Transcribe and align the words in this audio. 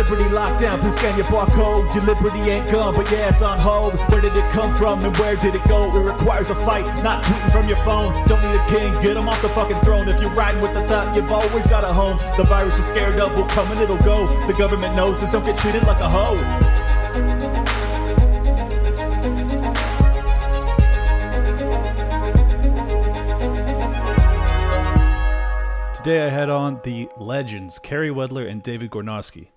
Liberty 0.00 0.24
lockdown, 0.30 0.80
please 0.80 0.96
scan 0.96 1.14
your 1.18 1.26
barcode. 1.26 1.94
Your 1.94 2.02
liberty 2.04 2.38
ain't 2.50 2.70
gone, 2.70 2.96
but 2.96 3.10
yeah, 3.10 3.28
it's 3.28 3.42
on 3.42 3.58
hold. 3.58 3.94
Where 4.10 4.22
did 4.22 4.34
it 4.34 4.50
come 4.50 4.74
from 4.78 5.04
and 5.04 5.14
where 5.18 5.36
did 5.36 5.54
it 5.54 5.62
go? 5.68 5.94
It 5.94 6.02
requires 6.02 6.48
a 6.48 6.54
fight, 6.54 6.86
not 7.04 7.22
tweeting 7.22 7.52
from 7.52 7.68
your 7.68 7.76
phone. 7.84 8.26
Don't 8.26 8.42
need 8.42 8.58
a 8.58 8.66
king, 8.66 8.98
get 9.02 9.18
him 9.18 9.28
off 9.28 9.42
the 9.42 9.50
fucking 9.50 9.78
throne. 9.82 10.08
If 10.08 10.18
you're 10.18 10.32
riding 10.32 10.62
with 10.62 10.72
the 10.72 10.86
thought, 10.88 11.14
you've 11.14 11.30
always 11.30 11.66
got 11.66 11.84
a 11.84 11.92
home. 11.92 12.16
The 12.38 12.44
virus 12.44 12.78
you're 12.78 12.86
scared 12.86 13.20
of 13.20 13.36
will 13.36 13.44
come 13.44 13.70
and 13.72 13.80
it'll 13.82 13.98
go. 13.98 14.26
The 14.46 14.54
government 14.54 14.96
knows 14.96 15.20
this, 15.20 15.32
don't 15.32 15.44
get 15.44 15.58
treated 15.58 15.82
like 15.82 16.00
a 16.00 16.08
hoe. 16.08 16.34
Today 25.92 26.24
I 26.24 26.30
had 26.30 26.48
on 26.48 26.80
the 26.84 27.10
legends, 27.18 27.78
Carey 27.78 28.08
Wedler 28.08 28.48
and 28.50 28.62
David 28.62 28.90
Gornoski. 28.90 29.48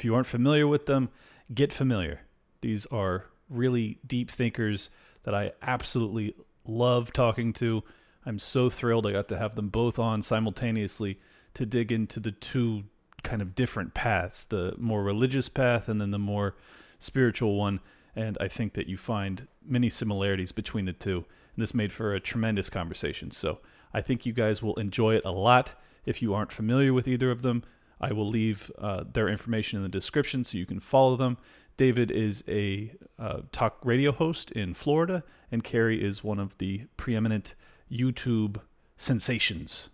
If 0.00 0.04
you 0.06 0.14
aren't 0.14 0.26
familiar 0.26 0.66
with 0.66 0.86
them, 0.86 1.10
get 1.52 1.74
familiar. 1.74 2.22
These 2.62 2.86
are 2.86 3.26
really 3.50 3.98
deep 4.06 4.30
thinkers 4.30 4.88
that 5.24 5.34
I 5.34 5.52
absolutely 5.60 6.34
love 6.66 7.12
talking 7.12 7.52
to. 7.52 7.84
I'm 8.24 8.38
so 8.38 8.70
thrilled 8.70 9.06
I 9.06 9.12
got 9.12 9.28
to 9.28 9.36
have 9.36 9.56
them 9.56 9.68
both 9.68 9.98
on 9.98 10.22
simultaneously 10.22 11.20
to 11.52 11.66
dig 11.66 11.92
into 11.92 12.18
the 12.18 12.30
two 12.30 12.84
kind 13.22 13.42
of 13.42 13.54
different 13.54 13.92
paths 13.92 14.46
the 14.46 14.74
more 14.78 15.02
religious 15.02 15.50
path 15.50 15.86
and 15.86 16.00
then 16.00 16.12
the 16.12 16.18
more 16.18 16.56
spiritual 16.98 17.56
one. 17.56 17.80
And 18.16 18.38
I 18.40 18.48
think 18.48 18.72
that 18.72 18.86
you 18.86 18.96
find 18.96 19.48
many 19.62 19.90
similarities 19.90 20.50
between 20.50 20.86
the 20.86 20.94
two. 20.94 21.26
And 21.54 21.62
this 21.62 21.74
made 21.74 21.92
for 21.92 22.14
a 22.14 22.20
tremendous 22.20 22.70
conversation. 22.70 23.32
So 23.32 23.58
I 23.92 24.00
think 24.00 24.24
you 24.24 24.32
guys 24.32 24.62
will 24.62 24.76
enjoy 24.76 25.16
it 25.16 25.26
a 25.26 25.30
lot. 25.30 25.78
If 26.06 26.22
you 26.22 26.32
aren't 26.32 26.52
familiar 26.52 26.94
with 26.94 27.06
either 27.06 27.30
of 27.30 27.42
them, 27.42 27.64
I 28.00 28.12
will 28.12 28.28
leave 28.28 28.70
uh, 28.78 29.04
their 29.12 29.28
information 29.28 29.76
in 29.76 29.82
the 29.82 29.88
description 29.88 30.44
so 30.44 30.58
you 30.58 30.66
can 30.66 30.80
follow 30.80 31.16
them. 31.16 31.36
David 31.76 32.10
is 32.10 32.44
a 32.48 32.92
uh, 33.18 33.40
talk 33.52 33.78
radio 33.84 34.12
host 34.12 34.50
in 34.52 34.74
Florida, 34.74 35.22
and 35.50 35.64
Carey 35.64 36.02
is 36.02 36.24
one 36.24 36.38
of 36.38 36.56
the 36.58 36.86
preeminent 36.96 37.54
YouTube 37.90 38.60
sensations. 38.96 39.88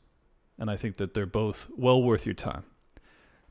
And 0.59 0.71
I 0.71 0.77
think 0.77 0.97
that 0.97 1.15
they're 1.15 1.27
both 1.27 1.69
well 1.77 2.03
worth 2.03 2.27
your 2.27 2.35
time. 2.35 2.65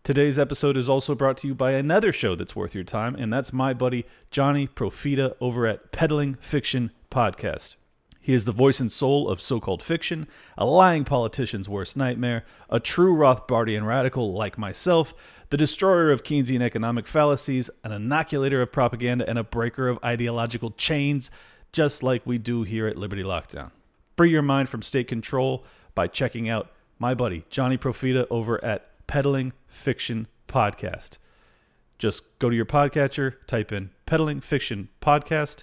Today's 0.03 0.38
episode 0.38 0.77
is 0.77 0.88
also 0.88 1.16
brought 1.16 1.38
to 1.38 1.47
you 1.47 1.55
by 1.55 1.72
another 1.72 2.11
show 2.11 2.35
that's 2.35 2.55
worth 2.55 2.75
your 2.75 2.83
time, 2.83 3.16
and 3.16 3.33
that's 3.33 3.51
my 3.51 3.73
buddy 3.73 4.05
Johnny 4.29 4.67
Profita 4.67 5.35
over 5.41 5.66
at 5.66 5.91
Peddling 5.91 6.35
Fiction 6.35 6.91
Podcast. 7.09 7.75
He 8.25 8.33
is 8.33 8.45
the 8.45 8.51
voice 8.51 8.79
and 8.79 8.91
soul 8.91 9.29
of 9.29 9.39
so 9.39 9.59
called 9.59 9.83
fiction, 9.83 10.27
a 10.57 10.65
lying 10.65 11.03
politician's 11.03 11.69
worst 11.69 11.95
nightmare, 11.95 12.43
a 12.71 12.79
true 12.79 13.15
Rothbardian 13.15 13.85
radical 13.85 14.33
like 14.33 14.57
myself, 14.57 15.13
the 15.51 15.57
destroyer 15.57 16.09
of 16.09 16.23
Keynesian 16.23 16.61
economic 16.61 17.05
fallacies, 17.05 17.69
an 17.83 17.91
inoculator 17.91 18.63
of 18.63 18.71
propaganda, 18.71 19.29
and 19.29 19.37
a 19.37 19.43
breaker 19.43 19.87
of 19.87 19.99
ideological 20.03 20.71
chains, 20.71 21.29
just 21.71 22.01
like 22.01 22.25
we 22.25 22.39
do 22.39 22.63
here 22.63 22.87
at 22.87 22.97
Liberty 22.97 23.21
Lockdown. 23.21 23.69
Free 24.17 24.31
your 24.31 24.41
mind 24.41 24.69
from 24.69 24.81
state 24.81 25.07
control 25.07 25.63
by 25.93 26.07
checking 26.07 26.49
out 26.49 26.71
my 26.97 27.13
buddy 27.13 27.45
Johnny 27.51 27.77
Profita 27.77 28.25
over 28.31 28.63
at 28.65 28.89
Peddling 29.05 29.53
Fiction 29.67 30.25
Podcast. 30.47 31.19
Just 31.99 32.23
go 32.39 32.49
to 32.49 32.55
your 32.55 32.65
podcatcher, 32.65 33.35
type 33.45 33.71
in 33.71 33.91
Peddling 34.07 34.41
Fiction 34.41 34.89
Podcast, 34.99 35.61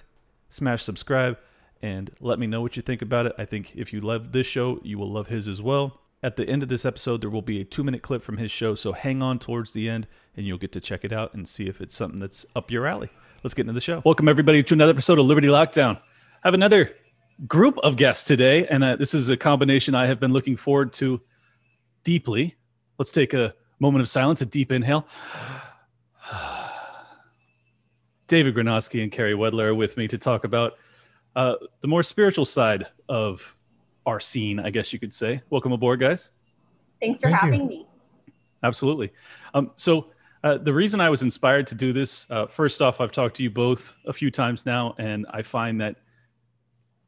smash 0.49 0.81
subscribe 0.81 1.37
and 1.83 2.09
let 2.21 2.39
me 2.39 2.47
know 2.47 2.61
what 2.61 2.77
you 2.77 2.81
think 2.81 3.01
about 3.01 3.25
it. 3.25 3.33
I 3.37 3.43
think 3.43 3.75
if 3.75 3.91
you 3.91 3.99
love 3.99 4.31
this 4.31 4.47
show, 4.47 4.79
you 4.83 4.97
will 4.97 5.11
love 5.11 5.27
his 5.27 5.49
as 5.49 5.61
well. 5.61 5.99
At 6.23 6.37
the 6.37 6.47
end 6.47 6.63
of 6.63 6.69
this 6.69 6.85
episode, 6.85 7.19
there 7.19 7.29
will 7.29 7.41
be 7.41 7.59
a 7.59 7.65
two 7.65 7.83
minute 7.83 8.01
clip 8.01 8.23
from 8.23 8.37
his 8.37 8.49
show, 8.49 8.73
so 8.73 8.93
hang 8.93 9.21
on 9.21 9.37
towards 9.37 9.73
the 9.73 9.89
end 9.89 10.07
and 10.37 10.47
you'll 10.47 10.57
get 10.57 10.71
to 10.71 10.79
check 10.79 11.03
it 11.03 11.11
out 11.11 11.33
and 11.33 11.45
see 11.45 11.67
if 11.67 11.81
it's 11.81 11.93
something 11.93 12.21
that's 12.21 12.45
up 12.55 12.71
your 12.71 12.87
alley. 12.87 13.09
Let's 13.43 13.53
get 13.53 13.63
into 13.63 13.73
the 13.73 13.81
show. 13.81 14.01
Welcome, 14.05 14.29
everybody, 14.29 14.63
to 14.63 14.73
another 14.73 14.91
episode 14.91 15.19
of 15.19 15.25
Liberty 15.25 15.49
Lockdown. 15.49 15.97
I 15.97 16.47
have 16.47 16.53
another 16.53 16.95
group 17.47 17.77
of 17.79 17.97
guests 17.97 18.25
today, 18.25 18.65
and 18.67 18.81
uh, 18.81 18.95
this 18.95 19.13
is 19.13 19.27
a 19.27 19.35
combination 19.35 19.93
I 19.93 20.05
have 20.05 20.21
been 20.21 20.31
looking 20.31 20.55
forward 20.55 20.93
to 20.93 21.19
deeply. 22.05 22.55
Let's 22.97 23.11
take 23.11 23.33
a 23.33 23.53
moment 23.79 24.01
of 24.01 24.07
silence, 24.07 24.39
a 24.41 24.45
deep 24.45 24.71
inhale. 24.71 25.05
David 28.27 28.55
Gornoski 28.55 29.03
and 29.03 29.11
Carey 29.11 29.33
Wedler 29.33 29.65
are 29.65 29.75
with 29.75 29.97
me 29.97 30.07
to 30.07 30.17
talk 30.17 30.45
about 30.45 30.77
uh, 31.35 31.55
the 31.81 31.87
more 31.87 32.03
spiritual 32.03 32.45
side 32.45 32.85
of 33.09 33.57
our 34.05 34.19
scene, 34.19 34.59
I 34.59 34.69
guess 34.69 34.93
you 34.93 34.99
could 34.99 35.13
say. 35.13 35.41
Welcome 35.49 35.71
aboard, 35.71 35.99
guys. 35.99 36.31
Thanks 37.01 37.21
for 37.21 37.29
Thank 37.29 37.39
having 37.39 37.61
you. 37.61 37.67
me. 37.67 37.87
Absolutely. 38.63 39.11
Um, 39.53 39.71
so, 39.75 40.07
uh, 40.43 40.57
the 40.57 40.73
reason 40.73 40.99
I 40.99 41.09
was 41.09 41.21
inspired 41.21 41.67
to 41.67 41.75
do 41.75 41.93
this, 41.93 42.27
uh, 42.29 42.47
first 42.47 42.81
off, 42.81 42.99
I've 42.99 43.13
talked 43.13 43.37
to 43.37 43.43
you 43.43 43.49
both 43.49 43.97
a 44.05 44.13
few 44.13 44.29
times 44.29 44.65
now, 44.65 44.93
and 44.97 45.25
I 45.29 45.41
find 45.41 45.79
that 45.79 45.95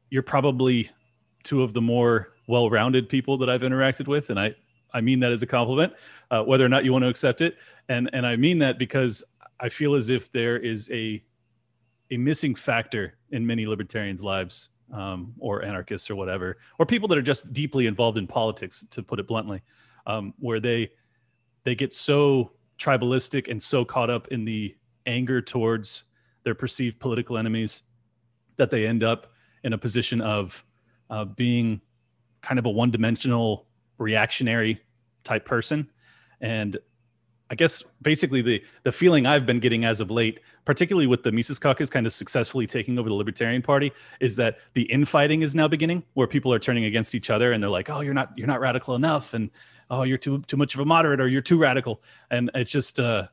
you're 0.08 0.22
probably 0.22 0.88
two 1.42 1.62
of 1.62 1.74
the 1.74 1.82
more 1.82 2.32
well-rounded 2.48 3.08
people 3.08 3.36
that 3.38 3.50
I've 3.50 3.60
interacted 3.60 4.06
with, 4.08 4.30
and 4.30 4.40
I 4.40 4.54
I 4.94 5.02
mean 5.02 5.20
that 5.20 5.32
as 5.32 5.42
a 5.42 5.46
compliment, 5.46 5.92
uh, 6.30 6.42
whether 6.44 6.64
or 6.64 6.68
not 6.70 6.84
you 6.84 6.92
want 6.92 7.02
to 7.02 7.08
accept 7.08 7.42
it, 7.42 7.56
and 7.88 8.08
and 8.14 8.26
I 8.26 8.36
mean 8.36 8.58
that 8.60 8.78
because 8.78 9.22
I 9.60 9.68
feel 9.68 9.94
as 9.94 10.08
if 10.08 10.32
there 10.32 10.56
is 10.56 10.88
a 10.90 11.22
a 12.10 12.16
missing 12.16 12.54
factor 12.54 13.18
in 13.30 13.46
many 13.46 13.66
libertarians' 13.66 14.22
lives, 14.22 14.70
um, 14.92 15.32
or 15.38 15.64
anarchists, 15.64 16.10
or 16.10 16.16
whatever, 16.16 16.58
or 16.78 16.86
people 16.86 17.08
that 17.08 17.18
are 17.18 17.22
just 17.22 17.52
deeply 17.52 17.86
involved 17.86 18.18
in 18.18 18.26
politics, 18.26 18.84
to 18.90 19.02
put 19.02 19.18
it 19.18 19.26
bluntly, 19.26 19.62
um, 20.06 20.32
where 20.38 20.60
they 20.60 20.90
they 21.64 21.74
get 21.74 21.92
so 21.92 22.52
tribalistic 22.78 23.48
and 23.48 23.60
so 23.60 23.84
caught 23.84 24.10
up 24.10 24.28
in 24.28 24.44
the 24.44 24.76
anger 25.06 25.40
towards 25.40 26.04
their 26.44 26.54
perceived 26.54 27.00
political 27.00 27.36
enemies 27.38 27.82
that 28.56 28.70
they 28.70 28.86
end 28.86 29.02
up 29.02 29.32
in 29.64 29.72
a 29.72 29.78
position 29.78 30.20
of 30.20 30.64
uh, 31.10 31.24
being 31.24 31.80
kind 32.40 32.58
of 32.58 32.66
a 32.66 32.70
one-dimensional 32.70 33.66
reactionary 33.98 34.80
type 35.24 35.44
person. 35.44 35.90
And 36.40 36.76
i 37.50 37.54
guess 37.54 37.82
basically 38.02 38.42
the 38.42 38.62
the 38.82 38.92
feeling 38.92 39.26
i've 39.26 39.46
been 39.46 39.60
getting 39.60 39.84
as 39.84 40.00
of 40.00 40.10
late 40.10 40.40
particularly 40.64 41.06
with 41.06 41.22
the 41.22 41.32
mises 41.32 41.58
caucus 41.58 41.90
kind 41.90 42.06
of 42.06 42.12
successfully 42.12 42.66
taking 42.66 42.98
over 42.98 43.08
the 43.08 43.14
libertarian 43.14 43.62
party 43.62 43.92
is 44.20 44.36
that 44.36 44.58
the 44.74 44.82
infighting 44.82 45.42
is 45.42 45.54
now 45.54 45.68
beginning 45.68 46.02
where 46.14 46.26
people 46.26 46.52
are 46.52 46.58
turning 46.58 46.84
against 46.84 47.14
each 47.14 47.30
other 47.30 47.52
and 47.52 47.62
they're 47.62 47.70
like 47.70 47.90
oh 47.90 48.00
you're 48.00 48.14
not 48.14 48.32
you're 48.36 48.46
not 48.46 48.60
radical 48.60 48.94
enough 48.94 49.34
and 49.34 49.50
oh 49.90 50.02
you're 50.02 50.18
too 50.18 50.40
too 50.42 50.56
much 50.56 50.74
of 50.74 50.80
a 50.80 50.84
moderate 50.84 51.20
or 51.20 51.28
you're 51.28 51.42
too 51.42 51.58
radical 51.58 52.02
and 52.30 52.50
it's 52.54 52.70
just 52.70 52.98
uh 52.98 53.26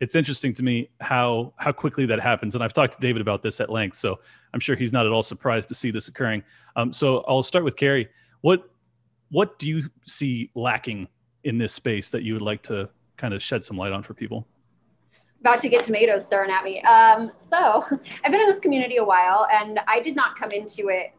it's 0.00 0.14
interesting 0.14 0.52
to 0.54 0.62
me 0.62 0.88
how 1.00 1.52
how 1.56 1.70
quickly 1.72 2.06
that 2.06 2.20
happens 2.20 2.54
and 2.54 2.64
i've 2.64 2.72
talked 2.72 2.94
to 2.94 3.00
david 3.00 3.20
about 3.20 3.42
this 3.42 3.60
at 3.60 3.70
length 3.70 3.96
so 3.96 4.18
i'm 4.54 4.60
sure 4.60 4.74
he's 4.74 4.92
not 4.92 5.06
at 5.06 5.12
all 5.12 5.22
surprised 5.22 5.68
to 5.68 5.74
see 5.74 5.90
this 5.90 6.08
occurring. 6.08 6.42
Um, 6.76 6.92
so 6.92 7.24
i'll 7.28 7.42
start 7.42 7.64
with 7.64 7.76
carey 7.76 8.08
what 8.40 8.70
what 9.30 9.58
do 9.58 9.68
you 9.68 9.82
see 10.06 10.50
lacking 10.54 11.08
in 11.44 11.58
this 11.58 11.72
space 11.72 12.10
that 12.10 12.22
you 12.22 12.32
would 12.32 12.42
like 12.42 12.62
to 12.62 12.88
kind 13.20 13.34
of 13.34 13.42
shed 13.42 13.64
some 13.64 13.76
light 13.76 13.92
on 13.92 14.02
for 14.02 14.14
people 14.14 14.46
About 15.40 15.60
to 15.60 15.68
get 15.68 15.84
tomatoes 15.84 16.24
thrown 16.24 16.50
at 16.50 16.64
me. 16.64 16.80
Um, 16.82 17.30
so 17.38 17.84
I've 18.24 18.32
been 18.32 18.40
in 18.40 18.48
this 18.48 18.60
community 18.60 18.96
a 18.96 19.04
while, 19.04 19.46
and 19.52 19.78
I 19.86 20.00
did 20.00 20.16
not 20.16 20.36
come 20.36 20.50
into 20.52 20.88
it 20.88 21.12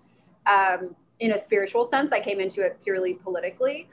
um, 0.49 0.95
in 1.19 1.33
a 1.33 1.37
spiritual 1.37 1.85
sense. 1.85 2.11
I 2.11 2.19
came 2.19 2.39
into 2.39 2.61
it 2.61 2.79
purely 2.83 3.13
politically. 3.13 3.87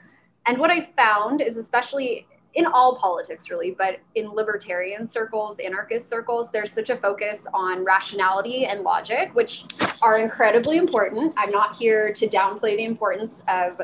And 0.47 0.57
what 0.57 0.71
I 0.71 0.81
found 0.97 1.41
is, 1.41 1.57
especially 1.57 2.25
in 2.55 2.65
all 2.65 2.95
politics, 2.95 3.51
really, 3.51 3.71
but 3.71 3.99
in 4.15 4.27
libertarian 4.31 5.05
circles, 5.05 5.59
anarchist 5.59 6.09
circles, 6.09 6.51
there's 6.51 6.71
such 6.71 6.89
a 6.89 6.97
focus 6.97 7.45
on 7.53 7.85
rationality 7.85 8.65
and 8.65 8.81
logic, 8.81 9.29
which 9.35 9.65
are 10.01 10.17
incredibly 10.17 10.77
important. 10.77 11.31
I'm 11.37 11.51
not 11.51 11.75
here 11.75 12.11
to 12.11 12.27
downplay 12.27 12.75
the 12.75 12.85
importance 12.85 13.43
of 13.47 13.79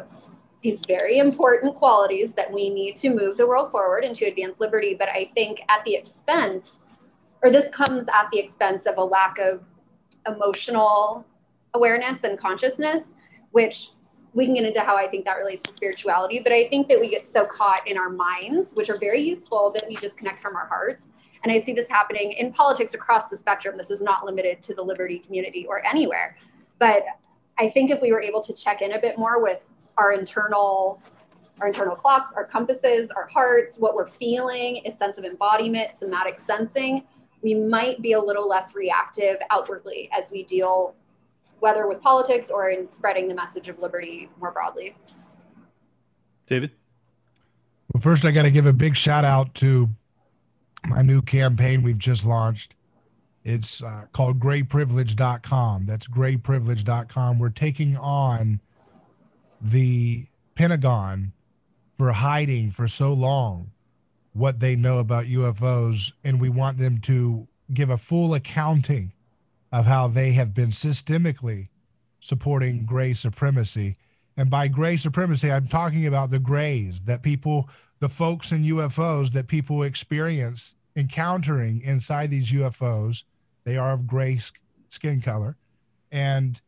these 0.65 0.79
very 0.87 1.19
important 1.19 1.75
qualities 1.75 2.33
that 2.33 2.51
we 2.51 2.71
need 2.71 2.95
to 2.95 3.11
move 3.11 3.37
the 3.37 3.47
world 3.47 3.69
forward 3.69 4.03
and 4.03 4.15
to 4.15 4.25
advance 4.25 4.59
liberty. 4.59 4.95
But 4.97 5.09
I 5.09 5.25
think 5.25 5.61
at 5.69 5.85
the 5.85 5.93
expense, 5.93 6.97
or 7.43 7.51
this 7.51 7.69
comes 7.69 8.07
at 8.07 8.27
the 8.31 8.39
expense 8.39 8.87
of 8.87 8.97
a 8.97 9.03
lack 9.03 9.37
of 9.37 9.63
emotional 10.25 11.23
awareness 11.75 12.23
and 12.23 12.39
consciousness, 12.39 13.13
which 13.51 13.89
we 14.33 14.45
can 14.45 14.55
get 14.55 14.65
into 14.65 14.81
how 14.81 14.97
I 14.97 15.07
think 15.07 15.23
that 15.25 15.35
relates 15.35 15.61
to 15.63 15.71
spirituality. 15.71 16.39
But 16.39 16.51
I 16.51 16.63
think 16.63 16.87
that 16.87 16.99
we 16.99 17.11
get 17.11 17.27
so 17.27 17.45
caught 17.45 17.87
in 17.87 17.95
our 17.95 18.09
minds, 18.09 18.71
which 18.73 18.89
are 18.89 18.97
very 18.97 19.21
useful, 19.21 19.69
that 19.69 19.83
we 19.87 19.93
disconnect 19.97 20.39
from 20.39 20.55
our 20.55 20.65
hearts. 20.65 21.09
And 21.43 21.51
I 21.51 21.59
see 21.59 21.73
this 21.73 21.87
happening 21.87 22.31
in 22.31 22.51
politics 22.51 22.95
across 22.95 23.29
the 23.29 23.37
spectrum. 23.37 23.77
This 23.77 23.91
is 23.91 24.01
not 24.01 24.25
limited 24.25 24.63
to 24.63 24.73
the 24.73 24.81
liberty 24.81 25.19
community 25.19 25.67
or 25.67 25.85
anywhere. 25.85 26.35
But 26.79 27.03
I 27.57 27.69
think 27.69 27.89
if 27.89 28.01
we 28.01 28.11
were 28.11 28.21
able 28.21 28.41
to 28.41 28.53
check 28.53 28.81
in 28.81 28.93
a 28.93 28.99
bit 28.99 29.17
more 29.17 29.41
with 29.41 29.93
our 29.97 30.13
internal 30.13 31.01
our 31.61 31.67
internal 31.67 31.95
clocks, 31.95 32.33
our 32.33 32.43
compasses, 32.43 33.11
our 33.11 33.27
hearts, 33.27 33.79
what 33.79 33.95
we're 33.95 34.07
feeling, 34.07 34.81
a 34.85 34.91
sense 34.91 35.17
of 35.17 35.23
embodiment, 35.23 35.95
somatic 35.95 36.37
sensing, 36.37 37.01
we 37.41 37.53
might 37.53 38.01
be 38.01 38.11
a 38.11 38.19
little 38.19 38.45
less 38.45 38.75
reactive 38.75 39.37
outwardly 39.51 40.09
as 40.11 40.31
we 40.31 40.43
deal 40.43 40.95
whether 41.59 41.87
with 41.87 42.01
politics 42.01 42.49
or 42.49 42.71
in 42.71 42.89
spreading 42.89 43.27
the 43.27 43.35
message 43.35 43.67
of 43.67 43.79
liberty 43.79 44.27
more 44.39 44.51
broadly. 44.51 44.93
david 46.45 46.71
Well, 47.93 48.01
first, 48.01 48.25
I 48.25 48.31
got 48.31 48.43
to 48.43 48.51
give 48.51 48.65
a 48.65 48.73
big 48.73 48.95
shout 48.97 49.23
out 49.23 49.53
to 49.55 49.89
my 50.85 51.01
new 51.01 51.21
campaign 51.21 51.83
we've 51.83 51.97
just 51.97 52.25
launched. 52.25 52.75
It's 53.45 53.83
uh, 53.83 54.05
called 54.11 54.39
grayprivilege.com. 54.39 55.85
That's 55.85 56.07
grayprivilege.com. 56.07 57.37
We're 57.37 57.49
taking 57.49 57.95
on 57.95 58.59
the 59.61 60.25
Pentagon 60.55 61.31
for 61.95 62.11
hiding 62.13 62.71
for 62.71 62.87
so 62.87 63.13
long 63.13 63.71
what 64.33 64.59
they 64.59 64.75
know 64.75 64.97
about 64.97 65.25
UFOs, 65.25 66.11
and 66.23 66.41
we 66.41 66.49
want 66.49 66.79
them 66.79 66.97
to 67.01 67.47
give 67.71 67.89
a 67.89 67.97
full 67.97 68.33
accounting 68.33 69.13
of 69.71 69.85
how 69.85 70.07
they 70.07 70.31
have 70.33 70.53
been 70.53 70.69
systemically 70.69 71.69
supporting 72.19 72.85
gray 72.85 73.13
supremacy. 73.13 73.95
And 74.35 74.49
by 74.49 74.67
gray 74.67 74.97
supremacy, 74.97 75.51
I'm 75.51 75.67
talking 75.67 76.07
about 76.07 76.31
the 76.31 76.39
grays 76.39 77.01
that 77.01 77.21
people, 77.21 77.69
the 77.99 78.09
folks 78.09 78.51
in 78.51 78.63
UFOs 78.63 79.31
that 79.33 79.47
people 79.47 79.83
experience 79.83 80.73
encountering 80.95 81.81
inside 81.81 82.31
these 82.31 82.51
UFOs. 82.51 83.23
They 83.65 83.77
are 83.77 83.91
of 83.91 84.07
gray 84.07 84.39
skin 84.89 85.21
color. 85.21 85.57
And 86.11 86.61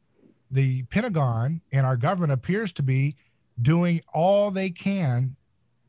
the 0.51 0.83
Pentagon 0.83 1.61
and 1.71 1.85
our 1.85 1.97
government 1.97 2.33
appears 2.33 2.73
to 2.73 2.83
be 2.83 3.15
doing 3.61 4.01
all 4.13 4.51
they 4.51 4.69
can 4.69 5.35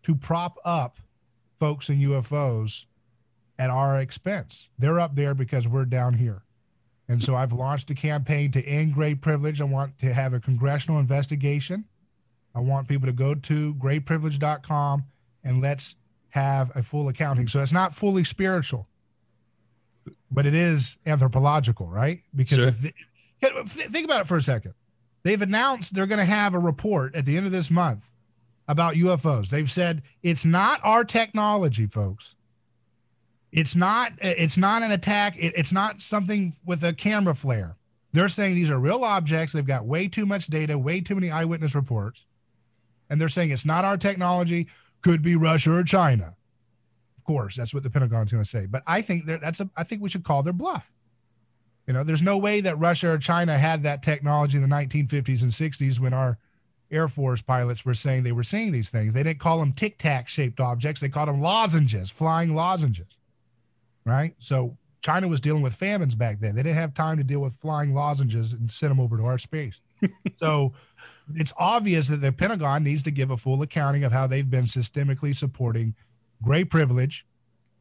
to 0.03 0.15
prop 0.15 0.59
up 0.65 0.99
folks 1.59 1.89
in 1.89 1.99
UFOs 1.99 2.85
at 3.59 3.71
our 3.71 3.99
expense. 3.99 4.69
They're 4.79 5.01
up 5.01 5.17
there 5.17 5.35
because 5.35 5.67
we're 5.67 5.85
down 5.85 6.15
here. 6.15 6.43
And 7.09 7.23
so 7.23 7.35
I've 7.35 7.53
launched 7.53 7.91
a 7.91 7.95
campaign 7.95 8.53
to 8.53 8.63
end 8.63 8.95
gray 8.95 9.15
privilege. 9.15 9.61
I 9.61 9.65
want 9.65 9.99
to 10.01 10.13
have 10.13 10.35
a 10.35 10.41
congressional 10.41 11.01
investigation. 11.01 11.87
I 12.55 12.61
want 12.61 12.87
people 12.87 13.07
to 13.07 13.13
go 13.13 13.35
to 13.35 13.75
grayprivilege.com 13.75 15.05
and 15.43 15.61
let's 15.61 15.95
have 16.31 16.71
a 16.77 16.83
full 16.83 17.09
accounting. 17.09 17.49
So 17.49 17.61
it's 17.61 17.73
not 17.73 17.95
fully 17.95 18.25
spiritual, 18.25 18.87
but 20.31 20.47
it 20.47 20.55
is 20.55 20.97
anthropological, 21.07 21.89
right? 21.89 22.21
Because 22.35 22.59
sure. 22.59 22.69
if 22.69 22.93
think 23.71 24.05
about 24.05 24.23
it 24.23 24.27
for 24.27 24.37
a 24.37 24.43
second. 24.43 24.75
They've 25.23 25.41
announced 25.41 25.95
they're 25.95 26.07
going 26.07 26.19
to 26.19 26.25
have 26.25 26.55
a 26.55 26.59
report 26.59 27.15
at 27.15 27.25
the 27.25 27.37
end 27.37 27.47
of 27.47 27.53
this 27.53 27.71
month 27.71 28.09
about 28.67 28.95
UFOs. 28.95 29.49
They've 29.49 29.71
said 29.71 30.03
it's 30.23 30.45
not 30.45 30.81
our 30.85 31.05
technology, 31.05 31.87
folks. 31.87 32.35
It's 33.51 33.75
not 33.75 34.13
it's 34.21 34.57
not 34.57 34.83
an 34.83 34.93
attack. 34.93 35.37
It, 35.39 35.55
it's 35.57 35.73
not 35.73 36.03
something 36.03 36.55
with 36.65 36.85
a 36.85 36.93
camera 36.93 37.35
flare. 37.35 37.77
They're 38.13 38.29
saying 38.29 38.55
these 38.55 38.71
are 38.71 38.79
real 38.79 39.05
objects. 39.05 39.53
They've 39.53 39.67
got 39.67 39.87
way 39.87 40.09
too 40.09 40.27
much 40.27 40.47
data, 40.47 40.79
way 40.79 41.01
too 41.01 41.15
many 41.15 41.31
eyewitness 41.31 41.75
reports. 41.75 42.25
And 43.11 43.21
they're 43.21 43.29
saying 43.29 43.51
it's 43.51 43.65
not 43.65 43.85
our 43.85 43.97
technology, 43.97 44.69
could 45.03 45.23
be 45.23 45.37
Russia 45.37 45.73
or 45.73 45.83
China. 45.83 46.35
Course, 47.29 47.57
that's 47.57 47.75
what 47.75 47.83
the 47.83 47.91
Pentagon's 47.91 48.33
going 48.33 48.43
to 48.43 48.49
say. 48.49 48.67
But 48.67 48.83
I 48.87 49.03
think 49.03 49.27
that's 49.27 49.61
a 49.61 49.69
I 49.77 49.85
think 49.85 50.01
we 50.01 50.09
should 50.09 50.25
call 50.25 50.43
their 50.43 50.53
bluff. 50.53 50.93
You 51.87 51.93
know, 51.93 52.03
there's 52.03 52.23
no 52.23 52.37
way 52.37 52.61
that 52.61 52.79
Russia 52.79 53.11
or 53.11 53.19
China 53.19 53.59
had 53.59 53.83
that 53.83 54.03
technology 54.03 54.57
in 54.57 54.63
the 54.63 54.75
1950s 54.75 55.43
and 55.43 55.53
60s 55.53 55.99
when 55.99 56.13
our 56.13 56.39
Air 56.91 57.09
Force 57.09 57.43
pilots 57.43 57.85
were 57.85 57.95
saying 57.95 58.23
they 58.23 58.33
were 58.33 58.43
seeing 58.43 58.73
these 58.73 58.91
things. 58.91 59.15
They 59.15 59.23
didn't 59.23 59.41
call 59.41 59.61
them 59.61 59.73
tic 59.73 59.99
tac 59.99 60.29
shaped 60.29 60.61
objects, 60.61 61.01
they 61.01 61.09
called 61.09 61.29
them 61.29 61.41
lozenges, 61.41 62.11
flying 62.11 62.55
lozenges 62.55 63.19
right? 64.09 64.35
So 64.39 64.77
China 65.03 65.29
was 65.29 65.41
dealing 65.41 65.63
with 65.63 65.75
famines 65.75 66.15
back 66.15 66.41
then. 66.41 66.57
They 66.57 66.63
didn't 66.63 66.77
have 66.77 66.95
time 66.95 67.19
to 67.19 67.25
deal 67.25 67.41
with 67.41 67.55
flying 67.55 67.95
lozenges 67.95 68.53
and 68.53 68.71
send 68.71 68.91
them 68.91 69.01
over 69.01 69.17
to 69.17 69.25
our 69.25 69.39
space. 69.39 69.81
so 70.37 70.73
it's 71.35 71.53
obvious 71.59 72.09
that 72.09 72.21
the 72.21 72.33
Pentagon 72.33 72.83
needs 72.83 73.03
to 73.05 73.11
give 73.11 73.31
a 73.31 73.37
full 73.37 73.61
accounting 73.63 74.03
of 74.03 74.13
how 74.13 74.27
they've 74.27 74.49
been 74.49 74.65
systemically 74.65 75.37
supporting 75.37 75.95
gray 76.43 76.65
privilege. 76.65 77.25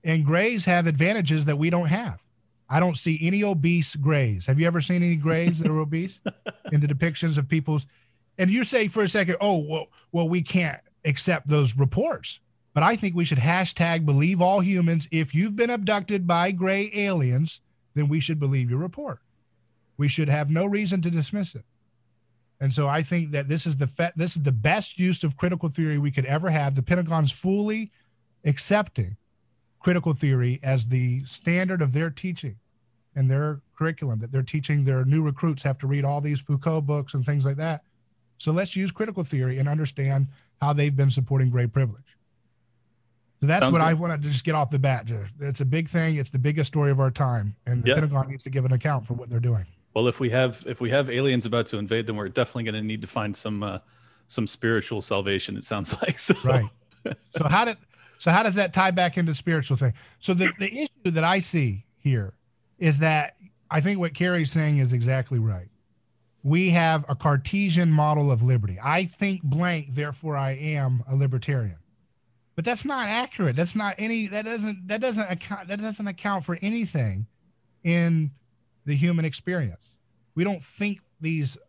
And 0.03 0.25
grays 0.25 0.65
have 0.65 0.87
advantages 0.87 1.45
that 1.45 1.57
we 1.57 1.69
don't 1.69 1.87
have. 1.87 2.19
I 2.69 2.79
don't 2.79 2.97
see 2.97 3.17
any 3.21 3.43
obese 3.43 3.95
grays. 3.95 4.45
Have 4.47 4.59
you 4.59 4.67
ever 4.67 4.81
seen 4.81 5.03
any 5.03 5.15
grays 5.15 5.59
that 5.59 5.71
are 5.71 5.79
obese 5.79 6.19
in 6.71 6.81
the 6.81 6.87
depictions 6.87 7.37
of 7.37 7.47
people's? 7.47 7.85
And 8.37 8.49
you 8.49 8.63
say 8.63 8.87
for 8.87 9.03
a 9.03 9.09
second, 9.09 9.37
oh, 9.41 9.57
well, 9.57 9.87
well, 10.11 10.29
we 10.29 10.41
can't 10.41 10.81
accept 11.05 11.47
those 11.47 11.77
reports. 11.77 12.39
But 12.73 12.83
I 12.83 12.95
think 12.95 13.15
we 13.15 13.25
should 13.25 13.39
hashtag 13.39 14.05
believe 14.05 14.41
all 14.41 14.59
humans. 14.59 15.07
If 15.11 15.33
you've 15.33 15.55
been 15.55 15.69
abducted 15.71 16.27
by 16.27 16.51
gray 16.51 16.91
aliens, 16.93 17.61
then 17.95 18.07
we 18.07 18.19
should 18.19 18.39
believe 18.39 18.69
your 18.69 18.79
report. 18.79 19.19
We 19.97 20.07
should 20.07 20.29
have 20.29 20.51
no 20.51 20.65
reason 20.65 21.01
to 21.01 21.09
dismiss 21.09 21.55
it. 21.55 21.65
And 22.59 22.73
so 22.73 22.87
I 22.87 23.01
think 23.01 23.31
that 23.31 23.47
this 23.47 23.65
is 23.65 23.77
the 23.77 23.87
fe- 23.87 24.11
this 24.15 24.35
is 24.35 24.43
the 24.43 24.51
best 24.51 24.99
use 24.99 25.23
of 25.23 25.37
critical 25.37 25.69
theory 25.69 25.97
we 25.97 26.11
could 26.11 26.25
ever 26.25 26.49
have. 26.49 26.75
The 26.75 26.83
Pentagon's 26.83 27.31
fully 27.31 27.91
accepting 28.45 29.17
critical 29.79 30.13
theory 30.13 30.59
as 30.63 30.87
the 30.87 31.23
standard 31.25 31.81
of 31.81 31.93
their 31.93 32.09
teaching 32.09 32.57
and 33.15 33.31
their 33.31 33.61
curriculum 33.75 34.19
that 34.19 34.31
they're 34.31 34.43
teaching 34.43 34.85
their 34.85 35.05
new 35.05 35.21
recruits 35.21 35.63
have 35.63 35.77
to 35.79 35.87
read 35.87 36.05
all 36.05 36.21
these 36.21 36.39
Foucault 36.39 36.81
books 36.81 37.13
and 37.13 37.25
things 37.25 37.45
like 37.45 37.57
that. 37.57 37.81
So 38.37 38.51
let's 38.51 38.75
use 38.75 38.91
critical 38.91 39.23
theory 39.23 39.57
and 39.57 39.67
understand 39.67 40.27
how 40.61 40.73
they've 40.73 40.95
been 40.95 41.09
supporting 41.09 41.49
gray 41.49 41.67
privilege. 41.67 42.17
So 43.39 43.47
that's 43.47 43.63
Sounds 43.63 43.73
what 43.73 43.79
good. 43.79 43.87
I 43.87 43.93
wanted 43.93 44.23
to 44.23 44.29
just 44.29 44.43
get 44.43 44.55
off 44.55 44.69
the 44.69 44.79
bat. 44.79 45.09
It's 45.39 45.61
a 45.61 45.65
big 45.65 45.89
thing. 45.89 46.15
It's 46.15 46.31
the 46.31 46.39
biggest 46.39 46.67
story 46.69 46.89
of 46.89 46.99
our 46.99 47.11
time, 47.11 47.55
and 47.67 47.83
the 47.83 47.93
Pentagon 47.93 48.29
needs 48.29 48.43
to 48.43 48.49
give 48.49 48.65
an 48.65 48.73
account 48.73 49.05
for 49.05 49.13
what 49.13 49.29
they're 49.29 49.39
doing. 49.39 49.65
Well, 49.93 50.07
if 50.07 50.19
we 50.19 50.29
have 50.31 50.63
if 50.67 50.81
we 50.81 50.89
have 50.89 51.09
aliens 51.09 51.45
about 51.45 51.67
to 51.67 51.77
invade, 51.77 52.07
then 52.07 52.15
we're 52.15 52.29
definitely 52.29 52.63
going 52.63 52.75
to 52.75 52.81
need 52.81 53.01
to 53.01 53.07
find 53.07 53.35
some 53.35 53.61
uh, 53.61 53.79
some 54.27 54.47
spiritual 54.47 55.01
salvation. 55.01 55.55
It 55.55 55.63
sounds 55.63 55.95
like 56.01 56.17
so. 56.17 56.35
Right. 56.43 56.65
so 57.19 57.47
how 57.47 57.65
did 57.65 57.77
so 58.17 58.31
how 58.31 58.43
does 58.43 58.55
that 58.55 58.73
tie 58.73 58.91
back 58.91 59.17
into 59.17 59.33
spiritual 59.35 59.77
thing? 59.77 59.93
So 60.19 60.33
the 60.33 60.51
the 60.59 60.83
issue 60.83 61.11
that 61.11 61.23
I 61.23 61.39
see 61.39 61.85
here 61.97 62.33
is 62.77 62.99
that 62.99 63.35
I 63.69 63.81
think 63.81 63.99
what 63.99 64.13
Carey's 64.13 64.51
saying 64.51 64.77
is 64.77 64.93
exactly 64.93 65.39
right. 65.39 65.67
We 66.45 66.69
have 66.69 67.05
a 67.09 67.15
Cartesian 67.15 67.91
model 67.91 68.31
of 68.31 68.43
liberty. 68.43 68.79
I 68.81 69.05
think 69.05 69.43
blank, 69.43 69.95
therefore 69.95 70.37
I 70.37 70.51
am 70.51 71.03
a 71.09 71.15
libertarian 71.15 71.77
but 72.57 72.65
that's 72.65 72.83
not 72.83 73.07
accurate. 73.07 73.55
That's 73.55 73.75
not 73.75 73.93
any. 73.99 74.25
That 74.27 74.43
doesn't. 74.43 74.87
That 74.87 74.99
doesn't 74.99 75.29
account. 75.29 75.67
That 75.67 75.79
doesn't 75.79 76.07
account 76.07 76.43
for 76.43 76.57
anything 76.59 77.27
in 77.83 78.31
the 78.83 78.95
human 78.95 79.25
experience. 79.25 79.95
We 80.33 80.43
don't 80.43 80.63
think 80.63 81.01
these 81.21 81.59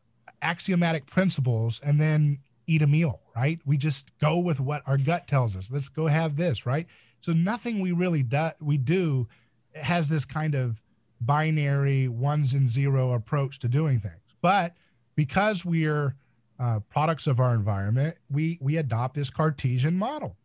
axiomatic 0.41 1.05
principles 1.05 1.79
and 1.85 2.01
then 2.01 2.39
eat 2.69 2.83
a 2.83 2.87
meal, 2.87 3.21
right? 3.35 3.61
We 3.67 3.77
just 3.77 4.11
go 4.21 4.39
with 4.39 4.61
what 4.61 4.83
our 4.87 4.99
gut 4.99 5.27
tells 5.27 5.57
us. 5.57 5.71
Let's 5.71 5.89
go 5.89 6.07
have 6.07 6.37
this, 6.37 6.67
right? 6.67 6.87
So 7.21 7.33
nothing 7.33 7.81
we 7.81 7.93
really 7.93 8.23
do 8.23 8.51
we 8.61 8.77
do 8.77 9.29
has 9.75 10.09
this 10.09 10.25
kind 10.25 10.55
of 10.55 10.83
binary 11.21 12.07
ones 12.07 12.55
and 12.55 12.71
zero 12.71 13.13
approach 13.13 13.59
to 13.61 13.69
doing 13.69 14.01
things. 14.01 14.23
But 14.41 14.75
because 15.17 15.65
we're 15.65 16.15
uh, 16.61 16.81
products 16.89 17.27
of 17.27 17.41
our 17.41 17.55
environment, 17.55 18.17
we 18.31 18.59
we 18.61 18.77
adopt 18.77 19.15
this 19.15 19.31
Cartesian 19.31 19.97
model 19.97 20.37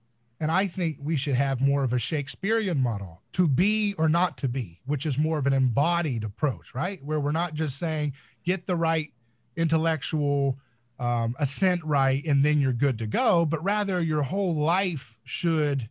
and 0.44 0.52
I 0.52 0.68
think 0.68 0.98
we 1.02 1.16
should 1.16 1.36
have 1.36 1.62
more 1.62 1.86
of 1.86 1.94
a 1.94 1.98
Shakespearean 1.98 2.82
model 2.82 3.22
to 3.32 3.48
be 3.48 3.96
or 3.98 4.10
not 4.10 4.38
to 4.40 4.50
be, 4.50 4.82
which 4.86 5.06
is 5.06 5.18
more 5.18 5.38
of 5.38 5.48
an 5.48 5.54
embodied 5.54 6.26
approach, 6.26 6.76
right? 6.76 7.02
Where 7.02 7.18
we're 7.18 7.32
not 7.32 7.54
just 7.54 7.80
saying, 7.80 8.12
get 8.44 8.68
the 8.68 8.76
right 8.76 9.14
intellectual 9.56 10.60
um, 11.00 11.36
assent 11.40 11.84
right 11.84 12.24
and 12.26 12.44
then 12.44 12.62
you're 12.62 12.74
good 12.74 12.98
to 13.00 13.08
go, 13.08 13.46
but 13.46 13.64
rather 13.64 14.02
your 14.02 14.24
whole 14.24 14.56
life 14.56 15.20
should 15.24 15.90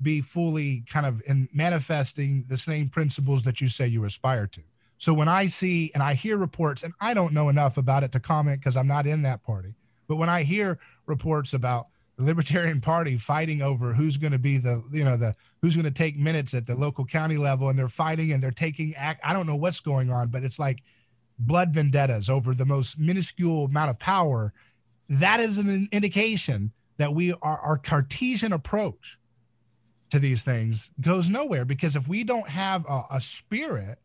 be 0.00 0.20
fully 0.20 0.84
kind 0.88 1.06
of 1.06 1.22
in 1.26 1.48
manifesting 1.52 2.44
the 2.48 2.56
same 2.56 2.88
principles 2.88 3.44
that 3.44 3.60
you 3.60 3.68
say 3.68 3.86
you 3.86 4.04
aspire 4.04 4.46
to. 4.46 4.62
So 4.96 5.12
when 5.12 5.28
I 5.28 5.46
see 5.46 5.90
and 5.94 6.02
I 6.02 6.14
hear 6.14 6.36
reports, 6.36 6.82
and 6.82 6.92
I 7.00 7.14
don't 7.14 7.32
know 7.32 7.48
enough 7.48 7.76
about 7.76 8.02
it 8.02 8.12
to 8.12 8.20
comment 8.20 8.60
because 8.60 8.76
I'm 8.76 8.86
not 8.86 9.06
in 9.06 9.22
that 9.22 9.42
party, 9.44 9.74
but 10.08 10.16
when 10.16 10.28
I 10.28 10.42
hear 10.42 10.78
reports 11.06 11.52
about 11.52 11.86
the 12.16 12.24
Libertarian 12.24 12.80
Party 12.80 13.16
fighting 13.16 13.62
over 13.62 13.94
who's 13.94 14.16
going 14.16 14.32
to 14.32 14.38
be 14.38 14.58
the 14.58 14.82
you 14.90 15.04
know 15.04 15.16
the 15.16 15.34
who's 15.62 15.76
going 15.76 15.84
to 15.84 15.90
take 15.92 16.16
minutes 16.16 16.52
at 16.52 16.66
the 16.66 16.74
local 16.74 17.04
county 17.04 17.36
level, 17.36 17.68
and 17.68 17.78
they're 17.78 17.88
fighting 17.88 18.32
and 18.32 18.42
they're 18.42 18.50
taking 18.50 18.94
act. 18.96 19.20
I 19.24 19.32
don't 19.32 19.46
know 19.46 19.56
what's 19.56 19.80
going 19.80 20.10
on, 20.10 20.28
but 20.28 20.42
it's 20.42 20.58
like 20.58 20.82
blood 21.38 21.72
vendettas 21.72 22.28
over 22.28 22.54
the 22.54 22.64
most 22.64 22.98
minuscule 22.98 23.66
amount 23.66 23.90
of 23.90 23.98
power. 23.98 24.52
That 25.08 25.40
is 25.40 25.58
an 25.58 25.88
indication 25.92 26.72
that 26.96 27.14
we 27.14 27.32
are 27.32 27.58
our 27.58 27.78
Cartesian 27.78 28.52
approach 28.52 29.18
to 30.10 30.18
these 30.18 30.42
things 30.42 30.90
goes 31.00 31.28
nowhere 31.28 31.64
because 31.64 31.94
if 31.94 32.08
we 32.08 32.24
don't 32.24 32.48
have 32.48 32.84
a, 32.88 33.02
a 33.10 33.20
spirit 33.20 33.98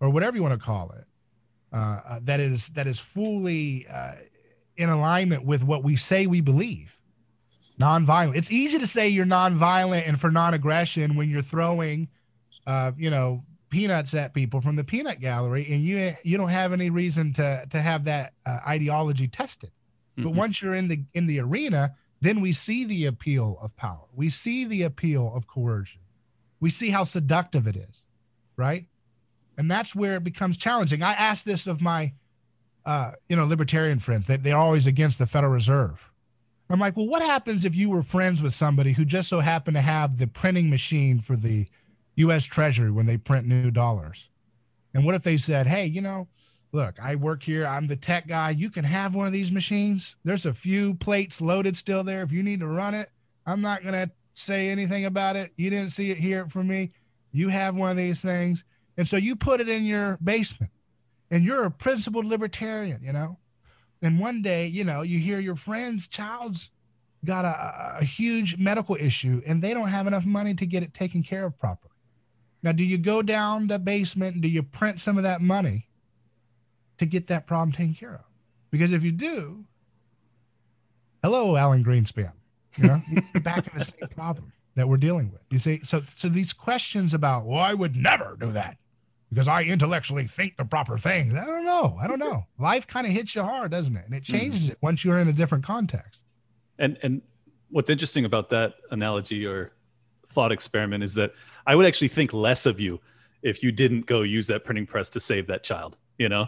or 0.00 0.08
whatever 0.08 0.36
you 0.36 0.42
want 0.42 0.58
to 0.58 0.64
call 0.64 0.90
it 0.90 1.04
uh, 1.70 2.00
uh, 2.08 2.20
that 2.22 2.40
is 2.40 2.68
that 2.70 2.86
is 2.86 2.98
fully 2.98 3.86
uh, 3.88 4.12
in 4.78 4.88
alignment 4.88 5.44
with 5.44 5.62
what 5.62 5.84
we 5.84 5.96
say 5.96 6.26
we 6.26 6.40
believe 6.40 6.98
nonviolent. 7.78 8.36
It's 8.36 8.50
easy 8.50 8.78
to 8.78 8.86
say 8.86 9.08
you're 9.08 9.26
nonviolent 9.26 10.06
and 10.06 10.20
for 10.20 10.30
non-aggression 10.30 11.14
when 11.14 11.30
you're 11.30 11.42
throwing, 11.42 12.08
uh, 12.66 12.92
you 12.96 13.10
know, 13.10 13.44
peanuts 13.68 14.14
at 14.14 14.34
people 14.34 14.60
from 14.60 14.76
the 14.76 14.84
peanut 14.84 15.20
gallery, 15.20 15.66
and 15.70 15.82
you 15.82 16.14
you 16.22 16.36
don't 16.36 16.48
have 16.48 16.72
any 16.72 16.90
reason 16.90 17.32
to 17.34 17.66
to 17.70 17.80
have 17.80 18.04
that 18.04 18.32
uh, 18.46 18.58
ideology 18.66 19.28
tested. 19.28 19.70
Mm-hmm. 20.12 20.24
But 20.24 20.34
once 20.34 20.62
you're 20.62 20.74
in 20.74 20.88
the 20.88 21.04
in 21.12 21.26
the 21.26 21.40
arena, 21.40 21.94
then 22.20 22.40
we 22.40 22.52
see 22.52 22.84
the 22.84 23.06
appeal 23.06 23.58
of 23.60 23.76
power. 23.76 24.06
We 24.14 24.30
see 24.30 24.64
the 24.64 24.82
appeal 24.82 25.32
of 25.34 25.46
coercion. 25.46 26.00
we 26.60 26.70
see 26.70 26.90
how 26.90 27.04
seductive 27.04 27.66
it 27.66 27.76
is, 27.76 28.04
right? 28.56 28.86
And 29.56 29.70
that's 29.70 29.94
where 29.94 30.16
it 30.16 30.24
becomes 30.24 30.56
challenging. 30.56 31.02
I 31.02 31.12
ask 31.12 31.44
this 31.44 31.66
of 31.66 31.80
my, 31.80 32.12
uh, 32.84 33.12
you 33.28 33.36
know, 33.36 33.46
libertarian 33.46 33.98
friends. 34.00 34.26
They, 34.26 34.36
they're 34.36 34.56
always 34.56 34.86
against 34.86 35.18
the 35.18 35.26
Federal 35.26 35.52
Reserve. 35.52 36.10
I'm 36.70 36.80
like, 36.80 36.96
well, 36.96 37.06
what 37.06 37.22
happens 37.22 37.64
if 37.64 37.74
you 37.74 37.88
were 37.88 38.02
friends 38.02 38.42
with 38.42 38.54
somebody 38.54 38.92
who 38.92 39.04
just 39.04 39.28
so 39.28 39.40
happened 39.40 39.76
to 39.76 39.80
have 39.80 40.18
the 40.18 40.26
printing 40.26 40.68
machine 40.68 41.18
for 41.20 41.34
the 41.34 41.66
U.S. 42.18 42.44
Treasury 42.44 42.90
when 42.90 43.06
they 43.06 43.16
print 43.16 43.46
new 43.46 43.70
dollars? 43.70 44.28
And 44.94 45.04
what 45.04 45.14
if 45.14 45.22
they 45.22 45.36
said, 45.36 45.66
hey, 45.66 45.86
you 45.86 46.00
know, 46.00 46.28
look, 46.72 46.98
I 47.00 47.14
work 47.14 47.42
here. 47.42 47.66
I'm 47.66 47.86
the 47.86 47.96
tech 47.96 48.26
guy. 48.26 48.50
You 48.50 48.70
can 48.70 48.84
have 48.84 49.14
one 49.14 49.26
of 49.26 49.32
these 49.32 49.52
machines. 49.52 50.16
There's 50.24 50.46
a 50.46 50.54
few 50.54 50.94
plates 50.94 51.40
loaded 51.40 51.76
still 51.76 52.04
there. 52.04 52.22
If 52.22 52.32
you 52.32 52.42
need 52.42 52.60
to 52.60 52.66
run 52.66 52.94
it, 52.94 53.10
I'm 53.46 53.60
not 53.60 53.82
going 53.82 53.94
to 53.94 54.10
say 54.34 54.68
anything 54.68 55.04
about 55.04 55.36
it. 55.36 55.52
You 55.56 55.70
didn't 55.70 55.90
see 55.90 56.10
it, 56.10 56.18
hear 56.18 56.42
it 56.42 56.50
from 56.50 56.68
me. 56.68 56.92
You 57.32 57.48
have 57.48 57.76
one 57.76 57.90
of 57.90 57.96
these 57.96 58.20
things. 58.20 58.64
And 58.96 59.06
so 59.06 59.16
you 59.16 59.36
put 59.36 59.60
it 59.60 59.68
in 59.68 59.84
your 59.84 60.18
basement 60.22 60.72
and 61.30 61.44
you're 61.44 61.64
a 61.64 61.70
principled 61.70 62.26
libertarian, 62.26 63.02
you 63.02 63.12
know? 63.12 63.38
And 64.02 64.18
one 64.18 64.42
day, 64.42 64.66
you 64.66 64.84
know, 64.84 65.02
you 65.02 65.18
hear 65.18 65.38
your 65.38 65.56
friend's 65.56 66.08
child's 66.08 66.70
got 67.24 67.44
a, 67.44 67.98
a 68.00 68.04
huge 68.04 68.56
medical 68.56 68.96
issue 68.96 69.42
and 69.46 69.62
they 69.62 69.74
don't 69.74 69.88
have 69.88 70.06
enough 70.06 70.24
money 70.24 70.54
to 70.54 70.66
get 70.66 70.82
it 70.82 70.94
taken 70.94 71.22
care 71.22 71.44
of 71.44 71.58
properly. 71.58 71.87
Now, 72.62 72.72
do 72.72 72.84
you 72.84 72.98
go 72.98 73.22
down 73.22 73.68
the 73.68 73.78
basement 73.78 74.34
and 74.34 74.42
do 74.42 74.48
you 74.48 74.62
print 74.62 74.98
some 75.00 75.16
of 75.16 75.22
that 75.22 75.40
money 75.40 75.88
to 76.98 77.06
get 77.06 77.28
that 77.28 77.46
problem 77.46 77.72
taken 77.72 77.94
care 77.94 78.14
of? 78.14 78.24
Because 78.70 78.92
if 78.92 79.04
you 79.04 79.12
do, 79.12 79.64
hello, 81.22 81.56
Alan 81.56 81.84
Greenspan. 81.84 82.32
You 82.76 82.86
know, 82.86 83.02
you're 83.34 83.42
back 83.42 83.66
in 83.66 83.78
the 83.78 83.84
same 83.84 84.08
problem 84.14 84.52
that 84.74 84.88
we're 84.88 84.96
dealing 84.96 85.30
with. 85.32 85.40
You 85.50 85.58
see, 85.58 85.80
so 85.82 86.02
so 86.14 86.28
these 86.28 86.52
questions 86.52 87.14
about, 87.14 87.44
well, 87.46 87.60
I 87.60 87.74
would 87.74 87.96
never 87.96 88.36
do 88.38 88.52
that 88.52 88.76
because 89.30 89.48
I 89.48 89.62
intellectually 89.62 90.26
think 90.26 90.56
the 90.56 90.64
proper 90.64 90.98
thing. 90.98 91.36
I 91.36 91.44
don't 91.44 91.64
know. 91.64 91.98
I 92.00 92.06
don't 92.06 92.18
know. 92.18 92.46
Life 92.58 92.86
kind 92.86 93.06
of 93.06 93.12
hits 93.12 93.34
you 93.34 93.42
hard, 93.42 93.70
doesn't 93.70 93.96
it? 93.96 94.04
And 94.06 94.14
it 94.14 94.22
changes 94.22 94.62
mm-hmm. 94.62 94.72
it 94.72 94.78
once 94.80 95.04
you're 95.04 95.18
in 95.18 95.28
a 95.28 95.32
different 95.32 95.64
context. 95.64 96.22
And 96.78 96.98
and 97.02 97.22
what's 97.70 97.90
interesting 97.90 98.24
about 98.24 98.48
that 98.50 98.74
analogy 98.90 99.46
or 99.46 99.72
thought 100.28 100.52
experiment 100.52 101.02
is 101.02 101.14
that 101.14 101.32
I 101.68 101.76
would 101.76 101.86
actually 101.86 102.08
think 102.08 102.32
less 102.32 102.64
of 102.64 102.80
you 102.80 102.98
if 103.42 103.62
you 103.62 103.70
didn't 103.70 104.06
go 104.06 104.22
use 104.22 104.46
that 104.46 104.64
printing 104.64 104.86
press 104.86 105.10
to 105.10 105.20
save 105.20 105.46
that 105.48 105.62
child. 105.62 105.98
You 106.16 106.30
know, 106.30 106.46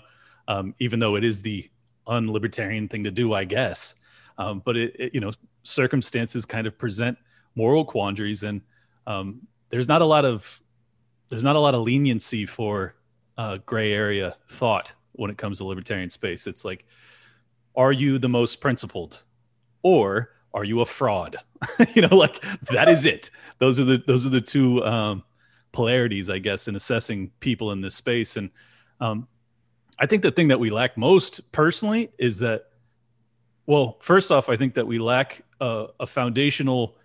um, 0.48 0.74
even 0.78 0.98
though 0.98 1.14
it 1.14 1.22
is 1.22 1.42
the 1.42 1.70
unlibertarian 2.08 2.88
thing 2.88 3.04
to 3.04 3.10
do, 3.10 3.34
I 3.34 3.44
guess. 3.44 3.94
Um, 4.38 4.62
but 4.64 4.76
it, 4.76 4.96
it, 4.98 5.14
you 5.14 5.20
know, 5.20 5.30
circumstances 5.62 6.46
kind 6.46 6.66
of 6.66 6.76
present 6.78 7.18
moral 7.54 7.84
quandaries, 7.84 8.44
and 8.44 8.62
um, 9.06 9.46
there's 9.68 9.88
not 9.88 10.00
a 10.00 10.06
lot 10.06 10.24
of 10.24 10.60
there's 11.28 11.44
not 11.44 11.54
a 11.54 11.60
lot 11.60 11.74
of 11.74 11.82
leniency 11.82 12.46
for 12.46 12.94
uh, 13.36 13.58
gray 13.66 13.92
area 13.92 14.36
thought 14.48 14.92
when 15.12 15.30
it 15.30 15.36
comes 15.36 15.58
to 15.58 15.64
libertarian 15.64 16.08
space. 16.08 16.46
It's 16.46 16.64
like, 16.64 16.86
are 17.76 17.92
you 17.92 18.18
the 18.18 18.28
most 18.28 18.62
principled, 18.62 19.22
or 19.82 20.30
are 20.54 20.64
you 20.64 20.80
a 20.80 20.86
fraud? 20.86 21.36
you 21.94 22.02
know, 22.02 22.16
like 22.16 22.40
that 22.70 22.88
is 22.88 23.04
it. 23.06 23.30
Those 23.58 23.78
are 23.78 23.84
the 23.84 24.02
those 24.06 24.26
are 24.26 24.30
the 24.30 24.40
two 24.40 24.84
um, 24.84 25.22
polarities, 25.72 26.30
I 26.30 26.38
guess, 26.38 26.68
in 26.68 26.76
assessing 26.76 27.30
people 27.40 27.72
in 27.72 27.80
this 27.80 27.94
space. 27.94 28.36
And 28.36 28.50
um, 29.00 29.28
I 29.98 30.06
think 30.06 30.22
the 30.22 30.30
thing 30.30 30.48
that 30.48 30.58
we 30.58 30.70
lack 30.70 30.96
most 30.96 31.52
personally 31.52 32.10
is 32.18 32.38
that 32.38 32.66
well, 33.66 33.98
first 34.00 34.32
off, 34.32 34.48
I 34.48 34.56
think 34.56 34.74
that 34.74 34.86
we 34.86 34.98
lack 34.98 35.42
a, 35.60 35.86
a 36.00 36.06
foundational 36.06 36.96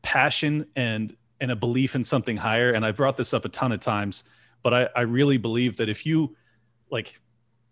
passion 0.00 0.66
and 0.76 1.14
and 1.40 1.50
a 1.50 1.56
belief 1.56 1.94
in 1.94 2.04
something 2.04 2.36
higher. 2.36 2.72
And 2.72 2.86
I 2.86 2.92
brought 2.92 3.16
this 3.16 3.34
up 3.34 3.44
a 3.44 3.48
ton 3.48 3.72
of 3.72 3.80
times, 3.80 4.24
but 4.62 4.72
I, 4.72 4.88
I 4.96 5.00
really 5.02 5.36
believe 5.36 5.76
that 5.76 5.88
if 5.88 6.06
you 6.06 6.36
like 6.90 7.20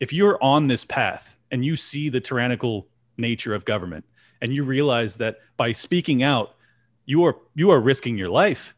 if 0.00 0.12
you're 0.12 0.42
on 0.42 0.66
this 0.66 0.84
path 0.84 1.36
and 1.50 1.64
you 1.64 1.76
see 1.76 2.08
the 2.08 2.20
tyrannical 2.20 2.88
nature 3.16 3.54
of 3.54 3.64
government 3.64 4.04
and 4.42 4.52
you 4.52 4.64
realize 4.64 5.16
that 5.16 5.38
by 5.56 5.73
speaking 5.73 6.23
out 6.23 6.54
you 7.06 7.25
are 7.25 7.37
you 7.54 7.70
are 7.70 7.80
risking 7.80 8.16
your 8.16 8.28
life 8.28 8.75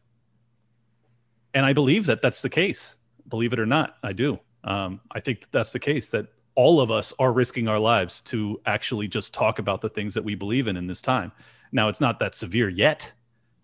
and 1.53 1.65
i 1.65 1.73
believe 1.73 2.05
that 2.05 2.21
that's 2.21 2.41
the 2.41 2.49
case 2.49 2.97
believe 3.27 3.53
it 3.53 3.59
or 3.59 3.65
not 3.65 3.97
i 4.03 4.13
do 4.13 4.39
um, 4.63 4.99
i 5.11 5.19
think 5.19 5.41
that 5.41 5.51
that's 5.51 5.71
the 5.71 5.79
case 5.79 6.09
that 6.09 6.27
all 6.55 6.79
of 6.79 6.91
us 6.91 7.13
are 7.19 7.33
risking 7.33 7.67
our 7.67 7.79
lives 7.79 8.21
to 8.21 8.59
actually 8.65 9.07
just 9.07 9.33
talk 9.33 9.59
about 9.59 9.81
the 9.81 9.89
things 9.89 10.13
that 10.13 10.23
we 10.23 10.35
believe 10.35 10.67
in 10.67 10.77
in 10.77 10.87
this 10.87 11.01
time. 11.01 11.31
Now, 11.71 11.89
it's 11.89 12.01
not 12.01 12.19
that 12.19 12.35
severe 12.35 12.69
yet, 12.69 13.11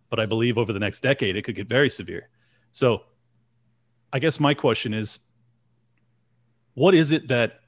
but 0.10 0.20
I 0.20 0.25
believe 0.25 0.58
over 0.58 0.74
the 0.74 0.79
next 0.79 1.01
decade 1.01 1.36
it 1.36 1.44
could 1.44 1.56
get 1.56 1.70
very 1.70 1.89
severe. 1.89 2.29
So, 2.72 3.03
I 4.12 4.18
guess 4.18 4.39
my 4.39 4.56
question 4.56 4.94
is 4.94 5.20
what 6.74 6.96
is 6.96 7.12
it 7.12 7.27
that 7.27 7.60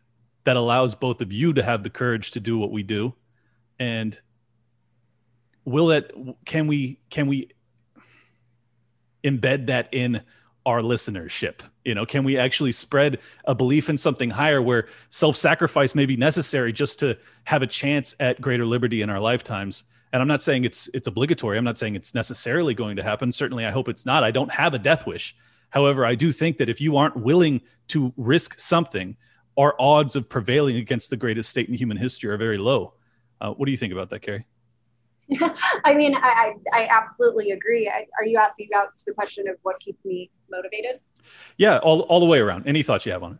that 0.43 0.57
allows 0.57 0.95
both 0.95 1.21
of 1.21 1.31
you 1.31 1.53
to 1.53 1.61
have 1.61 1.83
the 1.83 1.89
courage 1.89 2.31
to 2.31 2.39
do 2.39 2.57
what 2.57 2.71
we 2.71 2.81
do 2.81 3.13
and 3.81 4.21
will 5.65 5.87
that 5.87 6.11
can 6.45 6.67
we 6.67 6.99
can 7.09 7.25
we 7.25 7.49
embed 9.23 9.65
that 9.65 9.89
in 9.91 10.21
our 10.67 10.81
listenership? 10.81 11.61
You 11.83 11.95
know 11.95 12.05
can 12.05 12.23
we 12.23 12.37
actually 12.37 12.73
spread 12.73 13.17
a 13.45 13.55
belief 13.55 13.89
in 13.89 13.97
something 13.97 14.29
higher 14.29 14.61
where 14.61 14.87
self-sacrifice 15.09 15.95
may 15.95 16.05
be 16.05 16.15
necessary 16.15 16.71
just 16.71 16.99
to 16.99 17.17
have 17.45 17.63
a 17.63 17.67
chance 17.67 18.15
at 18.19 18.39
greater 18.39 18.67
liberty 18.67 19.01
in 19.01 19.09
our 19.09 19.19
lifetimes? 19.19 19.83
And 20.13 20.21
i'm 20.21 20.27
not 20.27 20.43
saying 20.43 20.63
it's 20.63 20.87
it's 20.93 21.07
obligatory. 21.07 21.57
I'm 21.57 21.63
not 21.63 21.79
saying 21.79 21.95
it's 21.95 22.13
necessarily 22.13 22.75
going 22.75 22.95
to 22.97 23.03
happen. 23.03 23.31
Certainly 23.31 23.65
i 23.65 23.71
hope 23.71 23.89
it's 23.89 24.05
not. 24.05 24.23
I 24.23 24.29
don't 24.29 24.51
have 24.51 24.75
a 24.75 24.79
death 24.79 25.07
wish. 25.07 25.35
However 25.71 26.05
i 26.05 26.13
do 26.13 26.31
think 26.31 26.57
that 26.57 26.69
if 26.69 26.79
you 26.79 26.97
aren't 26.97 27.17
willing 27.17 27.61
to 27.87 28.13
risk 28.15 28.59
something 28.59 29.17
our 29.57 29.75
odds 29.79 30.15
of 30.15 30.29
prevailing 30.29 30.77
against 30.77 31.09
the 31.09 31.17
greatest 31.17 31.49
state 31.49 31.67
in 31.67 31.73
human 31.73 31.97
history 31.97 32.29
are 32.29 32.37
very 32.37 32.59
low 32.59 32.93
uh, 33.41 33.51
what 33.51 33.65
do 33.65 33.71
you 33.71 33.77
think 33.77 33.93
about 33.93 34.09
that 34.09 34.21
carey 34.21 34.45
I 35.85 35.93
mean, 35.93 36.13
I, 36.15 36.53
I, 36.73 36.89
absolutely 36.91 37.51
agree. 37.51 37.87
I, 37.87 38.05
are 38.19 38.25
you 38.25 38.37
asking 38.37 38.67
about 38.73 38.89
the 39.05 39.13
question 39.13 39.47
of 39.47 39.55
what 39.61 39.79
keeps 39.79 40.03
me 40.03 40.29
motivated? 40.49 40.91
Yeah, 41.57 41.77
all, 41.77 42.01
all 42.01 42.19
the 42.19 42.25
way 42.25 42.39
around. 42.39 42.67
Any 42.67 42.83
thoughts 42.83 43.05
you 43.05 43.13
have 43.13 43.23
on 43.23 43.33
it? 43.33 43.37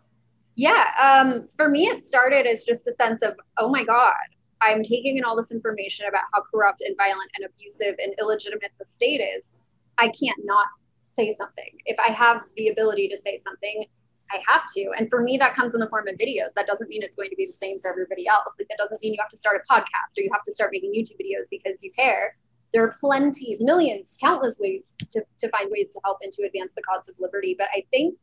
Yeah, 0.56 0.86
um, 1.02 1.50
for 1.58 1.68
me, 1.68 1.88
it 1.88 2.02
started 2.02 2.48
as 2.48 2.64
just 2.64 2.88
a 2.88 2.94
sense 2.94 3.24
of, 3.24 3.34
oh 3.58 3.70
my 3.70 3.84
God, 3.84 4.14
I'm 4.62 4.84
taking 4.84 5.18
in 5.18 5.26
all 5.26 5.36
this 5.36 5.52
information 5.52 6.06
about 6.08 6.24
how 6.34 6.44
corrupt 6.50 6.82
and 6.82 6.96
violent 6.96 7.30
and 7.36 7.46
abusive 7.46 7.96
and 8.02 8.14
illegitimate 8.20 8.72
the 8.80 8.86
state 8.86 9.20
is. 9.20 9.52
I 9.98 10.06
can't 10.06 10.40
not 10.44 10.68
say 11.16 11.34
something. 11.34 11.72
If 11.86 12.00
I 12.00 12.12
have 12.12 12.44
the 12.56 12.70
ability 12.70 13.08
to 13.10 13.18
say 13.18 13.40
something, 13.44 13.86
I 14.32 14.42
have 14.48 14.64
to. 14.76 14.92
And 14.98 15.10
for 15.10 15.22
me, 15.22 15.38
that 15.38 15.56
comes 15.56 15.74
in 15.74 15.80
the 15.80 15.90
form 15.90 16.08
of 16.08 16.16
videos. 16.16 16.54
That 16.56 16.68
doesn't 16.68 16.90
mean 16.90 17.04
it's 17.04 17.16
going 17.16 17.30
to 17.30 17.36
be 17.36 17.46
the 17.46 17.52
same 17.52 17.80
for 17.80 17.92
everybody 17.92 18.28
else. 18.28 18.54
Like 18.58 18.68
that 18.70 18.78
doesn't 18.78 19.02
mean 19.02 19.14
you 19.14 19.20
have 19.20 19.30
to 19.30 19.38
start 19.38 19.62
a 19.62 19.74
podcast 19.74 20.18
or 20.18 20.22
you 20.22 20.30
have 20.32 20.44
to 20.44 20.52
start 20.52 20.72
making 20.72 20.94
YouTube 20.94 21.20
videos 21.22 21.48
because 21.50 21.84
you 21.84 21.92
care. 21.92 22.34
There 22.74 22.84
are 22.84 22.96
plenty, 23.02 23.58
millions, 23.60 24.18
countless 24.22 24.58
ways 24.60 24.94
to, 25.12 25.22
to 25.40 25.50
find 25.50 25.70
ways 25.70 25.92
to 25.92 26.00
help 26.06 26.20
and 26.22 26.32
to 26.32 26.44
advance 26.44 26.74
the 26.74 26.82
cause 26.84 27.10
of 27.10 27.16
liberty. 27.20 27.56
But 27.58 27.68
I 27.76 27.84
think 27.92 28.16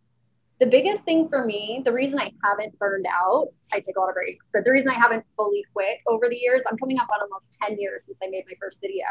the 0.59 0.67
biggest 0.67 1.05
thing 1.05 1.29
for 1.29 1.45
me, 1.45 1.83
the 1.85 1.93
reason 1.93 2.19
I 2.19 2.33
haven't 2.43 2.79
burned 2.79 3.07
out, 3.13 3.49
I 3.75 3.81
take 3.81 3.97
a 3.97 4.01
lot 4.01 4.09
of 4.09 4.15
breaks, 4.15 4.45
but 4.53 4.65
the 4.65 4.73
reason 4.73 4.91
I 4.91 4.95
haven't 4.95 5.25
fully 5.37 5.65
quit 5.73 5.99
over 6.07 6.29
the 6.29 6.37
years, 6.37 6.65
I'm 6.69 6.79
coming 6.79 6.99
up 6.99 7.09
on 7.15 7.21
almost 7.21 7.59
10 7.63 7.79
years 7.79 8.07
since 8.07 8.19
I 8.23 8.29
made 8.29 8.45
my 8.49 8.55
first 8.61 8.81
video. 8.81 9.05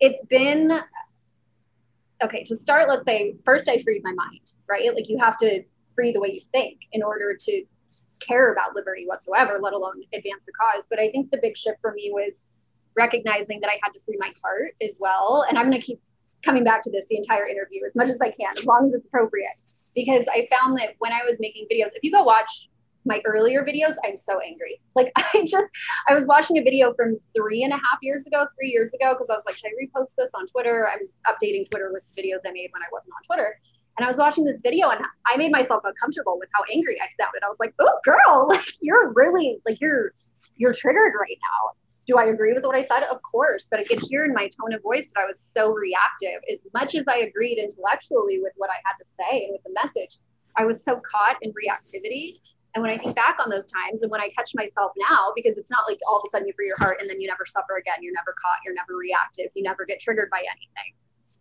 It's 0.00 0.22
been 0.26 0.80
okay 2.22 2.44
to 2.44 2.54
start 2.54 2.88
let's 2.88 3.04
say 3.04 3.34
first 3.44 3.68
i 3.68 3.76
freed 3.78 4.02
my 4.04 4.12
mind 4.12 4.52
right 4.70 4.94
like 4.94 5.08
you 5.08 5.18
have 5.18 5.36
to 5.36 5.62
free 5.94 6.12
the 6.12 6.20
way 6.20 6.32
you 6.32 6.40
think 6.52 6.80
in 6.92 7.02
order 7.02 7.36
to 7.38 7.64
care 8.20 8.52
about 8.52 8.74
liberty 8.74 9.04
whatsoever, 9.06 9.58
let 9.62 9.72
alone 9.72 10.02
advance 10.12 10.44
the 10.44 10.52
cause. 10.52 10.84
But 10.88 10.98
I 10.98 11.10
think 11.10 11.30
the 11.30 11.38
big 11.40 11.56
shift 11.56 11.80
for 11.80 11.92
me 11.92 12.10
was 12.12 12.42
recognizing 12.96 13.60
that 13.60 13.70
I 13.70 13.78
had 13.82 13.92
to 13.92 14.00
free 14.00 14.16
my 14.18 14.30
heart 14.42 14.72
as 14.82 14.96
well. 15.00 15.44
And 15.48 15.58
I'm 15.58 15.68
going 15.68 15.80
to 15.80 15.84
keep 15.84 16.00
coming 16.44 16.64
back 16.64 16.82
to 16.82 16.90
this 16.90 17.06
the 17.08 17.16
entire 17.16 17.46
interview 17.46 17.80
as 17.86 17.94
much 17.94 18.08
as 18.08 18.20
I 18.20 18.30
can, 18.30 18.56
as 18.56 18.66
long 18.66 18.88
as 18.88 18.94
it's 18.94 19.06
appropriate. 19.06 19.48
Because 19.94 20.26
I 20.28 20.46
found 20.50 20.78
that 20.78 20.94
when 20.98 21.12
I 21.12 21.20
was 21.28 21.38
making 21.40 21.66
videos, 21.70 21.90
if 21.94 22.02
you 22.02 22.12
go 22.12 22.22
watch 22.22 22.68
my 23.06 23.20
earlier 23.26 23.64
videos, 23.64 23.94
I'm 24.04 24.16
so 24.16 24.40
angry. 24.40 24.78
Like 24.94 25.12
I 25.16 25.44
just, 25.46 25.66
I 26.08 26.14
was 26.14 26.26
watching 26.26 26.58
a 26.58 26.62
video 26.62 26.94
from 26.94 27.18
three 27.36 27.62
and 27.62 27.72
a 27.72 27.76
half 27.76 27.98
years 28.02 28.26
ago, 28.26 28.46
three 28.58 28.70
years 28.70 28.92
ago, 28.94 29.14
because 29.14 29.30
I 29.30 29.34
was 29.34 29.44
like, 29.46 29.56
should 29.56 29.68
I 29.68 29.84
repost 29.84 30.14
this 30.16 30.30
on 30.34 30.46
Twitter? 30.46 30.88
I 30.88 30.96
was 30.96 31.16
updating 31.28 31.68
Twitter 31.70 31.90
with 31.92 32.02
videos 32.18 32.40
I 32.46 32.52
made 32.52 32.70
when 32.72 32.82
I 32.82 32.88
wasn't 32.92 33.12
on 33.12 33.22
Twitter. 33.26 33.60
And 33.96 34.04
I 34.04 34.08
was 34.08 34.18
watching 34.18 34.44
this 34.44 34.60
video 34.60 34.88
and 34.88 35.00
I 35.26 35.36
made 35.36 35.52
myself 35.52 35.82
uncomfortable 35.84 36.36
with 36.38 36.48
how 36.52 36.62
angry 36.72 36.96
I 37.00 37.06
sounded. 37.20 37.42
I 37.44 37.48
was 37.48 37.58
like, 37.60 37.74
oh 37.78 37.98
girl, 38.04 38.46
like 38.48 38.66
you're 38.80 39.12
really 39.14 39.58
like 39.66 39.80
you're 39.80 40.12
you're 40.56 40.74
triggered 40.74 41.12
right 41.18 41.38
now. 41.40 41.70
Do 42.06 42.18
I 42.18 42.26
agree 42.26 42.52
with 42.52 42.64
what 42.64 42.74
I 42.74 42.82
said? 42.82 43.04
Of 43.04 43.22
course, 43.22 43.66
but 43.70 43.80
I 43.80 43.84
could 43.84 44.00
hear 44.00 44.26
in 44.26 44.34
my 44.34 44.48
tone 44.48 44.74
of 44.74 44.82
voice 44.82 45.10
that 45.14 45.22
I 45.22 45.26
was 45.26 45.40
so 45.40 45.72
reactive. 45.72 46.42
As 46.52 46.62
much 46.74 46.94
as 46.94 47.04
I 47.08 47.18
agreed 47.18 47.56
intellectually 47.56 48.40
with 48.42 48.52
what 48.56 48.68
I 48.68 48.76
had 48.84 48.98
to 48.98 49.06
say 49.08 49.44
and 49.44 49.52
with 49.52 49.62
the 49.62 49.72
message, 49.72 50.18
I 50.58 50.66
was 50.66 50.84
so 50.84 51.00
caught 51.00 51.36
in 51.40 51.50
reactivity. 51.52 52.36
And 52.74 52.82
when 52.82 52.90
I 52.90 52.98
think 52.98 53.16
back 53.16 53.38
on 53.40 53.48
those 53.48 53.64
times 53.64 54.02
and 54.02 54.10
when 54.10 54.20
I 54.20 54.28
catch 54.36 54.50
myself 54.54 54.92
now, 55.08 55.32
because 55.34 55.56
it's 55.56 55.70
not 55.70 55.84
like 55.88 55.98
all 56.06 56.16
of 56.16 56.24
a 56.26 56.28
sudden 56.28 56.46
you 56.46 56.52
free 56.54 56.66
your 56.66 56.76
heart 56.76 56.98
and 57.00 57.08
then 57.08 57.20
you 57.20 57.28
never 57.28 57.46
suffer 57.46 57.76
again, 57.76 58.02
you're 58.02 58.12
never 58.12 58.34
caught, 58.36 58.58
you're 58.66 58.74
never 58.74 58.98
reactive, 58.98 59.46
you 59.54 59.62
never 59.62 59.86
get 59.86 60.00
triggered 60.00 60.28
by 60.28 60.40
anything 60.40 60.92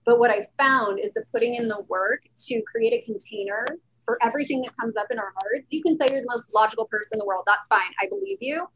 But 0.05 0.19
what 0.19 0.29
I 0.29 0.45
found 0.61 0.99
is 0.99 1.13
that 1.13 1.25
putting 1.31 1.55
in 1.55 1.67
the 1.67 1.85
work 1.89 2.23
to 2.47 2.61
create 2.63 2.93
a 2.93 3.05
container 3.05 3.65
for 4.03 4.17
everything 4.21 4.61
that 4.61 4.75
comes 4.77 4.95
up 4.97 5.07
in 5.11 5.17
our 5.17 5.33
hearts, 5.41 5.67
you 5.69 5.81
can 5.81 5.97
say 5.97 6.05
you're 6.11 6.21
the 6.21 6.27
most 6.29 6.53
logical 6.53 6.85
person 6.85 7.09
in 7.13 7.19
the 7.19 7.25
world. 7.25 7.43
That's 7.47 7.67
fine. 7.67 7.91
I 8.01 8.07
believe 8.07 8.37
you. 8.41 8.67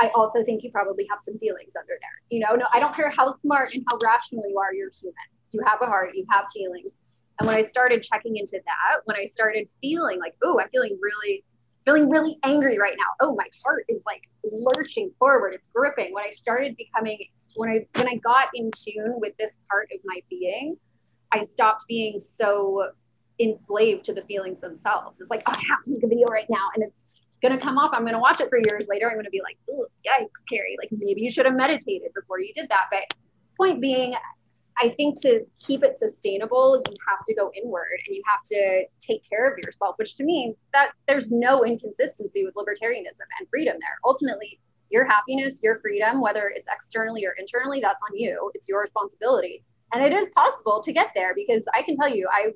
I 0.00 0.10
also 0.14 0.42
think 0.42 0.62
you 0.62 0.70
probably 0.70 1.06
have 1.10 1.20
some 1.22 1.38
feelings 1.38 1.72
under 1.78 1.94
there. 2.00 2.22
You 2.30 2.40
know, 2.40 2.54
no, 2.54 2.66
I 2.72 2.80
don't 2.80 2.94
care 2.94 3.10
how 3.16 3.36
smart 3.40 3.74
and 3.74 3.84
how 3.90 3.98
rational 4.04 4.44
you 4.48 4.58
are, 4.58 4.72
you're 4.74 4.90
human. 4.90 5.14
You 5.50 5.60
have 5.66 5.80
a 5.82 5.86
heart, 5.86 6.10
you 6.14 6.24
have 6.30 6.46
feelings. 6.54 6.90
And 7.40 7.48
when 7.48 7.58
I 7.58 7.62
started 7.62 8.02
checking 8.02 8.36
into 8.36 8.60
that, 8.64 9.00
when 9.04 9.16
I 9.16 9.26
started 9.26 9.68
feeling 9.80 10.20
like, 10.20 10.34
oh, 10.42 10.60
I'm 10.60 10.68
feeling 10.70 10.98
really, 11.00 11.44
feeling 11.84 12.08
really 12.08 12.36
angry 12.44 12.78
right 12.78 12.94
now. 12.96 13.04
Oh, 13.20 13.34
my 13.34 13.46
heart 13.64 13.84
is 13.88 14.00
like 14.06 14.22
lurching 14.44 15.10
forward. 15.18 15.54
It's 15.54 15.68
gripping. 15.74 16.12
When 16.12 16.24
I 16.24 16.30
started 16.30 16.76
becoming, 16.76 17.18
when 17.56 17.70
I 17.70 17.86
when 17.96 18.08
I 18.08 18.16
got 18.16 18.48
in 18.54 18.70
tune 18.70 19.14
with 19.20 19.36
this 19.38 19.58
part 19.70 19.88
of 19.94 20.00
my 20.04 20.20
being, 20.30 20.76
I 21.32 21.42
stopped 21.42 21.84
being 21.88 22.18
so 22.18 22.90
enslaved 23.38 24.04
to 24.04 24.12
the 24.12 24.22
feelings 24.22 24.60
themselves. 24.60 25.20
It's 25.20 25.30
like, 25.30 25.42
oh, 25.46 25.52
I 25.52 25.62
have 25.70 25.84
to 25.84 25.90
make 25.90 26.02
a 26.02 26.08
video 26.08 26.26
right 26.26 26.46
now, 26.48 26.68
and 26.74 26.84
it's 26.84 27.20
gonna 27.42 27.58
come 27.58 27.78
off. 27.78 27.90
I'm 27.92 28.04
gonna 28.04 28.20
watch 28.20 28.40
it 28.40 28.48
for 28.48 28.58
years 28.58 28.86
later. 28.88 29.10
I'm 29.10 29.16
gonna 29.16 29.30
be 29.30 29.42
like, 29.42 29.58
oh, 29.70 29.86
yikes, 30.06 30.28
Carey. 30.48 30.76
Like 30.78 30.90
maybe 30.92 31.22
you 31.22 31.30
should 31.30 31.46
have 31.46 31.56
meditated 31.56 32.12
before 32.14 32.40
you 32.40 32.52
did 32.54 32.68
that. 32.68 32.86
But 32.90 33.14
point 33.56 33.80
being, 33.80 34.14
I 34.80 34.90
think 34.90 35.20
to 35.22 35.44
keep 35.58 35.82
it 35.82 35.96
sustainable, 35.96 36.82
you 36.88 36.96
have 37.08 37.24
to 37.26 37.34
go 37.34 37.50
inward 37.54 38.00
and 38.06 38.16
you 38.16 38.22
have 38.26 38.42
to 38.44 38.84
take 39.00 39.22
care 39.28 39.50
of 39.50 39.58
yourself, 39.58 39.96
which 39.98 40.16
to 40.16 40.24
me, 40.24 40.54
that 40.72 40.92
there's 41.06 41.30
no 41.30 41.64
inconsistency 41.64 42.44
with 42.44 42.54
libertarianism 42.54 43.26
and 43.38 43.48
freedom 43.50 43.76
there. 43.80 43.98
Ultimately, 44.04 44.60
your 44.90 45.04
happiness, 45.04 45.60
your 45.62 45.80
freedom, 45.80 46.20
whether 46.20 46.52
it's 46.54 46.68
externally 46.72 47.24
or 47.24 47.32
internally, 47.38 47.80
that's 47.80 48.02
on 48.10 48.16
you. 48.16 48.50
It's 48.54 48.68
your 48.68 48.82
responsibility. 48.82 49.64
And 49.92 50.04
it 50.04 50.12
is 50.12 50.28
possible 50.34 50.82
to 50.82 50.92
get 50.92 51.08
there 51.14 51.34
because 51.34 51.66
I 51.74 51.82
can 51.82 51.94
tell 51.94 52.08
you, 52.08 52.28
I 52.32 52.52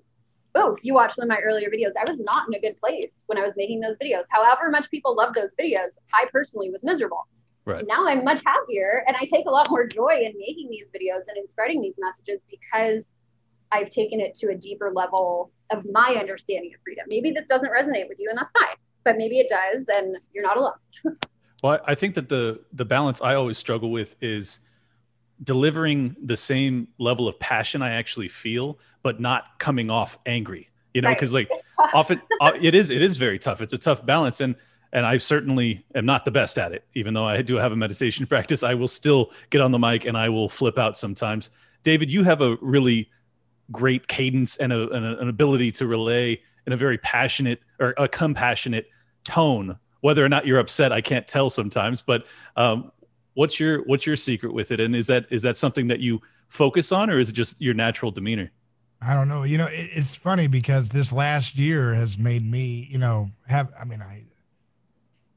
oh, 0.56 0.72
if 0.72 0.82
you 0.82 0.94
watch 0.94 1.14
some 1.14 1.24
of 1.24 1.28
my 1.28 1.38
earlier 1.44 1.68
videos, 1.68 1.92
I 2.00 2.10
was 2.10 2.18
not 2.18 2.48
in 2.48 2.54
a 2.54 2.60
good 2.60 2.78
place 2.78 3.22
when 3.26 3.38
I 3.38 3.42
was 3.42 3.54
making 3.56 3.80
those 3.80 3.98
videos. 3.98 4.24
However 4.30 4.70
much 4.70 4.90
people 4.90 5.14
loved 5.14 5.34
those 5.34 5.52
videos, 5.60 5.98
I 6.14 6.26
personally 6.32 6.70
was 6.70 6.82
miserable. 6.82 7.28
Right. 7.66 7.84
Now 7.86 8.06
I'm 8.06 8.22
much 8.22 8.42
happier 8.46 9.02
and 9.08 9.16
I 9.20 9.24
take 9.24 9.46
a 9.46 9.50
lot 9.50 9.68
more 9.70 9.86
joy 9.86 10.20
in 10.24 10.32
making 10.38 10.68
these 10.70 10.88
videos 10.92 11.26
and 11.28 11.36
in 11.36 11.48
spreading 11.50 11.82
these 11.82 11.96
messages 11.98 12.46
because 12.48 13.10
I've 13.72 13.90
taken 13.90 14.20
it 14.20 14.34
to 14.36 14.50
a 14.50 14.54
deeper 14.54 14.92
level 14.94 15.50
of 15.70 15.84
my 15.90 16.16
understanding 16.18 16.70
of 16.72 16.80
freedom. 16.82 17.04
Maybe 17.10 17.32
this 17.32 17.46
doesn't 17.48 17.68
resonate 17.68 18.08
with 18.08 18.20
you 18.20 18.28
and 18.30 18.38
that's 18.38 18.52
fine, 18.52 18.76
but 19.02 19.16
maybe 19.16 19.40
it 19.40 19.48
does 19.48 19.84
and 19.96 20.14
you're 20.32 20.44
not 20.44 20.56
alone. 20.56 20.74
well, 21.64 21.80
I 21.84 21.96
think 21.96 22.14
that 22.14 22.28
the 22.28 22.60
the 22.72 22.84
balance 22.84 23.20
I 23.20 23.34
always 23.34 23.58
struggle 23.58 23.90
with 23.90 24.14
is 24.20 24.60
delivering 25.42 26.14
the 26.22 26.36
same 26.36 26.86
level 26.98 27.26
of 27.26 27.38
passion 27.40 27.82
I 27.82 27.94
actually 27.94 28.28
feel, 28.28 28.78
but 29.02 29.20
not 29.20 29.58
coming 29.58 29.90
off 29.90 30.18
angry. 30.24 30.70
You 30.94 31.02
know, 31.02 31.10
because 31.10 31.34
like 31.34 31.50
often 31.92 32.22
uh, 32.40 32.52
it 32.58 32.74
is 32.76 32.90
it 32.90 33.02
is 33.02 33.16
very 33.16 33.38
tough. 33.38 33.60
It's 33.60 33.74
a 33.74 33.78
tough 33.78 34.06
balance, 34.06 34.40
and 34.40 34.54
and 34.92 35.06
I 35.06 35.18
certainly 35.18 35.84
am 35.94 36.06
not 36.06 36.24
the 36.24 36.30
best 36.30 36.58
at 36.58 36.72
it. 36.72 36.84
Even 36.94 37.14
though 37.14 37.24
I 37.24 37.42
do 37.42 37.56
have 37.56 37.72
a 37.72 37.76
meditation 37.76 38.26
practice, 38.28 38.62
I 38.62 38.74
will 38.74 38.88
still 38.88 39.32
get 39.50 39.60
on 39.60 39.72
the 39.72 39.78
mic 39.78 40.04
and 40.04 40.16
I 40.16 40.28
will 40.28 40.48
flip 40.48 40.78
out 40.78 40.98
sometimes. 40.98 41.50
David, 41.82 42.10
you 42.10 42.24
have 42.24 42.40
a 42.40 42.56
really 42.60 43.10
great 43.72 44.08
cadence 44.08 44.56
and, 44.56 44.72
a, 44.72 44.88
an 44.90 45.28
ability 45.28 45.72
to 45.72 45.86
relay 45.86 46.40
in 46.66 46.72
a 46.72 46.76
very 46.76 46.98
passionate 46.98 47.60
or 47.80 47.94
a 47.96 48.08
compassionate 48.08 48.88
tone. 49.24 49.78
Whether 50.00 50.24
or 50.24 50.28
not 50.28 50.46
you're 50.46 50.58
upset, 50.58 50.92
I 50.92 51.00
can't 51.00 51.26
tell 51.26 51.50
sometimes. 51.50 52.02
But 52.02 52.26
um, 52.56 52.92
what's 53.36 53.60
your 53.60 53.84
what's 53.84 54.06
your 54.06 54.16
secret 54.16 54.52
with 54.52 54.72
it 54.72 54.80
and 54.80 54.96
is 54.96 55.06
that 55.06 55.26
is 55.30 55.42
that 55.42 55.56
something 55.56 55.86
that 55.86 56.00
you 56.00 56.20
focus 56.48 56.90
on 56.90 57.08
or 57.08 57.20
is 57.20 57.28
it 57.28 57.34
just 57.34 57.60
your 57.60 57.74
natural 57.74 58.10
demeanor 58.10 58.50
i 59.02 59.14
don't 59.14 59.28
know 59.28 59.42
you 59.42 59.58
know 59.58 59.66
it, 59.66 59.90
it's 59.92 60.14
funny 60.14 60.46
because 60.46 60.88
this 60.88 61.12
last 61.12 61.56
year 61.56 61.94
has 61.94 62.18
made 62.18 62.44
me 62.50 62.88
you 62.90 62.98
know 62.98 63.30
have 63.46 63.72
i 63.78 63.84
mean 63.84 64.00
i 64.00 64.24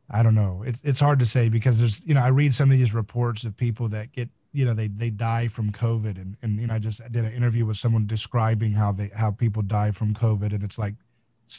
i 0.09 0.23
don't 0.23 0.35
know 0.35 0.63
it's, 0.65 0.81
it's 0.83 0.99
hard 0.99 1.19
to 1.19 1.25
say 1.25 1.49
because 1.49 1.79
there's 1.79 2.05
you 2.05 2.13
know 2.13 2.21
i 2.21 2.27
read 2.27 2.53
some 2.53 2.71
of 2.71 2.77
these 2.77 2.93
reports 2.93 3.43
of 3.43 3.55
people 3.55 3.87
that 3.87 4.11
get 4.11 4.29
you 4.51 4.65
know 4.65 4.73
they 4.73 4.87
they 4.87 5.09
die 5.09 5.47
from 5.47 5.71
covid 5.71 6.17
and 6.17 6.37
and 6.41 6.59
you 6.59 6.67
know 6.67 6.73
i 6.73 6.79
just 6.79 6.99
did 7.11 7.25
an 7.25 7.33
interview 7.33 7.65
with 7.65 7.77
someone 7.77 8.07
describing 8.07 8.73
how 8.73 8.91
they 8.91 9.09
how 9.15 9.31
people 9.31 9.61
die 9.61 9.91
from 9.91 10.13
covid 10.13 10.53
and 10.53 10.63
it's 10.63 10.77
like 10.77 10.95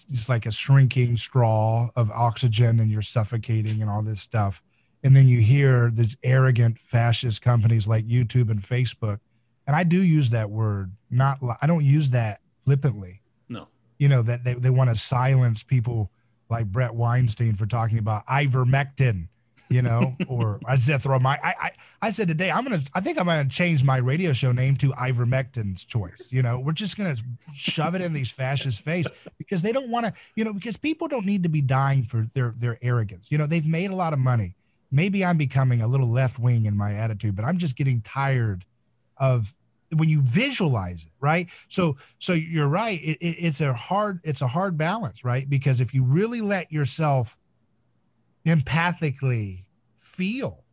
it's 0.08 0.28
like 0.28 0.46
a 0.46 0.52
shrinking 0.52 1.16
straw 1.16 1.88
of 1.96 2.10
oxygen 2.12 2.78
and 2.78 2.90
you're 2.90 3.02
suffocating 3.02 3.82
and 3.82 3.90
all 3.90 4.02
this 4.02 4.22
stuff 4.22 4.62
and 5.02 5.16
then 5.16 5.28
you 5.28 5.40
hear 5.40 5.90
these 5.90 6.16
arrogant 6.22 6.78
fascist 6.78 7.40
companies 7.42 7.88
like 7.88 8.06
YouTube 8.06 8.50
and 8.50 8.62
Facebook, 8.62 9.20
and 9.66 9.74
I 9.74 9.82
do 9.82 10.02
use 10.02 10.30
that 10.30 10.50
word. 10.50 10.92
Not 11.10 11.38
I 11.60 11.66
don't 11.66 11.84
use 11.84 12.10
that 12.10 12.40
flippantly. 12.64 13.22
No, 13.48 13.68
you 13.98 14.08
know 14.08 14.22
that 14.22 14.44
they, 14.44 14.54
they 14.54 14.70
want 14.70 14.90
to 14.90 14.96
silence 14.96 15.62
people 15.62 16.10
like 16.50 16.66
Bret 16.66 16.94
Weinstein 16.94 17.54
for 17.54 17.66
talking 17.66 17.98
about 17.98 18.26
ivermectin, 18.26 19.28
you 19.68 19.82
know, 19.82 20.16
or 20.28 20.58
azithromycin. 20.64 21.38
I, 21.42 21.54
I 21.60 21.72
I 22.02 22.10
said 22.10 22.28
today 22.28 22.50
I'm 22.50 22.64
gonna 22.64 22.82
I 22.94 23.00
think 23.00 23.18
I'm 23.18 23.26
gonna 23.26 23.48
change 23.48 23.84
my 23.84 23.98
radio 23.98 24.32
show 24.32 24.52
name 24.52 24.76
to 24.78 24.92
ivermectin's 24.92 25.84
choice. 25.84 26.28
You 26.30 26.42
know, 26.42 26.58
we're 26.58 26.72
just 26.72 26.96
gonna 26.96 27.16
shove 27.54 27.94
it 27.94 28.02
in 28.02 28.12
these 28.12 28.30
fascist 28.30 28.80
face 28.80 29.06
because 29.38 29.62
they 29.62 29.72
don't 29.72 29.90
want 29.90 30.06
to. 30.06 30.12
You 30.34 30.44
know, 30.44 30.52
because 30.52 30.76
people 30.76 31.08
don't 31.08 31.26
need 31.26 31.42
to 31.44 31.48
be 31.48 31.60
dying 31.60 32.04
for 32.04 32.26
their 32.34 32.52
their 32.56 32.78
arrogance. 32.82 33.30
You 33.30 33.38
know, 33.38 33.46
they've 33.46 33.66
made 33.66 33.90
a 33.90 33.96
lot 33.96 34.12
of 34.12 34.18
money 34.18 34.56
maybe 34.90 35.24
I'm 35.24 35.36
becoming 35.36 35.80
a 35.80 35.86
little 35.86 36.08
left 36.08 36.38
wing 36.38 36.66
in 36.66 36.76
my 36.76 36.94
attitude, 36.94 37.36
but 37.36 37.44
I'm 37.44 37.58
just 37.58 37.76
getting 37.76 38.00
tired 38.00 38.64
of 39.16 39.54
when 39.94 40.08
you 40.08 40.20
visualize 40.20 41.04
it, 41.04 41.12
right? 41.20 41.48
So, 41.68 41.96
so 42.18 42.32
you're 42.32 42.68
right. 42.68 43.00
It, 43.02 43.18
it, 43.18 43.36
it's 43.38 43.60
a 43.60 43.72
hard, 43.72 44.20
it's 44.24 44.40
a 44.40 44.48
hard 44.48 44.76
balance, 44.76 45.24
right? 45.24 45.48
Because 45.48 45.80
if 45.80 45.94
you 45.94 46.04
really 46.04 46.40
let 46.40 46.70
yourself 46.72 47.36
empathically 48.46 49.64
feel 49.96 50.64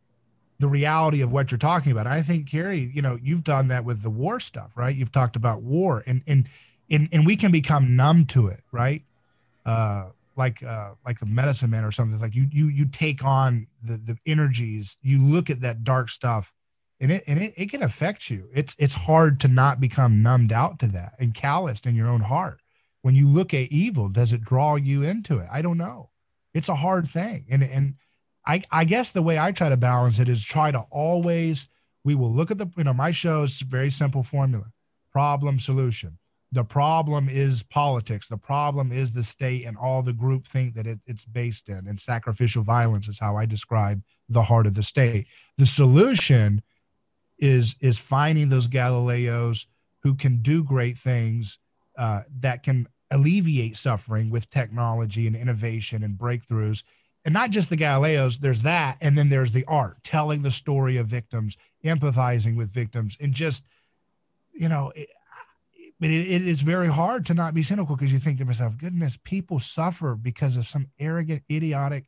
the 0.60 0.68
reality 0.68 1.20
of 1.20 1.32
what 1.32 1.50
you're 1.50 1.58
talking 1.58 1.92
about, 1.92 2.06
I 2.06 2.22
think 2.22 2.48
Carey, 2.48 2.90
you 2.92 3.02
know, 3.02 3.18
you've 3.22 3.44
done 3.44 3.68
that 3.68 3.84
with 3.84 4.02
the 4.02 4.10
war 4.10 4.40
stuff, 4.40 4.72
right? 4.76 4.94
You've 4.94 5.12
talked 5.12 5.36
about 5.36 5.62
war, 5.62 6.02
and 6.06 6.22
and 6.26 6.48
and 6.90 7.08
and 7.12 7.26
we 7.26 7.36
can 7.36 7.52
become 7.52 7.96
numb 7.96 8.26
to 8.26 8.48
it, 8.48 8.62
right? 8.72 9.02
Uh, 9.64 10.10
like 10.38 10.62
uh 10.62 10.92
like 11.04 11.18
the 11.18 11.26
medicine 11.26 11.68
man 11.68 11.84
or 11.84 11.90
something 11.90 12.14
it's 12.14 12.22
like 12.22 12.34
you 12.34 12.46
you 12.50 12.68
you 12.68 12.86
take 12.86 13.24
on 13.24 13.66
the 13.82 13.96
the 13.96 14.16
energies 14.24 14.96
you 15.02 15.20
look 15.20 15.50
at 15.50 15.60
that 15.60 15.82
dark 15.82 16.08
stuff 16.08 16.54
and 17.00 17.12
it 17.12 17.24
and 17.26 17.40
it, 17.40 17.54
it 17.56 17.70
can 17.70 17.82
affect 17.82 18.30
you 18.30 18.48
it's 18.52 18.74
it's 18.78 18.94
hard 18.94 19.40
to 19.40 19.48
not 19.48 19.80
become 19.80 20.22
numbed 20.22 20.52
out 20.52 20.78
to 20.78 20.86
that 20.86 21.14
and 21.18 21.34
calloused 21.34 21.86
in 21.86 21.94
your 21.94 22.08
own 22.08 22.22
heart 22.22 22.60
when 23.02 23.14
you 23.14 23.28
look 23.28 23.54
at 23.54 23.70
evil 23.70 24.08
does 24.08 24.32
it 24.32 24.42
draw 24.42 24.76
you 24.76 25.02
into 25.02 25.38
it 25.38 25.48
i 25.50 25.62
don't 25.62 25.78
know 25.78 26.10
it's 26.54 26.68
a 26.68 26.76
hard 26.76 27.06
thing 27.06 27.44
and 27.48 27.62
and 27.62 27.94
i 28.46 28.62
i 28.70 28.84
guess 28.84 29.10
the 29.10 29.22
way 29.22 29.38
i 29.38 29.52
try 29.52 29.68
to 29.68 29.76
balance 29.76 30.18
it 30.18 30.28
is 30.28 30.44
try 30.44 30.70
to 30.70 30.84
always 30.90 31.68
we 32.04 32.14
will 32.14 32.32
look 32.32 32.50
at 32.50 32.58
the 32.58 32.66
you 32.76 32.84
know 32.84 32.94
my 32.94 33.10
show 33.10 33.42
is 33.42 33.60
very 33.60 33.90
simple 33.90 34.22
formula 34.22 34.66
problem 35.12 35.58
solution 35.58 36.18
the 36.50 36.64
problem 36.64 37.28
is 37.28 37.62
politics. 37.62 38.26
The 38.26 38.38
problem 38.38 38.90
is 38.90 39.12
the 39.12 39.22
state 39.22 39.66
and 39.66 39.76
all 39.76 40.02
the 40.02 40.14
group 40.14 40.46
think 40.46 40.74
that 40.74 40.86
it, 40.86 41.00
it's 41.06 41.24
based 41.24 41.68
in. 41.68 41.86
And 41.86 42.00
sacrificial 42.00 42.62
violence 42.62 43.06
is 43.06 43.18
how 43.18 43.36
I 43.36 43.44
describe 43.44 44.02
the 44.28 44.44
heart 44.44 44.66
of 44.66 44.74
the 44.74 44.82
state. 44.82 45.26
The 45.58 45.66
solution 45.66 46.62
is 47.38 47.76
is 47.80 47.98
finding 47.98 48.48
those 48.48 48.68
Galileos 48.68 49.66
who 50.02 50.14
can 50.14 50.42
do 50.42 50.62
great 50.62 50.98
things 50.98 51.58
uh, 51.96 52.22
that 52.40 52.62
can 52.62 52.88
alleviate 53.10 53.76
suffering 53.76 54.30
with 54.30 54.50
technology 54.50 55.26
and 55.26 55.34
innovation 55.34 56.02
and 56.02 56.18
breakthroughs. 56.18 56.82
And 57.24 57.34
not 57.34 57.50
just 57.50 57.68
the 57.68 57.76
Galileos, 57.76 58.40
there's 58.40 58.62
that. 58.62 58.96
And 59.00 59.18
then 59.18 59.28
there's 59.28 59.52
the 59.52 59.64
art, 59.64 60.04
telling 60.04 60.42
the 60.42 60.50
story 60.50 60.96
of 60.96 61.08
victims, 61.08 61.56
empathizing 61.84 62.56
with 62.56 62.70
victims, 62.70 63.16
and 63.20 63.34
just, 63.34 63.64
you 64.52 64.68
know, 64.68 64.92
it, 64.94 65.08
but 66.00 66.10
it, 66.10 66.30
it 66.30 66.46
is 66.46 66.62
very 66.62 66.88
hard 66.88 67.26
to 67.26 67.34
not 67.34 67.54
be 67.54 67.62
cynical 67.62 67.96
because 67.96 68.12
you 68.12 68.18
think 68.18 68.38
to 68.38 68.44
myself, 68.44 68.78
goodness, 68.78 69.18
people 69.24 69.58
suffer 69.58 70.14
because 70.14 70.56
of 70.56 70.66
some 70.66 70.88
arrogant, 70.98 71.42
idiotic, 71.50 72.04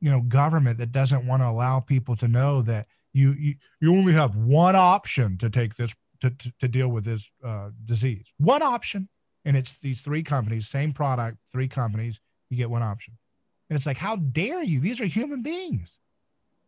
you 0.00 0.10
know, 0.10 0.20
government 0.20 0.78
that 0.78 0.92
doesn't 0.92 1.26
want 1.26 1.42
to 1.42 1.48
allow 1.48 1.80
people 1.80 2.14
to 2.16 2.28
know 2.28 2.62
that 2.62 2.86
you 3.12 3.32
you, 3.32 3.54
you 3.80 3.94
only 3.94 4.12
have 4.12 4.36
one 4.36 4.76
option 4.76 5.38
to 5.38 5.50
take 5.50 5.76
this 5.76 5.94
to, 6.20 6.30
to, 6.30 6.52
to 6.60 6.68
deal 6.68 6.88
with 6.88 7.04
this 7.04 7.30
uh, 7.44 7.70
disease. 7.84 8.32
One 8.38 8.62
option. 8.62 9.08
And 9.44 9.56
it's 9.56 9.72
these 9.72 10.00
three 10.00 10.22
companies, 10.22 10.68
same 10.68 10.92
product, 10.92 11.38
three 11.50 11.66
companies, 11.66 12.20
you 12.48 12.56
get 12.56 12.70
one 12.70 12.82
option. 12.82 13.18
And 13.68 13.76
it's 13.76 13.86
like, 13.86 13.96
how 13.96 14.16
dare 14.16 14.62
you? 14.62 14.78
These 14.78 15.00
are 15.00 15.06
human 15.06 15.42
beings. 15.42 15.98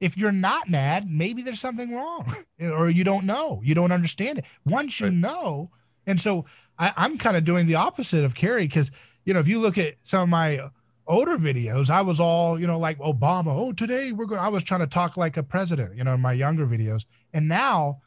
If 0.00 0.16
you're 0.16 0.32
not 0.32 0.68
mad, 0.68 1.08
maybe 1.08 1.42
there's 1.42 1.60
something 1.60 1.94
wrong 1.94 2.34
or 2.60 2.90
you 2.90 3.04
don't 3.04 3.26
know, 3.26 3.60
you 3.62 3.74
don't 3.74 3.92
understand 3.92 4.38
it. 4.38 4.44
Once 4.64 4.98
you 4.98 5.06
right. 5.06 5.14
know, 5.14 5.70
and 6.06 6.20
so 6.20 6.46
I, 6.78 6.92
I'm 6.96 7.16
kind 7.16 7.36
of 7.36 7.44
doing 7.44 7.66
the 7.66 7.76
opposite 7.76 8.24
of 8.24 8.34
Carey 8.34 8.66
because 8.66 8.90
you 9.24 9.32
know 9.32 9.40
if 9.40 9.48
you 9.48 9.60
look 9.60 9.78
at 9.78 9.94
some 10.02 10.22
of 10.22 10.28
my 10.28 10.68
older 11.06 11.36
videos, 11.36 11.90
I 11.90 12.02
was 12.02 12.20
all 12.20 12.58
you 12.58 12.66
know 12.66 12.78
like 12.78 12.98
Obama. 12.98 13.48
Oh, 13.48 13.72
today 13.72 14.12
we're 14.12 14.26
going. 14.26 14.40
I 14.40 14.48
was 14.48 14.64
trying 14.64 14.80
to 14.80 14.86
talk 14.86 15.16
like 15.16 15.36
a 15.36 15.42
president, 15.42 15.96
you 15.96 16.04
know, 16.04 16.14
in 16.14 16.20
my 16.20 16.32
younger 16.32 16.66
videos, 16.66 17.04
and 17.32 17.48
now. 17.48 18.00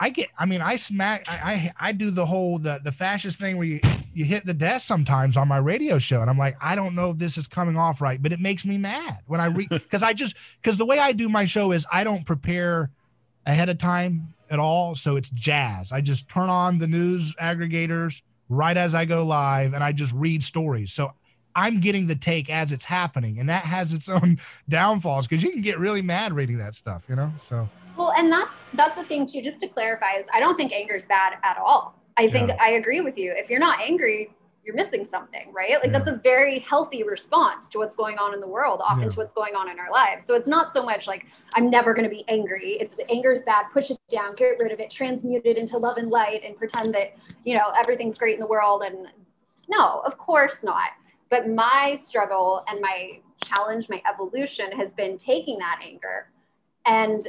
I 0.00 0.10
get. 0.10 0.28
I 0.36 0.44
mean, 0.44 0.60
I 0.60 0.74
smack. 0.74 1.24
I, 1.28 1.70
I 1.78 1.88
I 1.90 1.92
do 1.92 2.10
the 2.10 2.26
whole 2.26 2.58
the 2.58 2.80
the 2.82 2.90
fascist 2.90 3.38
thing 3.38 3.56
where 3.56 3.66
you 3.66 3.80
you 4.12 4.24
hit 4.24 4.44
the 4.44 4.52
desk 4.52 4.86
sometimes 4.86 5.36
on 5.36 5.46
my 5.46 5.56
radio 5.56 5.98
show, 5.98 6.20
and 6.20 6.28
I'm 6.28 6.36
like, 6.36 6.56
I 6.60 6.74
don't 6.74 6.96
know 6.96 7.10
if 7.10 7.18
this 7.18 7.38
is 7.38 7.46
coming 7.46 7.76
off 7.76 8.00
right, 8.00 8.20
but 8.20 8.32
it 8.32 8.40
makes 8.40 8.66
me 8.66 8.76
mad 8.76 9.20
when 9.26 9.40
I 9.40 9.46
read 9.46 9.68
because 9.70 10.02
I 10.02 10.12
just 10.12 10.34
because 10.60 10.78
the 10.78 10.84
way 10.84 10.98
I 10.98 11.12
do 11.12 11.28
my 11.28 11.44
show 11.44 11.70
is 11.70 11.86
I 11.92 12.02
don't 12.02 12.26
prepare 12.26 12.90
ahead 13.46 13.68
of 13.68 13.78
time 13.78 14.34
at 14.50 14.58
all, 14.58 14.94
so 14.94 15.16
it's 15.16 15.30
jazz. 15.30 15.92
I 15.92 16.00
just 16.00 16.28
turn 16.28 16.48
on 16.48 16.78
the 16.78 16.86
news 16.86 17.34
aggregators 17.36 18.22
right 18.48 18.76
as 18.76 18.94
I 18.94 19.04
go 19.04 19.24
live, 19.24 19.74
and 19.74 19.82
I 19.82 19.92
just 19.92 20.12
read 20.12 20.42
stories. 20.42 20.92
So 20.92 21.12
I'm 21.56 21.80
getting 21.80 22.06
the 22.06 22.16
take 22.16 22.50
as 22.50 22.72
it's 22.72 22.84
happening, 22.84 23.38
and 23.38 23.48
that 23.48 23.64
has 23.64 23.92
its 23.92 24.08
own 24.08 24.40
downfalls 24.68 25.26
because 25.26 25.42
you 25.42 25.50
can 25.50 25.62
get 25.62 25.78
really 25.78 26.02
mad 26.02 26.32
reading 26.32 26.58
that 26.58 26.74
stuff, 26.74 27.06
you 27.08 27.16
know. 27.16 27.32
So 27.46 27.68
well, 27.96 28.12
and 28.16 28.30
that's 28.30 28.66
that's 28.74 28.96
the 28.96 29.04
thing 29.04 29.26
too. 29.26 29.42
Just 29.42 29.60
to 29.60 29.68
clarify, 29.68 30.12
is 30.18 30.26
I 30.32 30.40
don't 30.40 30.56
think 30.56 30.72
anger 30.72 30.94
is 30.94 31.06
bad 31.06 31.34
at 31.42 31.56
all. 31.58 31.98
I 32.16 32.28
think 32.28 32.48
yeah. 32.48 32.56
I 32.60 32.70
agree 32.70 33.00
with 33.00 33.18
you. 33.18 33.32
If 33.36 33.50
you're 33.50 33.60
not 33.60 33.80
angry, 33.80 34.30
you're 34.64 34.74
missing 34.74 35.04
something, 35.04 35.52
right? 35.52 35.72
Like 35.74 35.86
yeah. 35.86 35.92
that's 35.92 36.08
a 36.08 36.20
very 36.22 36.60
healthy 36.60 37.02
response 37.02 37.68
to 37.70 37.78
what's 37.78 37.96
going 37.96 38.18
on 38.18 38.34
in 38.34 38.40
the 38.40 38.46
world, 38.46 38.80
often 38.82 39.04
yeah. 39.04 39.08
to 39.10 39.16
what's 39.16 39.32
going 39.32 39.54
on 39.54 39.70
in 39.70 39.78
our 39.78 39.90
lives. 39.90 40.24
So 40.24 40.34
it's 40.34 40.46
not 40.46 40.72
so 40.72 40.82
much 40.82 41.06
like 41.06 41.26
I'm 41.54 41.70
never 41.70 41.92
going 41.92 42.08
to 42.08 42.14
be 42.14 42.24
angry. 42.28 42.78
It's 42.80 42.98
anger 43.10 43.32
is 43.32 43.42
bad. 43.42 43.66
Push 43.72 43.90
it 43.90 43.98
down, 44.08 44.34
get 44.36 44.58
rid 44.58 44.72
of 44.72 44.80
it, 44.80 44.90
transmute 44.90 45.44
it 45.44 45.58
into 45.58 45.76
love 45.76 45.98
and 45.98 46.08
light, 46.08 46.42
and 46.44 46.56
pretend 46.56 46.94
that 46.94 47.14
you 47.44 47.56
know 47.56 47.72
everything's 47.78 48.18
great 48.18 48.34
in 48.34 48.40
the 48.40 48.46
world. 48.46 48.82
And 48.82 49.08
no, 49.68 50.02
of 50.04 50.18
course 50.18 50.62
not. 50.62 50.90
But 51.30 51.48
my 51.48 51.96
struggle 51.98 52.62
and 52.68 52.80
my 52.80 53.18
challenge, 53.44 53.88
my 53.88 54.02
evolution 54.10 54.70
has 54.72 54.92
been 54.92 55.16
taking 55.16 55.58
that 55.58 55.80
anger. 55.82 56.30
And 56.86 57.26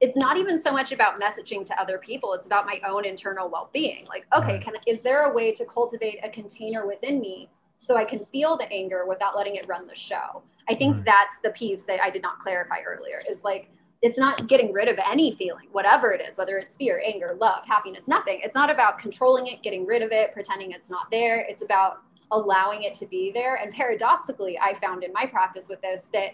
it's 0.00 0.16
not 0.18 0.36
even 0.36 0.60
so 0.60 0.72
much 0.72 0.92
about 0.92 1.20
messaging 1.20 1.64
to 1.64 1.80
other 1.80 1.98
people 1.98 2.34
it's 2.34 2.46
about 2.46 2.66
my 2.66 2.78
own 2.86 3.04
internal 3.04 3.48
well-being. 3.48 4.04
Like 4.06 4.26
okay 4.36 4.58
can 4.58 4.74
is 4.86 5.00
there 5.02 5.30
a 5.30 5.32
way 5.32 5.52
to 5.52 5.64
cultivate 5.64 6.18
a 6.22 6.28
container 6.28 6.86
within 6.86 7.20
me 7.20 7.48
so 7.78 7.96
i 7.96 8.04
can 8.04 8.18
feel 8.18 8.56
the 8.56 8.70
anger 8.72 9.06
without 9.06 9.36
letting 9.36 9.54
it 9.56 9.66
run 9.68 9.86
the 9.86 9.94
show? 9.94 10.42
I 10.68 10.74
think 10.74 10.96
right. 10.96 11.04
that's 11.06 11.38
the 11.42 11.50
piece 11.50 11.82
that 11.84 12.02
i 12.02 12.10
did 12.10 12.22
not 12.22 12.38
clarify 12.38 12.80
earlier 12.86 13.20
is 13.30 13.44
like 13.44 13.70
it's 14.04 14.18
not 14.18 14.46
getting 14.48 14.70
rid 14.70 14.86
of 14.86 14.98
any 15.10 15.34
feeling 15.34 15.66
whatever 15.72 16.12
it 16.12 16.20
is 16.20 16.36
whether 16.36 16.58
it's 16.58 16.76
fear 16.76 17.02
anger 17.04 17.36
love 17.40 17.64
happiness 17.66 18.06
nothing. 18.06 18.38
It's 18.44 18.54
not 18.54 18.70
about 18.70 18.98
controlling 18.98 19.46
it 19.46 19.62
getting 19.62 19.86
rid 19.86 20.02
of 20.02 20.12
it 20.12 20.32
pretending 20.32 20.72
it's 20.72 20.90
not 20.90 21.10
there. 21.10 21.40
It's 21.48 21.62
about 21.62 22.02
allowing 22.30 22.82
it 22.82 22.92
to 22.94 23.06
be 23.06 23.32
there. 23.32 23.56
And 23.56 23.72
paradoxically 23.72 24.58
i 24.58 24.74
found 24.74 25.02
in 25.04 25.12
my 25.12 25.24
practice 25.24 25.68
with 25.70 25.80
this 25.80 26.08
that 26.12 26.32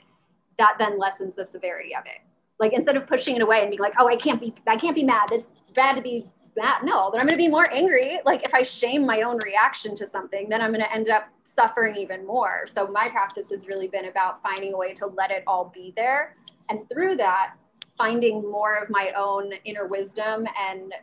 that 0.59 0.74
then 0.78 0.98
lessens 0.98 1.37
the 1.37 1.44
severity 1.44 1.94
of 1.94 2.04
it. 2.06 2.18
Like 2.59 2.72
instead 2.72 2.96
of 2.96 3.06
pushing 3.06 3.37
it 3.37 3.42
away 3.42 3.61
and 3.61 3.70
being 3.70 3.80
like, 3.80 3.94
oh, 3.98 4.06
I 4.06 4.16
can't 4.16 4.38
be, 4.38 4.52
I 4.66 4.76
can't 4.76 4.94
be 4.94 5.04
mad. 5.04 5.30
It's 5.33 5.72
bad 5.72 5.96
to 5.96 6.02
be 6.02 6.26
mad. 6.56 6.82
No, 6.82 7.10
but 7.10 7.20
I'm 7.20 7.26
going 7.26 7.30
to 7.30 7.36
be 7.36 7.48
more 7.48 7.66
angry. 7.72 8.20
Like 8.24 8.46
if 8.46 8.54
I 8.54 8.62
shame 8.62 9.06
my 9.06 9.22
own 9.22 9.38
reaction 9.44 9.94
to 9.96 10.06
something, 10.06 10.48
then 10.48 10.60
I'm 10.60 10.70
going 10.70 10.84
to 10.84 10.92
end 10.92 11.08
up 11.08 11.28
suffering 11.44 11.96
even 11.96 12.26
more. 12.26 12.66
So 12.66 12.86
my 12.86 13.08
practice 13.08 13.50
has 13.50 13.66
really 13.66 13.88
been 13.88 14.06
about 14.06 14.42
finding 14.42 14.74
a 14.74 14.76
way 14.76 14.92
to 14.94 15.06
let 15.06 15.30
it 15.30 15.42
all 15.46 15.72
be 15.74 15.92
there. 15.96 16.36
And 16.68 16.88
through 16.88 17.16
that, 17.16 17.54
finding 17.96 18.42
more 18.42 18.74
of 18.74 18.88
my 18.90 19.12
own 19.16 19.52
inner 19.64 19.86
wisdom 19.86 20.46
and 20.58 20.94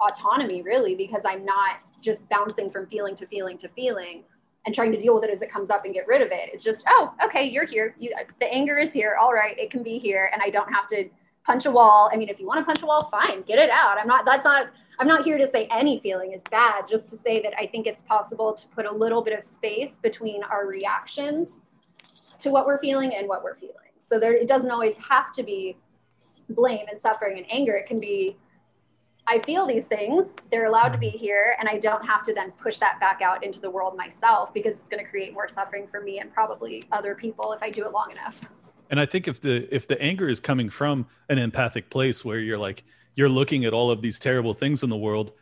autonomy 0.00 0.62
really, 0.62 0.94
because 0.94 1.22
I'm 1.24 1.44
not 1.44 1.78
just 2.00 2.28
bouncing 2.28 2.68
from 2.68 2.86
feeling 2.86 3.14
to 3.16 3.26
feeling 3.26 3.58
to 3.58 3.68
feeling 3.68 4.24
and 4.66 4.74
trying 4.74 4.92
to 4.92 4.98
deal 4.98 5.14
with 5.14 5.24
it 5.24 5.30
as 5.30 5.42
it 5.42 5.50
comes 5.50 5.70
up 5.70 5.84
and 5.84 5.94
get 5.94 6.06
rid 6.08 6.20
of 6.20 6.28
it. 6.32 6.50
It's 6.52 6.64
just, 6.64 6.84
oh, 6.88 7.14
okay, 7.24 7.44
you're 7.44 7.66
here. 7.66 7.94
You, 7.98 8.12
the 8.40 8.52
anger 8.52 8.78
is 8.78 8.92
here. 8.92 9.16
All 9.20 9.32
right, 9.32 9.56
it 9.58 9.70
can 9.70 9.82
be 9.82 9.96
here, 9.98 10.28
and 10.32 10.42
I 10.42 10.50
don't 10.50 10.72
have 10.72 10.88
to 10.88 11.08
punch 11.46 11.64
a 11.64 11.70
wall. 11.70 12.10
I 12.12 12.16
mean, 12.16 12.28
if 12.28 12.40
you 12.40 12.46
want 12.46 12.60
to 12.60 12.64
punch 12.64 12.82
a 12.82 12.86
wall, 12.86 13.00
fine, 13.04 13.42
get 13.42 13.58
it 13.58 13.70
out. 13.70 13.98
I'm 13.98 14.08
not. 14.08 14.24
That's 14.24 14.44
not. 14.44 14.68
I'm 14.98 15.06
not 15.06 15.24
here 15.24 15.38
to 15.38 15.46
say 15.46 15.68
any 15.70 16.00
feeling 16.00 16.32
is 16.32 16.42
bad. 16.50 16.88
Just 16.88 17.08
to 17.10 17.16
say 17.16 17.40
that 17.42 17.54
I 17.58 17.66
think 17.66 17.86
it's 17.86 18.02
possible 18.02 18.52
to 18.54 18.66
put 18.68 18.86
a 18.86 18.90
little 18.90 19.22
bit 19.22 19.38
of 19.38 19.44
space 19.44 19.98
between 20.02 20.42
our 20.44 20.66
reactions 20.66 21.60
to 22.40 22.50
what 22.50 22.66
we're 22.66 22.78
feeling 22.78 23.14
and 23.14 23.28
what 23.28 23.44
we're 23.44 23.56
feeling. 23.56 23.74
So 23.98 24.18
there, 24.18 24.34
it 24.34 24.48
doesn't 24.48 24.70
always 24.70 24.96
have 24.96 25.32
to 25.34 25.42
be 25.42 25.76
blame 26.50 26.86
and 26.90 27.00
suffering 27.00 27.38
and 27.38 27.46
anger. 27.50 27.74
It 27.74 27.86
can 27.86 28.00
be 28.00 28.36
I 29.28 29.40
feel 29.40 29.66
these 29.66 29.86
things, 29.86 30.34
they're 30.52 30.66
allowed 30.66 30.92
to 30.92 31.00
be 31.00 31.10
here, 31.10 31.56
and 31.58 31.68
I 31.68 31.78
don't 31.78 32.04
have 32.06 32.22
to 32.24 32.32
then 32.32 32.52
push 32.52 32.78
that 32.78 33.00
back 33.00 33.22
out 33.22 33.42
into 33.42 33.60
the 33.60 33.68
world 33.68 33.96
myself 33.96 34.54
because 34.54 34.78
it's 34.78 34.88
going 34.88 35.04
to 35.04 35.10
create 35.10 35.32
more 35.32 35.48
suffering 35.48 35.88
for 35.88 36.00
me 36.00 36.20
and 36.20 36.32
probably 36.32 36.84
other 36.92 37.16
people 37.16 37.52
if 37.52 37.60
I 37.60 37.70
do 37.70 37.84
it 37.84 37.90
long 37.90 38.12
enough. 38.12 38.40
And 38.90 39.00
I 39.00 39.06
think 39.06 39.28
if 39.28 39.40
the 39.40 39.72
if 39.74 39.88
the 39.88 40.00
anger 40.00 40.28
is 40.28 40.40
coming 40.40 40.70
from 40.70 41.06
an 41.28 41.38
empathic 41.38 41.90
place 41.90 42.24
where 42.24 42.38
you're 42.38 42.58
like 42.58 42.84
you're 43.14 43.28
looking 43.28 43.64
at 43.64 43.72
all 43.72 43.90
of 43.90 44.02
these 44.02 44.18
terrible 44.18 44.54
things 44.54 44.82
in 44.82 44.90
the 44.90 44.96
world, 44.96 45.32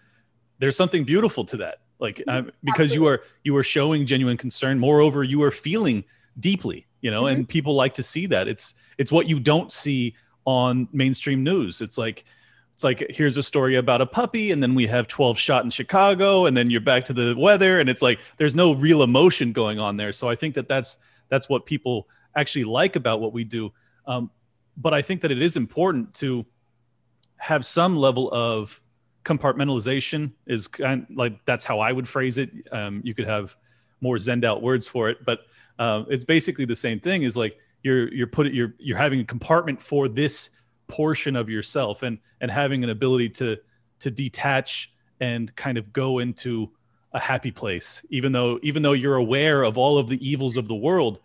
there's 0.59 0.77
something 0.77 1.05
beautiful 1.05 1.45
to 1.45 1.57
that. 1.59 1.81
Like 1.99 2.17
mm-hmm. 2.17 2.49
because 2.65 2.93
Absolutely. 2.93 2.97
you 2.97 3.07
are 3.07 3.23
you 3.45 3.57
are 3.57 3.65
showing 3.65 4.07
genuine 4.07 4.37
concern. 4.37 4.79
Moreover, 4.79 5.25
you 5.25 5.43
are 5.43 5.51
feeling 5.51 6.05
deeply, 6.41 6.87
you 7.01 7.11
know, 7.11 7.25
mm-hmm. 7.25 7.37
and 7.37 7.49
people 7.49 7.75
like 7.75 7.95
to 7.95 8.03
see 8.03 8.27
that. 8.27 8.49
It's 8.49 8.75
it's 8.99 9.13
what 9.13 9.29
you 9.29 9.41
don't 9.41 9.73
see 9.73 10.15
on 10.45 10.89
mainstream 10.93 11.43
news. 11.43 11.81
It's 11.81 11.99
like 11.99 12.25
it's 12.75 12.85
like 12.85 13.07
here's 13.11 13.37
a 13.37 13.43
story 13.43 13.77
about 13.77 14.01
a 14.01 14.07
puppy 14.07 14.51
and 14.51 14.63
then 14.63 14.75
we 14.75 14.87
have 14.87 15.07
12 15.07 15.39
shot 15.39 15.65
in 15.65 15.71
chicago 15.71 16.47
and 16.47 16.57
then 16.57 16.71
you're 16.71 16.81
back 16.81 17.05
to 17.05 17.13
the 17.13 17.35
weather 17.39 17.79
and 17.79 17.89
it's 17.89 18.03
like 18.03 18.19
there's 18.37 18.55
no 18.55 18.75
real 18.75 19.05
emotion 19.05 19.53
going 19.53 19.79
on 19.79 19.97
there 19.97 20.13
so 20.13 20.29
i 20.29 20.35
think 20.35 20.57
that 20.57 20.67
that's 20.67 20.99
that's 21.29 21.49
what 21.49 21.67
people 21.67 22.09
actually 22.37 22.65
like 22.65 22.97
about 22.97 23.21
what 23.21 23.33
we 23.33 23.45
do. 23.45 23.73
Um, 24.07 24.31
but 24.77 24.95
i 24.95 25.03
think 25.03 25.21
that 25.21 25.31
it 25.31 25.41
is 25.43 25.57
important 25.57 26.13
to 26.15 26.45
have 27.37 27.67
some 27.67 27.97
level 27.97 28.31
of 28.33 28.81
compartmentalization 29.25 30.33
is 30.47 30.67
kind 30.67 31.07
of 31.09 31.17
like 31.17 31.45
that's 31.45 31.65
how 31.65 31.81
i 31.81 31.93
would 31.93 32.07
phrase 32.07 32.39
it. 32.39 32.51
Um, 32.73 33.01
you 33.05 33.15
could 33.15 33.27
have 33.27 33.57
more 34.01 34.17
zenned 34.17 34.45
out 34.45 34.63
words 34.63 34.87
for 34.87 35.09
it 35.09 35.25
but 35.25 35.41
um, 35.79 36.07
it's 36.09 36.25
basically 36.25 36.65
the 36.65 36.77
same 36.77 37.01
thing 37.01 37.23
is 37.23 37.37
like 37.37 37.59
you're 37.83 38.13
you're 38.13 38.27
putting 38.27 38.55
you're 38.55 38.75
you're 38.79 38.99
having 38.99 39.21
a 39.21 39.25
compartment 39.25 39.81
for 39.81 40.09
this 40.09 40.51
portion 40.87 41.37
of 41.37 41.49
yourself 41.49 42.03
and 42.03 42.19
and 42.41 42.51
having 42.51 42.85
an 42.85 42.91
ability 42.91 43.29
to 43.29 43.57
to 43.99 44.11
detach 44.11 44.93
and 45.21 45.55
kind 45.57 45.79
of 45.79 45.93
go 45.93 46.19
into 46.19 46.71
a 47.13 47.19
happy 47.19 47.51
place 47.51 48.05
even 48.11 48.31
though 48.33 48.59
even 48.63 48.83
though 48.83 48.93
you're 48.93 49.17
aware 49.17 49.63
of 49.63 49.79
all 49.79 49.99
of 49.99 50.07
the 50.07 50.29
evils 50.29 50.57
of 50.57 50.69
the 50.69 50.75
world 50.75 51.21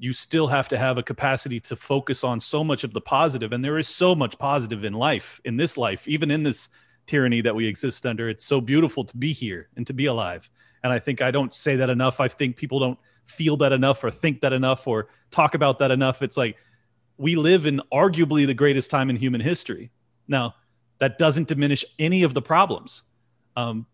you 0.00 0.14
still 0.14 0.46
have 0.46 0.66
to 0.66 0.78
have 0.78 0.96
a 0.96 1.02
capacity 1.02 1.60
to 1.60 1.76
focus 1.76 2.24
on 2.24 2.40
so 2.40 2.64
much 2.64 2.84
of 2.84 2.94
the 2.94 3.00
positive. 3.02 3.52
And 3.52 3.62
there 3.62 3.78
is 3.78 3.86
so 3.86 4.14
much 4.14 4.38
positive 4.38 4.82
in 4.84 4.94
life 4.94 5.38
in 5.44 5.58
this 5.58 5.76
life 5.76 6.08
even 6.08 6.30
in 6.30 6.42
this 6.42 6.70
tyranny 7.04 7.42
that 7.42 7.54
we 7.54 7.66
exist 7.66 8.06
under. 8.06 8.30
It's 8.30 8.44
so 8.44 8.62
beautiful 8.62 9.04
to 9.04 9.16
be 9.18 9.30
here 9.30 9.68
and 9.76 9.86
to 9.86 9.92
be 9.92 10.06
alive. 10.06 10.50
And 10.82 10.90
i 10.90 10.98
think 10.98 11.20
i 11.20 11.30
don't 11.30 11.54
say 11.54 11.76
that 11.76 11.90
enough. 11.90 12.18
I 12.18 12.28
think 12.28 12.56
people 12.56 12.78
don't 12.78 12.98
feel 13.26 13.58
that 13.58 13.72
enough 13.72 14.02
or 14.02 14.10
think 14.10 14.40
that 14.40 14.54
enough 14.54 14.86
or 14.86 15.08
talk 15.30 15.54
about 15.54 15.78
that 15.80 15.90
enough. 15.90 16.22
It's 16.22 16.38
like 16.38 16.56
we 17.18 17.36
live 17.36 17.66
in 17.66 17.82
arguably 17.92 18.46
the 18.46 18.54
greatest 18.54 18.90
time 18.90 19.10
in 19.10 19.16
human 19.16 19.42
history. 19.42 19.90
Now, 20.26 20.54
that 20.98 21.18
doesn't 21.18 21.48
diminish 21.48 21.84
any 21.98 22.22
of 22.22 22.32
the 22.32 22.40
problems, 22.40 23.04
um, 23.54 23.86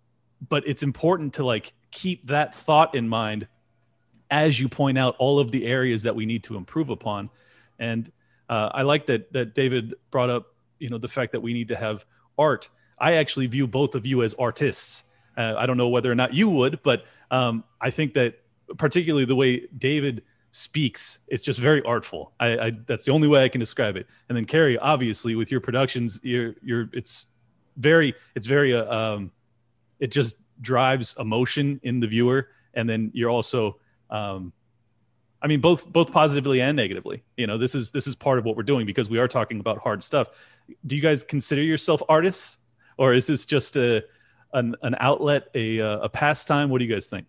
but 0.48 0.62
it's 0.68 0.84
important 0.84 1.34
to 1.34 1.44
like 1.44 1.72
keep 1.90 2.28
that 2.28 2.54
thought 2.54 2.94
in 2.94 3.08
mind 3.08 3.48
as 4.30 4.58
you 4.60 4.68
point 4.68 4.98
out 4.98 5.16
all 5.18 5.38
of 5.38 5.50
the 5.50 5.66
areas 5.66 6.02
that 6.02 6.14
we 6.14 6.26
need 6.26 6.44
to 6.44 6.56
improve 6.56 6.90
upon. 6.90 7.30
And 7.78 8.10
uh, 8.48 8.70
I 8.72 8.82
like 8.82 9.06
that 9.06 9.32
that 9.32 9.54
David 9.54 9.94
brought 10.10 10.30
up, 10.30 10.54
you 10.78 10.88
know, 10.88 10.98
the 10.98 11.08
fact 11.08 11.32
that 11.32 11.40
we 11.40 11.52
need 11.52 11.68
to 11.68 11.76
have 11.76 12.04
art. 12.38 12.68
I 12.98 13.14
actually 13.14 13.46
view 13.46 13.66
both 13.66 13.94
of 13.94 14.06
you 14.06 14.22
as 14.22 14.34
artists. 14.34 15.04
Uh, 15.36 15.54
I 15.58 15.66
don't 15.66 15.76
know 15.76 15.88
whether 15.88 16.10
or 16.10 16.14
not 16.14 16.32
you 16.32 16.48
would, 16.48 16.82
but 16.82 17.04
um, 17.30 17.64
I 17.80 17.90
think 17.90 18.14
that 18.14 18.40
particularly 18.78 19.26
the 19.26 19.36
way 19.36 19.66
David 19.78 20.22
speaks. 20.52 21.20
It's 21.28 21.42
just 21.42 21.60
very 21.60 21.82
artful. 21.82 22.32
I, 22.40 22.58
I, 22.58 22.72
that's 22.86 23.04
the 23.04 23.12
only 23.12 23.28
way 23.28 23.44
I 23.44 23.48
can 23.48 23.58
describe 23.58 23.96
it. 23.96 24.06
And 24.28 24.36
then 24.36 24.46
Carey, 24.46 24.78
obviously, 24.78 25.34
with 25.34 25.50
your 25.50 25.60
productions, 25.60 26.18
you're 26.22 26.54
you're 26.62 26.88
it's 26.92 27.26
very 27.76 28.14
it's 28.34 28.46
very 28.46 28.74
uh, 28.74 28.92
um, 28.94 29.30
it 30.00 30.10
just 30.10 30.36
drives 30.62 31.14
emotion 31.18 31.78
in 31.82 32.00
the 32.00 32.06
viewer, 32.06 32.48
and 32.74 32.88
then 32.88 33.10
you're 33.12 33.30
also 33.30 33.78
um, 34.10 34.52
I 35.42 35.46
mean 35.46 35.60
both 35.60 35.86
both 35.86 36.12
positively 36.12 36.60
and 36.60 36.76
negatively. 36.76 37.22
You 37.36 37.46
know, 37.46 37.58
this 37.58 37.74
is 37.74 37.90
this 37.90 38.06
is 38.06 38.16
part 38.16 38.38
of 38.38 38.44
what 38.44 38.56
we're 38.56 38.62
doing 38.62 38.86
because 38.86 39.10
we 39.10 39.18
are 39.18 39.28
talking 39.28 39.60
about 39.60 39.78
hard 39.78 40.02
stuff. 40.02 40.28
Do 40.86 40.96
you 40.96 41.02
guys 41.02 41.22
consider 41.22 41.62
yourself 41.62 42.02
artists, 42.08 42.58
or 42.98 43.14
is 43.14 43.26
this 43.26 43.46
just 43.46 43.76
a 43.76 44.02
an, 44.52 44.74
an 44.82 44.96
outlet, 45.00 45.48
a 45.54 45.78
a 45.78 46.08
pastime? 46.08 46.70
What 46.70 46.78
do 46.78 46.84
you 46.84 46.92
guys 46.92 47.08
think? 47.08 47.26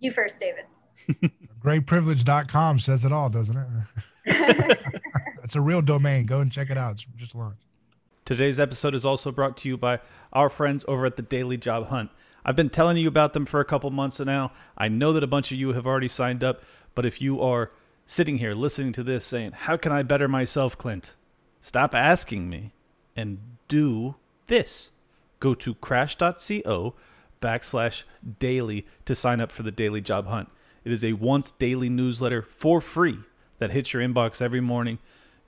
You 0.00 0.10
first, 0.10 0.38
David. 0.40 0.64
Grayprivilege.com 1.64 2.78
says 2.78 3.04
it 3.04 3.12
all, 3.12 3.28
doesn't 3.28 3.56
it? 3.56 3.68
it's 5.44 5.54
a 5.54 5.60
real 5.60 5.82
domain. 5.82 6.26
Go 6.26 6.40
and 6.40 6.50
check 6.50 6.70
it 6.70 6.78
out. 6.78 6.92
It's 6.92 7.06
just 7.16 7.34
launched. 7.34 7.64
Today's 8.24 8.60
episode 8.60 8.94
is 8.94 9.04
also 9.04 9.32
brought 9.32 9.56
to 9.58 9.68
you 9.68 9.76
by 9.76 9.98
our 10.32 10.48
friends 10.48 10.84
over 10.88 11.04
at 11.04 11.16
the 11.16 11.22
Daily 11.22 11.56
Job 11.56 11.86
Hunt. 11.88 12.10
I've 12.44 12.56
been 12.56 12.70
telling 12.70 12.96
you 12.96 13.08
about 13.08 13.32
them 13.32 13.46
for 13.46 13.60
a 13.60 13.64
couple 13.64 13.90
months 13.90 14.20
now. 14.20 14.52
I 14.76 14.88
know 14.88 15.12
that 15.12 15.22
a 15.22 15.28
bunch 15.28 15.52
of 15.52 15.58
you 15.58 15.72
have 15.72 15.86
already 15.86 16.08
signed 16.08 16.42
up, 16.42 16.62
but 16.94 17.06
if 17.06 17.20
you 17.20 17.40
are 17.40 17.70
sitting 18.06 18.38
here 18.38 18.54
listening 18.54 18.92
to 18.94 19.02
this 19.02 19.24
saying, 19.24 19.52
How 19.52 19.76
can 19.76 19.92
I 19.92 20.02
better 20.02 20.28
myself, 20.28 20.76
Clint? 20.76 21.16
Stop 21.60 21.94
asking 21.94 22.48
me 22.48 22.72
and 23.14 23.38
do 23.68 24.16
this. 24.46 24.90
Go 25.38 25.54
to 25.54 25.74
crash.co 25.74 26.94
backslash 27.40 28.04
daily 28.38 28.86
to 29.04 29.14
sign 29.14 29.40
up 29.40 29.52
for 29.52 29.62
the 29.62 29.70
daily 29.70 30.00
job 30.00 30.26
hunt. 30.26 30.50
It 30.84 30.92
is 30.92 31.04
a 31.04 31.14
once 31.14 31.50
daily 31.50 31.88
newsletter 31.88 32.42
for 32.42 32.80
free 32.80 33.18
that 33.58 33.70
hits 33.70 33.92
your 33.92 34.02
inbox 34.02 34.40
every 34.40 34.60
morning, 34.60 34.98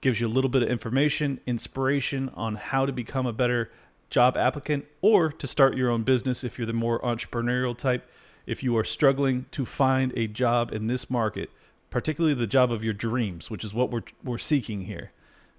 gives 0.01 0.21
you 0.21 0.27
a 0.27 0.29
little 0.29 0.51
bit 0.51 0.63
of 0.63 0.69
information, 0.69 1.41
inspiration 1.47 2.31
on 2.35 2.57
how 2.57 2.87
to 2.87 2.93
become 2.93 3.27
a 3.27 3.33
better 3.33 3.71
job 4.13 4.37
applicant 4.37 4.85
or 5.01 5.33
to 5.33 5.47
start 5.47 5.77
your 5.77 5.91
own 5.91 6.05
business 6.05 6.45
if 6.45 6.59
you're 6.59 6.67
the 6.67 6.73
more 6.73 7.01
entrepreneurial 7.01 7.77
type. 7.77 8.09
If 8.47 8.63
you 8.63 8.77
are 8.77 8.85
struggling 8.85 9.47
to 9.53 9.65
find 9.65 10.13
a 10.17 10.29
job 10.29 10.73
in 10.73 10.87
this 10.87 11.11
market, 11.11 11.51
particularly 11.91 12.35
the 12.35 12.47
job 12.47 12.71
of 12.71 12.85
your 12.85 12.93
dreams, 12.93 13.51
which 13.51 13.65
is 13.65 13.75
what 13.75 13.91
we're, 13.91 14.03
we're 14.23 14.39
seeking 14.39 14.83
here, 14.83 15.11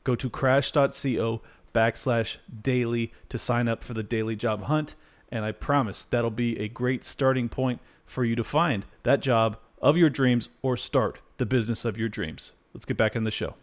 go 0.03 0.15
to 0.15 0.29
crash.co 0.29 1.41
backslash 1.73 2.37
daily 2.61 3.11
to 3.29 3.37
sign 3.37 3.67
up 3.67 3.83
for 3.83 3.93
the 3.93 4.03
daily 4.03 4.35
job 4.35 4.63
hunt. 4.63 4.95
And 5.31 5.43
I 5.43 5.51
promise 5.51 6.05
that'll 6.05 6.29
be 6.29 6.59
a 6.59 6.67
great 6.67 7.03
starting 7.03 7.49
point 7.49 7.81
for 8.05 8.23
you 8.23 8.35
to 8.35 8.43
find 8.43 8.85
that 9.01 9.21
job 9.21 9.57
of 9.81 9.97
your 9.97 10.09
dreams 10.09 10.49
or 10.61 10.77
start 10.77 11.19
the 11.37 11.45
business 11.45 11.83
of 11.83 11.97
your 11.97 12.09
dreams. 12.09 12.51
Let's 12.73 12.85
get 12.85 12.97
back 12.97 13.15
in 13.15 13.23
the 13.23 13.31
show. 13.31 13.55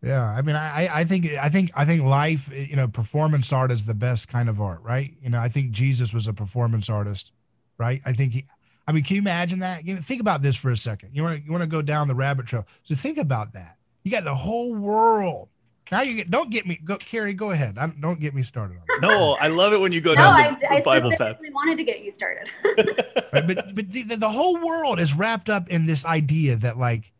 But 0.00 0.08
yeah, 0.08 0.24
I 0.24 0.42
mean, 0.42 0.56
I, 0.56 1.00
I 1.00 1.04
think, 1.04 1.26
I 1.26 1.48
think, 1.48 1.70
I 1.74 1.84
think 1.84 2.02
life, 2.02 2.50
you 2.52 2.76
know, 2.76 2.88
performance 2.88 3.52
art 3.52 3.72
is 3.72 3.86
the 3.86 3.94
best 3.94 4.28
kind 4.28 4.48
of 4.48 4.60
art, 4.60 4.82
right? 4.82 5.14
You 5.22 5.30
know, 5.30 5.40
I 5.40 5.48
think 5.48 5.72
Jesus 5.72 6.14
was 6.14 6.28
a 6.28 6.32
performance 6.32 6.88
artist, 6.88 7.32
right? 7.78 8.00
I 8.04 8.12
think 8.12 8.32
he, 8.32 8.44
I 8.86 8.92
mean, 8.92 9.04
can 9.04 9.16
you 9.16 9.22
imagine 9.22 9.58
that? 9.58 9.84
You 9.84 9.94
know, 9.94 10.00
think 10.00 10.20
about 10.20 10.42
this 10.42 10.56
for 10.56 10.70
a 10.70 10.76
second. 10.76 11.10
You 11.14 11.22
want 11.22 11.40
to, 11.40 11.44
you 11.44 11.50
want 11.50 11.62
to 11.62 11.68
go 11.68 11.82
down 11.82 12.08
the 12.08 12.14
rabbit 12.14 12.46
trail. 12.46 12.66
So 12.84 12.94
think 12.94 13.18
about 13.18 13.52
that. 13.54 13.76
You 14.04 14.10
got 14.10 14.24
the 14.24 14.34
whole 14.34 14.74
world 14.74 15.48
now 15.90 16.02
you 16.02 16.14
get, 16.14 16.30
don't 16.30 16.50
get 16.50 16.66
me 16.66 16.78
go 16.84 16.96
Carey, 16.96 17.34
go 17.34 17.50
ahead. 17.50 17.78
I, 17.78 17.86
don't 17.86 18.20
get 18.20 18.34
me 18.34 18.42
started 18.42 18.78
on 18.78 18.82
that. 18.88 19.00
No, 19.00 19.36
I 19.40 19.48
love 19.48 19.72
it 19.72 19.80
when 19.80 19.92
you 19.92 20.00
go 20.00 20.10
no, 20.10 20.16
down 20.16 20.58
the, 20.60 20.70
I, 20.70 20.78
the 20.78 20.84
Bible 20.84 21.10
I 21.10 21.14
specifically 21.14 21.48
path. 21.48 21.54
wanted 21.54 21.76
to 21.78 21.84
get 21.84 22.00
you 22.00 22.10
started. 22.10 22.50
right, 23.32 23.46
but 23.46 23.74
but 23.74 23.90
the, 23.90 24.02
the 24.02 24.28
whole 24.28 24.60
world 24.60 25.00
is 25.00 25.14
wrapped 25.14 25.48
up 25.48 25.68
in 25.68 25.86
this 25.86 26.04
idea 26.04 26.56
that 26.56 26.76
like 26.76 27.12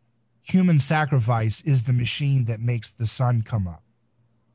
human 0.49 0.81
sacrifice 0.81 1.61
is 1.63 1.83
the 1.83 1.93
machine 1.93 2.47
that 2.47 2.61
makes 2.61 2.91
the 2.91 3.07
sun 3.07 3.43
come 3.43 3.69
up. 3.69 3.83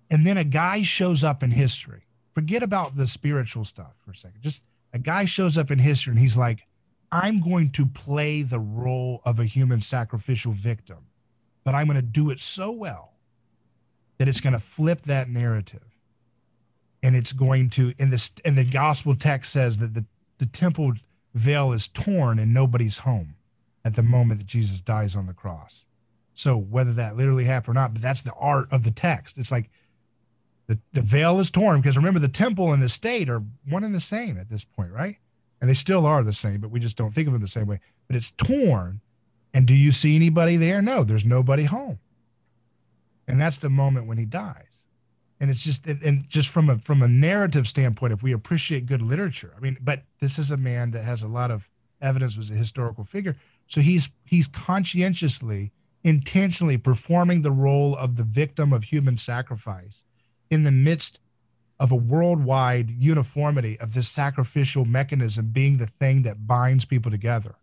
And 0.10 0.26
then 0.26 0.38
a 0.38 0.44
guy 0.44 0.82
shows 0.82 1.24
up 1.24 1.44
in 1.44 1.52
history. 1.52 2.04
Forget 2.34 2.64
about 2.64 2.98
the 2.98 3.08
spiritual 3.08 3.64
stuff 3.64 3.94
for 4.04 4.12
a 4.12 4.16
second. 4.16 4.42
Just 4.42 4.64
a 4.92 5.00
guy 5.00 5.26
shows 5.26 5.58
up 5.58 5.70
in 5.70 5.80
history 5.80 6.12
and 6.12 6.20
he's 6.20 6.38
like, 6.38 6.68
I'm 7.12 7.42
going 7.42 7.70
to 7.72 7.86
play 7.86 8.42
the 8.42 8.60
role 8.60 9.22
of 9.24 9.40
a 9.40 9.46
human 9.46 9.82
sacrificial 9.82 10.52
victim, 10.52 11.10
but 11.64 11.76
I'm 11.76 11.86
going 11.86 11.96
to 11.96 12.02
do 12.02 12.32
it 12.32 12.40
so 12.40 12.72
well 12.72 13.14
that 14.18 14.28
it's 14.28 14.42
going 14.42 14.54
to 14.54 14.60
flip 14.60 15.02
that 15.04 15.30
narrative 15.30 15.98
and 17.04 17.16
it's 17.16 17.34
going 17.34 17.70
to 17.72 17.94
in 18.00 18.10
this 18.10 18.32
and 18.44 18.58
the 18.58 18.64
gospel 18.64 19.16
text 19.16 19.52
says 19.52 19.78
that 19.78 19.94
the, 19.94 20.06
the 20.40 20.46
temple 20.48 20.94
veil 21.36 21.72
is 21.72 21.88
torn 21.88 22.40
and 22.40 22.54
nobody's 22.54 23.00
home 23.00 23.36
at 23.86 23.96
the 23.96 24.04
moment 24.04 24.40
that 24.40 24.48
jesus 24.48 24.82
dies 24.82 25.16
on 25.16 25.28
the 25.28 25.34
cross. 25.34 25.86
So 26.34 26.58
whether 26.58 26.94
that 26.94 27.16
literally 27.16 27.46
happened 27.46 27.78
or 27.78 27.82
not 27.82 27.94
but 27.94 28.02
that's 28.02 28.22
the 28.22 28.34
art 28.34 28.68
of 28.72 28.84
the 28.84 28.92
text. 28.92 29.38
It's 29.38 29.52
like 29.52 29.70
the, 30.68 30.80
the 30.94 31.02
veil 31.02 31.40
is 31.40 31.52
torn 31.52 31.82
because 31.82 31.98
remember 31.98 32.20
the 32.20 32.28
temple 32.28 32.72
and 32.74 32.82
the 32.82 32.90
state 32.90 33.30
are 33.30 33.44
one 33.68 33.84
and 33.84 33.94
the 33.94 34.00
same 34.00 34.38
at 34.38 34.50
this 34.50 34.64
point 34.64 34.92
right? 34.92 35.18
And 35.62 35.70
they 35.70 35.76
still 35.76 36.06
are 36.06 36.24
the 36.24 36.34
same 36.34 36.62
but 36.62 36.72
we 36.72 36.80
just 36.80 36.98
don't 36.98 37.14
think 37.14 37.28
of 37.28 37.34
them 37.34 37.42
the 37.42 37.48
same 37.48 37.68
way. 37.68 37.80
But 38.08 38.16
it's 38.16 38.32
torn. 38.32 39.02
And 39.54 39.68
do 39.68 39.74
you 39.76 39.92
see 39.92 40.16
anybody 40.16 40.58
there? 40.58 40.82
No 40.82 41.04
there's 41.04 41.26
nobody 41.26 41.66
home. 41.66 42.00
And 43.28 43.40
that's 43.40 43.58
the 43.58 43.70
moment 43.70 44.08
when 44.08 44.18
he 44.18 44.26
dies. 44.26 44.66
And 45.40 45.50
it's 45.50 45.64
just 45.64 45.86
and 45.86 46.28
just 46.30 46.48
from 46.48 46.70
a 46.70 46.80
from 46.80 47.02
a 47.02 47.08
narrative 47.08 47.68
standpoint 47.68 48.14
if 48.14 48.24
we 48.24 48.32
appreciate 48.32 48.86
good 48.86 49.02
literature 49.02 49.54
i 49.58 49.60
mean 49.60 49.78
but 49.82 50.04
this 50.22 50.40
is 50.40 50.52
a 50.52 50.56
man 50.56 50.92
that 50.92 51.04
has 51.04 51.22
a 51.22 51.28
lot 51.28 51.52
of 51.52 51.70
evidence 52.02 52.38
was 52.38 52.50
a 52.50 52.54
historical 52.54 53.04
figure 53.04 53.36
so 53.68 53.82
he's 53.82 54.10
he's 54.26 54.48
conscientiously 54.48 55.72
intentionally 56.04 56.78
performing 56.78 57.42
the 57.42 57.52
role 57.52 57.96
of 57.96 58.18
the 58.18 58.24
victim 58.24 58.74
of 58.74 58.86
human 58.86 59.16
sacrifice 59.16 60.04
in 60.50 60.64
the 60.64 60.72
midst 60.72 61.20
of 61.80 61.92
a 61.92 61.96
worldwide 61.96 62.90
uniformity 62.90 63.80
of 63.80 63.94
this 63.94 64.10
sacrificial 64.10 64.86
mechanism 64.86 65.48
being 65.48 65.78
the 65.78 65.88
thing 65.88 66.24
that 66.24 66.46
binds 66.46 66.86
people 66.86 67.10
together 67.10 67.56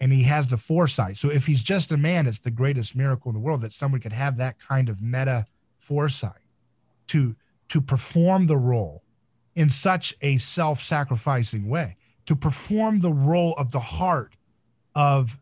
and 0.00 0.12
he 0.12 0.22
has 0.22 0.46
the 0.46 0.56
foresight. 0.56 1.18
So 1.18 1.30
if 1.30 1.46
he's 1.46 1.62
just 1.62 1.92
a 1.92 1.96
man, 1.96 2.26
it's 2.26 2.38
the 2.38 2.50
greatest 2.50 2.96
miracle 2.96 3.30
in 3.30 3.34
the 3.34 3.40
world 3.40 3.60
that 3.60 3.72
someone 3.72 4.00
could 4.00 4.14
have 4.14 4.38
that 4.38 4.58
kind 4.58 4.88
of 4.88 5.02
meta 5.02 5.46
foresight 5.78 6.40
to 7.08 7.36
to 7.68 7.80
perform 7.80 8.46
the 8.46 8.56
role 8.56 9.04
in 9.54 9.70
such 9.70 10.14
a 10.22 10.38
self-sacrificing 10.38 11.68
way, 11.68 11.96
to 12.26 12.34
perform 12.34 12.98
the 12.98 13.12
role 13.12 13.54
of 13.56 13.70
the 13.70 13.78
heart 13.78 14.34
of 14.94 15.38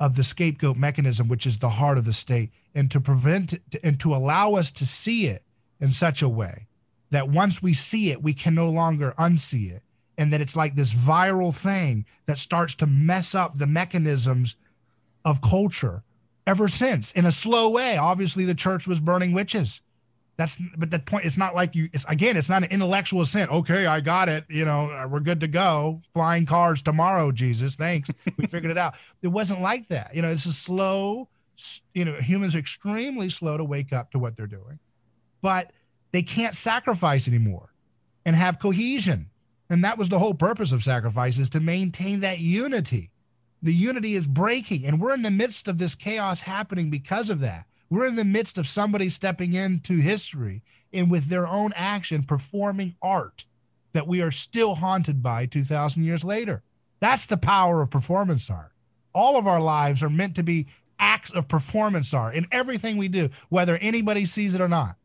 of 0.00 0.16
the 0.16 0.24
scapegoat 0.24 0.76
mechanism, 0.76 1.28
which 1.28 1.46
is 1.46 1.58
the 1.58 1.70
heart 1.70 1.96
of 1.96 2.04
the 2.04 2.12
state, 2.12 2.50
and 2.74 2.90
to 2.90 3.00
prevent 3.00 3.52
it, 3.52 3.62
and 3.84 4.00
to 4.00 4.14
allow 4.14 4.54
us 4.54 4.72
to 4.72 4.84
see 4.84 5.26
it 5.26 5.44
in 5.80 5.90
such 5.90 6.22
a 6.22 6.28
way 6.28 6.66
that 7.10 7.28
once 7.28 7.62
we 7.62 7.72
see 7.74 8.10
it, 8.10 8.22
we 8.22 8.32
can 8.32 8.54
no 8.54 8.68
longer 8.68 9.14
unsee 9.18 9.70
it 9.70 9.82
and 10.18 10.32
that 10.32 10.40
it's 10.40 10.56
like 10.56 10.74
this 10.74 10.92
viral 10.92 11.54
thing 11.54 12.04
that 12.26 12.38
starts 12.38 12.74
to 12.74 12.86
mess 12.86 13.34
up 13.34 13.56
the 13.56 13.66
mechanisms 13.66 14.56
of 15.24 15.40
culture 15.40 16.02
ever 16.46 16.68
since 16.68 17.12
in 17.12 17.24
a 17.24 17.32
slow 17.32 17.68
way. 17.68 17.96
Obviously 17.96 18.44
the 18.44 18.54
church 18.54 18.86
was 18.86 19.00
burning 19.00 19.32
witches 19.32 19.80
that's 20.36 20.58
but 20.76 20.90
that 20.90 21.04
point 21.06 21.24
it's 21.24 21.36
not 21.36 21.54
like 21.54 21.74
you 21.74 21.88
it's 21.92 22.04
again 22.08 22.36
it's 22.36 22.48
not 22.48 22.62
an 22.62 22.70
intellectual 22.70 23.20
assent 23.20 23.50
okay 23.50 23.84
i 23.86 24.00
got 24.00 24.28
it 24.30 24.44
you 24.48 24.64
know 24.64 24.90
uh, 24.90 25.06
we're 25.06 25.20
good 25.20 25.40
to 25.40 25.46
go. 25.48 26.00
Flying 26.12 26.46
cars 26.46 26.82
tomorrow 26.82 27.32
jesus 27.32 27.76
thanks. 27.76 28.10
We 28.36 28.46
figured 28.46 28.70
it 28.70 28.78
out. 28.78 28.94
It 29.20 29.28
wasn't 29.28 29.60
like 29.60 29.88
that. 29.88 30.14
You 30.14 30.22
know 30.22 30.30
it's 30.30 30.46
a 30.46 30.52
slow 30.52 31.28
you 31.94 32.04
know 32.04 32.14
humans 32.14 32.56
are 32.56 32.58
extremely 32.58 33.28
slow 33.28 33.56
to 33.56 33.64
wake 33.64 33.92
up 33.92 34.10
to 34.12 34.18
what 34.18 34.36
they're 34.36 34.46
doing 34.46 34.78
but 35.42 35.72
they 36.12 36.22
can't 36.22 36.54
sacrifice 36.54 37.26
anymore 37.26 37.72
and 38.24 38.36
have 38.36 38.58
cohesion. 38.58 39.30
And 39.68 39.82
that 39.84 39.98
was 39.98 40.08
the 40.08 40.18
whole 40.18 40.34
purpose 40.34 40.72
of 40.72 40.82
sacrifice 40.82 41.38
is 41.38 41.50
to 41.50 41.60
maintain 41.60 42.20
that 42.20 42.38
unity. 42.38 43.10
The 43.62 43.74
unity 43.74 44.14
is 44.14 44.26
breaking, 44.26 44.84
and 44.84 45.00
we're 45.00 45.14
in 45.14 45.22
the 45.22 45.30
midst 45.30 45.68
of 45.68 45.78
this 45.78 45.94
chaos 45.94 46.42
happening 46.42 46.90
because 46.90 47.30
of 47.30 47.40
that. 47.40 47.66
We're 47.92 48.06
in 48.06 48.16
the 48.16 48.24
midst 48.24 48.56
of 48.56 48.66
somebody 48.66 49.10
stepping 49.10 49.52
into 49.52 49.98
history 49.98 50.62
and 50.94 51.10
with 51.10 51.26
their 51.26 51.46
own 51.46 51.74
action 51.76 52.22
performing 52.22 52.94
art 53.02 53.44
that 53.92 54.06
we 54.06 54.22
are 54.22 54.30
still 54.30 54.76
haunted 54.76 55.22
by 55.22 55.44
2,000 55.44 56.02
years 56.02 56.24
later. 56.24 56.62
That's 57.00 57.26
the 57.26 57.36
power 57.36 57.82
of 57.82 57.90
performance 57.90 58.48
art. 58.48 58.72
All 59.14 59.36
of 59.36 59.46
our 59.46 59.60
lives 59.60 60.02
are 60.02 60.08
meant 60.08 60.36
to 60.36 60.42
be 60.42 60.68
acts 60.98 61.30
of 61.32 61.48
performance 61.48 62.14
art 62.14 62.34
in 62.34 62.46
everything 62.50 62.96
we 62.96 63.08
do, 63.08 63.28
whether 63.50 63.76
anybody 63.76 64.24
sees 64.24 64.54
it 64.54 64.62
or 64.62 64.68
not. 64.68 64.96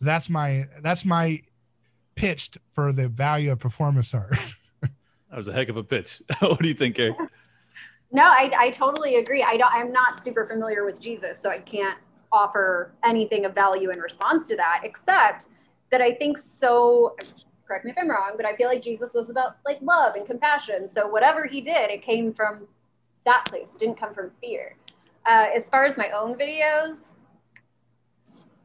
That's 0.00 0.30
my 0.30 0.68
that's 0.80 1.04
my 1.04 1.42
pitched 2.14 2.56
for 2.70 2.92
the 2.92 3.08
value 3.08 3.50
of 3.50 3.58
performance 3.58 4.14
art. 4.14 4.36
that 4.80 5.36
was 5.36 5.48
a 5.48 5.52
heck 5.52 5.68
of 5.70 5.76
a 5.76 5.82
pitch. 5.82 6.22
what 6.38 6.60
do 6.60 6.68
you 6.68 6.74
think, 6.74 6.94
Gary? 6.94 7.16
No, 8.12 8.22
I, 8.24 8.50
I 8.56 8.70
totally 8.70 9.16
agree. 9.16 9.42
I 9.42 9.56
don't. 9.56 9.70
I'm 9.74 9.92
not 9.92 10.22
super 10.22 10.46
familiar 10.46 10.84
with 10.84 11.00
Jesus, 11.00 11.40
so 11.40 11.50
I 11.50 11.58
can't 11.58 11.98
offer 12.32 12.92
anything 13.04 13.44
of 13.44 13.54
value 13.54 13.90
in 13.90 13.98
response 14.00 14.46
to 14.46 14.56
that, 14.56 14.80
except 14.84 15.48
that 15.90 16.00
I 16.00 16.12
think 16.14 16.38
so. 16.38 17.16
Correct 17.66 17.84
me 17.84 17.90
if 17.90 17.98
I'm 17.98 18.08
wrong, 18.08 18.34
but 18.36 18.46
I 18.46 18.54
feel 18.54 18.68
like 18.68 18.80
Jesus 18.80 19.12
was 19.12 19.28
about 19.28 19.56
like 19.64 19.78
love 19.82 20.14
and 20.14 20.24
compassion. 20.24 20.88
So 20.88 21.08
whatever 21.08 21.46
he 21.46 21.60
did, 21.60 21.90
it 21.90 22.02
came 22.02 22.32
from 22.32 22.68
that 23.24 23.44
place. 23.48 23.74
It 23.74 23.80
didn't 23.80 23.96
come 23.98 24.14
from 24.14 24.30
fear. 24.40 24.76
Uh, 25.28 25.46
as 25.54 25.68
far 25.68 25.84
as 25.84 25.96
my 25.96 26.10
own 26.10 26.36
videos, 26.36 27.12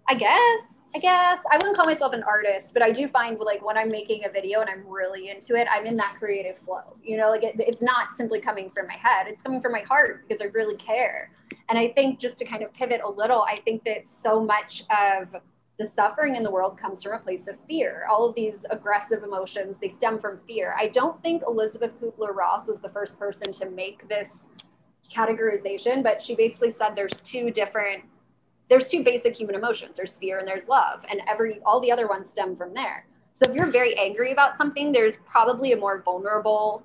I 0.08 0.14
guess 0.14 0.71
I 0.94 1.00
guess 1.00 1.40
I 1.50 1.56
wouldn't 1.56 1.76
call 1.76 1.86
myself 1.86 2.14
an 2.14 2.24
artist, 2.24 2.74
but 2.74 2.84
I 2.84 2.92
do 2.92 3.08
find 3.08 3.40
like 3.40 3.66
when 3.66 3.78
I'm 3.78 3.90
making 3.90 4.26
a 4.26 4.30
video 4.30 4.60
and 4.62 4.70
I'm 4.70 4.86
really 4.86 5.30
into 5.30 5.56
it, 5.56 5.68
I'm 5.72 5.86
in 5.86 5.96
that 5.96 6.16
creative 6.20 6.58
flow. 6.58 6.94
You 7.04 7.18
know, 7.18 7.30
like 7.30 7.44
it, 7.44 7.56
it's 7.60 7.82
not 7.82 8.10
simply 8.10 8.42
coming 8.42 8.70
from 8.70 8.88
my 8.88 8.96
head; 8.96 9.28
it's 9.28 9.42
coming 9.42 9.62
from 9.62 9.72
my 9.72 9.82
heart 9.82 10.28
because 10.28 10.42
I 10.42 10.46
really 10.46 10.76
care. 10.76 11.32
And 11.70 11.80
I 11.80 11.90
think 11.90 12.20
just 12.20 12.38
to 12.40 12.46
kind 12.46 12.62
of 12.64 12.74
pivot 12.74 13.02
a 13.06 13.10
little, 13.10 13.44
I 13.44 13.56
think 13.56 13.84
that 13.86 14.06
so 14.06 14.44
much 14.44 14.84
of 14.90 15.36
the 15.80 15.86
suffering 15.86 16.36
in 16.36 16.44
the 16.44 16.52
world 16.52 16.78
comes 16.78 17.02
from 17.02 17.14
a 17.14 17.20
place 17.20 17.48
of 17.48 17.58
fear. 17.68 18.06
All 18.10 18.28
of 18.28 18.36
these 18.36 18.66
aggressive 18.70 19.24
emotions 19.24 19.80
they 19.80 19.88
stem 19.88 20.20
from 20.20 20.40
fear. 20.46 20.76
I 20.78 20.88
don't 20.88 21.22
think 21.24 21.44
Elizabeth 21.48 21.92
Kubler 22.02 22.36
Ross 22.36 22.68
was 22.68 22.82
the 22.82 22.90
first 22.90 23.18
person 23.18 23.52
to 23.54 23.70
make 23.70 24.08
this 24.10 24.44
categorization, 25.10 26.04
but 26.04 26.22
she 26.22 26.36
basically 26.36 26.72
said 26.72 26.92
there's 26.96 27.22
two 27.22 27.50
different 27.50 28.04
there's 28.72 28.90
two 28.90 29.04
basic 29.04 29.38
human 29.38 29.54
emotions 29.54 29.98
there's 29.98 30.18
fear 30.18 30.40
and 30.40 30.48
there's 30.48 30.68
love 30.68 31.06
and 31.12 31.22
every 31.28 31.60
all 31.66 31.80
the 31.82 31.92
other 31.92 32.08
ones 32.08 32.30
stem 32.30 32.56
from 32.56 32.74
there 32.74 33.06
so 33.34 33.46
if 33.50 33.56
you're 33.56 33.70
very 33.70 33.98
angry 33.98 34.32
about 34.32 34.58
something 34.58 34.92
there's 34.92 35.18
probably 35.28 35.74
a 35.74 35.78
more 35.78 36.02
vulnerable 36.02 36.84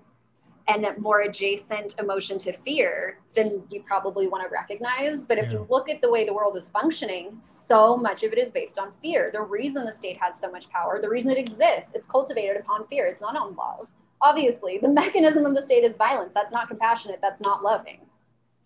and 0.68 0.84
more 0.98 1.20
adjacent 1.20 1.94
emotion 2.00 2.38
to 2.38 2.52
fear, 2.52 3.18
then 3.34 3.46
you 3.70 3.82
probably 3.82 4.26
want 4.26 4.42
to 4.42 4.50
recognize. 4.50 5.24
But 5.24 5.38
if 5.38 5.46
yeah. 5.46 5.52
you 5.52 5.66
look 5.70 5.88
at 5.88 6.00
the 6.00 6.10
way 6.10 6.24
the 6.24 6.34
world 6.34 6.56
is 6.56 6.70
functioning, 6.70 7.38
so 7.40 7.96
much 7.96 8.24
of 8.24 8.32
it 8.32 8.38
is 8.38 8.50
based 8.50 8.78
on 8.78 8.92
fear. 9.00 9.30
The 9.32 9.42
reason 9.42 9.84
the 9.84 9.92
state 9.92 10.18
has 10.20 10.38
so 10.38 10.50
much 10.50 10.68
power, 10.68 11.00
the 11.00 11.08
reason 11.08 11.30
it 11.30 11.38
exists, 11.38 11.92
it's 11.94 12.06
cultivated 12.06 12.56
upon 12.56 12.86
fear. 12.88 13.06
It's 13.06 13.22
not 13.22 13.36
on 13.36 13.54
love. 13.54 13.90
Obviously, 14.20 14.78
the 14.78 14.88
mechanism 14.92 15.46
of 15.46 15.54
the 15.54 15.62
state 15.62 15.84
is 15.84 15.96
violence. 15.96 16.32
That's 16.34 16.52
not 16.52 16.68
compassionate. 16.68 17.20
That's 17.22 17.40
not 17.42 17.62
loving. 17.62 18.00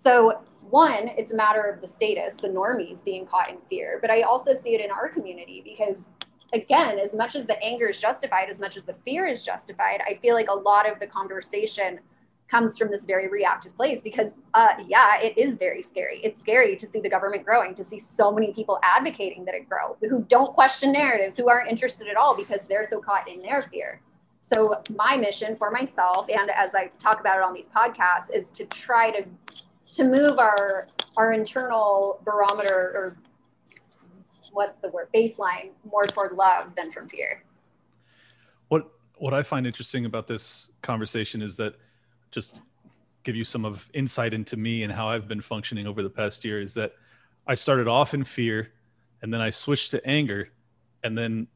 So, 0.01 0.41
one, 0.71 1.09
it's 1.19 1.33
a 1.33 1.37
matter 1.37 1.61
of 1.61 1.83
the 1.83 1.87
statists, 1.87 2.41
the 2.41 2.49
normies 2.49 3.05
being 3.05 3.27
caught 3.27 3.51
in 3.51 3.59
fear. 3.69 3.99
But 4.01 4.11
I 4.11 4.23
also 4.23 4.55
see 4.55 4.71
it 4.71 4.81
in 4.81 4.91
our 4.91 5.11
community 5.11 5.61
because 5.63 6.09
again, 6.55 6.99
as 6.99 7.15
much 7.15 7.37
as 7.37 7.47
the 7.47 7.63
anger 7.63 7.91
is 7.91 8.01
justified, 8.01 8.49
as 8.49 8.59
much 8.59 8.79
as 8.79 8.85
the 8.85 8.95
fear 8.95 9.27
is 9.27 9.45
justified, 9.45 10.01
I 10.09 10.19
feel 10.23 10.35
like 10.35 10.49
a 10.49 10.55
lot 10.55 10.91
of 10.91 10.99
the 11.01 11.07
conversation 11.07 12.01
comes 12.49 12.79
from 12.79 12.91
this 12.91 13.05
very 13.05 13.29
reactive 13.29 13.77
place 13.77 14.01
because, 14.01 14.41
uh, 14.55 14.69
yeah, 14.87 15.21
it 15.21 15.37
is 15.37 15.57
very 15.57 15.83
scary. 15.83 16.19
It's 16.25 16.41
scary 16.41 16.77
to 16.77 16.87
see 16.87 17.01
the 17.01 17.11
government 17.11 17.45
growing, 17.45 17.75
to 17.75 17.85
see 17.85 18.01
so 18.01 18.33
many 18.33 18.55
people 18.55 18.79
advocating 18.83 19.45
that 19.45 19.55
it 19.55 19.69
grow, 19.69 19.99
who 20.01 20.25
don't 20.31 20.51
question 20.55 20.93
narratives, 20.93 21.37
who 21.37 21.51
aren't 21.51 21.69
interested 21.69 22.09
at 22.09 22.17
all 22.17 22.35
because 22.35 22.67
they're 22.67 22.87
so 22.87 23.01
caught 23.01 23.29
in 23.29 23.43
their 23.43 23.61
fear. 23.61 24.01
So, 24.41 24.83
my 24.97 25.19
mission 25.19 25.57
for 25.57 25.71
myself, 25.71 26.27
and 26.31 26.51
as 26.51 26.75
I 26.75 26.87
talk 26.99 27.21
about 27.21 27.37
it 27.37 27.43
on 27.43 27.53
these 27.53 27.69
podcasts, 27.69 28.35
is 28.35 28.51
to 28.53 28.65
try 28.65 29.11
to 29.11 29.23
to 29.95 30.05
move 30.05 30.39
our 30.39 30.87
our 31.17 31.33
internal 31.33 32.21
barometer 32.25 32.93
or 32.95 33.17
what's 34.53 34.79
the 34.79 34.89
word 34.89 35.09
baseline 35.15 35.71
more 35.85 36.03
toward 36.05 36.33
love 36.33 36.75
than 36.75 36.91
from 36.91 37.09
fear. 37.09 37.43
What 38.69 38.89
what 39.17 39.35
i 39.35 39.43
find 39.43 39.67
interesting 39.67 40.07
about 40.07 40.27
this 40.27 40.69
conversation 40.83 41.43
is 41.43 41.57
that 41.57 41.75
just 42.31 42.63
give 43.23 43.37
you 43.37 43.45
some 43.45 43.65
of 43.65 43.89
insight 43.93 44.33
into 44.33 44.57
me 44.57 44.83
and 44.83 44.93
how 44.93 45.09
i've 45.09 45.29
been 45.29 45.43
functioning 45.43 45.87
over 45.87 46.03
the 46.03 46.09
past 46.09 46.43
year 46.43 46.61
is 46.61 46.73
that 46.73 46.95
i 47.47 47.55
started 47.55 47.87
off 47.87 48.15
in 48.15 48.25
fear 48.25 48.73
and 49.21 49.33
then 49.33 49.43
i 49.43 49.51
switched 49.51 49.91
to 49.91 50.05
anger 50.07 50.49
and 51.05 51.17
then 51.19 51.47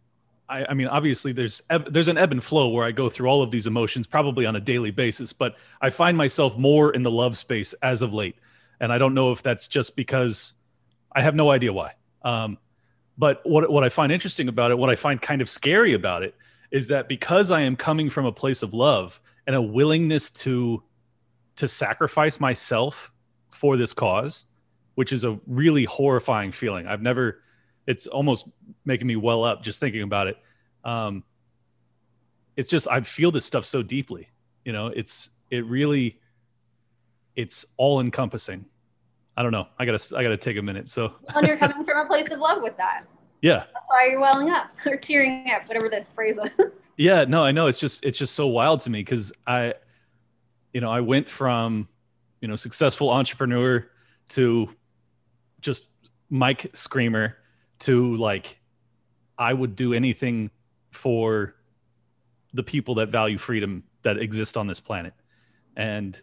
I, 0.49 0.67
I, 0.69 0.75
mean, 0.75 0.89
obviously, 0.89 1.33
there's 1.33 1.63
ebb, 1.71 1.93
there's 1.93 2.09
an 2.09 2.19
ebb 2.19 2.33
and 2.33 2.43
flow 2.43 2.69
where 2.69 2.85
I 2.85 2.93
go 2.93 3.09
through 3.09 3.29
all 3.29 3.43
of 3.43 3.51
these 3.51 3.67
emotions 3.67 4.07
probably 4.07 4.47
on 4.47 4.57
a 4.57 4.61
daily 4.61 4.91
basis, 4.91 5.33
but 5.33 5.57
I 5.81 5.91
find 5.91 6.17
myself 6.17 6.59
more 6.59 6.93
in 6.93 7.03
the 7.03 7.11
love 7.11 7.39
space 7.39 7.73
as 7.75 8.03
of 8.03 8.13
late, 8.13 8.37
and 8.81 8.93
I 8.93 8.99
don't 8.99 9.15
know 9.15 9.33
if 9.33 9.43
that's 9.43 9.69
just 9.69 9.97
because 9.97 10.55
I 11.13 11.23
have 11.23 11.35
no 11.35 11.51
idea 11.51 11.73
why. 11.73 11.95
Um, 12.23 12.59
but 13.17 13.41
what 13.45 13.71
what 13.71 13.85
I 13.85 13.89
find 13.89 14.13
interesting 14.13 14.49
about 14.49 14.71
it, 14.71 14.79
what 14.79 14.91
I 14.91 14.97
find 14.97 15.21
kind 15.21 15.41
of 15.41 15.49
scary 15.49 15.95
about 15.95 16.23
it, 16.23 16.35
is 16.71 16.89
that 16.89 17.09
because 17.09 17.51
I 17.51 17.61
am 17.63 17.77
coming 17.77 18.11
from 18.11 18.27
a 18.27 18.33
place 18.33 18.63
of 18.63 18.75
love 18.75 19.21
and 19.47 19.57
a 19.57 19.63
willingness 19.63 20.31
to 20.31 20.83
to 21.57 21.69
sacrifice 21.69 22.41
myself 22.41 23.13
for 23.51 23.77
this 23.77 23.93
cause, 23.93 24.45
which 24.97 25.13
is 25.13 25.25
a 25.25 25.39
really 25.47 25.85
horrifying 25.85 26.51
feeling. 26.51 26.87
I've 26.87 27.03
never 27.03 27.41
it's 27.87 28.07
almost 28.07 28.49
making 28.85 29.07
me 29.07 29.17
well 29.17 29.45
up 29.45 29.63
just 29.63 29.81
thinking 29.81 30.03
about 30.03 30.27
it. 30.27 30.39
Um, 30.85 31.25
it's 32.57 32.69
just 32.69 32.89
I 32.89 33.01
feel 33.01 33.31
this 33.31 33.47
stuff 33.47 33.67
so 33.67 33.83
deeply. 33.83 34.29
You 34.65 34.73
know, 34.73 34.89
it's 34.89 35.31
it 35.51 35.65
really 35.67 36.21
it's 37.37 37.67
all 37.77 38.01
encompassing 38.01 38.65
I 39.37 39.43
don't 39.43 39.53
know. 39.53 39.67
I 39.79 39.85
gotta 39.85 40.17
I 40.17 40.23
gotta 40.23 40.37
take 40.37 40.57
a 40.57 40.63
minute. 40.63 40.89
So 40.89 41.13
and 41.35 41.47
you're 41.47 41.57
coming 41.57 41.85
from 41.85 41.99
a 41.99 42.07
place 42.07 42.31
of 42.31 42.39
love 42.39 42.63
with 42.63 42.77
that. 42.77 43.05
Yeah. 43.43 43.65
That's 43.73 43.89
why 43.89 44.09
you're 44.11 44.21
welling 44.21 44.51
up 44.51 44.71
or 44.87 44.97
tearing 44.97 45.51
up, 45.51 45.67
whatever 45.67 45.89
this 45.89 46.09
phrase 46.09 46.37
is. 46.59 46.67
yeah, 46.97 47.25
no, 47.25 47.45
I 47.45 47.53
know. 47.53 47.67
It's 47.67 47.81
just 47.81 48.05
it's 48.05 48.19
just 48.19 48.35
so 48.35 48.47
wild 48.47 48.81
to 48.81 48.91
me 48.91 49.01
because 49.01 49.33
I, 49.47 49.75
you 50.73 50.81
know, 50.81 50.91
I 50.91 51.01
went 51.01 51.29
from, 51.29 51.89
you 52.41 52.49
know, 52.49 52.57
successful 52.57 53.11
entrepreneur 53.11 53.89
to 54.31 54.69
just 55.61 55.91
Mike 56.31 56.71
Screamer 56.75 57.39
to 57.81 58.17
like 58.17 58.61
I 59.39 59.53
would 59.53 59.77
do 59.77 59.93
anything 59.93 60.51
for 60.91 61.55
the 62.53 62.63
people 62.63 62.95
that 62.97 63.09
value 63.09 63.39
freedom 63.39 63.83
that 64.03 64.19
exist 64.19 64.57
on 64.57 64.67
this 64.67 64.81
planet. 64.81 65.13
And 65.77 66.21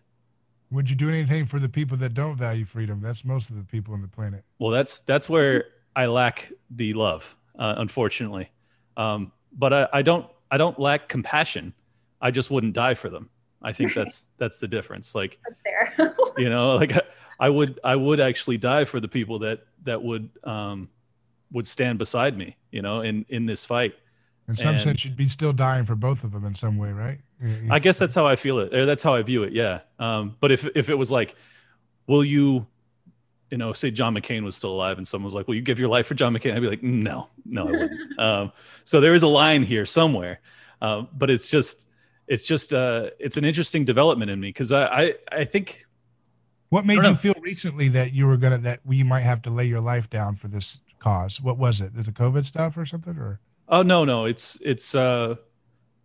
would 0.71 0.89
you 0.89 0.95
do 0.95 1.09
anything 1.09 1.45
for 1.45 1.59
the 1.59 1.67
people 1.67 1.97
that 1.97 2.13
don't 2.13 2.37
value 2.37 2.63
freedom? 2.63 3.01
That's 3.01 3.25
most 3.25 3.49
of 3.49 3.57
the 3.57 3.65
people 3.65 3.93
on 3.93 4.01
the 4.01 4.07
planet. 4.07 4.45
Well, 4.59 4.71
that's 4.71 5.01
that's 5.01 5.27
where 5.29 5.65
I 5.95 6.05
lack 6.05 6.51
the 6.69 6.93
love, 6.93 7.35
uh, 7.59 7.75
unfortunately. 7.77 8.49
Um, 8.95 9.33
but 9.51 9.73
I, 9.73 9.87
I 9.93 10.01
don't 10.01 10.25
I 10.49 10.57
don't 10.57 10.79
lack 10.79 11.09
compassion. 11.09 11.73
I 12.21 12.31
just 12.31 12.51
wouldn't 12.51 12.73
die 12.73 12.93
for 12.93 13.09
them. 13.09 13.29
I 13.61 13.73
think 13.73 13.93
that's 13.93 14.27
that's 14.37 14.59
the 14.59 14.67
difference. 14.67 15.13
Like 15.13 15.39
that's 15.45 15.61
fair. 15.97 16.15
you 16.37 16.49
know, 16.49 16.75
like 16.75 16.93
I 17.39 17.49
would 17.49 17.79
I 17.83 17.97
would 17.97 18.21
actually 18.21 18.57
die 18.57 18.85
for 18.85 19.01
the 19.01 19.09
people 19.09 19.39
that 19.39 19.65
that 19.83 20.01
would 20.01 20.29
um, 20.45 20.89
would 21.51 21.67
stand 21.67 21.99
beside 21.99 22.37
me. 22.37 22.57
You 22.71 22.81
know, 22.81 23.01
in 23.01 23.25
in 23.29 23.45
this 23.45 23.65
fight. 23.65 23.95
In 24.47 24.55
some 24.55 24.69
and, 24.69 24.81
sense, 24.81 25.05
you'd 25.05 25.15
be 25.15 25.29
still 25.29 25.53
dying 25.53 25.85
for 25.85 25.95
both 25.95 26.23
of 26.23 26.31
them 26.31 26.43
in 26.45 26.55
some 26.55 26.77
way, 26.77 26.91
right? 26.91 27.19
I 27.69 27.79
guess 27.79 27.97
that's 27.97 28.13
how 28.13 28.27
I 28.27 28.35
feel 28.35 28.59
it. 28.59 28.73
Or 28.73 28.85
that's 28.85 29.01
how 29.01 29.15
I 29.15 29.21
view 29.21 29.43
it. 29.43 29.53
Yeah. 29.53 29.81
Um, 29.97 30.35
but 30.39 30.51
if 30.51 30.67
if 30.75 30.89
it 30.89 30.95
was 30.95 31.09
like, 31.09 31.35
will 32.07 32.23
you, 32.23 32.67
you 33.49 33.57
know, 33.57 33.73
say 33.73 33.89
John 33.89 34.15
McCain 34.15 34.43
was 34.43 34.55
still 34.55 34.71
alive 34.71 34.97
and 34.97 35.07
someone 35.07 35.25
was 35.25 35.33
like, 35.33 35.47
will 35.47 35.55
you 35.55 35.61
give 35.61 35.79
your 35.79 35.89
life 35.89 36.05
for 36.05 36.13
John 36.13 36.35
McCain? 36.35 36.55
I'd 36.55 36.61
be 36.61 36.67
like, 36.67 36.83
no, 36.83 37.29
no, 37.45 37.67
I 37.67 37.71
wouldn't. 37.71 38.01
um, 38.19 38.51
so 38.83 39.01
there 39.01 39.15
is 39.15 39.23
a 39.23 39.27
line 39.27 39.63
here 39.63 39.85
somewhere. 39.85 40.39
Uh, 40.81 41.03
but 41.17 41.29
it's 41.29 41.47
just, 41.47 41.89
it's 42.27 42.45
just, 42.45 42.73
uh, 42.73 43.09
it's 43.19 43.37
an 43.37 43.45
interesting 43.45 43.85
development 43.85 44.31
in 44.31 44.39
me 44.39 44.49
because 44.49 44.71
I, 44.71 44.85
I, 44.85 45.13
I 45.31 45.43
think. 45.45 45.85
What 46.69 46.85
made 46.85 47.03
you 47.03 47.15
feel 47.15 47.35
recently 47.41 47.89
that 47.89 48.13
you 48.13 48.25
were 48.25 48.37
gonna 48.37 48.59
that 48.59 48.79
we 48.85 49.03
might 49.03 49.21
have 49.21 49.41
to 49.41 49.49
lay 49.49 49.65
your 49.65 49.81
life 49.81 50.09
down 50.09 50.37
for 50.37 50.47
this 50.47 50.79
cause? 51.01 51.41
What 51.41 51.57
was 51.57 51.81
it? 51.81 51.91
Is 51.97 52.07
it 52.07 52.13
COVID 52.13 52.45
stuff 52.45 52.77
or 52.77 52.85
something 52.85 53.17
or? 53.17 53.39
Oh 53.67 53.81
no, 53.81 54.05
no, 54.05 54.25
it's 54.25 54.57
it's 54.61 54.95
uh, 54.95 55.35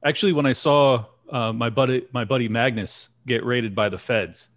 actually 0.04 0.32
when 0.32 0.46
I 0.46 0.52
saw 0.52 1.04
uh, 1.30 1.52
my 1.52 1.70
buddy 1.70 2.06
my 2.12 2.24
buddy 2.24 2.48
Magnus 2.48 3.10
get 3.26 3.44
raided 3.44 3.74
by 3.74 3.88
the 3.88 3.98
feds, 3.98 4.50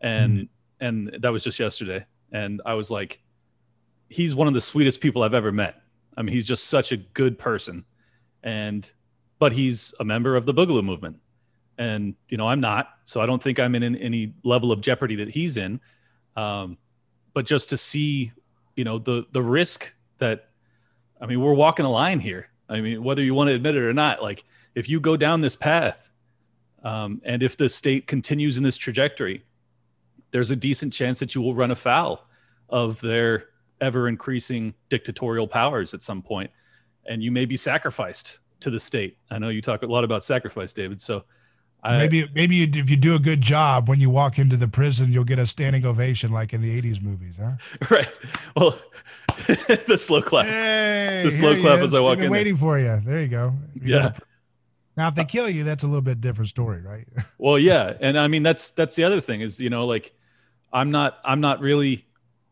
and 0.00 0.40
mm. 0.40 0.48
and 0.80 1.16
that 1.20 1.30
was 1.30 1.44
just 1.44 1.58
yesterday, 1.58 2.04
and 2.32 2.60
I 2.66 2.74
was 2.74 2.90
like, 2.90 3.20
he's 4.08 4.34
one 4.34 4.48
of 4.48 4.54
the 4.54 4.60
sweetest 4.60 5.00
people 5.00 5.22
I've 5.22 5.34
ever 5.34 5.52
met. 5.52 5.82
I 6.16 6.22
mean, 6.22 6.34
he's 6.34 6.46
just 6.46 6.68
such 6.68 6.92
a 6.92 6.96
good 6.96 7.38
person, 7.38 7.84
and 8.42 8.90
but 9.38 9.52
he's 9.52 9.94
a 10.00 10.04
member 10.04 10.36
of 10.36 10.46
the 10.46 10.54
Boogaloo 10.54 10.84
movement, 10.84 11.18
and 11.78 12.14
you 12.28 12.36
know 12.36 12.48
I'm 12.48 12.60
not, 12.60 12.88
so 13.04 13.20
I 13.20 13.26
don't 13.26 13.42
think 13.42 13.60
I'm 13.60 13.74
in 13.74 13.96
any 13.96 14.34
level 14.42 14.72
of 14.72 14.80
jeopardy 14.80 15.16
that 15.16 15.28
he's 15.28 15.56
in. 15.56 15.80
Um, 16.36 16.78
but 17.34 17.46
just 17.46 17.68
to 17.70 17.76
see, 17.76 18.32
you 18.76 18.84
know, 18.84 18.98
the 18.98 19.26
the 19.32 19.42
risk 19.42 19.92
that, 20.18 20.48
I 21.20 21.26
mean, 21.26 21.40
we're 21.40 21.54
walking 21.54 21.84
a 21.84 21.90
line 21.90 22.20
here. 22.20 22.48
I 22.68 22.80
mean, 22.80 23.02
whether 23.02 23.22
you 23.22 23.34
want 23.34 23.48
to 23.48 23.54
admit 23.54 23.76
it 23.76 23.82
or 23.82 23.92
not, 23.92 24.22
like 24.22 24.44
if 24.74 24.88
you 24.88 25.00
go 25.00 25.16
down 25.16 25.40
this 25.40 25.56
path 25.56 26.10
um, 26.82 27.20
and 27.24 27.42
if 27.42 27.56
the 27.56 27.68
state 27.68 28.06
continues 28.06 28.56
in 28.56 28.62
this 28.62 28.76
trajectory, 28.76 29.44
there's 30.30 30.50
a 30.50 30.56
decent 30.56 30.92
chance 30.92 31.18
that 31.20 31.34
you 31.34 31.42
will 31.42 31.54
run 31.54 31.70
afoul 31.70 32.26
of 32.68 33.00
their 33.00 33.46
ever 33.80 34.08
increasing 34.08 34.74
dictatorial 34.88 35.46
powers 35.46 35.94
at 35.94 36.02
some 36.02 36.22
point, 36.22 36.50
and 37.06 37.22
you 37.22 37.30
may 37.30 37.44
be 37.44 37.56
sacrificed 37.56 38.40
to 38.60 38.70
the 38.70 38.80
state. 38.80 39.18
I 39.30 39.38
know 39.38 39.50
you 39.50 39.60
talk 39.60 39.82
a 39.82 39.86
lot 39.86 40.04
about 40.04 40.24
sacrifice, 40.24 40.72
David. 40.72 41.00
So 41.00 41.24
I, 41.84 41.98
maybe 41.98 42.26
maybe 42.34 42.62
if 42.62 42.88
you 42.88 42.96
do 42.96 43.14
a 43.14 43.18
good 43.18 43.42
job 43.42 43.90
when 43.90 44.00
you 44.00 44.08
walk 44.08 44.38
into 44.38 44.56
the 44.56 44.66
prison, 44.66 45.12
you'll 45.12 45.24
get 45.24 45.38
a 45.38 45.44
standing 45.44 45.84
ovation 45.84 46.32
like 46.32 46.54
in 46.54 46.62
the 46.62 46.80
'80s 46.80 47.02
movies, 47.02 47.38
huh? 47.40 47.52
Right. 47.90 48.08
Well, 48.56 48.78
the 49.86 49.98
slow 49.98 50.22
clap. 50.22 50.46
Hey, 50.46 51.22
the 51.24 51.30
slow 51.30 51.60
clap 51.60 51.80
as 51.80 51.94
I 51.94 52.00
walk 52.00 52.18
in. 52.18 52.30
Waiting 52.30 52.54
there. 52.54 52.60
for 52.60 52.78
you. 52.78 53.02
There 53.04 53.20
you 53.20 53.28
go. 53.28 53.52
You 53.74 53.96
yeah. 53.96 54.12
Now, 54.96 55.08
if 55.08 55.14
they 55.14 55.24
kill 55.24 55.48
you, 55.48 55.64
that's 55.64 55.82
a 55.82 55.86
little 55.86 56.02
bit 56.02 56.20
different 56.20 56.48
story, 56.48 56.80
right? 56.80 57.06
well, 57.38 57.58
yeah, 57.58 57.94
and 58.00 58.18
I 58.18 58.28
mean 58.28 58.42
that's 58.42 58.70
that's 58.70 58.94
the 58.94 59.04
other 59.04 59.20
thing 59.20 59.42
is 59.42 59.60
you 59.60 59.68
know 59.68 59.84
like 59.84 60.14
I'm 60.72 60.90
not 60.90 61.18
I'm 61.22 61.40
not 61.40 61.60
really 61.60 62.06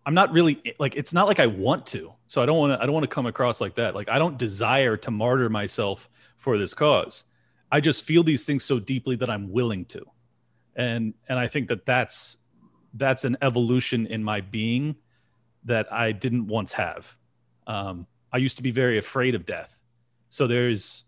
I'm 0.05 0.15
not 0.15 0.31
really 0.33 0.61
eh, 0.67 0.73
like 0.79 0.95
it's 0.97 1.15
not 1.15 1.27
like 1.27 1.41
I 1.41 1.47
want 1.47 1.87
to. 1.87 2.13
So 2.27 2.43
I 2.43 2.47
don't 2.47 2.59
want 2.59 2.79
to 2.79 2.83
I 2.83 2.85
don't 2.85 2.95
want 2.95 3.05
to 3.05 3.15
come 3.15 3.25
across 3.25 3.63
like 3.63 3.77
that. 3.77 3.95
Like 3.95 4.11
I 4.11 4.19
don't 4.19 4.37
desire 4.37 4.99
to 4.99 5.11
martyr 5.11 5.49
myself 5.49 6.11
for 6.37 6.59
this 6.59 6.75
cause. 6.75 7.25
I 7.73 7.81
just 7.81 8.05
feel 8.05 8.23
these 8.23 8.45
things 8.45 8.63
so 8.65 8.79
deeply 8.79 9.17
that 9.17 9.31
I'm 9.31 9.51
willing 9.51 9.87
to. 9.87 10.05
And 10.77 11.15
and 11.29 11.39
I 11.39 11.49
think 11.49 11.69
that 11.69 11.85
that's 11.87 12.37
that's 12.95 13.25
an 13.25 13.37
evolution 13.41 14.07
in 14.07 14.23
my 14.23 14.43
being 14.43 14.95
that 15.65 15.91
I 15.93 16.13
didn't 16.13 16.47
once 16.47 16.73
have. 16.75 17.17
Um, 17.67 18.07
I 18.33 18.37
used 18.37 18.57
to 18.59 18.63
be 18.63 18.71
very 18.71 18.99
afraid 18.99 19.35
of 19.35 19.47
death. 19.47 19.79
So 20.29 20.47
there's 20.47 21.05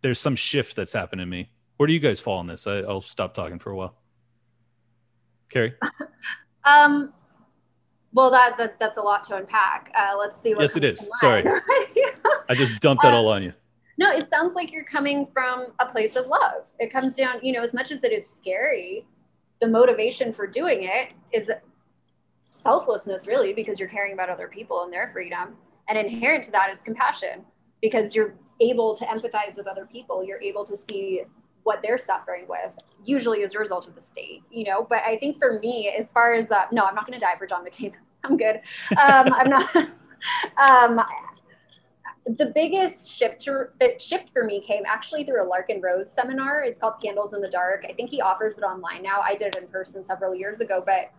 there's 0.00 0.20
some 0.20 0.36
shift 0.36 0.76
that's 0.76 0.92
happened 0.92 1.20
in 1.20 1.28
me. 1.28 1.50
Where 1.76 1.86
do 1.88 1.92
you 1.92 2.00
guys 2.00 2.20
fall 2.20 2.38
on 2.38 2.46
this? 2.46 2.66
I, 2.66 2.82
will 2.82 3.00
stop 3.00 3.34
talking 3.34 3.58
for 3.58 3.70
a 3.70 3.76
while. 3.76 3.96
Carey. 5.48 5.74
um, 6.64 7.12
well, 8.12 8.30
that, 8.30 8.56
that 8.58 8.78
that's 8.78 8.96
a 8.96 9.00
lot 9.00 9.24
to 9.24 9.36
unpack. 9.36 9.90
Uh, 9.96 10.14
let's 10.16 10.40
see. 10.40 10.54
yes, 10.56 10.76
it 10.76 10.84
is. 10.84 11.08
Sorry, 11.16 11.44
I 12.48 12.54
just 12.54 12.80
dumped 12.80 13.02
that 13.02 13.12
all 13.12 13.28
on 13.28 13.42
you. 13.42 13.52
No, 13.98 14.10
it 14.10 14.28
sounds 14.28 14.54
like 14.54 14.72
you're 14.72 14.84
coming 14.84 15.26
from 15.32 15.66
a 15.78 15.86
place 15.86 16.16
of 16.16 16.26
love. 16.26 16.66
It 16.78 16.92
comes 16.92 17.14
down, 17.14 17.36
you 17.42 17.52
know, 17.52 17.62
as 17.62 17.72
much 17.72 17.92
as 17.92 18.02
it 18.04 18.12
is 18.12 18.28
scary, 18.28 19.06
the 19.60 19.68
motivation 19.68 20.32
for 20.32 20.46
doing 20.46 20.82
it 20.82 21.14
is 21.32 21.50
selflessness, 22.42 23.28
really, 23.28 23.52
because 23.52 23.78
you're 23.78 23.88
caring 23.88 24.12
about 24.12 24.30
other 24.30 24.48
people 24.48 24.82
and 24.82 24.92
their 24.92 25.10
freedom. 25.12 25.56
And 25.88 25.98
inherent 25.98 26.44
to 26.44 26.50
that 26.52 26.70
is 26.72 26.80
compassion, 26.80 27.44
because 27.82 28.14
you're 28.14 28.34
able 28.60 28.94
to 28.96 29.04
empathize 29.04 29.56
with 29.56 29.66
other 29.66 29.86
people. 29.86 30.24
You're 30.24 30.40
able 30.40 30.64
to 30.64 30.76
see 30.76 31.22
what 31.64 31.80
they're 31.82 31.98
suffering 31.98 32.46
with, 32.48 32.72
usually 33.04 33.42
as 33.42 33.54
a 33.54 33.58
result 33.58 33.88
of 33.88 33.94
the 33.94 34.00
state, 34.00 34.42
you 34.50 34.64
know. 34.64 34.86
But 34.88 35.02
I 35.04 35.16
think 35.18 35.38
for 35.38 35.58
me, 35.60 35.88
as 35.96 36.12
far 36.12 36.34
as 36.34 36.50
uh, 36.50 36.64
no, 36.72 36.84
I'm 36.84 36.94
not 36.94 37.06
going 37.06 37.18
to 37.18 37.24
die 37.24 37.36
for 37.38 37.46
John 37.46 37.64
McCain. 37.64 37.92
I'm 38.24 38.36
good. 38.36 38.56
Um, 38.92 39.32
I'm 39.34 39.50
not. 39.50 39.76
um, 39.76 41.00
the 42.26 42.46
biggest 42.54 43.10
shift 43.10 43.40
to, 43.42 43.68
shift 43.98 44.30
for 44.30 44.44
me 44.44 44.60
came 44.60 44.82
actually 44.86 45.24
through 45.24 45.42
a 45.42 45.46
Larken 45.46 45.82
Rose 45.82 46.10
seminar. 46.10 46.62
It's 46.62 46.80
called 46.80 46.94
Candles 47.02 47.34
in 47.34 47.40
the 47.40 47.50
Dark. 47.50 47.84
I 47.88 47.92
think 47.92 48.10
he 48.10 48.20
offers 48.20 48.56
it 48.56 48.62
online 48.62 49.02
now. 49.02 49.20
I 49.20 49.34
did 49.34 49.54
it 49.54 49.62
in 49.62 49.68
person 49.68 50.02
several 50.02 50.34
years 50.34 50.60
ago, 50.60 50.82
but 50.84 51.10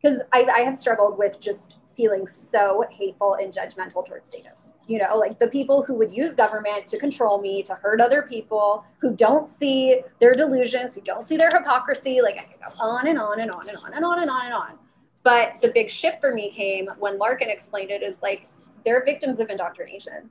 because 0.00 0.20
I, 0.32 0.44
I 0.44 0.60
have 0.60 0.76
struggled 0.76 1.16
with 1.16 1.40
just 1.40 1.74
feeling 1.96 2.26
so 2.26 2.84
hateful 2.90 3.34
and 3.34 3.52
judgmental 3.52 4.06
towards 4.06 4.28
statists. 4.28 4.72
You 4.86 4.98
know, 4.98 5.16
like 5.16 5.38
the 5.38 5.48
people 5.48 5.82
who 5.82 5.94
would 5.94 6.12
use 6.12 6.34
government 6.34 6.86
to 6.88 6.98
control 6.98 7.40
me, 7.40 7.62
to 7.64 7.74
hurt 7.74 8.00
other 8.00 8.22
people, 8.22 8.84
who 8.98 9.14
don't 9.14 9.48
see 9.48 10.00
their 10.20 10.32
delusions, 10.32 10.94
who 10.94 11.00
don't 11.02 11.24
see 11.24 11.36
their 11.36 11.50
hypocrisy. 11.52 12.20
Like 12.20 12.38
I 12.38 12.44
could 12.44 12.60
go 12.60 12.86
on 12.86 13.06
and 13.06 13.18
on 13.18 13.40
and 13.40 13.50
on 13.50 13.68
and 13.68 13.78
on 13.78 13.92
and 13.94 14.04
on 14.04 14.20
and 14.20 14.30
on 14.30 14.44
and 14.44 14.54
on. 14.54 14.78
But 15.22 15.54
the 15.62 15.70
big 15.72 15.88
shift 15.88 16.20
for 16.20 16.34
me 16.34 16.50
came 16.50 16.88
when 16.98 17.18
Larken 17.18 17.48
explained 17.48 17.90
it 17.90 18.02
is 18.02 18.22
like 18.22 18.46
they're 18.84 19.04
victims 19.04 19.38
of 19.38 19.50
indoctrination, 19.50 20.30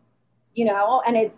you 0.53 0.65
know, 0.65 1.01
and 1.05 1.15
it's 1.15 1.37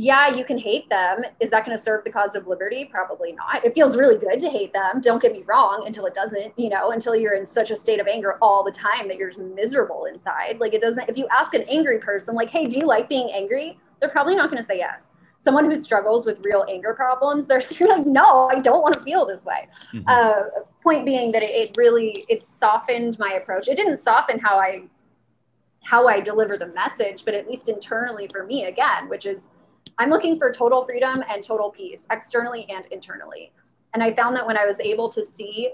yeah, 0.00 0.34
you 0.34 0.46
can 0.46 0.56
hate 0.56 0.88
them. 0.88 1.24
Is 1.40 1.50
that 1.50 1.66
going 1.66 1.76
to 1.76 1.82
serve 1.82 2.04
the 2.04 2.10
cause 2.10 2.34
of 2.34 2.46
liberty? 2.46 2.86
Probably 2.86 3.32
not. 3.32 3.62
It 3.66 3.74
feels 3.74 3.98
really 3.98 4.16
good 4.16 4.40
to 4.40 4.48
hate 4.48 4.72
them. 4.72 5.02
Don't 5.02 5.20
get 5.20 5.32
me 5.32 5.44
wrong, 5.46 5.82
until 5.86 6.06
it 6.06 6.14
doesn't, 6.14 6.58
you 6.58 6.70
know, 6.70 6.88
until 6.88 7.14
you're 7.14 7.34
in 7.34 7.44
such 7.44 7.70
a 7.70 7.76
state 7.76 8.00
of 8.00 8.06
anger 8.06 8.38
all 8.40 8.64
the 8.64 8.72
time 8.72 9.08
that 9.08 9.18
you're 9.18 9.28
just 9.28 9.42
miserable 9.42 10.06
inside. 10.06 10.58
Like 10.58 10.72
it 10.72 10.80
doesn't, 10.80 11.06
if 11.10 11.18
you 11.18 11.28
ask 11.30 11.52
an 11.52 11.64
angry 11.70 11.98
person, 11.98 12.34
like, 12.34 12.48
hey, 12.48 12.64
do 12.64 12.78
you 12.78 12.86
like 12.86 13.10
being 13.10 13.30
angry? 13.30 13.78
They're 14.00 14.08
probably 14.08 14.36
not 14.36 14.50
going 14.50 14.62
to 14.62 14.66
say 14.66 14.78
yes. 14.78 15.04
Someone 15.38 15.70
who 15.70 15.76
struggles 15.76 16.24
with 16.24 16.38
real 16.46 16.64
anger 16.70 16.94
problems, 16.94 17.46
they're, 17.46 17.60
they're 17.78 17.88
like, 17.88 18.06
no, 18.06 18.48
I 18.50 18.58
don't 18.58 18.80
want 18.80 18.94
to 18.94 19.02
feel 19.02 19.26
this 19.26 19.44
way. 19.44 19.68
Mm-hmm. 19.92 20.08
Uh, 20.08 20.62
point 20.82 21.04
being 21.04 21.30
that 21.32 21.42
it, 21.42 21.50
it 21.50 21.76
really, 21.76 22.24
it 22.30 22.42
softened 22.42 23.18
my 23.18 23.32
approach. 23.32 23.68
It 23.68 23.76
didn't 23.76 23.98
soften 23.98 24.38
how 24.38 24.58
I, 24.58 24.84
how 25.82 26.06
I 26.06 26.20
deliver 26.20 26.56
the 26.56 26.68
message, 26.68 27.24
but 27.24 27.34
at 27.34 27.48
least 27.48 27.68
internally 27.68 28.28
for 28.30 28.44
me, 28.44 28.64
again, 28.64 29.08
which 29.08 29.26
is, 29.26 29.44
I'm 29.98 30.10
looking 30.10 30.38
for 30.38 30.52
total 30.52 30.82
freedom 30.82 31.22
and 31.28 31.42
total 31.42 31.70
peace, 31.70 32.06
externally 32.10 32.66
and 32.70 32.86
internally. 32.86 33.52
And 33.94 34.02
I 34.02 34.12
found 34.12 34.36
that 34.36 34.46
when 34.46 34.56
I 34.56 34.66
was 34.66 34.78
able 34.80 35.08
to 35.10 35.24
see 35.24 35.70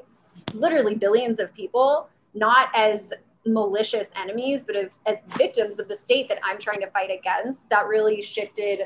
literally 0.54 0.94
billions 0.94 1.38
of 1.38 1.52
people, 1.54 2.09
not 2.34 2.68
as 2.74 3.12
malicious 3.44 4.11
enemies, 4.16 4.64
but 4.64 4.76
as 5.07 5.18
victims 5.36 5.78
of 5.78 5.88
the 5.88 5.96
state 5.96 6.28
that 6.28 6.38
I'm 6.44 6.59
trying 6.59 6.80
to 6.80 6.90
fight 6.90 7.11
against, 7.11 7.68
that 7.70 7.86
really 7.86 8.22
shifted 8.22 8.80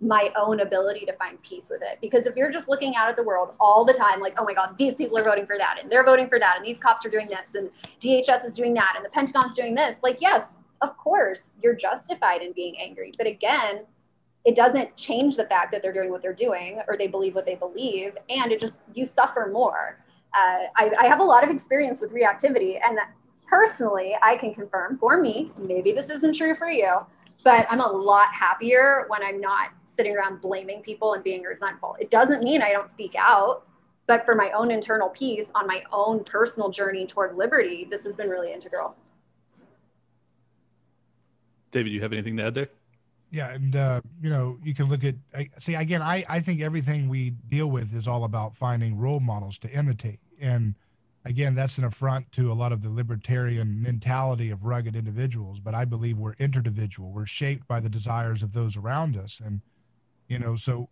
my 0.00 0.30
own 0.34 0.60
ability 0.60 1.04
to 1.04 1.12
find 1.14 1.40
peace 1.42 1.68
with 1.70 1.82
it. 1.82 1.98
Because 2.00 2.26
if 2.26 2.34
you're 2.34 2.50
just 2.50 2.68
looking 2.68 2.96
out 2.96 3.10
at 3.10 3.16
the 3.16 3.22
world 3.22 3.54
all 3.60 3.84
the 3.84 3.92
time, 3.92 4.18
like, 4.18 4.40
oh 4.40 4.44
my 4.44 4.54
God, 4.54 4.74
these 4.78 4.94
people 4.94 5.18
are 5.18 5.24
voting 5.24 5.46
for 5.46 5.58
that, 5.58 5.78
and 5.80 5.90
they're 5.90 6.04
voting 6.04 6.28
for 6.28 6.38
that, 6.38 6.54
and 6.56 6.64
these 6.64 6.78
cops 6.78 7.04
are 7.04 7.10
doing 7.10 7.26
this, 7.26 7.54
and 7.54 7.70
DHS 8.00 8.46
is 8.46 8.56
doing 8.56 8.72
that, 8.74 8.94
and 8.96 9.04
the 9.04 9.10
Pentagon's 9.10 9.52
doing 9.52 9.74
this, 9.74 9.98
like, 10.02 10.20
yes, 10.20 10.56
of 10.82 10.96
course, 10.96 11.52
you're 11.62 11.74
justified 11.74 12.42
in 12.42 12.52
being 12.52 12.76
angry. 12.80 13.12
But 13.18 13.26
again, 13.26 13.84
it 14.44 14.54
doesn't 14.54 14.96
change 14.96 15.36
the 15.36 15.44
fact 15.44 15.70
that 15.72 15.82
they're 15.82 15.92
doing 15.92 16.10
what 16.10 16.22
they're 16.22 16.32
doing 16.32 16.80
or 16.88 16.96
they 16.96 17.06
believe 17.06 17.34
what 17.34 17.44
they 17.44 17.56
believe. 17.56 18.16
And 18.28 18.52
it 18.52 18.60
just 18.60 18.82
you 18.94 19.06
suffer 19.06 19.50
more. 19.52 19.98
Uh, 20.34 20.66
I, 20.76 20.92
I 21.00 21.06
have 21.06 21.20
a 21.20 21.24
lot 21.24 21.44
of 21.44 21.50
experience 21.50 22.00
with 22.00 22.12
reactivity. 22.12 22.80
And 22.82 22.98
personally 23.50 24.16
i 24.22 24.36
can 24.36 24.54
confirm 24.54 24.96
for 24.96 25.20
me 25.20 25.50
maybe 25.58 25.90
this 25.90 26.08
isn't 26.08 26.34
true 26.34 26.54
for 26.54 26.70
you 26.70 27.00
but 27.42 27.66
i'm 27.68 27.80
a 27.80 27.86
lot 27.86 28.32
happier 28.32 29.04
when 29.08 29.22
i'm 29.24 29.40
not 29.40 29.70
sitting 29.84 30.16
around 30.16 30.40
blaming 30.40 30.80
people 30.80 31.14
and 31.14 31.24
being 31.24 31.42
resentful. 31.42 31.96
It 31.98 32.10
doesn't 32.10 32.44
mean 32.44 32.62
i 32.62 32.70
don't 32.70 32.88
speak 32.88 33.14
out 33.18 33.66
but 34.06 34.24
for 34.24 34.36
my 34.36 34.50
own 34.52 34.70
internal 34.70 35.08
peace 35.08 35.50
on 35.54 35.66
my 35.66 35.82
own 35.92 36.22
personal 36.22 36.70
journey 36.70 37.06
toward 37.06 37.36
liberty 37.36 37.88
this 37.90 38.04
has 38.04 38.14
been 38.14 38.30
really 38.30 38.52
integral 38.52 38.96
david 41.70 41.90
do 41.90 41.94
you 41.94 42.00
have 42.00 42.12
anything 42.12 42.36
to 42.36 42.46
add 42.46 42.54
there? 42.54 42.68
Yeah 43.30 43.50
and 43.52 43.76
uh, 43.76 44.00
you 44.20 44.28
know 44.28 44.58
you 44.62 44.74
can 44.74 44.86
look 44.86 45.04
at 45.04 45.14
see 45.58 45.74
again 45.74 46.02
i 46.02 46.24
i 46.28 46.40
think 46.40 46.60
everything 46.60 47.08
we 47.08 47.30
deal 47.30 47.68
with 47.68 47.94
is 47.94 48.08
all 48.08 48.24
about 48.24 48.56
finding 48.56 48.98
role 48.98 49.20
models 49.20 49.58
to 49.58 49.70
imitate. 49.70 50.20
And 50.40 50.74
again 51.24 51.54
that's 51.54 51.78
an 51.78 51.84
affront 51.84 52.32
to 52.32 52.50
a 52.50 52.54
lot 52.54 52.72
of 52.72 52.82
the 52.82 52.90
libertarian 52.90 53.80
mentality 53.80 54.50
of 54.50 54.64
rugged 54.64 54.96
individuals 54.96 55.60
but 55.60 55.74
i 55.74 55.84
believe 55.84 56.18
we're 56.18 56.32
individual 56.38 57.12
we're 57.12 57.26
shaped 57.26 57.68
by 57.68 57.78
the 57.78 57.90
desires 57.90 58.42
of 58.42 58.52
those 58.52 58.76
around 58.76 59.16
us. 59.16 59.40
And 59.44 59.60
you 60.28 60.38
know 60.38 60.56
so 60.56 60.88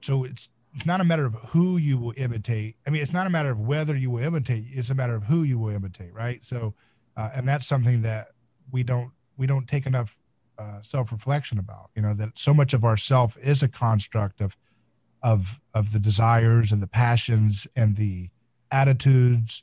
so 0.00 0.24
it's 0.24 0.48
it's 0.74 0.86
not 0.86 1.02
a 1.02 1.04
matter 1.04 1.26
of 1.26 1.34
who 1.50 1.76
you 1.76 1.98
will 1.98 2.14
imitate. 2.16 2.76
I 2.86 2.90
mean 2.90 3.02
it's 3.02 3.12
not 3.12 3.26
a 3.26 3.30
matter 3.30 3.50
of 3.50 3.60
whether 3.60 3.94
you 3.94 4.10
will 4.10 4.24
imitate. 4.24 4.64
It's 4.70 4.88
a 4.88 4.94
matter 4.94 5.14
of 5.14 5.24
who 5.24 5.42
you 5.42 5.58
will 5.58 5.74
imitate 5.74 6.14
right? 6.14 6.42
So 6.42 6.72
uh, 7.16 7.28
and 7.34 7.46
that's 7.46 7.66
something 7.66 8.00
that 8.02 8.28
we 8.70 8.82
don't 8.82 9.12
we 9.36 9.46
don't 9.46 9.68
take 9.68 9.86
enough 9.86 10.18
uh, 10.62 10.82
self-reflection 10.82 11.58
about 11.58 11.90
you 11.94 12.02
know 12.02 12.14
that 12.14 12.30
so 12.34 12.54
much 12.54 12.72
of 12.72 12.84
ourself 12.84 13.36
is 13.42 13.62
a 13.62 13.68
construct 13.68 14.40
of 14.40 14.56
of 15.22 15.60
of 15.74 15.92
the 15.92 15.98
desires 15.98 16.72
and 16.72 16.82
the 16.82 16.86
passions 16.86 17.66
and 17.74 17.96
the 17.96 18.30
attitudes 18.70 19.62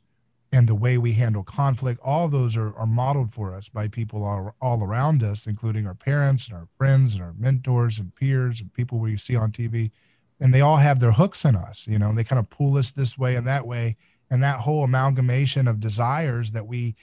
and 0.51 0.67
the 0.67 0.75
way 0.75 0.97
we 0.97 1.13
handle 1.13 1.43
conflict. 1.43 1.99
All 2.03 2.27
those 2.27 2.57
are, 2.57 2.75
are 2.75 2.87
modeled 2.87 3.31
for 3.31 3.53
us 3.53 3.69
by 3.69 3.87
people 3.87 4.23
all, 4.23 4.55
all 4.61 4.83
around 4.83 5.23
us 5.23 5.47
including 5.47 5.85
our 5.87 5.93
parents 5.93 6.47
and 6.47 6.55
our 6.57 6.67
friends 6.77 7.13
and 7.13 7.23
our 7.23 7.33
mentors 7.37 7.99
and 7.99 8.15
peers 8.15 8.59
and 8.59 8.73
people 8.73 8.99
we 8.99 9.15
see 9.17 9.35
on 9.35 9.51
tv 9.51 9.91
and 10.39 10.53
they 10.53 10.61
all 10.61 10.77
have 10.77 10.99
their 10.99 11.11
hooks 11.13 11.45
in 11.45 11.55
us 11.55 11.85
you 11.87 11.99
know 11.99 12.09
and 12.09 12.17
they 12.17 12.23
kind 12.23 12.39
of 12.39 12.49
pull 12.49 12.77
us 12.77 12.91
this 12.91 13.17
way 13.17 13.35
and 13.35 13.47
that 13.47 13.65
way. 13.65 13.95
And 14.31 14.43
that 14.43 14.59
whole 14.59 14.83
amalgamation 14.83 15.67
of 15.67 15.79
desires 15.79 16.51
that 16.51 16.67
we 16.67 16.95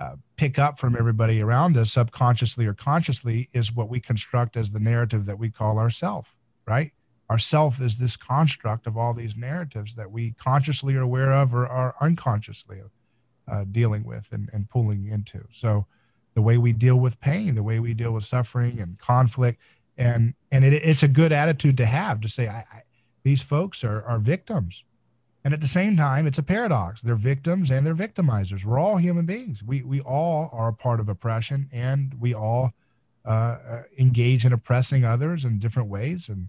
uh, 0.00 0.16
pick 0.36 0.58
up 0.58 0.78
from 0.78 0.96
everybody 0.96 1.40
around 1.40 1.76
us 1.76 1.92
subconsciously 1.92 2.66
or 2.66 2.74
consciously 2.74 3.48
is 3.52 3.72
what 3.72 3.88
we 3.88 4.00
construct 4.00 4.56
as 4.56 4.70
the 4.70 4.80
narrative 4.80 5.26
that 5.26 5.38
we 5.38 5.50
call 5.50 5.78
ourself 5.78 6.34
right? 6.70 6.92
Ourself 7.28 7.80
is 7.80 7.96
this 7.96 8.16
construct 8.16 8.86
of 8.86 8.96
all 8.96 9.12
these 9.12 9.36
narratives 9.36 9.96
that 9.96 10.10
we 10.10 10.32
consciously 10.32 10.94
are 10.94 11.02
aware 11.02 11.32
of 11.32 11.52
or 11.52 11.66
are 11.66 11.94
unconsciously 12.00 12.80
uh, 13.50 13.64
dealing 13.70 14.04
with 14.04 14.28
and, 14.32 14.48
and 14.52 14.70
pulling 14.70 15.06
into. 15.06 15.44
So 15.52 15.86
the 16.34 16.42
way 16.42 16.56
we 16.58 16.72
deal 16.72 16.96
with 16.96 17.20
pain 17.20 17.56
the 17.56 17.62
way 17.62 17.80
we 17.80 17.92
deal 17.92 18.12
with 18.12 18.24
suffering 18.24 18.78
and 18.80 18.98
conflict 18.98 19.60
and 19.98 20.34
and 20.52 20.64
it, 20.64 20.72
it's 20.72 21.02
a 21.02 21.08
good 21.08 21.32
attitude 21.32 21.76
to 21.76 21.86
have 21.86 22.20
to 22.20 22.28
say 22.28 22.46
I, 22.46 22.58
I, 22.72 22.82
these 23.24 23.42
folks 23.42 23.82
are, 23.82 24.02
are 24.04 24.20
victims 24.20 24.84
and 25.42 25.54
at 25.54 25.60
the 25.60 25.68
same 25.68 25.96
time, 25.96 26.26
it's 26.26 26.38
a 26.38 26.42
paradox. 26.42 27.00
They're 27.00 27.14
victims 27.14 27.70
and 27.70 27.86
they're 27.86 27.94
victimizers. 27.94 28.64
We're 28.64 28.78
all 28.78 28.98
human 28.98 29.24
beings. 29.24 29.62
We, 29.62 29.82
we 29.82 30.00
all 30.00 30.50
are 30.52 30.68
a 30.68 30.72
part 30.72 31.00
of 31.00 31.08
oppression 31.08 31.68
and 31.72 32.14
we 32.20 32.34
all 32.34 32.72
uh, 33.24 33.28
uh, 33.28 33.82
engage 33.98 34.44
in 34.44 34.52
oppressing 34.52 35.04
others 35.04 35.44
in 35.44 35.58
different 35.58 35.88
ways. 35.88 36.28
And, 36.28 36.48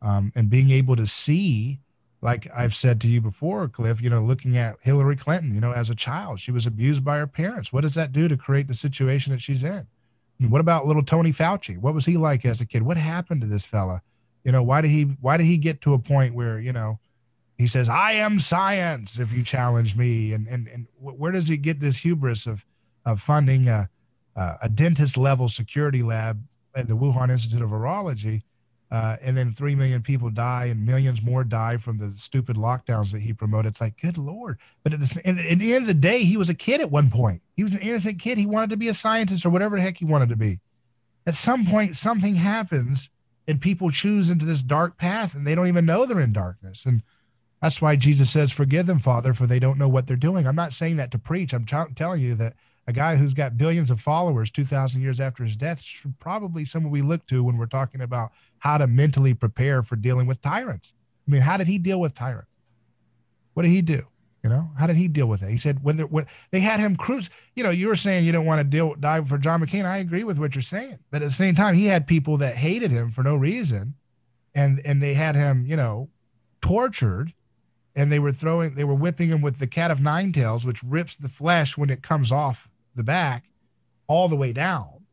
um, 0.00 0.32
and 0.34 0.48
being 0.48 0.70
able 0.70 0.96
to 0.96 1.06
see, 1.06 1.80
like 2.22 2.48
I've 2.54 2.74
said 2.74 2.98
to 3.02 3.08
you 3.08 3.20
before, 3.20 3.68
Cliff, 3.68 4.00
you 4.00 4.08
know, 4.08 4.22
looking 4.22 4.56
at 4.56 4.76
Hillary 4.80 5.16
Clinton, 5.16 5.54
you 5.54 5.60
know, 5.60 5.72
as 5.72 5.90
a 5.90 5.94
child, 5.94 6.40
she 6.40 6.50
was 6.50 6.66
abused 6.66 7.04
by 7.04 7.18
her 7.18 7.26
parents. 7.26 7.74
What 7.74 7.82
does 7.82 7.94
that 7.94 8.12
do 8.12 8.26
to 8.26 8.38
create 8.38 8.68
the 8.68 8.74
situation 8.74 9.32
that 9.32 9.42
she's 9.42 9.62
in? 9.62 9.86
And 10.40 10.50
what 10.50 10.62
about 10.62 10.86
little 10.86 11.02
Tony 11.02 11.32
Fauci? 11.32 11.76
What 11.76 11.92
was 11.92 12.06
he 12.06 12.16
like 12.16 12.46
as 12.46 12.62
a 12.62 12.66
kid? 12.66 12.82
What 12.82 12.96
happened 12.96 13.42
to 13.42 13.46
this 13.46 13.66
fella? 13.66 14.00
You 14.44 14.52
know, 14.52 14.62
why 14.62 14.80
did 14.80 14.90
he, 14.90 15.02
why 15.20 15.36
did 15.36 15.44
he 15.44 15.58
get 15.58 15.82
to 15.82 15.92
a 15.92 15.98
point 15.98 16.34
where, 16.34 16.58
you 16.58 16.72
know, 16.72 16.98
he 17.60 17.66
says, 17.66 17.90
"I 17.90 18.12
am 18.12 18.40
science." 18.40 19.18
If 19.18 19.32
you 19.32 19.44
challenge 19.44 19.94
me, 19.94 20.32
and 20.32 20.48
and 20.48 20.66
and 20.66 20.86
where 20.98 21.30
does 21.30 21.48
he 21.48 21.58
get 21.58 21.78
this 21.78 21.98
hubris 21.98 22.46
of 22.46 22.64
of 23.04 23.20
funding 23.20 23.68
a 23.68 23.90
a 24.34 24.68
dentist 24.70 25.18
level 25.18 25.48
security 25.48 26.02
lab 26.02 26.42
at 26.74 26.88
the 26.88 26.96
Wuhan 26.96 27.30
Institute 27.30 27.60
of 27.60 27.68
Virology, 27.68 28.42
uh, 28.90 29.16
and 29.20 29.36
then 29.36 29.52
three 29.52 29.74
million 29.74 30.00
people 30.00 30.30
die 30.30 30.64
and 30.66 30.86
millions 30.86 31.20
more 31.20 31.44
die 31.44 31.76
from 31.76 31.98
the 31.98 32.14
stupid 32.16 32.56
lockdowns 32.56 33.12
that 33.12 33.20
he 33.20 33.34
promoted? 33.34 33.72
It's 33.72 33.80
like, 33.82 34.00
good 34.00 34.16
lord! 34.16 34.58
But 34.82 34.94
at 34.94 35.00
the, 35.00 35.28
at 35.28 35.58
the 35.58 35.74
end 35.74 35.82
of 35.82 35.86
the 35.86 35.92
day, 35.92 36.24
he 36.24 36.38
was 36.38 36.48
a 36.48 36.54
kid 36.54 36.80
at 36.80 36.90
one 36.90 37.10
point. 37.10 37.42
He 37.56 37.64
was 37.64 37.74
an 37.74 37.82
innocent 37.82 38.18
kid. 38.18 38.38
He 38.38 38.46
wanted 38.46 38.70
to 38.70 38.78
be 38.78 38.88
a 38.88 38.94
scientist 38.94 39.44
or 39.44 39.50
whatever 39.50 39.76
the 39.76 39.82
heck 39.82 39.98
he 39.98 40.06
wanted 40.06 40.30
to 40.30 40.36
be. 40.36 40.60
At 41.26 41.34
some 41.34 41.66
point, 41.66 41.94
something 41.94 42.36
happens, 42.36 43.10
and 43.46 43.60
people 43.60 43.90
choose 43.90 44.30
into 44.30 44.46
this 44.46 44.62
dark 44.62 44.96
path, 44.96 45.34
and 45.34 45.46
they 45.46 45.54
don't 45.54 45.68
even 45.68 45.84
know 45.84 46.06
they're 46.06 46.20
in 46.20 46.32
darkness. 46.32 46.86
And 46.86 47.02
that's 47.60 47.82
why 47.82 47.96
Jesus 47.96 48.30
says, 48.30 48.50
Forgive 48.52 48.86
them, 48.86 48.98
Father, 48.98 49.34
for 49.34 49.46
they 49.46 49.58
don't 49.58 49.78
know 49.78 49.88
what 49.88 50.06
they're 50.06 50.16
doing. 50.16 50.46
I'm 50.46 50.56
not 50.56 50.72
saying 50.72 50.96
that 50.96 51.10
to 51.12 51.18
preach. 51.18 51.52
I'm 51.52 51.64
t- 51.64 51.76
telling 51.94 52.20
you 52.20 52.34
that 52.36 52.54
a 52.86 52.92
guy 52.92 53.16
who's 53.16 53.34
got 53.34 53.58
billions 53.58 53.90
of 53.90 54.00
followers 54.00 54.50
2,000 54.50 55.00
years 55.00 55.20
after 55.20 55.44
his 55.44 55.56
death 55.56 55.80
should 55.80 56.18
probably 56.18 56.64
someone 56.64 56.90
we 56.90 57.02
look 57.02 57.26
to 57.26 57.44
when 57.44 57.56
we're 57.56 57.66
talking 57.66 58.00
about 58.00 58.32
how 58.58 58.78
to 58.78 58.86
mentally 58.86 59.34
prepare 59.34 59.82
for 59.82 59.96
dealing 59.96 60.26
with 60.26 60.40
tyrants. 60.40 60.92
I 61.28 61.30
mean, 61.30 61.42
how 61.42 61.56
did 61.56 61.68
he 61.68 61.78
deal 61.78 62.00
with 62.00 62.14
tyrants? 62.14 62.50
What 63.54 63.62
did 63.62 63.70
he 63.70 63.82
do? 63.82 64.06
You 64.42 64.48
know, 64.48 64.70
how 64.78 64.86
did 64.86 64.96
he 64.96 65.06
deal 65.06 65.26
with 65.26 65.42
it? 65.42 65.50
He 65.50 65.58
said 65.58 65.84
when, 65.84 65.98
when 65.98 66.26
they 66.50 66.60
had 66.60 66.80
him 66.80 66.96
cruise, 66.96 67.28
you 67.54 67.62
know, 67.62 67.68
you 67.68 67.88
were 67.88 67.96
saying 67.96 68.24
you 68.24 68.32
don't 68.32 68.46
want 68.46 68.60
to 68.60 68.64
deal 68.64 68.94
die 68.94 69.20
for 69.20 69.36
John 69.36 69.60
McCain. 69.60 69.84
I 69.84 69.98
agree 69.98 70.24
with 70.24 70.38
what 70.38 70.54
you're 70.54 70.62
saying, 70.62 70.98
but 71.10 71.20
at 71.22 71.28
the 71.28 71.34
same 71.34 71.54
time, 71.54 71.74
he 71.74 71.86
had 71.86 72.06
people 72.06 72.38
that 72.38 72.56
hated 72.56 72.90
him 72.90 73.10
for 73.10 73.22
no 73.22 73.36
reason, 73.36 73.94
and 74.54 74.80
and 74.82 75.02
they 75.02 75.12
had 75.12 75.36
him, 75.36 75.66
you 75.66 75.76
know, 75.76 76.08
tortured, 76.62 77.34
and 77.94 78.10
they 78.10 78.18
were 78.18 78.32
throwing, 78.32 78.74
they 78.74 78.84
were 78.84 78.94
whipping 78.94 79.28
him 79.28 79.40
with 79.40 79.58
the 79.58 79.66
cat 79.66 79.90
of 79.90 80.00
nine 80.00 80.32
tails, 80.32 80.64
which 80.64 80.82
rips 80.82 81.14
the 81.14 81.28
flesh 81.28 81.76
when 81.76 81.90
it 81.90 82.02
comes 82.02 82.30
off 82.30 82.68
the 82.94 83.04
back, 83.04 83.44
all 84.06 84.28
the 84.28 84.36
way 84.36 84.52
down, 84.52 85.06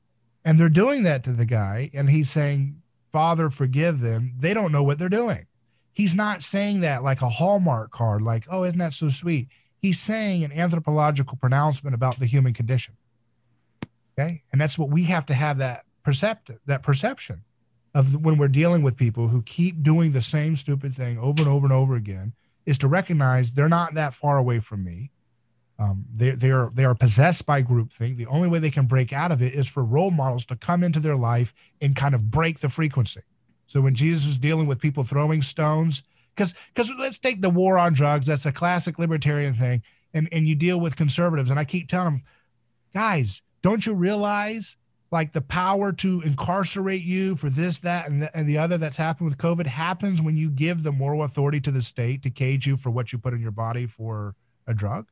and 0.44 0.60
they're 0.60 0.70
doing 0.70 1.04
that 1.04 1.24
to 1.24 1.32
the 1.32 1.46
guy, 1.46 1.90
and 1.94 2.10
he's 2.10 2.30
saying, 2.30 2.82
"Father, 3.12 3.50
forgive 3.50 4.00
them. 4.00 4.34
They 4.38 4.54
don't 4.54 4.72
know 4.72 4.84
what 4.84 5.00
they're 5.00 5.10
doing." 5.10 5.48
he's 5.98 6.14
not 6.14 6.44
saying 6.44 6.82
that 6.82 7.04
like 7.04 7.24
a 7.24 7.30
Hallmark 7.30 7.90
card, 7.90 8.22
like, 8.22 8.46
oh, 8.52 8.64
isn't 8.64 8.78
that 8.78 8.94
so 8.94 9.10
sweet? 9.10 9.48
He's 9.80 10.00
saying 10.00 10.44
an 10.44 10.52
anthropological 10.52 11.38
pronouncement 11.38 11.96
about 11.96 12.20
the 12.20 12.28
human 12.28 12.54
condition. 12.54 12.96
Okay. 14.18 14.44
And 14.52 14.62
that's 14.62 14.78
what 14.78 14.90
we 14.90 15.06
have 15.06 15.26
to 15.26 15.34
have 15.34 15.58
that 15.58 15.86
perceptive, 16.04 16.60
that 16.68 16.84
perception 16.84 17.42
of 17.96 18.24
when 18.24 18.38
we're 18.38 18.48
dealing 18.48 18.84
with 18.84 18.96
people 18.96 19.30
who 19.30 19.42
keep 19.42 19.82
doing 19.82 20.12
the 20.12 20.22
same 20.22 20.56
stupid 20.56 20.94
thing 20.94 21.18
over 21.18 21.42
and 21.42 21.50
over 21.50 21.66
and 21.66 21.74
over 21.74 21.96
again 21.96 22.34
is 22.68 22.78
to 22.80 22.88
recognize 22.88 23.53
they're 23.53 23.70
not 23.70 23.95
that 23.95 24.13
far 24.13 24.38
away 24.38 24.59
from 24.59 24.84
me. 24.84 25.09
Um, 25.80 26.05
they, 26.13 26.32
they 26.32 26.51
are 26.51 26.70
they 26.74 26.86
are 26.86 26.93
possessed 26.93 27.45
by 27.45 27.63
groupthink. 27.63 28.18
The 28.18 28.26
only 28.26 28.47
way 28.47 28.59
they 28.59 28.72
can 28.72 28.88
break 28.88 29.13
out 29.13 29.32
of 29.32 29.41
it 29.41 29.53
is 29.53 29.68
for 29.68 29.84
role 29.84 30.11
models 30.11 30.45
to 30.47 30.55
come 30.55 30.84
into 30.84 30.99
their 30.99 31.15
life 31.15 31.53
and 31.82 31.95
kind 31.95 32.13
of 32.13 32.30
break 32.30 32.59
the 32.59 32.70
frequency. 32.70 33.22
So 33.68 33.82
when 33.82 33.95
Jesus 33.95 34.28
is 34.28 34.38
dealing 34.38 34.68
with 34.68 34.80
people 34.80 35.03
throwing 35.03 35.41
stones, 35.41 36.03
because 36.36 36.53
because 36.74 36.91
let's 36.99 37.20
take 37.20 37.41
the 37.41 37.49
war 37.49 37.78
on 37.78 37.93
drugs, 37.93 38.28
that's 38.28 38.45
a 38.45 38.51
classic 38.51 38.99
libertarian 38.99 39.53
thing, 39.53 39.82
and 40.13 40.28
and 40.32 40.47
you 40.47 40.55
deal 40.55 40.80
with 40.80 40.95
conservatives, 40.95 41.49
and 41.49 41.59
I 41.59 41.63
keep 41.63 41.88
telling 41.88 42.05
them, 42.05 42.24
guys, 42.93 43.41
don't 43.61 43.86
you 43.86 43.93
realize 43.93 44.76
like 45.12 45.34
the 45.34 45.41
power 45.41 45.91
to 45.93 46.22
incarcerate 46.22 47.03
you 47.03 47.36
for 47.36 47.49
this, 47.49 47.80
that, 47.80 48.10
and 48.10 48.22
the, 48.22 48.38
and 48.38 48.47
the 48.47 48.58
other 48.58 48.78
that's 48.78 48.97
happened 48.97 49.30
with 49.30 49.38
COVID 49.38 49.66
happens 49.66 50.22
when 50.22 50.36
you 50.36 50.49
give 50.49 50.84
the 50.84 50.91
moral 50.91 51.24
authority 51.24 51.62
to 51.62 51.72
the 51.72 51.82
state 51.82 52.24
to 52.24 52.30
cage 52.30 52.68
you 52.68 52.76
for 52.76 52.89
what 52.89 53.14
you 53.14 53.18
put 53.18 53.34
in 53.34 53.41
your 53.41 53.51
body 53.51 53.88
for 53.88 54.36
a 54.66 54.74
drug. 54.74 55.08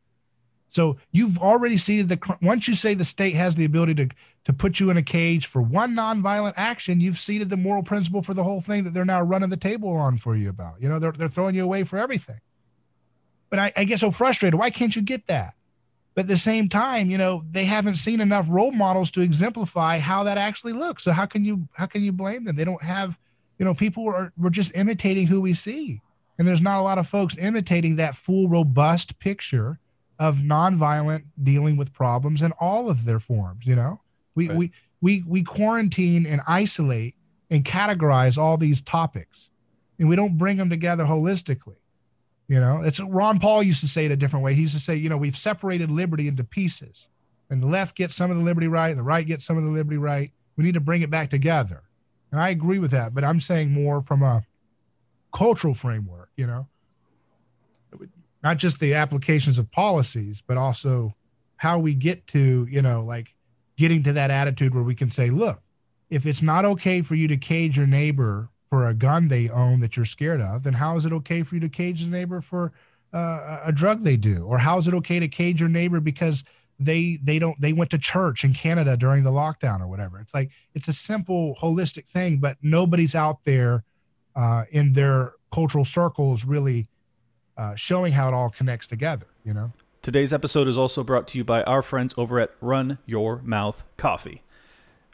So 0.67 0.97
you've 1.11 1.37
already 1.37 1.77
seen 1.77 2.07
the 2.07 2.37
once 2.41 2.67
you 2.67 2.75
say 2.75 2.93
the 2.95 3.05
state 3.05 3.35
has 3.35 3.55
the 3.55 3.63
ability 3.63 3.95
to 3.95 4.09
to 4.43 4.53
put 4.53 4.79
you 4.79 4.89
in 4.89 4.97
a 4.97 5.01
cage 5.01 5.45
for 5.45 5.61
one 5.61 5.95
nonviolent 5.95 6.53
action, 6.57 6.99
you've 6.99 7.17
ceded 7.17 7.49
the 7.49 7.57
moral 7.57 7.81
principle 7.81 8.21
for 8.21 8.33
the 8.33 8.43
whole 8.43 8.61
thing 8.61 8.83
that 8.83 8.93
they're 8.93 9.05
now 9.05 9.21
running 9.21 9.49
the 9.49 9.57
table 9.57 9.95
on 9.95 10.17
for 10.17 10.35
you 10.35 10.49
about. 10.49 10.81
You 10.81 10.89
know, 10.89 10.99
they're 10.99 11.13
they're 11.13 11.29
throwing 11.29 11.55
you 11.55 11.63
away 11.63 11.83
for 11.85 11.97
everything. 11.97 12.41
But 13.49 13.59
I, 13.59 13.73
I 13.77 13.83
get 13.85 13.99
so 13.99 14.11
frustrated. 14.11 14.59
Why 14.59 14.69
can't 14.69 14.95
you 14.95 15.01
get 15.01 15.27
that? 15.27 15.54
But 16.15 16.21
at 16.21 16.27
the 16.29 16.37
same 16.37 16.69
time, 16.69 17.09
you 17.09 17.17
know, 17.17 17.43
they 17.51 17.65
haven't 17.65 17.97
seen 17.97 18.21
enough 18.21 18.47
role 18.49 18.71
models 18.71 19.11
to 19.11 19.21
exemplify 19.21 19.99
how 19.99 20.23
that 20.23 20.37
actually 20.37 20.71
looks. 20.71 21.03
So 21.03 21.11
how 21.11 21.25
can 21.25 21.43
you 21.43 21.67
how 21.73 21.85
can 21.87 22.03
you 22.03 22.13
blame 22.13 22.45
them? 22.45 22.55
They 22.55 22.63
don't 22.63 22.81
have, 22.81 23.19
you 23.59 23.65
know, 23.65 23.73
people 23.73 24.07
are 24.07 24.31
we're 24.37 24.49
just 24.49 24.71
imitating 24.75 25.27
who 25.27 25.41
we 25.41 25.53
see. 25.53 26.01
And 26.39 26.47
there's 26.47 26.61
not 26.61 26.79
a 26.79 26.83
lot 26.83 26.97
of 26.97 27.07
folks 27.07 27.37
imitating 27.37 27.97
that 27.97 28.15
full, 28.15 28.47
robust 28.47 29.19
picture 29.19 29.79
of 30.17 30.39
nonviolent 30.39 31.25
dealing 31.41 31.75
with 31.75 31.93
problems 31.93 32.41
in 32.41 32.53
all 32.53 32.89
of 32.89 33.03
their 33.03 33.19
forms. 33.19 33.65
You 33.65 33.75
know, 33.75 34.01
we 34.35 34.47
right. 34.47 34.57
we 34.57 34.71
we 35.01 35.23
we 35.27 35.43
quarantine 35.43 36.25
and 36.25 36.41
isolate 36.47 37.15
and 37.49 37.65
categorize 37.65 38.37
all 38.37 38.55
these 38.55 38.81
topics, 38.81 39.49
and 39.99 40.07
we 40.07 40.15
don't 40.15 40.37
bring 40.37 40.57
them 40.57 40.69
together 40.69 41.03
holistically. 41.03 41.75
You 42.47 42.59
know, 42.59 42.81
it's 42.83 42.99
Ron 42.99 43.39
Paul 43.39 43.63
used 43.63 43.81
to 43.81 43.87
say 43.87 44.05
it 44.05 44.11
a 44.11 44.15
different 44.15 44.43
way. 44.43 44.53
He 44.53 44.61
used 44.61 44.75
to 44.75 44.81
say, 44.81 44.95
you 44.95 45.09
know, 45.09 45.17
we've 45.17 45.37
separated 45.37 45.89
liberty 45.89 46.27
into 46.27 46.43
pieces, 46.43 47.07
and 47.49 47.61
the 47.61 47.67
left 47.67 47.95
gets 47.95 48.15
some 48.15 48.29
of 48.29 48.37
the 48.37 48.43
liberty 48.43 48.67
right, 48.67 48.89
and 48.89 48.99
the 48.99 49.03
right 49.03 49.25
gets 49.25 49.45
some 49.45 49.57
of 49.57 49.63
the 49.63 49.71
liberty 49.71 49.97
right. 49.97 50.31
We 50.55 50.63
need 50.63 50.75
to 50.75 50.79
bring 50.79 51.01
it 51.01 51.09
back 51.09 51.29
together, 51.29 51.83
and 52.31 52.39
I 52.39 52.49
agree 52.49 52.79
with 52.79 52.91
that. 52.91 53.15
But 53.15 53.23
I'm 53.23 53.39
saying 53.39 53.71
more 53.71 54.01
from 54.01 54.21
a 54.21 54.43
cultural 55.33 55.73
framework. 55.73 56.29
You 56.35 56.45
know, 56.47 56.67
not 58.43 58.57
just 58.57 58.79
the 58.79 58.93
applications 58.93 59.57
of 59.57 59.71
policies, 59.71 60.43
but 60.45 60.57
also 60.57 61.15
how 61.57 61.79
we 61.79 61.95
get 61.95 62.27
to, 62.27 62.67
you 62.69 62.81
know, 62.81 63.01
like 63.01 63.33
getting 63.75 64.03
to 64.03 64.13
that 64.13 64.29
attitude 64.29 64.75
where 64.75 64.83
we 64.83 64.93
can 64.93 65.09
say, 65.09 65.31
look, 65.31 65.61
if 66.11 66.25
it's 66.25 66.43
not 66.43 66.63
okay 66.63 67.01
for 67.01 67.15
you 67.15 67.27
to 67.27 67.37
cage 67.37 67.75
your 67.75 67.87
neighbor 67.87 68.49
for 68.75 68.89
a 68.89 68.93
gun 68.93 69.29
they 69.29 69.47
own 69.47 69.79
that 69.79 69.95
you're 69.95 70.03
scared 70.03 70.41
of, 70.41 70.63
then 70.63 70.73
how 70.73 70.97
is 70.97 71.05
it 71.05 71.13
okay 71.13 71.43
for 71.43 71.55
you 71.55 71.61
to 71.61 71.69
cage 71.69 72.03
the 72.03 72.09
neighbor 72.09 72.41
for 72.41 72.73
uh, 73.13 73.61
a 73.63 73.71
drug 73.71 74.01
they 74.01 74.17
do? 74.17 74.43
Or 74.43 74.57
how 74.57 74.77
is 74.77 74.85
it 74.85 74.93
okay 74.95 75.17
to 75.17 75.29
cage 75.29 75.61
your 75.61 75.69
neighbor 75.69 76.01
because 76.01 76.43
they 76.77 77.17
they 77.23 77.39
don't 77.39 77.57
they 77.61 77.71
went 77.71 77.89
to 77.91 77.97
church 77.97 78.43
in 78.43 78.53
Canada 78.53 78.97
during 78.97 79.23
the 79.23 79.29
lockdown 79.29 79.79
or 79.79 79.87
whatever? 79.87 80.19
It's 80.19 80.33
like 80.33 80.51
it's 80.73 80.89
a 80.89 80.93
simple 80.93 81.55
holistic 81.61 82.05
thing, 82.05 82.39
but 82.39 82.57
nobody's 82.61 83.15
out 83.15 83.45
there 83.45 83.85
uh, 84.35 84.65
in 84.69 84.91
their 84.91 85.35
cultural 85.53 85.85
circles 85.85 86.43
really 86.43 86.89
uh, 87.55 87.75
showing 87.75 88.11
how 88.11 88.27
it 88.27 88.33
all 88.33 88.49
connects 88.49 88.87
together, 88.87 89.27
you 89.45 89.53
know? 89.53 89.71
Today's 90.01 90.33
episode 90.33 90.67
is 90.67 90.77
also 90.77 91.01
brought 91.01 91.29
to 91.29 91.37
you 91.37 91.45
by 91.45 91.63
our 91.63 91.81
friends 91.81 92.13
over 92.17 92.41
at 92.41 92.51
Run 92.59 92.97
Your 93.05 93.39
Mouth 93.41 93.85
Coffee. 93.95 94.43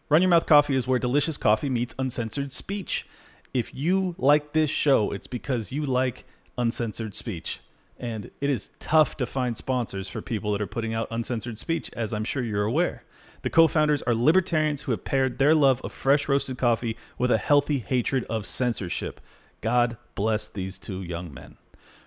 Run 0.10 0.24
Your 0.24 0.30
Mouth 0.30 0.48
Coffee 0.48 0.76
is 0.76 0.88
where 0.88 0.98
delicious 0.98 1.38
coffee 1.38 1.70
meets 1.70 1.94
uncensored 2.00 2.52
speech. 2.52 3.06
If 3.54 3.76
you 3.76 4.16
like 4.18 4.54
this 4.54 4.70
show, 4.70 5.12
it's 5.12 5.28
because 5.28 5.72
you 5.72 5.86
like 5.86 6.26
uncensored 6.58 7.14
speech. 7.16 7.60
And 8.00 8.32
it 8.40 8.50
is 8.50 8.72
tough 8.80 9.18
to 9.18 9.26
find 9.26 9.58
sponsors 9.58 10.08
for 10.08 10.22
people 10.22 10.54
that 10.54 10.62
are 10.62 10.68
putting 10.68 10.94
out 10.94 11.10
uncensored 11.12 11.60
speech, 11.60 11.92
as 11.94 12.14
I'm 12.14 12.24
sure 12.24 12.44
you're 12.44 12.64
aware. 12.64 13.04
The 13.42 13.50
co 13.50 13.68
founders 13.68 14.02
are 14.04 14.16
libertarians 14.16 14.84
who 14.84 14.92
have 14.92 15.04
paired 15.04 15.38
their 15.38 15.54
love 15.54 15.82
of 15.82 15.92
fresh 15.92 16.30
roasted 16.30 16.58
coffee 16.58 16.96
with 17.18 17.30
a 17.30 17.38
healthy 17.38 17.80
hatred 17.80 18.24
of 18.26 18.46
censorship. 18.46 19.20
God 19.60 19.98
bless 20.16 20.48
these 20.48 20.80
two 20.80 21.02
young 21.02 21.34
men. 21.34 21.58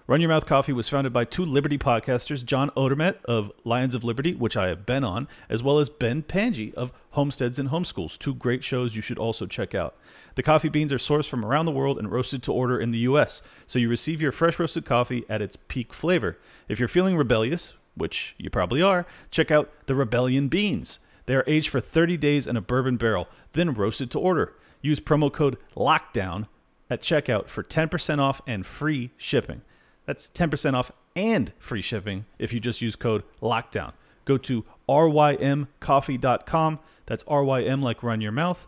Run 0.06 0.20
Your 0.20 0.28
Mouth 0.28 0.46
Coffee 0.46 0.72
was 0.72 0.88
founded 0.88 1.12
by 1.12 1.24
two 1.24 1.44
Liberty 1.44 1.78
podcasters, 1.78 2.44
John 2.44 2.70
Odermatt 2.76 3.24
of 3.24 3.50
Lions 3.64 3.94
of 3.94 4.04
Liberty, 4.04 4.34
which 4.34 4.56
I 4.56 4.68
have 4.68 4.84
been 4.84 5.02
on, 5.02 5.28
as 5.48 5.62
well 5.62 5.78
as 5.78 5.88
Ben 5.88 6.22
Pangi 6.22 6.74
of 6.74 6.92
Homesteads 7.12 7.58
and 7.58 7.70
Homeschools, 7.70 8.18
two 8.18 8.34
great 8.34 8.62
shows 8.62 8.94
you 8.94 9.00
should 9.00 9.18
also 9.18 9.46
check 9.46 9.74
out. 9.74 9.96
The 10.34 10.42
coffee 10.42 10.68
beans 10.68 10.92
are 10.92 10.98
sourced 10.98 11.28
from 11.28 11.44
around 11.44 11.66
the 11.66 11.72
world 11.72 11.98
and 11.98 12.10
roasted 12.10 12.42
to 12.44 12.52
order 12.52 12.78
in 12.78 12.90
the 12.90 12.98
US, 13.00 13.42
so 13.66 13.78
you 13.78 13.88
receive 13.88 14.20
your 14.20 14.32
fresh 14.32 14.58
roasted 14.58 14.84
coffee 14.84 15.24
at 15.28 15.42
its 15.42 15.56
peak 15.68 15.92
flavor. 15.92 16.38
If 16.68 16.78
you're 16.78 16.88
feeling 16.88 17.16
rebellious, 17.16 17.74
which 17.94 18.34
you 18.38 18.50
probably 18.50 18.82
are, 18.82 19.06
check 19.30 19.50
out 19.50 19.70
the 19.86 19.94
Rebellion 19.94 20.48
Beans. 20.48 20.98
They 21.26 21.36
are 21.36 21.44
aged 21.46 21.68
for 21.68 21.80
30 21.80 22.16
days 22.16 22.46
in 22.46 22.56
a 22.56 22.60
bourbon 22.60 22.96
barrel, 22.96 23.28
then 23.52 23.72
roasted 23.74 24.10
to 24.12 24.18
order. 24.18 24.54
Use 24.82 25.00
promo 25.00 25.32
code 25.32 25.56
LOCKDOWN 25.76 26.48
at 26.90 27.00
checkout 27.00 27.48
for 27.48 27.62
10% 27.62 28.18
off 28.18 28.42
and 28.46 28.66
free 28.66 29.10
shipping. 29.16 29.62
That's 30.04 30.28
10% 30.28 30.74
off 30.74 30.92
and 31.16 31.52
free 31.58 31.80
shipping 31.80 32.26
if 32.38 32.52
you 32.52 32.60
just 32.60 32.82
use 32.82 32.96
code 32.96 33.22
LOCKDOWN. 33.40 33.92
Go 34.24 34.36
to 34.38 34.64
rymcoffee.com. 34.88 36.78
That's 37.06 37.24
RYM 37.24 37.82
like 37.82 38.02
run 38.02 38.20
your 38.20 38.32
mouth. 38.32 38.66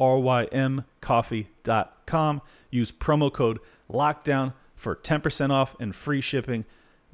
rymcoffee.com. 0.00 2.42
Use 2.70 2.92
promo 2.92 3.32
code 3.32 3.58
LOCKDOWN 3.90 4.52
for 4.74 4.96
10% 4.96 5.50
off 5.50 5.74
and 5.80 5.94
free 5.94 6.20
shipping. 6.20 6.64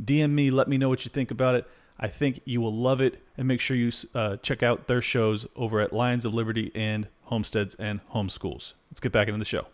DM 0.03 0.31
me, 0.31 0.51
let 0.51 0.69
me 0.69 0.79
know 0.79 0.89
what 0.89 1.05
you 1.05 1.11
think 1.11 1.31
about 1.31 1.55
it. 1.55 1.67
I 1.99 2.09
think 2.09 2.41
you 2.45 2.61
will 2.61 2.75
love 2.75 3.01
it. 3.01 3.23
And 3.39 3.49
make 3.49 3.61
sure 3.61 3.77
you 3.77 3.91
uh, 4.15 4.37
check 4.39 4.63
out 4.63 4.87
their 4.87 5.01
shows 5.01 5.47
over 5.57 5.81
at 5.81 5.93
Lions 5.93 6.25
of 6.25 6.35
Liberty 6.35 6.71
and 6.75 7.09
Homesteads 7.23 7.75
and 7.77 8.01
Homeschools. 8.13 8.75
Let's 8.91 9.01
get 9.01 9.13
back 9.13 9.29
into 9.29 9.39
the 9.39 9.45
show. 9.45 9.67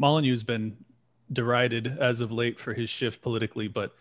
Molyneux's 0.00 0.44
been 0.44 0.76
derided 1.32 1.98
as 1.98 2.20
of 2.20 2.30
late 2.30 2.58
for 2.58 2.74
his 2.74 2.88
shift 2.88 3.22
politically, 3.22 3.68
but 3.68 3.94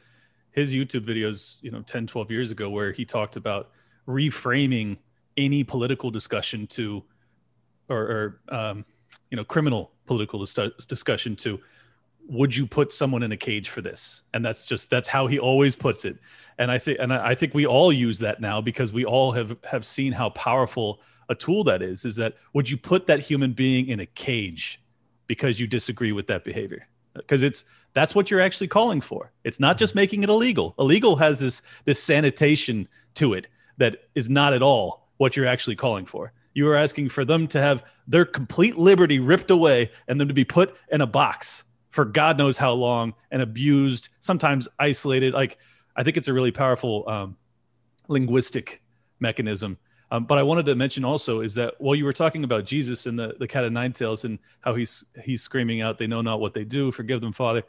his 0.52 0.74
YouTube 0.74 1.06
videos, 1.06 1.58
you 1.62 1.72
know, 1.72 1.82
10, 1.82 2.08
12 2.08 2.32
years 2.32 2.52
ago, 2.52 2.70
where 2.70 2.92
he 2.92 3.06
talked 3.06 3.36
about 3.36 3.72
reframing 4.08 4.98
any 5.38 5.64
political 5.64 6.12
discussion 6.12 6.68
to, 6.68 7.04
or, 7.90 7.98
or 7.98 8.40
um, 8.50 8.86
you 9.30 9.38
know, 9.38 9.44
criminal 9.44 9.92
political 10.06 10.40
dis- 10.40 10.86
discussion 10.88 11.36
to, 11.38 11.60
would 12.28 12.56
you 12.56 12.66
put 12.66 12.92
someone 12.92 13.24
in 13.24 13.32
a 13.32 13.38
cage 13.38 13.70
for 13.70 13.82
this? 13.82 14.24
And 14.34 14.44
that's 14.44 14.66
just 14.66 14.90
that's 14.90 15.08
how 15.08 15.28
he 15.28 15.38
always 15.38 15.76
puts 15.76 16.06
it. 16.06 16.18
And 16.58 16.72
I 16.72 16.78
think 16.78 16.98
and 17.00 17.14
I 17.14 17.36
think 17.36 17.54
we 17.54 17.66
all 17.66 17.94
use 17.94 18.18
that 18.20 18.42
now 18.42 18.62
because 18.62 18.94
we 18.94 19.06
all 19.06 19.32
have 19.32 19.56
have 19.64 19.86
seen 19.86 20.12
how 20.12 20.30
powerful 20.32 21.02
a 21.30 21.36
tool 21.36 21.64
that 21.66 21.82
is. 21.82 22.06
Is 22.06 22.16
that 22.16 22.36
would 22.54 22.70
you 22.70 22.78
put 22.78 23.06
that 23.08 23.20
human 23.20 23.54
being 23.54 23.90
in 23.90 24.00
a 24.00 24.06
cage 24.06 24.82
because 25.28 25.60
you 25.60 25.68
disagree 25.68 26.12
with 26.12 26.28
that 26.28 26.44
behavior? 26.44 26.88
because 27.16 27.44
it's 27.44 27.66
that's 27.94 28.14
what 28.14 28.30
you're 28.30 28.42
actually 28.42 28.68
calling 28.68 29.02
for. 29.02 29.32
It's 29.44 29.60
not 29.60 29.78
just 29.78 29.96
making 29.96 30.24
it 30.24 30.30
illegal. 30.30 30.76
Illegal 30.80 31.16
has 31.16 31.40
this 31.40 31.62
this 31.86 32.02
sanitation 32.02 32.88
to 33.16 33.34
it, 33.34 33.48
that 33.78 34.04
is 34.16 34.30
not 34.30 34.54
at 34.54 34.62
all 34.62 35.08
what 35.18 35.36
you're 35.36 35.46
actually 35.46 35.76
calling 35.76 36.06
for. 36.06 36.32
You 36.56 36.68
are 36.70 36.76
asking 36.76 37.10
for 37.10 37.24
them 37.24 37.48
to 37.50 37.62
have 37.62 37.84
their 38.08 38.26
complete 38.26 38.78
liberty 38.78 39.20
ripped 39.20 39.52
away 39.52 39.92
and 40.08 40.20
them 40.20 40.28
to 40.28 40.34
be 40.34 40.46
put 40.46 40.76
in 40.92 41.02
a 41.02 41.08
box 41.08 41.66
for 41.96 42.04
God 42.04 42.38
knows 42.38 42.58
how 42.58 42.74
long 42.74 43.14
and 43.32 43.42
abused, 43.42 44.10
sometimes 44.20 44.68
isolated. 44.80 45.34
Like, 45.34 45.58
I 45.96 46.04
think 46.04 46.18
it's 46.18 46.28
a 46.28 46.34
really 46.34 46.52
powerful 46.52 47.08
um, 47.08 47.38
linguistic 48.10 48.82
mechanism. 49.22 49.78
Um, 50.12 50.26
but 50.26 50.38
I 50.38 50.44
wanted 50.44 50.66
to 50.66 50.76
mention 50.76 51.06
also 51.06 51.40
is 51.40 51.56
that 51.56 51.76
while 51.78 51.96
you 51.96 52.04
were 52.04 52.14
talking 52.14 52.44
about 52.44 52.66
Jesus 52.66 53.06
and 53.06 53.18
the, 53.18 53.36
the 53.40 53.48
cat 53.48 53.64
of 53.64 53.72
nine 53.72 53.94
tails 53.94 54.26
and 54.26 54.40
how 54.60 54.76
he's 54.76 55.06
he's 55.24 55.42
screaming 55.42 55.82
out, 55.82 55.98
"They 55.98 56.06
know 56.06 56.22
not 56.22 56.42
what 56.42 56.54
they 56.54 56.66
do. 56.66 56.92
Forgive 56.92 57.22
them, 57.22 57.32
Father." 57.32 57.64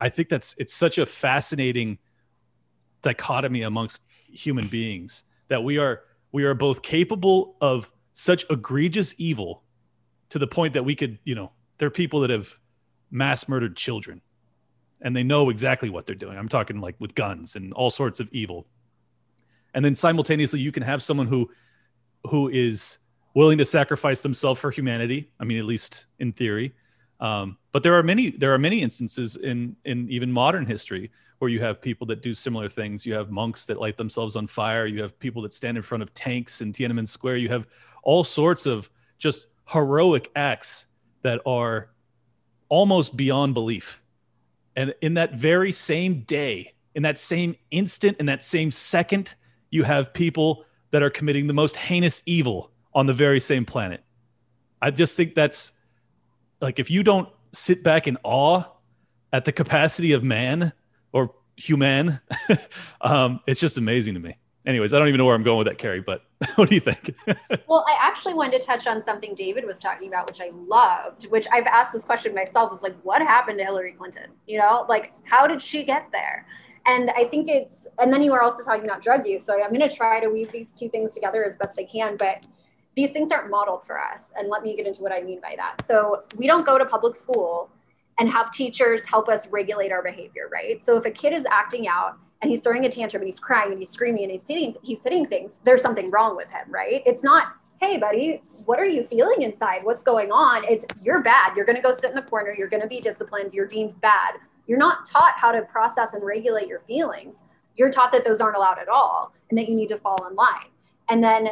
I 0.00 0.08
think 0.08 0.28
that's 0.28 0.54
it's 0.56 0.72
such 0.72 0.98
a 0.98 1.04
fascinating 1.04 1.98
dichotomy 3.02 3.62
amongst 3.62 4.02
human 4.28 4.68
beings 4.68 5.24
that 5.48 5.62
we 5.62 5.78
are 5.78 6.04
we 6.30 6.44
are 6.44 6.54
both 6.54 6.80
capable 6.82 7.56
of 7.60 7.90
such 8.14 8.46
egregious 8.48 9.14
evil 9.18 9.64
to 10.30 10.38
the 10.38 10.46
point 10.46 10.72
that 10.72 10.84
we 10.84 10.94
could, 10.94 11.18
you 11.24 11.34
know, 11.34 11.50
there 11.76 11.88
are 11.88 11.90
people 11.90 12.20
that 12.20 12.30
have 12.30 12.58
mass 13.10 13.48
murdered 13.48 13.76
children 13.76 14.22
and 15.02 15.14
they 15.14 15.24
know 15.24 15.50
exactly 15.50 15.90
what 15.90 16.06
they're 16.06 16.16
doing. 16.16 16.38
I'm 16.38 16.48
talking 16.48 16.80
like 16.80 16.94
with 17.00 17.14
guns 17.14 17.56
and 17.56 17.72
all 17.74 17.90
sorts 17.90 18.20
of 18.20 18.28
evil. 18.32 18.66
And 19.74 19.84
then 19.84 19.94
simultaneously 19.96 20.60
you 20.60 20.72
can 20.72 20.82
have 20.84 21.02
someone 21.02 21.26
who 21.26 21.50
who 22.28 22.48
is 22.48 22.98
willing 23.34 23.58
to 23.58 23.66
sacrifice 23.66 24.22
themselves 24.22 24.60
for 24.60 24.70
humanity. 24.70 25.30
I 25.40 25.44
mean, 25.44 25.58
at 25.58 25.66
least 25.66 26.06
in 26.20 26.32
theory. 26.32 26.72
Um, 27.20 27.58
but 27.72 27.82
there 27.82 27.94
are 27.94 28.02
many 28.02 28.30
there 28.30 28.54
are 28.54 28.58
many 28.58 28.80
instances 28.80 29.34
in 29.36 29.76
in 29.84 30.08
even 30.08 30.30
modern 30.30 30.66
history 30.66 31.10
where 31.38 31.50
you 31.50 31.60
have 31.60 31.80
people 31.80 32.06
that 32.06 32.22
do 32.22 32.32
similar 32.32 32.68
things. 32.68 33.04
You 33.04 33.14
have 33.14 33.30
monks 33.30 33.66
that 33.66 33.80
light 33.80 33.96
themselves 33.96 34.36
on 34.36 34.46
fire. 34.46 34.86
You 34.86 35.02
have 35.02 35.18
people 35.18 35.42
that 35.42 35.52
stand 35.52 35.76
in 35.76 35.82
front 35.82 36.02
of 36.02 36.12
tanks 36.14 36.60
in 36.60 36.72
Tiananmen 36.72 37.08
Square. 37.08 37.38
You 37.38 37.48
have 37.48 37.66
all 38.02 38.24
sorts 38.24 38.66
of 38.66 38.88
just 39.18 39.48
heroic 39.66 40.30
acts 40.36 40.88
that 41.22 41.40
are 41.46 41.90
almost 42.68 43.16
beyond 43.16 43.54
belief. 43.54 44.02
And 44.76 44.94
in 45.00 45.14
that 45.14 45.34
very 45.34 45.72
same 45.72 46.20
day, 46.22 46.72
in 46.94 47.02
that 47.02 47.18
same 47.18 47.56
instant, 47.70 48.18
in 48.18 48.26
that 48.26 48.44
same 48.44 48.70
second, 48.70 49.34
you 49.70 49.82
have 49.82 50.12
people 50.12 50.64
that 50.90 51.02
are 51.02 51.10
committing 51.10 51.46
the 51.46 51.52
most 51.52 51.76
heinous 51.76 52.22
evil 52.26 52.70
on 52.94 53.06
the 53.06 53.12
very 53.12 53.40
same 53.40 53.64
planet. 53.64 54.02
I 54.80 54.90
just 54.90 55.16
think 55.16 55.34
that's 55.34 55.72
like 56.60 56.78
if 56.78 56.90
you 56.90 57.02
don't 57.02 57.28
sit 57.52 57.82
back 57.82 58.06
in 58.06 58.16
awe 58.22 58.64
at 59.32 59.44
the 59.44 59.52
capacity 59.52 60.12
of 60.12 60.22
man 60.22 60.72
or 61.14 61.32
human, 61.56 62.20
um, 63.00 63.40
it's 63.46 63.60
just 63.60 63.78
amazing 63.78 64.12
to 64.14 64.20
me. 64.20 64.36
Anyways, 64.66 64.92
I 64.94 64.98
don't 64.98 65.08
even 65.08 65.18
know 65.18 65.26
where 65.26 65.34
I'm 65.34 65.42
going 65.42 65.58
with 65.58 65.66
that, 65.66 65.78
Carey, 65.78 66.00
but 66.00 66.24
what 66.56 66.68
do 66.68 66.74
you 66.74 66.80
think? 66.80 67.14
well, 67.68 67.84
I 67.86 67.96
actually 68.00 68.34
wanted 68.34 68.60
to 68.60 68.66
touch 68.66 68.86
on 68.86 69.02
something 69.02 69.34
David 69.34 69.64
was 69.64 69.78
talking 69.78 70.08
about, 70.08 70.28
which 70.28 70.40
I 70.40 70.50
loved, 70.54 71.26
which 71.26 71.46
I've 71.52 71.66
asked 71.66 71.92
this 71.92 72.04
question 72.04 72.34
myself 72.34 72.72
is 72.72 72.82
like, 72.82 72.94
what 73.02 73.22
happened 73.22 73.58
to 73.58 73.64
Hillary 73.64 73.92
Clinton? 73.92 74.30
You 74.46 74.58
know, 74.58 74.84
like, 74.88 75.12
how 75.24 75.46
did 75.46 75.62
she 75.62 75.84
get 75.84 76.08
there? 76.12 76.46
And 76.86 77.10
I 77.10 77.24
think 77.24 77.48
it's, 77.48 77.86
and 77.98 78.12
then 78.12 78.22
you 78.22 78.30
were 78.30 78.42
also 78.42 78.62
talking 78.62 78.84
about 78.84 79.00
drug 79.00 79.26
use. 79.26 79.44
So 79.44 79.54
I'm 79.54 79.72
going 79.72 79.88
to 79.88 79.94
try 79.94 80.20
to 80.20 80.28
weave 80.28 80.50
these 80.50 80.72
two 80.72 80.88
things 80.88 81.12
together 81.12 81.44
as 81.44 81.56
best 81.56 81.78
I 81.78 81.84
can. 81.84 82.16
But 82.16 82.46
these 82.96 83.12
things 83.12 83.32
aren't 83.32 83.50
modeled 83.50 83.84
for 83.86 84.00
us. 84.00 84.32
And 84.36 84.48
let 84.48 84.62
me 84.62 84.76
get 84.76 84.86
into 84.86 85.02
what 85.02 85.12
I 85.12 85.22
mean 85.22 85.40
by 85.40 85.54
that. 85.56 85.84
So 85.86 86.20
we 86.36 86.46
don't 86.46 86.66
go 86.66 86.78
to 86.78 86.84
public 86.84 87.16
school 87.16 87.70
and 88.18 88.30
have 88.30 88.50
teachers 88.52 89.04
help 89.04 89.28
us 89.28 89.50
regulate 89.50 89.92
our 89.92 90.02
behavior, 90.02 90.48
right? 90.52 90.82
So 90.84 90.96
if 90.96 91.04
a 91.04 91.10
kid 91.10 91.32
is 91.32 91.44
acting 91.50 91.88
out 91.88 92.16
and 92.42 92.50
he's 92.50 92.60
throwing 92.60 92.84
a 92.84 92.90
tantrum 92.90 93.22
and 93.22 93.28
he's 93.28 93.40
crying 93.40 93.70
and 93.70 93.78
he's 93.78 93.90
screaming 93.90 94.24
and 94.24 94.32
he's 94.32 94.46
hitting 94.46 94.76
he's 94.82 95.02
hitting 95.02 95.24
things, 95.24 95.60
there's 95.64 95.82
something 95.82 96.10
wrong 96.10 96.36
with 96.36 96.52
him, 96.52 96.64
right? 96.68 97.02
It's 97.06 97.24
not, 97.24 97.54
hey 97.80 97.98
buddy, 97.98 98.42
what 98.66 98.78
are 98.78 98.88
you 98.88 99.02
feeling 99.02 99.42
inside? 99.42 99.82
What's 99.82 100.02
going 100.02 100.30
on? 100.30 100.64
It's 100.68 100.84
you're 101.02 101.22
bad. 101.22 101.56
You're 101.56 101.66
gonna 101.66 101.82
go 101.82 101.92
sit 101.92 102.10
in 102.10 102.14
the 102.16 102.22
corner, 102.22 102.54
you're 102.56 102.68
gonna 102.68 102.86
be 102.86 103.00
disciplined, 103.00 103.52
you're 103.52 103.66
deemed 103.66 104.00
bad 104.00 104.34
you're 104.66 104.78
not 104.78 105.06
taught 105.06 105.34
how 105.36 105.52
to 105.52 105.62
process 105.62 106.14
and 106.14 106.24
regulate 106.24 106.66
your 106.66 106.80
feelings. 106.80 107.44
You're 107.76 107.90
taught 107.90 108.12
that 108.12 108.24
those 108.24 108.40
aren't 108.40 108.56
allowed 108.56 108.78
at 108.78 108.88
all 108.88 109.34
and 109.50 109.58
that 109.58 109.68
you 109.68 109.76
need 109.76 109.88
to 109.88 109.96
fall 109.96 110.16
in 110.28 110.34
line. 110.34 110.70
And 111.08 111.22
then 111.22 111.48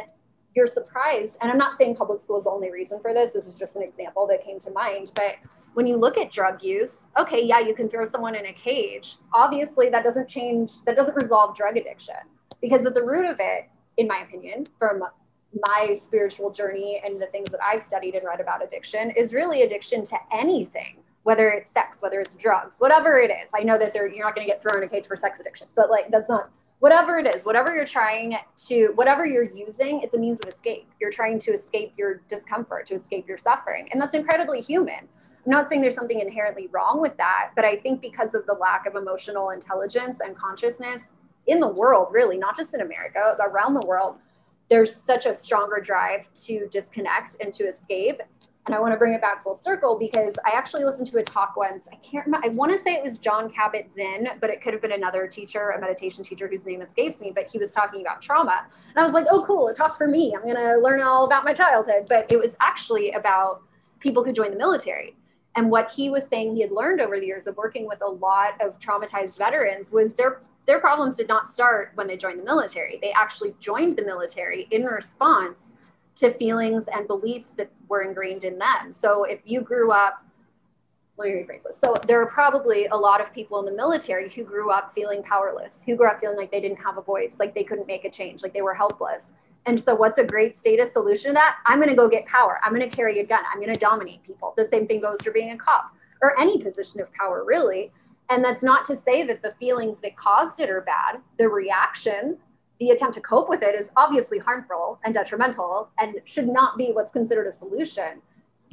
you're 0.55 0.67
surprised, 0.67 1.37
and 1.41 1.51
I'm 1.51 1.57
not 1.57 1.77
saying 1.77 1.95
public 1.95 2.19
school 2.19 2.37
is 2.37 2.45
the 2.45 2.51
only 2.51 2.71
reason 2.71 2.99
for 2.99 3.13
this. 3.13 3.33
This 3.33 3.47
is 3.47 3.57
just 3.57 3.75
an 3.75 3.83
example 3.83 4.27
that 4.27 4.43
came 4.43 4.59
to 4.59 4.71
mind. 4.71 5.11
But 5.15 5.37
when 5.73 5.87
you 5.87 5.97
look 5.97 6.17
at 6.17 6.31
drug 6.31 6.63
use, 6.63 7.07
okay, 7.17 7.43
yeah, 7.43 7.59
you 7.59 7.73
can 7.73 7.87
throw 7.87 8.05
someone 8.05 8.35
in 8.35 8.45
a 8.45 8.53
cage. 8.53 9.17
Obviously, 9.33 9.89
that 9.89 10.03
doesn't 10.03 10.27
change, 10.27 10.83
that 10.85 10.95
doesn't 10.95 11.15
resolve 11.15 11.55
drug 11.55 11.77
addiction. 11.77 12.15
Because 12.61 12.85
at 12.85 12.93
the 12.93 13.01
root 13.01 13.25
of 13.25 13.37
it, 13.39 13.69
in 13.97 14.07
my 14.07 14.19
opinion, 14.19 14.65
from 14.77 15.03
my 15.67 15.93
spiritual 15.95 16.51
journey 16.51 17.01
and 17.03 17.21
the 17.21 17.27
things 17.27 17.49
that 17.49 17.59
I've 17.65 17.83
studied 17.83 18.15
and 18.15 18.23
read 18.25 18.39
about 18.39 18.63
addiction, 18.63 19.11
is 19.11 19.33
really 19.33 19.63
addiction 19.63 20.03
to 20.05 20.17
anything 20.31 20.97
whether 21.23 21.49
it's 21.49 21.69
sex, 21.69 22.01
whether 22.01 22.19
it's 22.19 22.35
drugs, 22.35 22.75
whatever 22.79 23.17
it 23.17 23.31
is. 23.31 23.49
I 23.55 23.63
know 23.63 23.77
that 23.77 23.93
you're 23.95 24.09
not 24.09 24.35
going 24.35 24.45
to 24.45 24.51
get 24.51 24.61
thrown 24.61 24.83
in 24.83 24.87
a 24.87 24.91
cage 24.91 25.07
for 25.07 25.15
sex 25.15 25.39
addiction, 25.39 25.67
but 25.75 25.89
like 25.89 26.09
that's 26.09 26.29
not 26.29 26.49
whatever 26.83 27.17
it 27.17 27.33
is, 27.33 27.45
whatever 27.45 27.73
you're 27.73 27.85
trying 27.85 28.35
to, 28.57 28.87
whatever 28.95 29.25
you're 29.25 29.49
using, 29.51 30.01
it's 30.01 30.15
a 30.15 30.17
means 30.17 30.41
of 30.41 30.49
escape. 30.51 30.85
You're 30.99 31.13
trying 31.13 31.39
to 31.39 31.53
escape 31.53 31.93
your 31.95 32.15
discomfort, 32.27 32.87
to 32.87 32.95
escape 32.95 33.25
your 33.25 33.37
suffering. 33.37 33.87
And 33.93 34.01
that's 34.01 34.13
incredibly 34.13 34.59
human. 34.59 34.97
I'm 34.99 35.49
not 35.49 35.69
saying 35.69 35.81
there's 35.81 35.95
something 35.95 36.19
inherently 36.19 36.67
wrong 36.73 36.99
with 36.99 37.15
that, 37.15 37.51
but 37.55 37.63
I 37.63 37.77
think 37.77 38.01
because 38.01 38.35
of 38.35 38.45
the 38.47 38.55
lack 38.55 38.85
of 38.85 38.95
emotional 38.95 39.51
intelligence 39.51 40.19
and 40.19 40.35
consciousness 40.35 41.07
in 41.47 41.61
the 41.61 41.69
world, 41.69 42.09
really, 42.11 42.37
not 42.37 42.57
just 42.57 42.73
in 42.73 42.81
America, 42.81 43.37
around 43.39 43.75
the 43.75 43.87
world, 43.87 44.17
there's 44.69 44.93
such 44.93 45.25
a 45.25 45.33
stronger 45.33 45.79
drive 45.81 46.27
to 46.33 46.67
disconnect 46.69 47.37
and 47.39 47.53
to 47.53 47.63
escape 47.63 48.19
and 48.65 48.73
I 48.73 48.79
want 48.79 48.93
to 48.93 48.97
bring 48.97 49.13
it 49.13 49.21
back 49.21 49.43
full 49.43 49.55
circle 49.55 49.97
because 49.97 50.37
I 50.45 50.51
actually 50.55 50.85
listened 50.85 51.09
to 51.09 51.17
a 51.17 51.23
talk 51.23 51.57
once. 51.57 51.89
I 51.91 51.95
can't 51.97 52.25
remember. 52.25 52.47
I 52.47 52.51
want 52.55 52.71
to 52.71 52.77
say 52.77 52.93
it 52.93 53.03
was 53.03 53.17
Jon 53.17 53.51
Kabat-Zinn, 53.51 54.29
but 54.39 54.49
it 54.49 54.61
could 54.61 54.73
have 54.73 54.81
been 54.81 54.93
another 54.93 55.27
teacher, 55.27 55.71
a 55.71 55.81
meditation 55.81 56.23
teacher 56.23 56.47
whose 56.47 56.65
name 56.65 56.81
escapes 56.81 57.19
me. 57.19 57.31
But 57.33 57.51
he 57.51 57.57
was 57.57 57.73
talking 57.73 58.01
about 58.01 58.21
trauma, 58.21 58.65
and 58.87 58.97
I 58.97 59.03
was 59.03 59.11
like, 59.11 59.25
"Oh, 59.29 59.43
cool! 59.45 59.67
A 59.67 59.73
talk 59.73 59.97
for 59.97 60.07
me. 60.07 60.33
I'm 60.35 60.43
going 60.43 60.55
to 60.55 60.77
learn 60.77 61.01
all 61.01 61.25
about 61.25 61.43
my 61.43 61.53
childhood." 61.53 62.05
But 62.07 62.31
it 62.31 62.37
was 62.37 62.55
actually 62.61 63.11
about 63.11 63.61
people 63.99 64.23
who 64.23 64.31
joined 64.31 64.53
the 64.53 64.57
military. 64.57 65.15
And 65.55 65.69
what 65.69 65.91
he 65.91 66.09
was 66.09 66.25
saying 66.25 66.55
he 66.55 66.61
had 66.61 66.71
learned 66.71 66.99
over 66.99 67.19
the 67.19 67.25
years 67.27 67.45
of 67.45 67.55
working 67.57 67.87
with 67.87 68.01
a 68.01 68.07
lot 68.07 68.59
of 68.59 68.79
traumatized 68.79 69.37
veterans 69.37 69.91
was 69.91 70.15
their 70.15 70.39
their 70.65 70.79
problems 70.79 71.17
did 71.17 71.27
not 71.27 71.47
start 71.47 71.91
when 71.95 72.07
they 72.07 72.17
joined 72.17 72.39
the 72.39 72.43
military. 72.43 72.97
They 73.01 73.11
actually 73.11 73.53
joined 73.59 73.97
the 73.97 74.03
military 74.03 74.67
in 74.71 74.83
response 74.83 75.73
to 76.15 76.31
feelings 76.31 76.85
and 76.93 77.07
beliefs 77.07 77.49
that 77.57 77.69
were 77.87 78.01
ingrained 78.01 78.43
in 78.43 78.57
them. 78.57 78.91
So 78.91 79.23
if 79.23 79.39
you 79.45 79.61
grew 79.61 79.91
up, 79.91 80.23
let 81.17 81.29
me 81.29 81.33
rephrase 81.33 81.63
this. 81.63 81.79
So 81.83 81.93
there 82.07 82.21
are 82.21 82.25
probably 82.25 82.85
a 82.87 82.95
lot 82.95 83.21
of 83.21 83.33
people 83.33 83.59
in 83.59 83.65
the 83.65 83.71
military 83.71 84.29
who 84.29 84.43
grew 84.43 84.71
up 84.71 84.93
feeling 84.93 85.21
powerless, 85.23 85.81
who 85.85 85.95
grew 85.95 86.07
up 86.07 86.19
feeling 86.19 86.37
like 86.37 86.51
they 86.51 86.61
didn't 86.61 86.83
have 86.83 86.97
a 86.97 87.01
voice, 87.01 87.37
like 87.39 87.53
they 87.53 87.63
couldn't 87.63 87.87
make 87.87 88.05
a 88.05 88.09
change, 88.09 88.41
like 88.41 88.53
they 88.53 88.61
were 88.61 88.73
helpless. 88.73 89.33
And 89.65 89.79
so, 89.79 89.95
what's 89.95 90.17
a 90.17 90.23
great 90.23 90.55
statist 90.55 90.93
solution 90.93 91.31
to 91.31 91.33
that? 91.35 91.57
I'm 91.65 91.77
going 91.77 91.89
to 91.89 91.95
go 91.95 92.09
get 92.09 92.25
power. 92.25 92.59
I'm 92.63 92.73
going 92.73 92.87
to 92.87 92.93
carry 92.93 93.19
a 93.19 93.25
gun. 93.25 93.43
I'm 93.51 93.61
going 93.61 93.73
to 93.73 93.79
dominate 93.79 94.23
people. 94.23 94.53
The 94.57 94.65
same 94.65 94.87
thing 94.87 94.99
goes 94.99 95.21
for 95.21 95.31
being 95.31 95.51
a 95.51 95.57
cop 95.57 95.95
or 96.21 96.37
any 96.39 96.61
position 96.61 96.99
of 96.99 97.13
power, 97.13 97.45
really. 97.45 97.91
And 98.29 98.43
that's 98.43 98.63
not 98.63 98.83
to 98.85 98.95
say 98.95 99.23
that 99.25 99.41
the 99.41 99.51
feelings 99.51 99.99
that 99.99 100.17
caused 100.17 100.59
it 100.59 100.69
are 100.69 100.81
bad. 100.81 101.21
The 101.37 101.47
reaction 101.47 102.37
the 102.83 102.89
attempt 102.89 103.15
to 103.15 103.21
cope 103.21 103.47
with 103.47 103.63
it 103.63 103.75
is 103.75 103.91
obviously 103.95 104.39
harmful 104.39 104.99
and 105.05 105.13
detrimental 105.13 105.89
and 105.99 106.17
should 106.25 106.47
not 106.47 106.77
be 106.77 106.91
what's 106.91 107.13
considered 107.13 107.47
a 107.47 107.51
solution. 107.51 108.21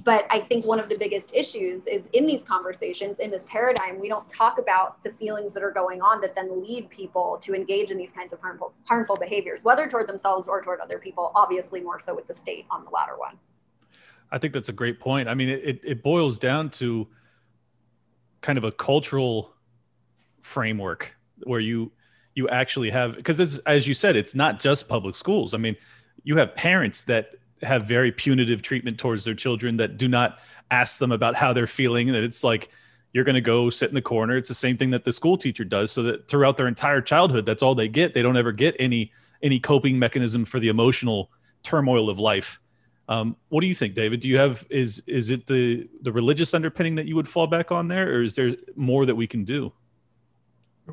But 0.04 0.26
I 0.30 0.40
think 0.40 0.66
one 0.66 0.80
of 0.80 0.88
the 0.88 0.96
biggest 0.98 1.36
issues 1.36 1.86
is 1.86 2.08
in 2.14 2.26
these 2.26 2.42
conversations, 2.42 3.18
in 3.18 3.30
this 3.30 3.46
paradigm, 3.48 4.00
we 4.00 4.08
don't 4.08 4.28
talk 4.28 4.58
about 4.58 5.00
the 5.02 5.10
feelings 5.10 5.52
that 5.54 5.62
are 5.62 5.70
going 5.70 6.00
on 6.00 6.20
that 6.22 6.34
then 6.34 6.60
lead 6.60 6.90
people 6.90 7.38
to 7.42 7.54
engage 7.54 7.90
in 7.90 7.98
these 7.98 8.10
kinds 8.10 8.32
of 8.32 8.40
harmful 8.40 8.72
harmful 8.84 9.16
behaviors, 9.16 9.62
whether 9.62 9.88
toward 9.88 10.08
themselves 10.08 10.48
or 10.48 10.62
toward 10.62 10.80
other 10.80 10.98
people, 10.98 11.30
obviously 11.34 11.80
more 11.80 12.00
so 12.00 12.14
with 12.14 12.26
the 12.26 12.34
state 12.34 12.64
on 12.70 12.82
the 12.82 12.90
latter 12.90 13.16
one. 13.16 13.38
I 14.32 14.38
think 14.38 14.54
that's 14.54 14.70
a 14.70 14.72
great 14.72 14.98
point. 14.98 15.28
I 15.28 15.34
mean, 15.34 15.50
it, 15.50 15.80
it 15.84 16.02
boils 16.02 16.38
down 16.38 16.70
to 16.70 17.06
kind 18.40 18.56
of 18.56 18.64
a 18.64 18.72
cultural 18.72 19.54
framework 20.40 21.14
where 21.44 21.60
you 21.60 21.92
you 22.34 22.48
actually 22.48 22.90
have 22.90 23.16
because 23.16 23.40
it's 23.40 23.58
as 23.58 23.86
you 23.86 23.94
said 23.94 24.16
it's 24.16 24.34
not 24.34 24.60
just 24.60 24.88
public 24.88 25.14
schools. 25.14 25.54
I 25.54 25.58
mean 25.58 25.76
you 26.24 26.36
have 26.36 26.54
parents 26.54 27.04
that 27.04 27.34
have 27.62 27.82
very 27.82 28.12
punitive 28.12 28.62
treatment 28.62 28.98
towards 28.98 29.24
their 29.24 29.34
children 29.34 29.76
that 29.76 29.96
do 29.96 30.08
not 30.08 30.38
ask 30.70 30.98
them 30.98 31.12
about 31.12 31.34
how 31.34 31.52
they're 31.52 31.66
feeling. 31.66 32.12
That 32.12 32.22
it's 32.22 32.44
like 32.44 32.70
you're 33.12 33.24
going 33.24 33.34
to 33.34 33.40
go 33.40 33.70
sit 33.70 33.88
in 33.88 33.94
the 33.94 34.02
corner. 34.02 34.36
It's 34.36 34.48
the 34.48 34.54
same 34.54 34.76
thing 34.76 34.90
that 34.90 35.04
the 35.04 35.12
school 35.12 35.36
teacher 35.36 35.64
does 35.64 35.90
so 35.90 36.02
that 36.04 36.28
throughout 36.28 36.56
their 36.56 36.68
entire 36.68 37.00
childhood 37.00 37.44
that's 37.44 37.62
all 37.62 37.74
they 37.74 37.88
get. 37.88 38.14
They 38.14 38.22
don't 38.22 38.36
ever 38.36 38.52
get 38.52 38.76
any 38.78 39.12
any 39.42 39.58
coping 39.58 39.98
mechanism 39.98 40.44
for 40.44 40.60
the 40.60 40.68
emotional 40.68 41.30
turmoil 41.62 42.08
of 42.08 42.18
life. 42.18 42.60
Um, 43.08 43.36
what 43.48 43.60
do 43.62 43.66
you 43.66 43.74
think 43.74 43.94
david? 43.94 44.20
Do 44.20 44.28
you 44.28 44.38
have 44.38 44.64
is 44.70 45.02
is 45.06 45.30
it 45.30 45.46
the 45.46 45.88
the 46.02 46.12
religious 46.12 46.54
underpinning 46.54 46.94
that 46.94 47.06
you 47.06 47.16
would 47.16 47.28
fall 47.28 47.46
back 47.46 47.72
on 47.72 47.88
there 47.88 48.08
or 48.14 48.22
is 48.22 48.34
there 48.36 48.54
more 48.76 49.04
that 49.04 49.14
we 49.14 49.26
can 49.26 49.44
do 49.44 49.72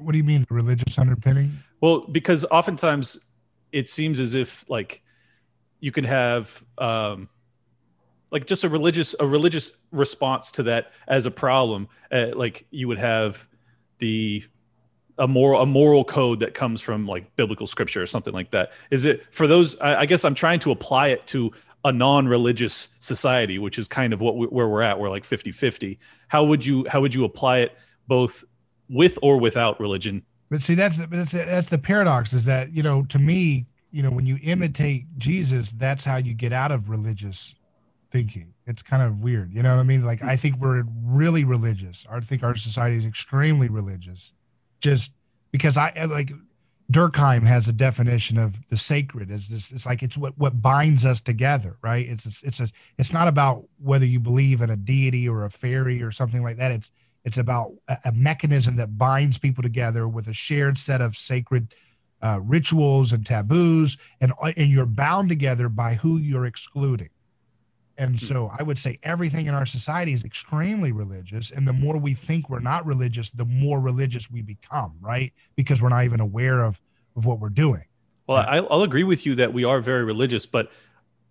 what 0.01 0.11
do 0.11 0.17
you 0.17 0.23
mean 0.23 0.45
religious 0.49 0.97
underpinning? 0.97 1.51
Well, 1.81 2.07
because 2.07 2.45
oftentimes 2.45 3.19
it 3.71 3.87
seems 3.87 4.19
as 4.19 4.33
if 4.33 4.65
like 4.69 5.01
you 5.79 5.91
can 5.91 6.03
have 6.03 6.63
um, 6.77 7.29
like 8.31 8.45
just 8.45 8.63
a 8.63 8.69
religious 8.69 9.15
a 9.19 9.27
religious 9.27 9.71
response 9.91 10.51
to 10.53 10.63
that 10.63 10.91
as 11.07 11.25
a 11.25 11.31
problem. 11.31 11.87
Uh, 12.11 12.27
like 12.35 12.65
you 12.71 12.87
would 12.87 12.97
have 12.97 13.47
the 13.99 14.43
a 15.19 15.27
moral 15.27 15.61
a 15.61 15.65
moral 15.65 16.03
code 16.03 16.39
that 16.39 16.53
comes 16.53 16.81
from 16.81 17.07
like 17.07 17.35
biblical 17.35 17.67
scripture 17.67 18.01
or 18.01 18.07
something 18.07 18.33
like 18.33 18.51
that. 18.51 18.71
Is 18.91 19.05
it 19.05 19.33
for 19.33 19.47
those? 19.47 19.77
I, 19.79 20.01
I 20.01 20.05
guess 20.05 20.25
I'm 20.25 20.35
trying 20.35 20.59
to 20.61 20.71
apply 20.71 21.09
it 21.09 21.25
to 21.27 21.51
a 21.85 21.91
non-religious 21.91 22.89
society, 22.99 23.59
which 23.59 23.79
is 23.79 23.87
kind 23.87 24.11
of 24.11 24.19
what 24.19 24.35
we, 24.35 24.47
where 24.47 24.67
we're 24.67 24.81
at. 24.81 24.99
We're 24.99 25.09
like 25.09 25.23
50-50. 25.23 25.97
How 26.27 26.43
would 26.43 26.65
you 26.65 26.85
how 26.89 27.01
would 27.01 27.15
you 27.15 27.23
apply 27.23 27.59
it 27.59 27.77
both 28.07 28.43
with 28.89 29.17
or 29.21 29.37
without 29.37 29.79
religion? 29.79 30.23
But 30.49 30.61
see, 30.61 30.75
that's 30.75 30.97
the, 30.97 31.07
that's 31.07 31.31
the, 31.31 31.39
that's 31.39 31.67
the 31.67 31.77
paradox. 31.77 32.33
Is 32.33 32.45
that 32.45 32.73
you 32.73 32.83
know 32.83 33.03
to 33.05 33.19
me, 33.19 33.67
you 33.91 34.03
know, 34.03 34.11
when 34.11 34.25
you 34.25 34.37
imitate 34.41 35.05
Jesus, 35.17 35.71
that's 35.71 36.05
how 36.05 36.17
you 36.17 36.33
get 36.33 36.53
out 36.53 36.71
of 36.71 36.89
religious 36.89 37.55
thinking. 38.11 38.53
It's 38.65 38.81
kind 38.81 39.03
of 39.03 39.19
weird, 39.19 39.53
you 39.53 39.63
know 39.63 39.75
what 39.75 39.79
I 39.79 39.83
mean? 39.83 40.05
Like 40.05 40.23
I 40.23 40.37
think 40.37 40.57
we're 40.57 40.83
really 41.03 41.43
religious. 41.43 42.05
I 42.09 42.19
think 42.19 42.43
our 42.43 42.55
society 42.55 42.97
is 42.97 43.05
extremely 43.05 43.69
religious, 43.69 44.33
just 44.81 45.11
because 45.51 45.77
I 45.77 46.05
like 46.09 46.31
Durkheim 46.91 47.45
has 47.45 47.67
a 47.67 47.73
definition 47.73 48.37
of 48.37 48.67
the 48.69 48.77
sacred 48.77 49.29
as 49.29 49.49
this 49.49 49.71
it's 49.71 49.85
like 49.85 50.01
it's 50.01 50.17
what 50.17 50.37
what 50.37 50.61
binds 50.61 51.05
us 51.05 51.19
together 51.19 51.77
right 51.81 52.07
it's 52.07 52.25
it's 52.25 52.43
it's, 52.43 52.59
a, 52.61 52.69
it's 52.97 53.11
not 53.11 53.27
about 53.27 53.65
whether 53.77 54.05
you 54.05 54.21
believe 54.21 54.61
in 54.61 54.69
a 54.69 54.77
deity 54.77 55.27
or 55.27 55.43
a 55.43 55.49
fairy 55.49 56.01
or 56.01 56.11
something 56.11 56.43
like 56.43 56.55
that 56.55 56.71
it's 56.71 56.91
it's 57.27 57.37
about 57.37 57.73
a, 57.87 57.97
a 58.05 58.11
mechanism 58.11 58.77
that 58.77 58.97
binds 58.97 59.37
people 59.37 59.61
together 59.61 60.07
with 60.07 60.27
a 60.27 60.33
shared 60.33 60.77
set 60.77 61.01
of 61.01 61.15
sacred 61.15 61.73
uh, 62.21 62.39
rituals 62.41 63.13
and 63.13 63.25
taboos 63.25 63.97
and 64.21 64.33
and 64.55 64.71
you're 64.71 64.87
bound 64.87 65.29
together 65.29 65.69
by 65.69 65.93
who 65.93 66.17
you're 66.17 66.45
excluding 66.45 67.09
and 67.97 68.11
hmm. 68.11 68.17
so 68.17 68.51
I 68.57 68.63
would 68.63 68.77
say 68.77 68.99
everything 69.03 69.47
in 69.47 69.53
our 69.53 69.65
society 69.65 70.13
is 70.13 70.23
extremely 70.23 70.91
religious. 70.91 71.51
And 71.51 71.67
the 71.67 71.73
more 71.73 71.97
we 71.97 72.13
think 72.13 72.49
we're 72.49 72.59
not 72.59 72.85
religious, 72.85 73.29
the 73.31 73.45
more 73.45 73.79
religious 73.79 74.29
we 74.29 74.41
become, 74.41 74.93
right? 75.01 75.33
Because 75.55 75.81
we're 75.81 75.89
not 75.89 76.03
even 76.03 76.19
aware 76.19 76.63
of, 76.63 76.79
of 77.15 77.25
what 77.25 77.39
we're 77.39 77.49
doing. 77.49 77.85
Well, 78.27 78.45
I'll 78.47 78.83
agree 78.83 79.03
with 79.03 79.25
you 79.25 79.35
that 79.35 79.53
we 79.53 79.63
are 79.63 79.79
very 79.79 80.03
religious, 80.03 80.45
but 80.45 80.69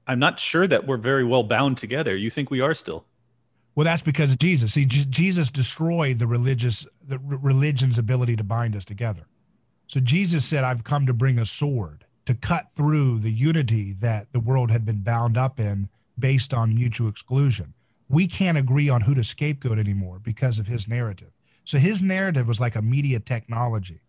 I'm 0.07 0.19
not 0.19 0.41
sure 0.41 0.67
that 0.67 0.87
we're 0.87 0.97
very 0.97 1.25
well 1.25 1.43
bound 1.43 1.77
together. 1.79 2.17
You 2.17 2.31
think 2.31 2.51
we 2.51 2.61
are 2.61 2.75
still? 2.75 3.05
Well, 3.77 3.85
that's 3.85 4.03
because 4.03 4.33
of 4.33 4.39
Jesus. 4.39 4.73
See, 4.73 4.87
J- 4.87 5.05
Jesus 5.09 5.51
destroyed 5.51 6.19
the 6.19 6.27
religious, 6.27 6.87
the 7.07 7.19
religion's 7.19 7.99
ability 7.99 8.35
to 8.37 8.45
bind 8.45 8.75
us 8.75 8.87
together. 8.87 9.29
So 9.87 10.01
Jesus 10.01 10.45
said, 10.47 10.65
I've 10.65 10.83
come 10.83 11.07
to 11.07 11.13
bring 11.13 11.39
a 11.39 11.47
sword 11.47 12.07
to 12.25 12.35
cut 12.35 12.73
through 12.73 13.21
the 13.21 13.31
unity 13.31 13.93
that 13.93 14.33
the 14.33 14.41
world 14.41 14.71
had 14.71 14.85
been 14.85 15.03
bound 15.03 15.37
up 15.37 15.61
in 15.61 15.91
based 16.19 16.55
on 16.55 16.75
mutual 16.75 17.09
exclusion. 17.09 17.75
We 18.09 18.27
can't 18.27 18.59
agree 18.59 18.89
on 18.89 19.03
who 19.03 19.15
to 19.15 19.23
scapegoat 19.23 19.79
anymore 19.79 20.19
because 20.21 20.59
of 20.59 20.67
his 20.67 20.89
narrative. 20.89 21.31
So 21.65 21.79
his 21.79 22.03
narrative 22.03 22.49
was 22.49 22.61
like 22.61 22.77
a 22.77 22.83
media 22.83 23.21
technology. 23.21 24.01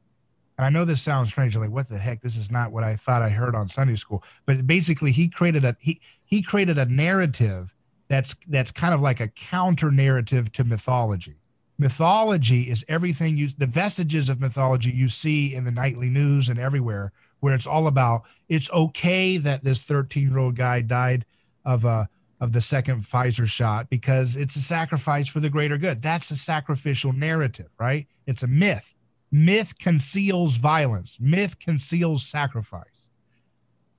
And 0.57 0.65
I 0.65 0.69
know 0.69 0.85
this 0.85 1.01
sounds 1.01 1.29
strange, 1.29 1.57
like 1.57 1.69
what 1.69 1.89
the 1.89 1.97
heck? 1.97 2.21
This 2.21 2.37
is 2.37 2.49
not 2.49 2.71
what 2.71 2.83
I 2.83 2.95
thought 2.95 3.21
I 3.21 3.29
heard 3.29 3.53
on 3.53 3.67
Sunday 3.67 3.95
school. 3.95 4.23
But 4.45 4.65
basically, 4.65 5.11
he 5.11 5.27
created 5.27 5.65
a 5.65 5.75
he 5.79 5.99
he 6.23 6.41
created 6.41 6.79
a 6.79 6.85
narrative 6.85 7.75
that's 8.07 8.35
that's 8.47 8.71
kind 8.71 8.93
of 8.93 9.01
like 9.01 9.19
a 9.19 9.27
counter 9.27 9.91
narrative 9.91 10.51
to 10.53 10.63
mythology. 10.63 11.37
Mythology 11.77 12.69
is 12.69 12.85
everything 12.87 13.37
you 13.37 13.49
the 13.57 13.67
vestiges 13.67 14.29
of 14.29 14.39
mythology 14.39 14.91
you 14.91 15.09
see 15.09 15.53
in 15.53 15.63
the 15.63 15.71
nightly 15.71 16.09
news 16.09 16.49
and 16.49 16.57
everywhere, 16.57 17.11
where 17.39 17.53
it's 17.53 17.67
all 17.67 17.87
about 17.87 18.23
it's 18.49 18.69
okay 18.71 19.37
that 19.37 19.63
this 19.63 19.81
13 19.81 20.29
year 20.29 20.39
old 20.39 20.55
guy 20.55 20.81
died 20.81 21.25
of 21.65 21.85
a 21.85 21.87
uh, 21.87 22.05
of 22.39 22.53
the 22.53 22.61
second 22.61 23.03
Pfizer 23.03 23.47
shot 23.47 23.89
because 23.89 24.35
it's 24.35 24.55
a 24.55 24.61
sacrifice 24.61 25.27
for 25.27 25.39
the 25.39 25.49
greater 25.49 25.77
good. 25.77 26.01
That's 26.01 26.29
a 26.29 26.35
sacrificial 26.35 27.11
narrative, 27.11 27.69
right? 27.79 28.07
It's 28.27 28.43
a 28.43 28.47
myth. 28.47 28.93
Myth 29.31 29.73
conceals 29.79 30.55
violence. 30.57 31.17
Myth 31.19 31.59
conceals 31.59 32.25
sacrifice. 32.25 32.96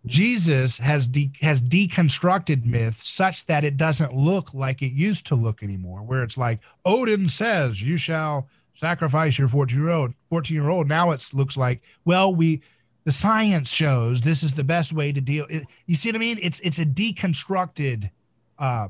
Jesus 0.07 0.79
has 0.79 1.07
de- 1.07 1.33
has 1.41 1.61
deconstructed 1.61 2.65
myth 2.65 3.01
such 3.03 3.47
that 3.47 3.65
it 3.65 3.77
doesn't 3.77 4.15
look 4.15 4.55
like 4.55 4.81
it 4.81 4.93
used 4.93 5.27
to 5.27 5.35
look 5.35 5.63
anymore, 5.63 6.03
where 6.03 6.23
it's 6.23 6.39
like 6.39 6.61
Odin 6.85 7.29
says 7.29 7.83
you 7.83 7.97
shall 7.97 8.49
sacrifice 8.75 9.39
your 9.39 9.49
14 9.49 9.77
year 9.77 9.91
old 9.91 10.15
14 10.31 10.55
year 10.55 10.69
old. 10.69 10.89
Now 10.89 11.11
it 11.11 11.29
looks 11.33 11.57
like 11.57 11.83
well 12.05 12.35
we 12.35 12.63
the 13.05 13.13
science 13.13 13.71
shows 13.71 14.23
this 14.23 14.43
is 14.43 14.55
the 14.55 14.65
best 14.65 14.93
way 14.93 15.13
to 15.13 15.21
deal. 15.21 15.47
You 15.87 15.97
see 15.97 16.11
what 16.11 16.17
I 16.17 16.19
mean? 16.19 16.39
It's 16.43 16.61
it's 16.61 16.79
a 16.79 16.87
deconstructed 16.87 18.11
uh, 18.59 18.89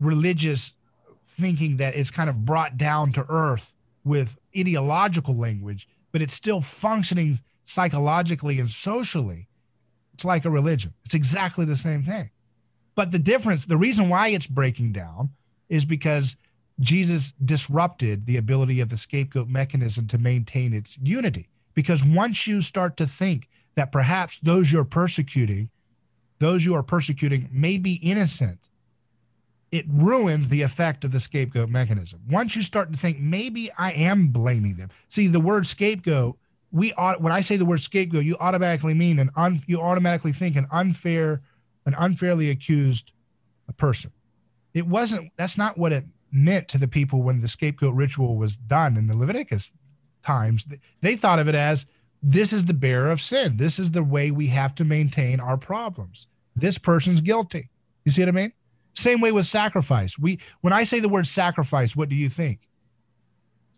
religious 0.00 0.72
thinking 1.24 1.76
that 1.76 1.94
is 1.94 2.10
kind 2.10 2.28
of 2.28 2.44
brought 2.44 2.76
down 2.76 3.12
to 3.12 3.24
earth 3.28 3.74
with 4.04 4.38
ideological 4.56 5.36
language, 5.36 5.88
but 6.12 6.20
it's 6.20 6.34
still 6.34 6.60
functioning 6.60 7.40
psychologically 7.64 8.58
and 8.58 8.70
socially. 8.70 9.46
It's 10.20 10.24
like 10.26 10.44
a 10.44 10.50
religion. 10.50 10.92
It's 11.06 11.14
exactly 11.14 11.64
the 11.64 11.78
same 11.78 12.02
thing. 12.02 12.28
But 12.94 13.10
the 13.10 13.18
difference, 13.18 13.64
the 13.64 13.78
reason 13.78 14.10
why 14.10 14.28
it's 14.28 14.46
breaking 14.46 14.92
down 14.92 15.30
is 15.70 15.86
because 15.86 16.36
Jesus 16.78 17.32
disrupted 17.42 18.26
the 18.26 18.36
ability 18.36 18.80
of 18.80 18.90
the 18.90 18.98
scapegoat 18.98 19.48
mechanism 19.48 20.06
to 20.08 20.18
maintain 20.18 20.74
its 20.74 20.98
unity. 21.02 21.48
Because 21.72 22.04
once 22.04 22.46
you 22.46 22.60
start 22.60 22.98
to 22.98 23.06
think 23.06 23.48
that 23.76 23.92
perhaps 23.92 24.36
those 24.36 24.70
you're 24.70 24.84
persecuting, 24.84 25.70
those 26.38 26.66
you 26.66 26.74
are 26.74 26.82
persecuting 26.82 27.48
may 27.50 27.78
be 27.78 27.94
innocent, 27.94 28.58
it 29.72 29.86
ruins 29.88 30.50
the 30.50 30.60
effect 30.60 31.02
of 31.02 31.12
the 31.12 31.20
scapegoat 31.20 31.70
mechanism. 31.70 32.20
Once 32.28 32.54
you 32.54 32.60
start 32.60 32.92
to 32.92 32.98
think 32.98 33.18
maybe 33.18 33.70
I 33.78 33.92
am 33.92 34.28
blaming 34.28 34.76
them. 34.76 34.90
See, 35.08 35.28
the 35.28 35.40
word 35.40 35.66
scapegoat, 35.66 36.36
we 36.72 36.90
when 36.90 37.32
I 37.32 37.40
say 37.40 37.56
the 37.56 37.64
word 37.64 37.80
scapegoat, 37.80 38.24
you 38.24 38.36
automatically 38.38 38.94
mean 38.94 39.18
an 39.18 39.30
un, 39.36 39.62
you 39.66 39.80
automatically 39.80 40.32
think 40.32 40.56
an 40.56 40.66
unfair, 40.70 41.42
an 41.86 41.94
unfairly 41.98 42.50
accused 42.50 43.12
person. 43.76 44.12
It 44.74 44.86
wasn't. 44.86 45.32
That's 45.36 45.58
not 45.58 45.78
what 45.78 45.92
it 45.92 46.04
meant 46.32 46.68
to 46.68 46.78
the 46.78 46.88
people 46.88 47.22
when 47.22 47.40
the 47.40 47.48
scapegoat 47.48 47.94
ritual 47.94 48.36
was 48.36 48.56
done 48.56 48.96
in 48.96 49.06
the 49.06 49.16
Leviticus 49.16 49.72
times, 50.22 50.66
they 51.00 51.16
thought 51.16 51.38
of 51.38 51.48
it 51.48 51.54
as 51.54 51.86
this 52.22 52.52
is 52.52 52.66
the 52.66 52.74
bearer 52.74 53.10
of 53.10 53.20
sin. 53.20 53.56
This 53.56 53.78
is 53.78 53.92
the 53.92 54.02
way 54.02 54.30
we 54.30 54.48
have 54.48 54.74
to 54.76 54.84
maintain 54.84 55.40
our 55.40 55.56
problems. 55.56 56.26
This 56.54 56.78
person's 56.78 57.20
guilty. 57.20 57.70
You 58.04 58.12
see 58.12 58.22
what 58.22 58.28
I 58.28 58.32
mean? 58.32 58.52
Same 58.94 59.20
way 59.20 59.32
with 59.32 59.46
sacrifice. 59.46 60.18
We 60.18 60.38
when 60.60 60.72
I 60.72 60.84
say 60.84 61.00
the 61.00 61.08
word 61.08 61.26
sacrifice, 61.26 61.96
what 61.96 62.08
do 62.08 62.16
you 62.16 62.28
think? 62.28 62.60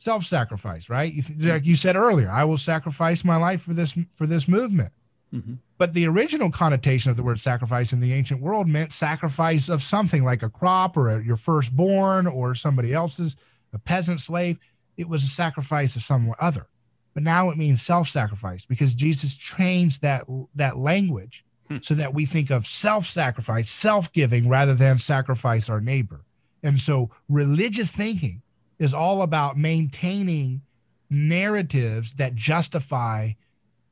Self-sacrifice, 0.02 0.88
right? 0.88 1.14
Like 1.38 1.64
you 1.64 1.76
said 1.76 1.94
earlier, 1.94 2.28
I 2.28 2.42
will 2.42 2.56
sacrifice 2.56 3.24
my 3.24 3.36
life 3.36 3.62
for 3.62 3.72
this 3.72 3.96
for 4.14 4.26
this 4.26 4.48
movement. 4.48 4.92
Mm-hmm. 5.32 5.54
But 5.78 5.94
the 5.94 6.08
original 6.08 6.50
connotation 6.50 7.12
of 7.12 7.16
the 7.16 7.22
word 7.22 7.38
sacrifice 7.38 7.92
in 7.92 8.00
the 8.00 8.12
ancient 8.12 8.42
world 8.42 8.66
meant 8.66 8.92
sacrifice 8.92 9.68
of 9.68 9.80
something 9.80 10.24
like 10.24 10.42
a 10.42 10.50
crop 10.50 10.96
or 10.96 11.08
a, 11.08 11.24
your 11.24 11.36
firstborn 11.36 12.26
or 12.26 12.56
somebody 12.56 12.92
else's, 12.92 13.36
a 13.72 13.78
peasant 13.78 14.20
slave 14.20 14.58
it 14.96 15.08
was 15.08 15.24
a 15.24 15.28
sacrifice 15.28 15.96
of 15.96 16.02
someone 16.02 16.36
other. 16.40 16.66
But 17.14 17.22
now 17.22 17.50
it 17.50 17.58
means 17.58 17.82
self-sacrifice 17.82 18.66
because 18.66 18.94
Jesus 18.94 19.34
changed 19.34 20.02
that 20.02 20.24
that 20.54 20.78
language 20.78 21.44
hmm. 21.68 21.78
so 21.80 21.94
that 21.94 22.14
we 22.14 22.26
think 22.26 22.50
of 22.50 22.66
self-sacrifice, 22.66 23.70
self-giving 23.70 24.48
rather 24.48 24.74
than 24.74 24.98
sacrifice 24.98 25.68
our 25.68 25.80
neighbor. 25.80 26.24
And 26.62 26.80
so 26.80 27.10
religious 27.28 27.90
thinking 27.90 28.41
is 28.82 28.92
all 28.92 29.22
about 29.22 29.56
maintaining 29.56 30.62
narratives 31.08 32.14
that 32.14 32.34
justify 32.34 33.32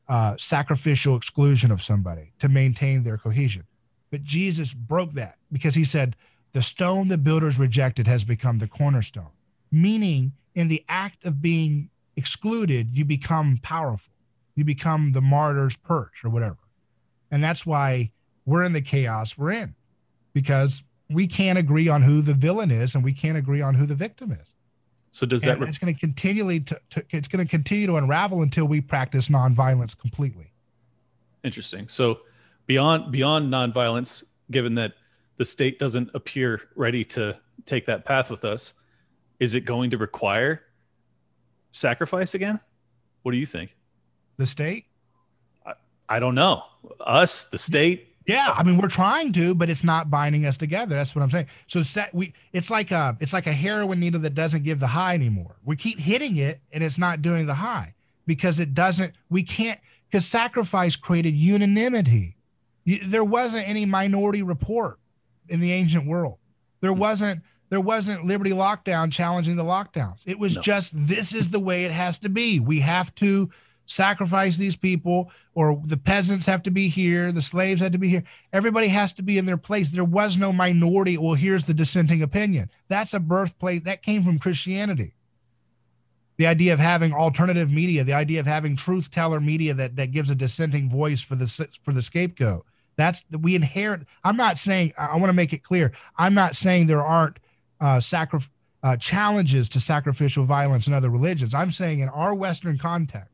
uh, 0.08 0.34
sacrificial 0.36 1.16
exclusion 1.16 1.70
of 1.70 1.80
somebody 1.80 2.32
to 2.40 2.48
maintain 2.48 3.02
their 3.04 3.16
cohesion. 3.16 3.64
But 4.10 4.24
Jesus 4.24 4.74
broke 4.74 5.12
that 5.12 5.36
because 5.52 5.76
he 5.76 5.84
said, 5.84 6.16
the 6.52 6.62
stone 6.62 7.06
the 7.06 7.18
builders 7.18 7.58
rejected 7.58 8.08
has 8.08 8.24
become 8.24 8.58
the 8.58 8.66
cornerstone, 8.66 9.30
meaning 9.70 10.32
in 10.56 10.66
the 10.66 10.84
act 10.88 11.24
of 11.24 11.40
being 11.40 11.90
excluded, 12.16 12.90
you 12.90 13.04
become 13.04 13.58
powerful. 13.62 14.12
You 14.56 14.64
become 14.64 15.12
the 15.12 15.20
martyr's 15.20 15.76
perch 15.76 16.24
or 16.24 16.30
whatever. 16.30 16.58
And 17.30 17.44
that's 17.44 17.64
why 17.64 18.10
we're 18.44 18.64
in 18.64 18.72
the 18.72 18.82
chaos 18.82 19.38
we're 19.38 19.52
in 19.52 19.76
because 20.32 20.82
we 21.08 21.28
can't 21.28 21.58
agree 21.58 21.88
on 21.88 22.02
who 22.02 22.20
the 22.20 22.34
villain 22.34 22.72
is 22.72 22.96
and 22.96 23.04
we 23.04 23.12
can't 23.12 23.38
agree 23.38 23.62
on 23.62 23.76
who 23.76 23.86
the 23.86 23.94
victim 23.94 24.32
is. 24.32 24.48
So 25.12 25.26
does 25.26 25.42
that? 25.42 25.58
Re- 25.58 25.68
it's 25.68 25.78
going 25.78 25.92
to 25.92 25.98
continually 25.98 26.60
to, 26.60 26.80
to, 26.90 27.04
it's 27.10 27.28
going 27.28 27.44
to 27.44 27.50
continue 27.50 27.86
to 27.86 27.96
unravel 27.96 28.42
until 28.42 28.66
we 28.66 28.80
practice 28.80 29.28
nonviolence 29.28 29.98
completely. 29.98 30.52
Interesting. 31.42 31.88
So 31.88 32.20
beyond 32.66 33.10
beyond 33.10 33.52
nonviolence, 33.52 34.22
given 34.50 34.74
that 34.76 34.94
the 35.36 35.44
state 35.44 35.78
doesn't 35.78 36.10
appear 36.14 36.60
ready 36.76 37.04
to 37.04 37.36
take 37.64 37.86
that 37.86 38.04
path 38.04 38.30
with 38.30 38.44
us, 38.44 38.74
is 39.40 39.54
it 39.54 39.62
going 39.62 39.90
to 39.90 39.98
require 39.98 40.62
sacrifice 41.72 42.34
again? 42.34 42.60
What 43.22 43.32
do 43.32 43.38
you 43.38 43.46
think? 43.46 43.76
The 44.36 44.46
state? 44.46 44.86
I, 45.66 45.72
I 46.08 46.18
don't 46.18 46.34
know. 46.34 46.62
us, 47.00 47.46
the 47.46 47.58
state. 47.58 48.09
Yeah, 48.26 48.54
I 48.54 48.62
mean 48.62 48.76
we're 48.76 48.88
trying 48.88 49.32
to, 49.32 49.54
but 49.54 49.70
it's 49.70 49.82
not 49.82 50.10
binding 50.10 50.44
us 50.44 50.56
together. 50.56 50.94
That's 50.94 51.14
what 51.14 51.22
I'm 51.22 51.30
saying. 51.30 51.46
So 51.66 51.82
set, 51.82 52.14
we 52.14 52.34
it's 52.52 52.70
like 52.70 52.90
a 52.90 53.16
it's 53.20 53.32
like 53.32 53.46
a 53.46 53.52
heroin 53.52 53.98
needle 53.98 54.20
that 54.20 54.34
doesn't 54.34 54.62
give 54.62 54.78
the 54.78 54.88
high 54.88 55.14
anymore. 55.14 55.56
We 55.64 55.76
keep 55.76 55.98
hitting 55.98 56.36
it 56.36 56.60
and 56.72 56.84
it's 56.84 56.98
not 56.98 57.22
doing 57.22 57.46
the 57.46 57.54
high 57.54 57.94
because 58.26 58.60
it 58.60 58.74
doesn't. 58.74 59.14
We 59.30 59.42
can't 59.42 59.80
because 60.08 60.26
sacrifice 60.26 60.96
created 60.96 61.34
unanimity. 61.34 62.36
There 62.84 63.24
wasn't 63.24 63.68
any 63.68 63.86
minority 63.86 64.42
report 64.42 64.98
in 65.48 65.60
the 65.60 65.72
ancient 65.72 66.06
world. 66.06 66.38
There 66.80 66.92
mm. 66.92 66.98
wasn't 66.98 67.42
there 67.70 67.80
wasn't 67.80 68.24
liberty 68.24 68.50
lockdown 68.50 69.12
challenging 69.12 69.56
the 69.56 69.64
lockdowns. 69.64 70.20
It 70.26 70.38
was 70.38 70.56
no. 70.56 70.62
just 70.62 70.92
this 70.94 71.32
is 71.32 71.50
the 71.50 71.60
way 71.60 71.84
it 71.84 71.92
has 71.92 72.18
to 72.18 72.28
be. 72.28 72.60
We 72.60 72.80
have 72.80 73.14
to 73.16 73.50
sacrifice 73.90 74.56
these 74.56 74.76
people, 74.76 75.30
or 75.54 75.80
the 75.84 75.96
peasants 75.96 76.46
have 76.46 76.62
to 76.62 76.70
be 76.70 76.88
here, 76.88 77.32
the 77.32 77.42
slaves 77.42 77.80
had 77.80 77.92
to 77.92 77.98
be 77.98 78.08
here. 78.08 78.22
Everybody 78.52 78.88
has 78.88 79.12
to 79.14 79.22
be 79.22 79.36
in 79.36 79.46
their 79.46 79.56
place. 79.56 79.90
There 79.90 80.04
was 80.04 80.38
no 80.38 80.52
minority. 80.52 81.18
Well, 81.18 81.34
here's 81.34 81.64
the 81.64 81.74
dissenting 81.74 82.22
opinion. 82.22 82.70
That's 82.88 83.14
a 83.14 83.20
birthplace 83.20 83.82
that 83.82 84.02
came 84.02 84.22
from 84.22 84.38
Christianity. 84.38 85.14
The 86.36 86.46
idea 86.46 86.72
of 86.72 86.78
having 86.78 87.12
alternative 87.12 87.70
media, 87.70 88.04
the 88.04 88.14
idea 88.14 88.40
of 88.40 88.46
having 88.46 88.76
truth 88.76 89.10
teller 89.10 89.40
media 89.40 89.74
that, 89.74 89.96
that 89.96 90.12
gives 90.12 90.30
a 90.30 90.34
dissenting 90.34 90.88
voice 90.88 91.20
for 91.20 91.34
the 91.34 91.46
for 91.82 91.92
the 91.92 92.00
scapegoat. 92.00 92.64
That's 92.96 93.24
we 93.30 93.54
inherit. 93.54 94.06
I'm 94.24 94.36
not 94.36 94.56
saying. 94.56 94.94
I 94.96 95.16
want 95.16 95.26
to 95.26 95.34
make 95.34 95.52
it 95.52 95.62
clear. 95.62 95.92
I'm 96.16 96.34
not 96.34 96.56
saying 96.56 96.86
there 96.86 97.04
aren't 97.04 97.38
uh, 97.80 98.00
sacri- 98.00 98.40
uh, 98.82 98.96
challenges 98.96 99.68
to 99.70 99.80
sacrificial 99.80 100.44
violence 100.44 100.86
in 100.86 100.94
other 100.94 101.10
religions. 101.10 101.54
I'm 101.54 101.70
saying 101.70 102.00
in 102.00 102.08
our 102.08 102.34
Western 102.34 102.78
context, 102.78 103.29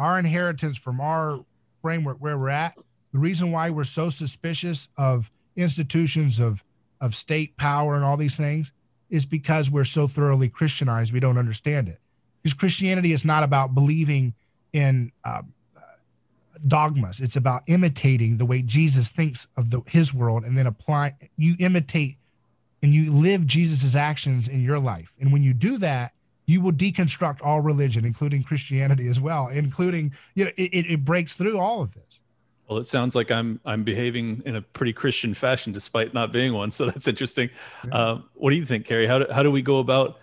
our 0.00 0.18
inheritance 0.18 0.78
from 0.78 1.00
our 1.00 1.44
framework 1.82 2.18
where 2.18 2.38
we're 2.38 2.48
at, 2.48 2.76
the 3.12 3.18
reason 3.18 3.52
why 3.52 3.70
we're 3.70 3.84
so 3.84 4.08
suspicious 4.08 4.88
of 4.96 5.30
institutions 5.56 6.40
of 6.40 6.64
of 7.00 7.14
state 7.14 7.56
power 7.56 7.94
and 7.94 8.04
all 8.04 8.16
these 8.16 8.36
things 8.36 8.72
is 9.08 9.26
because 9.26 9.70
we're 9.70 9.84
so 9.84 10.06
thoroughly 10.06 10.48
Christianized, 10.48 11.12
we 11.12 11.20
don't 11.20 11.38
understand 11.38 11.88
it. 11.88 11.98
Because 12.42 12.54
Christianity 12.54 13.12
is 13.12 13.24
not 13.24 13.42
about 13.42 13.74
believing 13.74 14.34
in 14.72 15.12
uh, 15.24 15.42
dogmas; 16.66 17.20
it's 17.20 17.36
about 17.36 17.62
imitating 17.66 18.36
the 18.36 18.46
way 18.46 18.62
Jesus 18.62 19.08
thinks 19.08 19.46
of 19.56 19.70
the, 19.70 19.80
His 19.86 20.14
world, 20.14 20.44
and 20.44 20.56
then 20.56 20.66
apply. 20.66 21.16
You 21.36 21.56
imitate 21.58 22.16
and 22.82 22.94
you 22.94 23.12
live 23.12 23.46
Jesus's 23.46 23.94
actions 23.94 24.48
in 24.48 24.62
your 24.62 24.78
life, 24.78 25.12
and 25.20 25.32
when 25.32 25.42
you 25.42 25.52
do 25.52 25.76
that, 25.78 26.12
you 26.50 26.60
will 26.60 26.72
deconstruct 26.72 27.40
all 27.44 27.60
religion, 27.60 28.04
including 28.04 28.42
Christianity 28.42 29.06
as 29.06 29.20
well, 29.20 29.46
including 29.48 30.12
you 30.34 30.46
know 30.46 30.50
it, 30.56 30.90
it 30.90 31.04
breaks 31.04 31.34
through 31.34 31.58
all 31.58 31.80
of 31.80 31.94
this. 31.94 32.18
Well, 32.68 32.78
it 32.78 32.88
sounds 32.88 33.14
like 33.14 33.30
I'm 33.30 33.60
I'm 33.64 33.84
behaving 33.84 34.42
in 34.44 34.56
a 34.56 34.62
pretty 34.62 34.92
Christian 34.92 35.32
fashion 35.32 35.72
despite 35.72 36.12
not 36.12 36.32
being 36.32 36.52
one, 36.52 36.70
so 36.72 36.86
that's 36.86 37.06
interesting. 37.06 37.50
Yeah. 37.86 37.94
Uh, 37.94 38.20
what 38.34 38.50
do 38.50 38.56
you 38.56 38.64
think, 38.64 38.84
Carey? 38.84 39.06
How 39.06 39.20
do, 39.20 39.32
how 39.32 39.44
do 39.44 39.50
we 39.50 39.62
go 39.62 39.78
about 39.78 40.18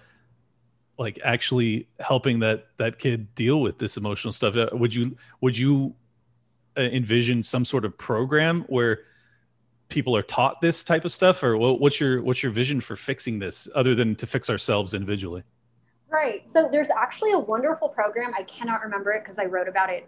like 0.98 1.18
actually 1.24 1.88
helping 2.02 2.40
that 2.40 2.68
that 2.76 3.00
kid 3.00 3.34
deal 3.34 3.62
with 3.62 3.78
this 3.78 3.96
emotional 3.96 4.34
stuff? 4.34 4.58
Uh, 4.58 4.68
would 4.74 4.94
you 4.94 5.16
would 5.40 5.58
you 5.58 5.96
uh, 6.76 6.82
envision 6.82 7.42
some 7.42 7.64
sort 7.64 7.86
of 7.86 7.98
program 7.98 8.66
where 8.68 9.06
people 9.88 10.14
are 10.14 10.24
taught 10.24 10.60
this 10.60 10.84
type 10.84 11.06
of 11.06 11.14
stuff, 11.14 11.42
or 11.42 11.56
what's 11.58 12.02
your 12.02 12.22
what's 12.22 12.44
your 12.44 12.52
vision 12.52 12.82
for 12.82 12.98
fixing 12.98 13.40
this, 13.40 13.70
other 13.76 13.96
than 13.96 14.14
to 14.16 14.28
fix 14.28 14.50
ourselves 14.50 14.94
individually? 14.94 15.44
Right. 16.10 16.50
So 16.50 16.70
there's 16.72 16.90
actually 16.90 17.34
a 17.34 17.40
wonderful 17.40 17.90
program. 17.90 18.32
I 18.38 18.44
cannot 18.44 18.82
remember 18.82 19.12
it 19.12 19.24
because 19.24 19.40
I 19.40 19.46
wrote 19.46 19.68
about 19.68 19.90
it 19.90 20.08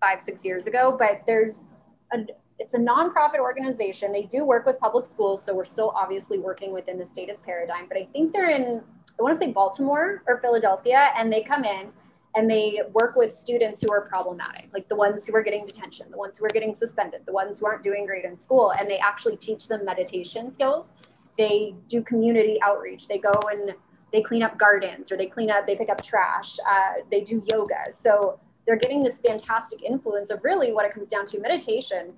five, 0.00 0.20
six 0.22 0.44
years 0.44 0.66
ago, 0.66 0.96
but 0.98 1.22
there's 1.26 1.64
a 2.12 2.18
it's 2.60 2.74
a 2.74 2.78
nonprofit 2.78 3.38
organization. 3.40 4.12
They 4.12 4.24
do 4.24 4.44
work 4.44 4.64
with 4.64 4.78
public 4.78 5.06
schools, 5.06 5.44
so 5.44 5.52
we're 5.52 5.64
still 5.64 5.92
obviously 5.96 6.38
working 6.38 6.72
within 6.72 6.98
the 6.98 7.06
statist 7.06 7.44
paradigm. 7.44 7.88
But 7.88 7.98
I 7.98 8.04
think 8.12 8.32
they're 8.32 8.50
in 8.50 8.84
I 9.18 9.22
want 9.22 9.38
to 9.38 9.44
say 9.44 9.52
Baltimore 9.52 10.22
or 10.26 10.40
Philadelphia, 10.40 11.10
and 11.16 11.32
they 11.32 11.42
come 11.42 11.64
in 11.64 11.92
and 12.36 12.50
they 12.50 12.80
work 12.92 13.14
with 13.14 13.32
students 13.32 13.80
who 13.80 13.92
are 13.92 14.08
problematic, 14.08 14.68
like 14.72 14.88
the 14.88 14.96
ones 14.96 15.24
who 15.26 15.36
are 15.36 15.42
getting 15.42 15.64
detention, 15.64 16.10
the 16.10 16.16
ones 16.16 16.36
who 16.36 16.44
are 16.44 16.48
getting 16.48 16.74
suspended, 16.74 17.20
the 17.26 17.32
ones 17.32 17.60
who 17.60 17.66
aren't 17.66 17.84
doing 17.84 18.04
great 18.06 18.24
in 18.24 18.36
school, 18.36 18.72
and 18.78 18.88
they 18.88 18.98
actually 18.98 19.36
teach 19.36 19.68
them 19.68 19.84
meditation 19.84 20.50
skills. 20.52 20.92
They 21.38 21.74
do 21.88 22.02
community 22.02 22.58
outreach. 22.62 23.06
They 23.06 23.18
go 23.18 23.32
and 23.52 23.74
they 24.14 24.22
clean 24.22 24.44
up 24.44 24.56
gardens 24.56 25.10
or 25.10 25.16
they 25.16 25.26
clean 25.26 25.50
up, 25.50 25.66
they 25.66 25.74
pick 25.74 25.90
up 25.90 26.00
trash, 26.00 26.56
uh, 26.70 27.02
they 27.10 27.20
do 27.20 27.42
yoga. 27.52 27.90
So 27.90 28.38
they're 28.64 28.76
getting 28.76 29.02
this 29.02 29.18
fantastic 29.18 29.82
influence 29.82 30.30
of 30.30 30.44
really 30.44 30.72
what 30.72 30.86
it 30.86 30.94
comes 30.94 31.08
down 31.08 31.26
to 31.26 31.40
meditation. 31.40 32.14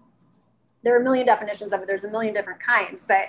There 0.85 0.95
are 0.95 1.01
a 1.01 1.03
million 1.03 1.25
definitions 1.25 1.73
of 1.73 1.81
it, 1.81 1.87
there's 1.87 2.05
a 2.05 2.11
million 2.11 2.35
different 2.35 2.61
kinds, 2.61 3.07
but 3.07 3.29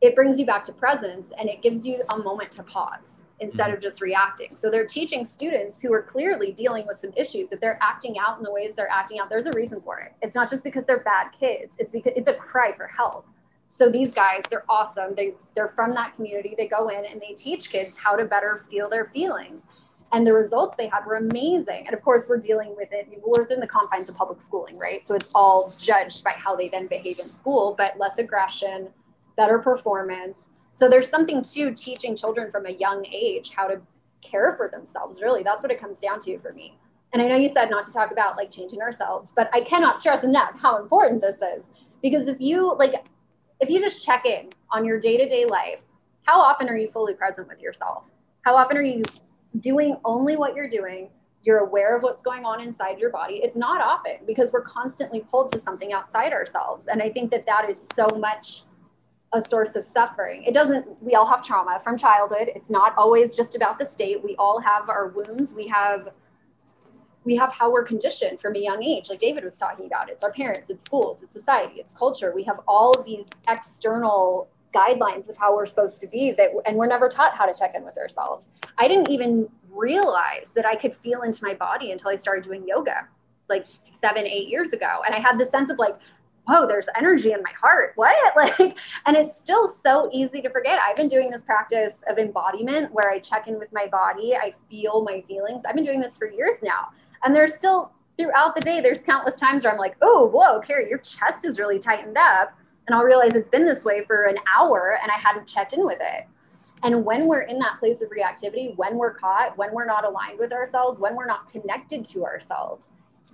it 0.00 0.14
brings 0.14 0.38
you 0.38 0.46
back 0.46 0.62
to 0.64 0.72
presence 0.72 1.32
and 1.40 1.48
it 1.48 1.60
gives 1.60 1.84
you 1.84 2.00
a 2.14 2.18
moment 2.18 2.52
to 2.52 2.62
pause 2.62 3.22
instead 3.40 3.74
of 3.74 3.80
just 3.80 4.00
reacting. 4.00 4.54
So 4.54 4.70
they're 4.70 4.86
teaching 4.86 5.24
students 5.24 5.82
who 5.82 5.92
are 5.92 6.02
clearly 6.02 6.52
dealing 6.52 6.86
with 6.86 6.98
some 6.98 7.12
issues. 7.16 7.50
If 7.50 7.60
they're 7.60 7.80
acting 7.82 8.16
out 8.16 8.38
in 8.38 8.44
the 8.44 8.52
ways 8.52 8.76
they're 8.76 8.88
acting 8.92 9.18
out, 9.18 9.28
there's 9.28 9.46
a 9.46 9.52
reason 9.56 9.80
for 9.80 9.98
it. 9.98 10.12
It's 10.22 10.36
not 10.36 10.48
just 10.48 10.62
because 10.62 10.84
they're 10.84 11.00
bad 11.00 11.32
kids. 11.32 11.74
It's 11.80 11.90
because 11.90 12.12
it's 12.14 12.28
a 12.28 12.34
cry 12.34 12.70
for 12.70 12.86
help. 12.86 13.26
So 13.68 13.90
these 13.90 14.14
guys, 14.14 14.42
they're 14.48 14.64
awesome. 14.68 15.14
They 15.14 15.34
they're 15.54 15.68
from 15.68 15.94
that 15.94 16.14
community. 16.14 16.54
They 16.56 16.66
go 16.66 16.88
in 16.88 17.04
and 17.04 17.20
they 17.20 17.34
teach 17.34 17.70
kids 17.70 17.98
how 18.02 18.16
to 18.16 18.24
better 18.24 18.62
feel 18.70 18.88
their 18.88 19.06
feelings. 19.06 19.64
And 20.12 20.26
the 20.26 20.32
results 20.32 20.76
they 20.76 20.88
had 20.88 21.04
were 21.06 21.16
amazing. 21.16 21.84
And 21.86 21.94
of 21.94 22.02
course, 22.02 22.26
we're 22.28 22.38
dealing 22.38 22.74
with 22.76 22.88
it. 22.92 23.08
We're 23.24 23.42
within 23.42 23.60
the 23.60 23.66
confines 23.66 24.08
of 24.08 24.16
public 24.16 24.40
schooling, 24.40 24.78
right? 24.78 25.06
So 25.06 25.14
it's 25.14 25.32
all 25.34 25.72
judged 25.80 26.22
by 26.22 26.32
how 26.36 26.54
they 26.54 26.68
then 26.68 26.86
behave 26.86 27.18
in 27.18 27.24
school, 27.24 27.74
but 27.76 27.98
less 27.98 28.18
aggression, 28.18 28.88
better 29.36 29.58
performance. 29.58 30.50
So 30.74 30.88
there's 30.88 31.08
something 31.08 31.42
to 31.42 31.74
teaching 31.74 32.14
children 32.14 32.50
from 32.50 32.66
a 32.66 32.72
young 32.72 33.06
age 33.10 33.52
how 33.52 33.66
to 33.68 33.80
care 34.20 34.52
for 34.52 34.68
themselves. 34.68 35.22
Really, 35.22 35.42
that's 35.42 35.62
what 35.62 35.72
it 35.72 35.80
comes 35.80 36.00
down 36.00 36.20
to 36.20 36.38
for 36.38 36.52
me. 36.52 36.78
And 37.12 37.22
I 37.22 37.28
know 37.28 37.36
you 37.36 37.48
said 37.48 37.70
not 37.70 37.84
to 37.84 37.92
talk 37.92 38.10
about 38.10 38.36
like 38.36 38.50
changing 38.50 38.82
ourselves, 38.82 39.32
but 39.34 39.48
I 39.54 39.60
cannot 39.60 39.98
stress 40.00 40.24
enough 40.24 40.60
how 40.60 40.80
important 40.80 41.22
this 41.22 41.40
is 41.40 41.70
because 42.02 42.28
if 42.28 42.36
you 42.40 42.74
like 42.76 43.06
if 43.60 43.70
you 43.70 43.80
just 43.80 44.04
check 44.04 44.26
in 44.26 44.50
on 44.70 44.84
your 44.84 45.00
day 45.00 45.16
to 45.16 45.28
day 45.28 45.46
life, 45.46 45.80
how 46.24 46.40
often 46.40 46.68
are 46.68 46.76
you 46.76 46.88
fully 46.88 47.14
present 47.14 47.48
with 47.48 47.60
yourself? 47.60 48.10
How 48.42 48.56
often 48.56 48.76
are 48.76 48.82
you 48.82 49.02
doing 49.60 49.96
only 50.04 50.36
what 50.36 50.54
you're 50.54 50.68
doing? 50.68 51.08
You're 51.42 51.58
aware 51.58 51.96
of 51.96 52.02
what's 52.02 52.22
going 52.22 52.44
on 52.44 52.60
inside 52.60 52.98
your 52.98 53.10
body. 53.10 53.36
It's 53.36 53.56
not 53.56 53.80
often 53.80 54.26
because 54.26 54.52
we're 54.52 54.62
constantly 54.62 55.20
pulled 55.30 55.52
to 55.52 55.58
something 55.58 55.92
outside 55.92 56.32
ourselves. 56.32 56.88
And 56.88 57.00
I 57.00 57.10
think 57.10 57.30
that 57.30 57.46
that 57.46 57.70
is 57.70 57.88
so 57.94 58.06
much 58.18 58.62
a 59.32 59.40
source 59.40 59.76
of 59.76 59.84
suffering. 59.84 60.44
It 60.44 60.54
doesn't, 60.54 61.02
we 61.02 61.14
all 61.14 61.26
have 61.26 61.42
trauma 61.42 61.78
from 61.82 61.96
childhood. 61.96 62.50
It's 62.54 62.70
not 62.70 62.94
always 62.96 63.34
just 63.34 63.54
about 63.56 63.78
the 63.78 63.84
state. 63.84 64.22
We 64.22 64.36
all 64.36 64.60
have 64.60 64.88
our 64.88 65.08
wounds. 65.08 65.54
We 65.54 65.66
have 65.68 66.16
we 67.26 67.34
have 67.36 67.52
how 67.52 67.70
we're 67.70 67.84
conditioned 67.84 68.40
from 68.40 68.54
a 68.54 68.58
young 68.58 68.82
age, 68.82 69.10
like 69.10 69.18
David 69.18 69.44
was 69.44 69.58
talking 69.58 69.86
about. 69.86 70.08
It's 70.08 70.22
our 70.22 70.32
parents, 70.32 70.70
it's 70.70 70.84
schools, 70.84 71.24
it's 71.24 71.34
society, 71.34 71.80
it's 71.80 71.92
culture. 71.92 72.32
We 72.34 72.44
have 72.44 72.60
all 72.68 72.92
of 72.92 73.04
these 73.04 73.26
external 73.48 74.48
guidelines 74.72 75.28
of 75.28 75.36
how 75.36 75.54
we're 75.54 75.66
supposed 75.66 76.00
to 76.00 76.06
be 76.06 76.30
that 76.32 76.50
and 76.66 76.76
we're 76.76 76.86
never 76.86 77.08
taught 77.08 77.36
how 77.36 77.44
to 77.44 77.58
check 77.58 77.74
in 77.74 77.84
with 77.84 77.98
ourselves. 77.98 78.50
I 78.78 78.86
didn't 78.86 79.10
even 79.10 79.48
realize 79.70 80.50
that 80.54 80.64
I 80.64 80.76
could 80.76 80.94
feel 80.94 81.22
into 81.22 81.44
my 81.44 81.54
body 81.54 81.90
until 81.90 82.10
I 82.10 82.16
started 82.16 82.44
doing 82.44 82.64
yoga 82.66 83.08
like 83.48 83.64
seven, 83.64 84.26
eight 84.26 84.48
years 84.48 84.72
ago. 84.72 85.00
And 85.04 85.14
I 85.14 85.18
had 85.18 85.38
this 85.38 85.50
sense 85.50 85.70
of 85.70 85.78
like, 85.78 85.96
whoa, 86.46 86.66
there's 86.66 86.88
energy 86.96 87.32
in 87.32 87.42
my 87.42 87.52
heart. 87.60 87.92
What? 87.96 88.16
Like, 88.36 88.76
and 89.06 89.16
it's 89.16 89.36
still 89.40 89.66
so 89.66 90.10
easy 90.12 90.42
to 90.42 90.50
forget. 90.50 90.78
I've 90.86 90.94
been 90.94 91.08
doing 91.08 91.30
this 91.30 91.42
practice 91.42 92.04
of 92.08 92.18
embodiment 92.18 92.92
where 92.92 93.10
I 93.10 93.18
check 93.18 93.48
in 93.48 93.58
with 93.58 93.72
my 93.72 93.86
body, 93.86 94.36
I 94.36 94.54
feel 94.68 95.02
my 95.02 95.22
feelings. 95.22 95.62
I've 95.66 95.74
been 95.74 95.84
doing 95.84 96.00
this 96.00 96.18
for 96.18 96.30
years 96.30 96.56
now. 96.62 96.90
And 97.24 97.34
there's 97.34 97.54
still 97.54 97.92
throughout 98.18 98.54
the 98.54 98.60
day, 98.60 98.80
there's 98.80 99.00
countless 99.00 99.36
times 99.36 99.64
where 99.64 99.72
I'm 99.72 99.78
like, 99.78 99.96
oh, 100.02 100.26
whoa, 100.26 100.60
Carey, 100.60 100.88
your 100.88 100.98
chest 100.98 101.44
is 101.44 101.58
really 101.58 101.78
tightened 101.78 102.16
up. 102.16 102.56
And 102.86 102.94
I'll 102.94 103.04
realize 103.04 103.34
it's 103.34 103.48
been 103.48 103.66
this 103.66 103.84
way 103.84 104.02
for 104.02 104.24
an 104.24 104.36
hour 104.54 104.98
and 105.02 105.10
I 105.10 105.18
hadn't 105.18 105.46
checked 105.46 105.72
in 105.72 105.84
with 105.84 105.98
it. 106.00 106.26
And 106.82 107.04
when 107.04 107.26
we're 107.26 107.42
in 107.42 107.58
that 107.58 107.78
place 107.78 108.02
of 108.02 108.10
reactivity, 108.10 108.76
when 108.76 108.96
we're 108.96 109.14
caught, 109.14 109.56
when 109.56 109.72
we're 109.72 109.86
not 109.86 110.06
aligned 110.06 110.38
with 110.38 110.52
ourselves, 110.52 111.00
when 111.00 111.16
we're 111.16 111.26
not 111.26 111.50
connected 111.50 112.04
to 112.06 112.24
ourselves, 112.24 112.90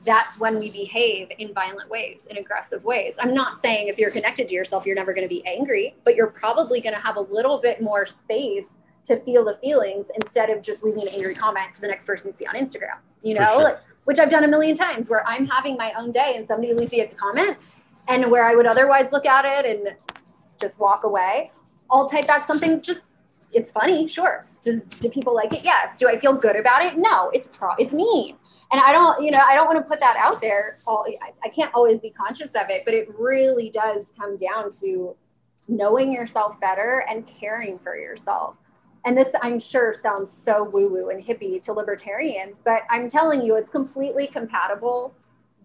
that's 0.07 0.41
when 0.41 0.59
we 0.59 0.72
behave 0.72 1.28
in 1.39 1.53
violent 1.53 1.91
ways, 1.91 2.26
in 2.30 2.39
aggressive 2.39 2.85
ways. 2.85 3.16
I'm 3.20 3.35
not 3.35 3.61
saying 3.61 3.89
if 3.89 3.99
you're 3.99 4.11
connected 4.11 4.49
to 4.49 4.55
yourself, 4.55 4.87
you're 4.87 4.97
never 4.97 5.12
going 5.12 5.26
to 5.26 5.33
be 5.33 5.45
angry, 5.47 5.95
but 6.05 6.14
you're 6.14 6.30
probably 6.30 6.80
going 6.80 6.95
to 6.95 7.01
have 7.01 7.16
a 7.16 7.20
little 7.20 7.61
bit 7.61 7.83
more 7.83 8.07
space 8.07 8.76
to 9.05 9.16
feel 9.16 9.44
the 9.44 9.59
feelings 9.62 10.11
instead 10.14 10.50
of 10.50 10.62
just 10.62 10.84
leaving 10.84 11.03
an 11.03 11.09
angry 11.14 11.34
comment 11.34 11.74
to 11.74 11.80
the 11.80 11.88
next 11.88 12.07
person 12.07 12.28
you 12.28 12.32
see 12.32 12.46
on 12.46 12.55
Instagram, 12.55 12.98
you 13.22 13.34
know, 13.34 13.46
sure. 13.46 13.62
like, 13.62 13.78
which 14.05 14.18
I've 14.18 14.30
done 14.30 14.44
a 14.44 14.48
million 14.48 14.76
times 14.76 15.11
where 15.11 15.26
I'm 15.26 15.46
having 15.46 15.76
my 15.76 15.92
own 15.98 16.12
day 16.12 16.34
and 16.36 16.46
somebody 16.46 16.72
leaves 16.74 16.92
me 16.92 17.00
a 17.00 17.09
comment 17.09 17.76
and 18.09 18.30
where 18.30 18.44
I 18.44 18.55
would 18.55 18.66
otherwise 18.66 19.12
look 19.12 19.26
at 19.26 19.44
it 19.44 19.66
and 19.66 19.96
just 20.61 20.80
walk 20.80 21.05
away. 21.05 21.50
I'll 21.90 22.09
type 22.09 22.26
back 22.26 22.46
something 22.46 22.80
just 22.82 23.03
it's 23.55 23.70
funny, 23.70 24.09
sure. 24.09 24.42
Does 24.62 25.00
do 25.00 25.11
people 25.11 25.34
like 25.34 25.53
it? 25.53 25.62
Yes. 25.62 25.96
Do 25.98 26.09
I 26.09 26.16
feel 26.16 26.34
good 26.34 26.57
about 26.57 26.84
it? 26.84 26.96
No. 26.96 27.30
It's 27.34 27.48
pro 27.48 27.74
it's 27.78 27.92
mean. 27.92 28.36
and 28.70 28.80
I 28.80 28.92
don't, 28.92 29.22
you 29.22 29.30
know, 29.30 29.40
I 29.46 29.55
don't 29.55 29.66
want 29.66 29.84
to 29.84 29.88
put 29.88 30.00
that 30.00 30.16
out 30.18 30.40
there. 30.40 30.72
All, 30.86 31.05
I, 31.22 31.32
I 31.44 31.48
can't 31.50 31.72
always 31.74 32.00
be 32.00 32.11
conscious 32.11 32.55
of 32.55 32.70
it, 32.70 32.82
but 32.84 32.94
it 32.94 33.09
really 33.18 33.68
does 33.68 34.12
come 34.18 34.36
down 34.36 34.70
to 34.80 35.14
knowing 35.68 36.12
yourself 36.12 36.61
better 36.61 37.05
and 37.09 37.26
caring 37.26 37.76
for 37.78 37.96
yourself. 37.96 38.57
And 39.05 39.16
this, 39.16 39.32
I'm 39.42 39.59
sure, 39.59 39.94
sounds 39.94 40.32
so 40.32 40.68
woo 40.72 40.90
woo 40.90 41.09
and 41.11 41.24
hippie 41.24 41.61
to 41.64 41.72
libertarians, 41.72 42.61
but 42.64 42.82
I'm 42.88 43.09
telling 43.09 43.42
you, 43.42 43.57
it's 43.57 43.70
completely 43.70 44.26
compatible 44.28 45.14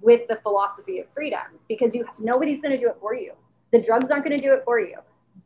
with 0.01 0.27
the 0.27 0.37
philosophy 0.37 0.99
of 0.99 1.07
freedom 1.13 1.41
because 1.67 1.93
you 1.95 2.05
nobody's 2.19 2.61
going 2.61 2.75
to 2.75 2.77
do 2.77 2.89
it 2.89 2.97
for 2.99 3.13
you. 3.13 3.33
The 3.71 3.81
drugs 3.81 4.09
aren't 4.11 4.25
going 4.25 4.37
to 4.37 4.43
do 4.43 4.53
it 4.53 4.63
for 4.63 4.79
you. 4.79 4.97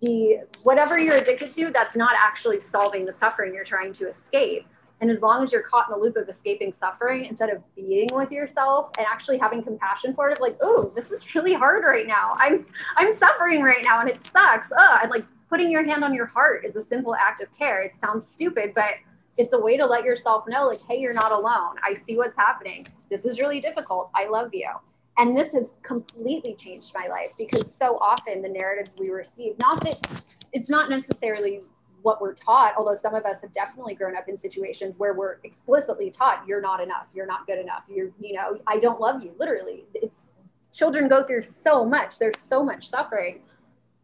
The 0.02 0.40
whatever 0.64 0.98
you're 0.98 1.18
addicted 1.18 1.52
to, 1.52 1.72
that's 1.72 1.96
not 1.96 2.14
actually 2.18 2.60
solving 2.60 3.06
the 3.06 3.14
suffering 3.14 3.54
you're 3.54 3.64
trying 3.64 3.94
to 3.94 4.08
escape. 4.08 4.66
And 5.02 5.10
as 5.10 5.22
long 5.24 5.42
as 5.42 5.52
you're 5.52 5.64
caught 5.64 5.88
in 5.90 5.98
the 5.98 6.04
loop 6.04 6.16
of 6.16 6.30
escaping 6.30 6.72
suffering, 6.72 7.26
instead 7.26 7.50
of 7.50 7.64
being 7.76 8.08
with 8.14 8.32
yourself 8.32 8.92
and 9.00 9.08
actually 9.10 9.40
having 9.40 9.64
compassion 9.64 10.14
for 10.14 10.30
it, 10.30 10.34
of 10.34 10.40
like, 10.40 10.58
oh, 10.62 10.92
this 10.96 11.12
is 11.12 11.34
really 11.34 11.54
hard 11.54 11.84
right 11.84 12.06
now. 12.08 12.34
I'm 12.36 12.66
I'm 12.96 13.12
suffering 13.12 13.64
right 13.64 13.84
now 13.84 14.00
and 14.00 14.10
it 14.10 14.22
sucks. 14.22 14.72
Ugh. 14.72 15.00
And 15.02 15.12
like 15.12 15.24
putting 15.52 15.70
your 15.70 15.84
hand 15.84 16.04
on 16.04 16.14
your 16.14 16.26
heart 16.26 16.66
is 16.66 16.78
a 16.78 16.82
simple 16.82 17.14
act 17.14 17.42
of 17.42 17.52
care. 17.52 17.84
It 17.84 17.94
sounds 17.94 18.26
stupid, 18.26 18.72
but 18.74 18.94
it's 19.38 19.54
a 19.54 19.60
way 19.60 19.76
to 19.78 19.86
let 19.86 20.06
yourself 20.06 20.46
know, 20.48 20.68
like, 20.68 20.80
hey, 20.90 21.00
you're 21.00 21.14
not 21.14 21.32
alone. 21.32 21.76
I 21.86 21.94
see 21.94 22.18
what's 22.18 22.38
happening. 22.38 22.88
This 23.10 23.26
is 23.26 23.40
really 23.40 23.60
difficult. 23.60 24.10
I 24.16 24.28
love 24.28 24.52
you. 24.54 24.70
And 25.18 25.36
this 25.36 25.54
has 25.54 25.74
completely 25.84 26.56
changed 26.56 26.94
my 26.96 27.08
life 27.08 27.34
because 27.38 27.74
so 27.74 27.98
often 28.00 28.42
the 28.42 28.50
narratives 28.50 28.98
we 29.00 29.12
receive, 29.12 29.60
not 29.60 29.82
that 29.82 30.40
it's 30.54 30.70
not 30.70 30.90
necessarily 30.90 31.62
what 32.02 32.22
we're 32.22 32.34
taught, 32.34 32.74
although 32.78 32.96
some 32.96 33.14
of 33.14 33.26
us 33.26 33.42
have 33.42 33.52
definitely 33.52 33.94
grown 33.94 34.16
up 34.16 34.30
in 34.30 34.38
situations 34.38 34.98
where 34.98 35.14
we're 35.14 35.38
explicitly 35.44 36.10
taught 36.10 36.44
you're 36.48 36.62
not 36.62 36.82
enough, 36.82 37.10
you're 37.14 37.28
not 37.28 37.46
good 37.46 37.60
enough, 37.60 37.84
you're, 37.90 38.10
you 38.20 38.34
know, 38.34 38.58
I 38.68 38.80
don't 38.80 39.00
love 39.00 39.22
you, 39.22 39.34
literally. 39.38 39.86
It's 39.94 40.24
children 40.72 41.10
go 41.10 41.24
through 41.24 41.44
so 41.44 41.86
much, 41.86 42.18
there's 42.18 42.40
so 42.40 42.64
much 42.64 42.88
suffering. 42.88 43.42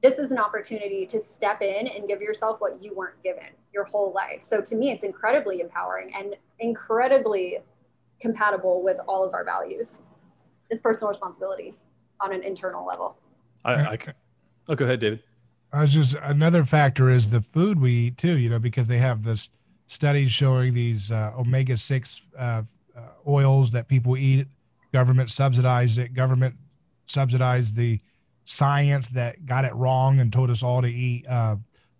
This 0.03 0.19
is 0.19 0.31
an 0.31 0.37
opportunity 0.37 1.05
to 1.07 1.19
step 1.19 1.61
in 1.61 1.87
and 1.87 2.07
give 2.07 2.21
yourself 2.21 2.61
what 2.61 2.81
you 2.81 2.93
weren't 2.95 3.21
given 3.23 3.47
your 3.73 3.83
whole 3.83 4.13
life. 4.13 4.43
So 4.43 4.61
to 4.61 4.75
me, 4.75 4.91
it's 4.91 5.03
incredibly 5.03 5.59
empowering 5.59 6.11
and 6.15 6.35
incredibly 6.59 7.59
compatible 8.19 8.83
with 8.83 8.97
all 9.07 9.23
of 9.23 9.33
our 9.33 9.43
values. 9.43 10.01
It's 10.69 10.81
personal 10.81 11.09
responsibility 11.09 11.73
on 12.19 12.33
an 12.33 12.43
internal 12.43 12.85
level. 12.85 13.17
I, 13.65 13.85
I 13.85 13.97
can. 13.97 14.13
oh, 14.69 14.75
go 14.75 14.85
ahead, 14.85 14.99
David. 14.99 15.23
I 15.73 15.81
was 15.81 15.91
just 15.91 16.15
another 16.21 16.63
factor 16.63 17.09
is 17.09 17.29
the 17.29 17.41
food 17.41 17.79
we 17.79 17.91
eat 17.93 18.17
too, 18.17 18.37
you 18.37 18.49
know, 18.49 18.59
because 18.59 18.87
they 18.87 18.99
have 18.99 19.23
this 19.23 19.49
studies 19.87 20.31
showing 20.31 20.73
these 20.73 21.11
uh, 21.11 21.33
omega 21.37 21.75
six 21.75 22.21
uh, 22.37 22.63
uh, 22.95 23.01
oils 23.27 23.71
that 23.71 23.87
people 23.87 24.15
eat. 24.15 24.47
Government 24.93 25.29
subsidized 25.29 25.97
it. 25.97 26.13
Government 26.13 26.55
subsidized 27.05 27.75
the 27.75 27.99
science 28.49 29.09
that 29.09 29.45
got 29.45 29.65
it 29.65 29.75
wrong 29.75 30.19
and 30.19 30.31
told 30.31 30.49
us 30.49 30.63
all 30.63 30.81
to 30.81 30.87
eat 30.87 31.27
uh, 31.27 31.57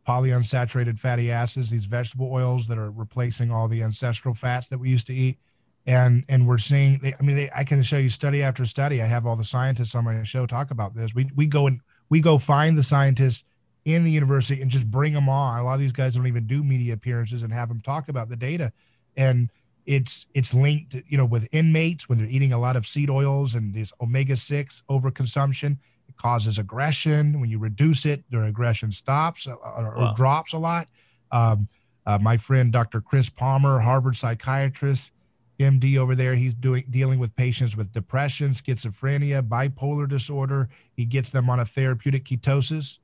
polyunsaturated 0.08 0.98
fatty 0.98 1.30
acids, 1.30 1.70
these 1.70 1.86
vegetable 1.86 2.32
oils 2.32 2.68
that 2.68 2.78
are 2.78 2.90
replacing 2.90 3.52
all 3.52 3.68
the 3.68 3.84
ancestral 3.84 4.34
fats 4.34 4.68
that 4.68 4.78
we 4.78 4.90
used 4.90 5.08
to 5.08 5.14
eat. 5.14 5.38
And 5.86 6.26
and 6.28 6.48
we're 6.48 6.58
seeing, 6.58 7.00
they, 7.02 7.14
I 7.18 7.22
mean, 7.22 7.36
they, 7.36 7.50
I 7.56 7.64
can 7.64 7.82
show 7.82 7.98
you 7.98 8.10
study 8.10 8.44
after 8.44 8.66
study. 8.66 9.02
I 9.02 9.06
have 9.06 9.26
all 9.26 9.36
the 9.36 9.44
scientists 9.44 9.96
on 9.96 10.06
my 10.06 10.24
show 10.24 10.46
talk 10.46 10.72
about 10.72 10.96
this. 10.96 11.14
We 11.14 11.30
we 11.36 11.48
go 11.48 11.68
and 11.68 11.82
we 12.10 12.20
go 12.20 12.38
find 12.38 12.78
the 12.78 12.84
scientists 12.84 13.44
in 13.86 14.04
the 14.04 14.12
university 14.12 14.62
and 14.62 14.70
just 14.70 14.90
bring 14.90 15.14
them 15.14 15.30
on. 15.30 15.60
A 15.60 15.64
lot 15.64 15.76
of 15.76 15.80
these 15.80 15.94
guys 15.94 16.16
don't 16.16 16.28
even 16.28 16.46
do 16.46 16.64
media 16.64 16.94
appearances 16.94 17.44
and 17.44 17.54
have 17.54 17.70
them 17.70 17.80
talk 17.80 18.10
about 18.10 18.28
the 18.28 18.36
data. 18.36 18.74
And 19.16 19.50
it's 19.86 20.28
it's 20.34 20.54
linked, 20.54 20.96
you 21.08 21.18
know, 21.18 21.26
with 21.26 21.48
inmates 21.54 22.10
when 22.10 22.18
they're 22.18 22.28
eating 22.28 22.52
a 22.52 22.60
lot 22.60 22.76
of 22.76 22.86
seed 22.86 23.10
oils 23.10 23.56
and 23.56 23.74
this 23.74 23.94
omega 24.02 24.36
six 24.36 24.84
overconsumption. 24.90 25.78
It 26.08 26.18
causes 26.18 26.58
aggression. 26.58 27.40
When 27.40 27.50
you 27.50 27.60
reduce 27.60 28.06
it, 28.06 28.24
their 28.30 28.44
aggression 28.44 28.92
stops 28.92 29.48
or, 29.48 29.56
or 29.56 29.96
wow. 29.98 30.14
drops 30.16 30.54
a 30.54 30.58
lot. 30.58 30.88
Um, 31.32 31.68
uh, 32.06 32.18
my 32.18 32.38
friend 32.38 32.72
Dr. 32.72 33.02
Chris 33.02 33.30
Palmer, 33.30 33.80
Harvard 33.80 34.16
psychiatrist, 34.16 35.12
MD 35.60 35.98
over 35.98 36.16
there, 36.16 36.36
he's 36.36 36.54
doing 36.54 36.86
dealing 36.90 37.20
with 37.20 37.36
patients 37.36 37.76
with 37.76 37.92
depression, 37.92 38.52
schizophrenia, 38.52 39.42
bipolar 39.42 40.08
disorder. 40.08 40.70
He 40.96 41.04
gets 41.04 41.30
them 41.30 41.50
on 41.50 41.60
a 41.60 41.66
therapeutic 41.66 42.26
ketosis 42.26 43.00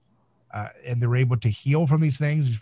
uh, 0.54 0.70
and 0.86 1.02
they're 1.02 1.16
able 1.16 1.38
to 1.38 1.50
heal 1.50 1.88
from 1.88 2.00
these 2.00 2.18
things. 2.18 2.58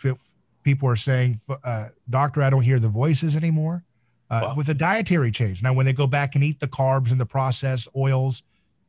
People 0.64 0.88
are 0.88 0.96
saying, 0.96 1.40
uh, 1.62 1.88
"Doctor, 2.08 2.42
I 2.42 2.50
don't 2.50 2.62
hear 2.62 2.80
the 2.80 2.88
voices 2.88 3.36
anymore." 3.36 3.84
Uh, 4.30 4.40
wow. 4.44 4.54
With 4.56 4.68
a 4.70 4.74
dietary 4.74 5.30
change, 5.30 5.62
now 5.62 5.74
when 5.74 5.84
they 5.84 5.92
go 5.92 6.06
back 6.06 6.34
and 6.34 6.42
eat 6.42 6.58
the 6.58 6.68
carbs 6.68 7.10
and 7.10 7.20
the 7.20 7.26
processed 7.26 7.86
oils, 7.94 8.42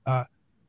uh, 0.06 0.24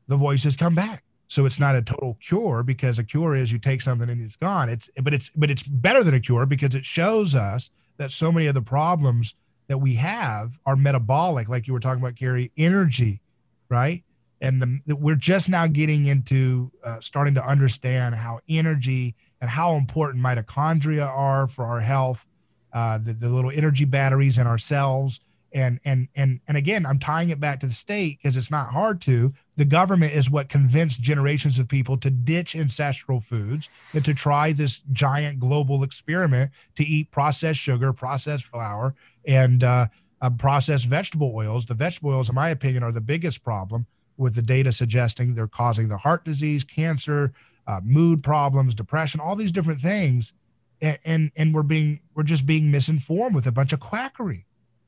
the 0.07 0.17
voices 0.17 0.55
come 0.55 0.75
back. 0.75 1.03
So 1.27 1.45
it's 1.45 1.59
not 1.59 1.75
a 1.75 1.81
total 1.81 2.17
cure 2.21 2.63
because 2.63 2.99
a 2.99 3.03
cure 3.03 3.35
is 3.35 3.51
you 3.51 3.57
take 3.57 3.81
something 3.81 4.09
and 4.09 4.21
it's 4.21 4.35
gone. 4.35 4.69
It's 4.69 4.89
but 5.01 5.13
it's 5.13 5.29
but 5.31 5.49
it's 5.49 5.63
better 5.63 6.03
than 6.03 6.13
a 6.13 6.19
cure 6.19 6.45
because 6.45 6.75
it 6.75 6.85
shows 6.85 7.33
us 7.35 7.69
that 7.97 8.11
so 8.11 8.31
many 8.31 8.45
of 8.47 8.53
the 8.53 8.61
problems 8.61 9.33
that 9.67 9.79
we 9.79 9.95
have 9.95 10.59
are 10.65 10.75
metabolic, 10.75 11.49
like 11.49 11.65
you 11.65 11.73
were 11.73 11.79
talking 11.79 12.01
about, 12.01 12.15
Carey, 12.15 12.51
energy, 12.55 13.21
right? 13.69 14.03
and 14.41 14.81
the, 14.85 14.95
we're 14.95 15.15
just 15.15 15.49
now 15.49 15.67
getting 15.67 16.05
into 16.05 16.71
uh, 16.83 16.99
starting 16.99 17.33
to 17.35 17.45
understand 17.45 18.15
how 18.15 18.39
energy 18.49 19.15
and 19.41 19.49
how 19.49 19.75
important 19.75 20.23
mitochondria 20.23 21.07
are 21.07 21.47
for 21.47 21.65
our 21.65 21.79
health 21.79 22.27
uh, 22.73 22.97
the, 22.97 23.13
the 23.13 23.29
little 23.29 23.51
energy 23.51 23.85
batteries 23.85 24.37
in 24.37 24.45
our 24.47 24.57
cells 24.57 25.19
and 25.55 25.79
and 25.83 26.07
and 26.15 26.39
and 26.47 26.57
again 26.57 26.85
i'm 26.85 26.99
tying 26.99 27.29
it 27.29 27.39
back 27.39 27.59
to 27.59 27.65
the 27.65 27.73
state 27.73 28.19
because 28.21 28.37
it's 28.37 28.51
not 28.51 28.71
hard 28.71 29.01
to 29.01 29.33
the 29.55 29.65
government 29.65 30.13
is 30.13 30.29
what 30.29 30.49
convinced 30.49 31.01
generations 31.01 31.57
of 31.57 31.67
people 31.67 31.97
to 31.97 32.11
ditch 32.11 32.55
ancestral 32.55 33.19
foods 33.19 33.67
and 33.93 34.05
to 34.05 34.13
try 34.13 34.51
this 34.51 34.81
giant 34.91 35.39
global 35.39 35.81
experiment 35.81 36.51
to 36.75 36.83
eat 36.83 37.09
processed 37.09 37.59
sugar 37.59 37.91
processed 37.91 38.43
flour 38.43 38.93
and 39.25 39.63
uh, 39.63 39.87
uh, 40.21 40.29
processed 40.29 40.85
vegetable 40.85 41.31
oils 41.33 41.65
the 41.65 41.73
vegetable 41.73 42.11
oils 42.11 42.29
in 42.29 42.35
my 42.35 42.49
opinion 42.49 42.83
are 42.83 42.91
the 42.91 43.01
biggest 43.01 43.43
problem 43.43 43.87
with 44.17 44.35
the 44.35 44.41
data 44.41 44.71
suggesting 44.71 45.35
they're 45.35 45.47
causing 45.47 45.87
the 45.87 45.97
heart 45.97 46.23
disease, 46.25 46.63
cancer, 46.63 47.33
uh, 47.67 47.81
mood 47.83 48.23
problems, 48.23 48.75
depression, 48.75 49.19
all 49.19 49.35
these 49.35 49.51
different 49.51 49.79
things. 49.79 50.33
And, 50.81 50.99
and, 51.05 51.31
and 51.35 51.53
we're 51.53 51.63
being, 51.63 52.01
we're 52.13 52.23
just 52.23 52.45
being 52.45 52.71
misinformed 52.71 53.35
with 53.35 53.47
a 53.47 53.51
bunch 53.51 53.73
of 53.73 53.79
quackery. 53.79 54.45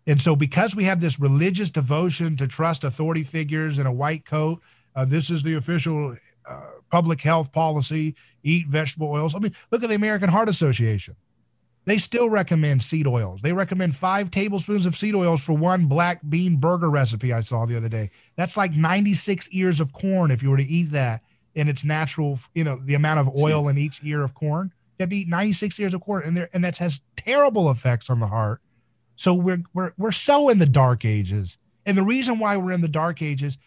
And 0.08 0.22
so 0.22 0.36
because 0.36 0.76
we 0.76 0.86
have 0.86 1.02
this 1.02 1.20
religious 1.20 1.70
devotion 1.70 2.38
to 2.38 2.48
trust 2.48 2.86
authority 2.86 3.24
figures 3.24 3.78
in 3.78 3.86
a 3.86 3.92
white 3.92 4.26
coat, 4.26 4.62
uh, 4.96 5.04
this 5.06 5.30
is 5.30 5.44
the 5.44 5.56
official 5.56 6.16
uh, 6.50 6.62
public 6.90 7.22
health 7.22 7.52
policy, 7.52 8.16
eat 8.42 8.68
vegetable 8.68 9.12
oils. 9.12 9.36
I 9.36 9.40
mean, 9.40 9.54
look 9.70 9.84
at 9.84 9.90
the 9.90 9.96
American 9.96 10.30
Heart 10.30 10.48
Association. 10.48 11.18
They 11.84 11.98
still 11.98 12.30
recommend 12.30 12.84
seed 12.84 13.06
oils. 13.06 13.42
They 13.42 13.54
recommend 13.54 13.96
five 13.96 14.32
tablespoons 14.32 14.86
of 14.86 14.96
seed 14.96 15.16
oils 15.16 15.42
for 15.42 15.54
one 15.54 15.86
black 15.86 16.22
bean 16.28 16.58
burger 16.58 16.90
recipe 16.90 17.32
I 17.32 17.42
saw 17.42 17.66
the 17.66 17.78
other 17.78 17.90
day. 17.90 18.12
That's 18.36 18.58
like 18.58 18.74
96 18.74 19.50
ears 19.52 19.80
of 19.80 19.94
corn 19.94 20.32
if 20.32 20.42
you 20.42 20.50
were 20.50 20.58
to 20.58 20.66
eat 20.66 20.92
that 20.92 21.22
and 21.56 21.70
its 21.70 21.84
natural, 21.84 22.40
you 22.54 22.64
know, 22.64 22.78
the 22.78 22.94
amount 22.94 23.20
of 23.20 23.36
oil 23.36 23.68
in 23.68 23.78
each 23.78 24.02
ear 24.04 24.24
of 24.24 24.34
corn. 24.34 24.74
You 24.98 25.04
have 25.04 25.10
to 25.10 25.16
eat 25.16 25.28
96 25.28 25.80
ears 25.80 25.94
of 25.94 26.02
corn, 26.02 26.24
and 26.26 26.36
there 26.36 26.50
and 26.54 26.64
that 26.64 26.78
has 26.78 27.02
terrible 27.16 27.70
effects 27.70 28.10
on 28.10 28.20
the 28.20 28.28
heart. 28.28 28.62
So 29.18 29.34
we're 29.34 29.64
we're 29.74 29.92
we're 29.98 30.12
so 30.12 30.48
in 30.48 30.60
the 30.60 30.66
dark 30.66 31.04
ages. 31.04 31.58
And 31.86 31.98
the 31.98 32.04
reason 32.04 32.40
why 32.40 32.56
we're 32.56 32.72
in 32.72 32.82
the 32.82 32.88
dark 32.88 33.22
ages 33.22 33.58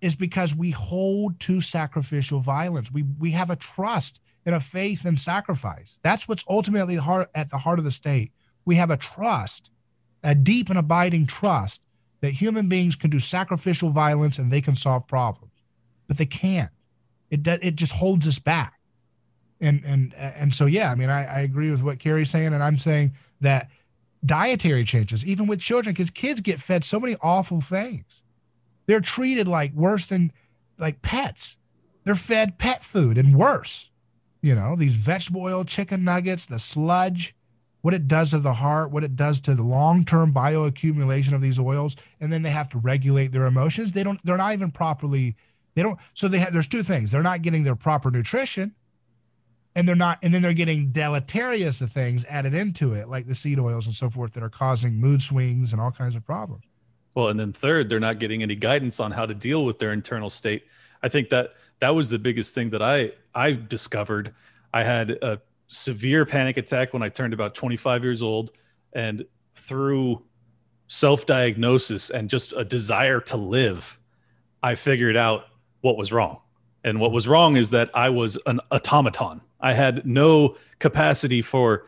is 0.00 0.16
because 0.16 0.54
we 0.54 0.70
hold 0.70 1.38
to 1.40 1.60
sacrificial 1.60 2.40
violence. 2.40 2.90
We 2.90 3.04
we 3.18 3.30
have 3.30 3.50
a 3.50 3.56
trust 3.56 4.18
and 4.44 4.54
a 4.54 4.60
faith 4.60 5.06
in 5.06 5.16
sacrifice. 5.16 6.00
That's 6.02 6.26
what's 6.26 6.44
ultimately 6.48 6.96
heart, 6.96 7.30
at 7.34 7.50
the 7.50 7.58
heart 7.58 7.78
of 7.78 7.84
the 7.84 7.90
state. 7.90 8.32
We 8.64 8.76
have 8.76 8.90
a 8.90 8.96
trust, 8.96 9.70
a 10.22 10.34
deep 10.34 10.68
and 10.68 10.78
abiding 10.78 11.26
trust 11.26 11.80
that 12.20 12.32
human 12.32 12.68
beings 12.68 12.96
can 12.96 13.10
do 13.10 13.18
sacrificial 13.18 13.90
violence 13.90 14.38
and 14.38 14.50
they 14.50 14.60
can 14.60 14.74
solve 14.74 15.06
problems, 15.06 15.52
but 16.08 16.16
they 16.16 16.26
can't. 16.26 16.70
It 17.30 17.46
it 17.46 17.76
just 17.76 17.92
holds 17.92 18.26
us 18.26 18.38
back. 18.38 18.80
And 19.60 19.82
and 19.84 20.14
and 20.14 20.54
so 20.54 20.64
yeah, 20.64 20.90
I 20.90 20.94
mean, 20.94 21.10
I, 21.10 21.24
I 21.24 21.40
agree 21.40 21.70
with 21.70 21.82
what 21.82 21.98
Carey's 21.98 22.30
saying, 22.30 22.54
and 22.54 22.62
I'm 22.62 22.78
saying 22.78 23.14
that 23.40 23.68
dietary 24.24 24.84
changes, 24.84 25.24
even 25.24 25.46
with 25.46 25.60
children, 25.60 25.94
because 25.94 26.10
kids 26.10 26.40
get 26.40 26.60
fed 26.60 26.84
so 26.84 27.00
many 27.00 27.16
awful 27.20 27.60
things. 27.60 28.22
They're 28.86 29.00
treated 29.00 29.48
like 29.48 29.72
worse 29.72 30.06
than 30.06 30.32
like 30.78 31.02
pets. 31.02 31.58
They're 32.04 32.14
fed 32.14 32.58
pet 32.58 32.84
food 32.84 33.16
and 33.16 33.34
worse 33.34 33.90
you 34.44 34.54
know, 34.54 34.76
these 34.76 34.94
vegetable 34.94 35.40
oil 35.40 35.64
chicken 35.64 36.04
nuggets, 36.04 36.44
the 36.44 36.58
sludge, 36.58 37.34
what 37.80 37.94
it 37.94 38.06
does 38.06 38.32
to 38.32 38.38
the 38.38 38.52
heart, 38.52 38.90
what 38.90 39.02
it 39.02 39.16
does 39.16 39.40
to 39.40 39.54
the 39.54 39.62
long-term 39.62 40.34
bioaccumulation 40.34 41.32
of 41.32 41.40
these 41.40 41.58
oils, 41.58 41.96
and 42.20 42.30
then 42.30 42.42
they 42.42 42.50
have 42.50 42.68
to 42.68 42.78
regulate 42.78 43.32
their 43.32 43.46
emotions. 43.46 43.92
They 43.92 44.02
don't 44.02 44.20
they're 44.22 44.36
not 44.36 44.52
even 44.52 44.70
properly 44.70 45.34
they 45.74 45.82
don't 45.82 45.98
so 46.12 46.28
they 46.28 46.40
have 46.40 46.52
there's 46.52 46.68
two 46.68 46.82
things. 46.82 47.10
They're 47.10 47.22
not 47.22 47.40
getting 47.40 47.64
their 47.64 47.74
proper 47.74 48.10
nutrition 48.10 48.74
and 49.74 49.88
they're 49.88 49.94
not 49.94 50.18
and 50.22 50.32
then 50.32 50.42
they're 50.42 50.52
getting 50.52 50.90
deleterious 50.90 51.80
things 51.80 52.24
added 52.26 52.54
into 52.54 52.92
it 52.92 53.08
like 53.08 53.26
the 53.26 53.34
seed 53.34 53.58
oils 53.58 53.86
and 53.86 53.94
so 53.94 54.08
forth 54.08 54.32
that 54.32 54.42
are 54.42 54.50
causing 54.50 54.94
mood 54.94 55.22
swings 55.22 55.72
and 55.72 55.80
all 55.80 55.90
kinds 55.90 56.14
of 56.14 56.24
problems. 56.24 56.64
Well, 57.14 57.28
and 57.28 57.38
then 57.38 57.52
third, 57.52 57.88
they're 57.88 58.00
not 58.00 58.18
getting 58.18 58.42
any 58.42 58.56
guidance 58.56 58.98
on 58.98 59.10
how 59.10 59.24
to 59.26 59.34
deal 59.34 59.64
with 59.64 59.78
their 59.78 59.92
internal 59.92 60.30
state. 60.30 60.64
I 61.02 61.08
think 61.08 61.28
that 61.30 61.54
that 61.78 61.94
was 61.94 62.10
the 62.10 62.18
biggest 62.18 62.54
thing 62.54 62.70
that 62.70 62.82
I 62.82 63.12
I 63.34 63.52
discovered. 63.52 64.34
I 64.72 64.82
had 64.82 65.10
a 65.10 65.40
severe 65.68 66.24
panic 66.24 66.56
attack 66.56 66.92
when 66.92 67.02
I 67.02 67.08
turned 67.08 67.32
about 67.34 67.54
25 67.54 68.02
years 68.02 68.22
old, 68.22 68.52
and 68.92 69.24
through 69.54 70.22
self-diagnosis 70.88 72.10
and 72.10 72.28
just 72.28 72.52
a 72.56 72.64
desire 72.64 73.20
to 73.20 73.36
live, 73.36 73.98
I 74.62 74.74
figured 74.74 75.16
out 75.16 75.46
what 75.80 75.96
was 75.96 76.12
wrong. 76.12 76.40
And 76.84 77.00
what 77.00 77.12
was 77.12 77.26
wrong 77.26 77.56
is 77.56 77.70
that 77.70 77.90
I 77.94 78.10
was 78.10 78.38
an 78.46 78.60
automaton. 78.70 79.40
I 79.64 79.72
had 79.72 80.06
no 80.06 80.56
capacity 80.78 81.40
for 81.40 81.86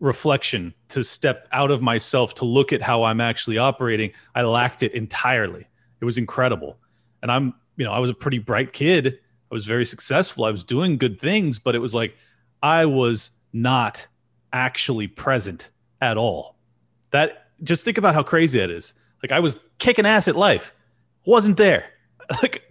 reflection 0.00 0.72
to 0.88 1.04
step 1.04 1.46
out 1.52 1.70
of 1.70 1.82
myself 1.82 2.32
to 2.36 2.46
look 2.46 2.72
at 2.72 2.80
how 2.80 3.04
I'm 3.04 3.20
actually 3.20 3.58
operating. 3.58 4.12
I 4.34 4.42
lacked 4.42 4.82
it 4.82 4.94
entirely. 4.94 5.68
It 6.00 6.06
was 6.06 6.16
incredible. 6.16 6.78
And 7.22 7.30
I'm, 7.30 7.52
you 7.76 7.84
know, 7.84 7.92
I 7.92 7.98
was 7.98 8.08
a 8.08 8.14
pretty 8.14 8.38
bright 8.38 8.72
kid. 8.72 9.18
I 9.50 9.54
was 9.54 9.66
very 9.66 9.84
successful. 9.84 10.46
I 10.46 10.50
was 10.50 10.64
doing 10.64 10.96
good 10.96 11.20
things, 11.20 11.58
but 11.58 11.74
it 11.74 11.80
was 11.80 11.94
like 11.94 12.16
I 12.62 12.86
was 12.86 13.30
not 13.52 14.06
actually 14.54 15.06
present 15.06 15.68
at 16.00 16.16
all. 16.16 16.56
That 17.10 17.50
just 17.62 17.84
think 17.84 17.98
about 17.98 18.14
how 18.14 18.22
crazy 18.22 18.58
that 18.58 18.70
is. 18.70 18.94
Like 19.22 19.32
I 19.32 19.40
was 19.40 19.58
kicking 19.76 20.06
ass 20.06 20.28
at 20.28 20.36
life, 20.36 20.74
wasn't 21.26 21.58
there. 21.58 21.84
Like 22.42 22.67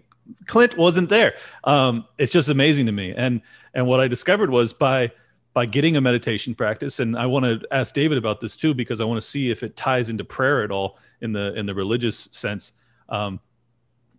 Clint 0.48 0.78
wasn't 0.78 1.10
there. 1.10 1.36
Um, 1.64 2.06
it's 2.18 2.32
just 2.32 2.50
amazing 2.50 2.86
to 2.88 2.92
me. 2.92 3.14
And 3.16 3.42
and 3.74 3.86
what 3.86 4.00
I 4.00 4.08
discovered 4.08 4.50
was 4.50 4.74
by 4.74 5.12
by 5.54 5.66
getting 5.66 5.98
a 5.98 6.02
meditation 6.02 6.54
practice, 6.56 7.00
and 7.00 7.18
I 7.18 7.26
want 7.26 7.46
to 7.46 7.68
ask 7.72 7.94
David 7.94 8.18
about 8.18 8.40
this 8.40 8.58
too 8.58 8.74
because 8.74 9.02
I 9.02 9.06
want 9.06 9.22
to 9.22 9.28
see 9.28 9.50
if 9.50 9.64
it 9.64 9.76
ties 9.76 10.10
into 10.10 10.24
prayer 10.24 10.64
at 10.64 10.72
all 10.72 11.00
in 11.22 11.34
the 11.34 11.54
in 11.56 11.66
the 11.66 11.76
religious 11.76 12.30
sense. 12.32 12.74
Um, 13.10 13.40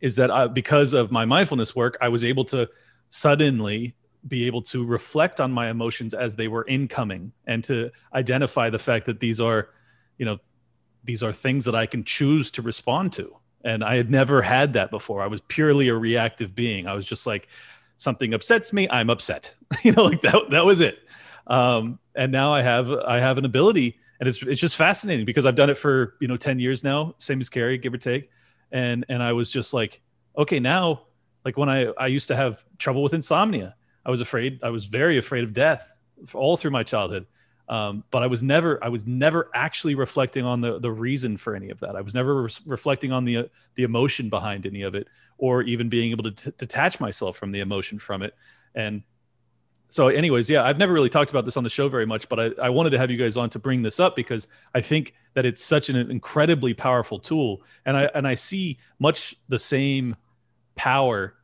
is 0.00 0.16
that 0.16 0.30
I, 0.30 0.46
because 0.46 0.92
of 0.92 1.10
my 1.10 1.24
mindfulness 1.24 1.74
work, 1.74 1.96
I 2.00 2.08
was 2.08 2.24
able 2.24 2.44
to 2.46 2.68
suddenly 3.08 3.94
be 4.26 4.46
able 4.46 4.62
to 4.62 4.84
reflect 4.84 5.40
on 5.40 5.52
my 5.52 5.70
emotions 5.70 6.14
as 6.14 6.36
they 6.36 6.48
were 6.48 6.64
incoming 6.66 7.32
and 7.46 7.62
to 7.64 7.90
identify 8.14 8.70
the 8.70 8.78
fact 8.78 9.06
that 9.06 9.20
these 9.20 9.40
are, 9.40 9.70
you 10.18 10.26
know, 10.26 10.38
these 11.04 11.22
are 11.22 11.32
things 11.32 11.64
that 11.64 11.74
I 11.74 11.86
can 11.86 12.04
choose 12.04 12.50
to 12.52 12.62
respond 12.62 13.12
to. 13.14 13.36
And 13.64 13.82
I 13.82 13.96
had 13.96 14.10
never 14.10 14.40
had 14.40 14.74
that 14.74 14.90
before. 14.90 15.22
I 15.22 15.26
was 15.26 15.40
purely 15.42 15.88
a 15.88 15.94
reactive 15.94 16.54
being. 16.54 16.86
I 16.86 16.94
was 16.94 17.06
just 17.06 17.26
like, 17.26 17.48
something 17.98 18.32
upsets 18.32 18.72
me, 18.72 18.88
I'm 18.90 19.10
upset. 19.10 19.54
you 19.82 19.92
know, 19.92 20.04
like 20.04 20.22
that, 20.22 20.50
that 20.50 20.64
was 20.64 20.80
it. 20.80 21.00
Um, 21.46 21.98
and 22.14 22.32
now 22.32 22.52
I 22.52 22.62
have, 22.62 22.90
I 22.90 23.20
have 23.20 23.36
an 23.38 23.44
ability 23.44 23.98
and 24.20 24.28
it's, 24.28 24.42
it's 24.42 24.60
just 24.60 24.76
fascinating 24.76 25.24
because 25.24 25.46
I've 25.46 25.54
done 25.54 25.70
it 25.70 25.76
for, 25.76 26.14
you 26.20 26.28
know, 26.28 26.36
10 26.36 26.58
years 26.58 26.82
now, 26.82 27.14
same 27.18 27.40
as 27.40 27.48
Carey, 27.48 27.78
give 27.78 27.94
or 27.94 27.98
take. 27.98 28.30
And, 28.72 29.04
and 29.08 29.22
I 29.22 29.32
was 29.32 29.50
just 29.50 29.74
like, 29.74 30.00
okay, 30.36 30.58
now, 30.58 31.02
like 31.44 31.56
when 31.56 31.68
I, 31.68 31.86
I 31.98 32.06
used 32.06 32.28
to 32.28 32.36
have 32.36 32.64
trouble 32.78 33.02
with 33.02 33.14
insomnia, 33.14 33.76
I 34.04 34.10
was 34.10 34.20
afraid, 34.20 34.60
I 34.62 34.70
was 34.70 34.86
very 34.86 35.18
afraid 35.18 35.44
of 35.44 35.52
death 35.52 35.90
all 36.34 36.56
through 36.56 36.72
my 36.72 36.82
childhood. 36.82 37.26
Um, 37.68 38.02
but 38.10 38.22
I 38.22 38.26
was 38.26 38.42
never 38.42 38.82
I 38.82 38.88
was 38.88 39.06
never 39.06 39.50
actually 39.54 39.94
reflecting 39.94 40.44
on 40.44 40.60
the 40.60 40.78
the 40.78 40.90
reason 40.90 41.36
for 41.36 41.54
any 41.54 41.68
of 41.68 41.80
that. 41.80 41.96
I 41.96 42.00
was 42.00 42.14
never 42.14 42.42
re- 42.44 42.50
reflecting 42.66 43.12
on 43.12 43.24
the 43.24 43.36
uh, 43.36 43.44
the 43.74 43.82
emotion 43.82 44.30
behind 44.30 44.64
any 44.64 44.82
of 44.82 44.94
it, 44.94 45.06
or 45.36 45.62
even 45.62 45.88
being 45.88 46.10
able 46.10 46.24
to 46.24 46.30
t- 46.30 46.52
detach 46.56 46.98
myself 46.98 47.36
from 47.36 47.50
the 47.50 47.60
emotion 47.60 47.98
from 47.98 48.22
it. 48.22 48.34
And 48.74 49.02
so, 49.90 50.08
anyways, 50.08 50.48
yeah, 50.48 50.64
I've 50.64 50.78
never 50.78 50.92
really 50.92 51.08
talked 51.10 51.30
about 51.30 51.44
this 51.44 51.56
on 51.56 51.64
the 51.64 51.70
show 51.70 51.88
very 51.88 52.06
much, 52.06 52.28
but 52.28 52.40
I, 52.40 52.50
I 52.66 52.70
wanted 52.70 52.90
to 52.90 52.98
have 52.98 53.10
you 53.10 53.16
guys 53.16 53.36
on 53.36 53.50
to 53.50 53.58
bring 53.58 53.82
this 53.82 54.00
up 54.00 54.16
because 54.16 54.48
I 54.74 54.80
think 54.80 55.14
that 55.34 55.46
it's 55.46 55.62
such 55.62 55.88
an 55.88 55.96
incredibly 55.96 56.72
powerful 56.72 57.18
tool, 57.18 57.62
and 57.84 57.98
I 57.98 58.04
and 58.14 58.26
I 58.26 58.34
see 58.34 58.78
much 58.98 59.34
the 59.48 59.58
same 59.58 60.12
power 60.74 61.34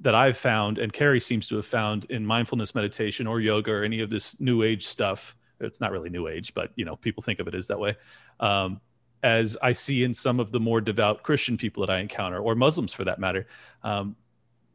that 0.00 0.14
I've 0.14 0.38
found, 0.38 0.78
and 0.78 0.90
Carey 0.90 1.20
seems 1.20 1.46
to 1.48 1.56
have 1.56 1.66
found 1.66 2.06
in 2.06 2.24
mindfulness 2.24 2.74
meditation 2.74 3.26
or 3.26 3.40
yoga 3.40 3.72
or 3.72 3.82
any 3.82 4.00
of 4.00 4.08
this 4.08 4.38
new 4.40 4.62
age 4.62 4.86
stuff 4.86 5.36
it's 5.60 5.80
not 5.80 5.90
really 5.92 6.10
new 6.10 6.28
age, 6.28 6.54
but 6.54 6.70
you 6.76 6.84
know, 6.84 6.96
people 6.96 7.22
think 7.22 7.40
of 7.40 7.48
it 7.48 7.54
as 7.54 7.66
that 7.68 7.78
way. 7.78 7.96
Um, 8.40 8.80
as 9.22 9.56
I 9.62 9.72
see 9.72 10.04
in 10.04 10.14
some 10.14 10.38
of 10.40 10.52
the 10.52 10.60
more 10.60 10.80
devout 10.80 11.22
Christian 11.22 11.56
people 11.56 11.84
that 11.84 11.92
I 11.92 11.98
encounter, 11.98 12.38
or 12.38 12.54
Muslims 12.54 12.92
for 12.92 13.04
that 13.04 13.18
matter. 13.18 13.46
Um, 13.82 14.16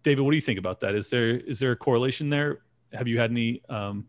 David, 0.04 0.24
what 0.24 0.32
do 0.32 0.36
you 0.36 0.42
think 0.42 0.60
about 0.60 0.80
that? 0.82 0.96
Is 0.96 1.10
there 1.10 1.30
is 1.30 1.60
there 1.60 1.72
a 1.72 1.76
correlation 1.76 2.30
there? 2.30 2.60
Have 2.94 3.08
you 3.08 3.20
had 3.20 3.32
any? 3.32 3.62
Um... 3.70 4.08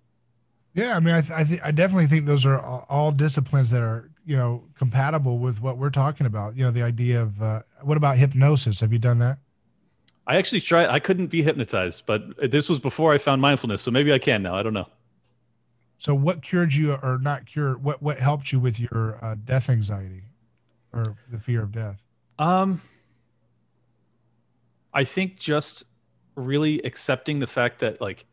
Yeah, 0.74 0.96
I 0.96 1.00
mean, 1.00 1.14
I 1.14 1.20
th- 1.20 1.32
I, 1.32 1.44
th- 1.44 1.60
I 1.62 1.70
definitely 1.70 2.06
think 2.06 2.24
those 2.24 2.46
are 2.46 2.58
all 2.58 3.12
disciplines 3.12 3.70
that 3.70 3.82
are 3.82 4.10
you 4.24 4.36
know 4.36 4.64
compatible 4.74 5.38
with 5.38 5.60
what 5.60 5.76
we're 5.76 5.90
talking 5.90 6.26
about. 6.26 6.56
You 6.56 6.64
know, 6.64 6.70
the 6.70 6.82
idea 6.82 7.20
of 7.20 7.42
uh, 7.42 7.62
what 7.82 7.96
about 7.96 8.16
hypnosis? 8.16 8.80
Have 8.80 8.92
you 8.92 8.98
done 8.98 9.18
that? 9.18 9.38
I 10.26 10.36
actually 10.36 10.60
tried. 10.60 10.88
I 10.88 10.98
couldn't 10.98 11.26
be 11.26 11.42
hypnotized, 11.42 12.04
but 12.06 12.50
this 12.50 12.68
was 12.68 12.80
before 12.80 13.12
I 13.12 13.18
found 13.18 13.42
mindfulness, 13.42 13.82
so 13.82 13.90
maybe 13.90 14.12
I 14.12 14.18
can 14.18 14.42
now. 14.42 14.54
I 14.54 14.62
don't 14.62 14.74
know. 14.74 14.88
So, 16.02 16.16
what 16.16 16.42
cured 16.42 16.74
you, 16.74 16.94
or 16.94 17.16
not 17.22 17.46
cured? 17.46 17.84
What 17.84 18.02
what 18.02 18.18
helped 18.18 18.50
you 18.50 18.58
with 18.58 18.80
your 18.80 19.24
uh, 19.24 19.36
death 19.44 19.70
anxiety, 19.70 20.24
or 20.92 21.14
the 21.30 21.38
fear 21.38 21.62
of 21.62 21.70
death? 21.70 22.02
Um, 22.40 22.82
I 24.92 25.04
think 25.04 25.38
just 25.38 25.84
really 26.34 26.80
accepting 26.80 27.38
the 27.38 27.46
fact 27.46 27.78
that 27.78 28.00
like 28.00 28.26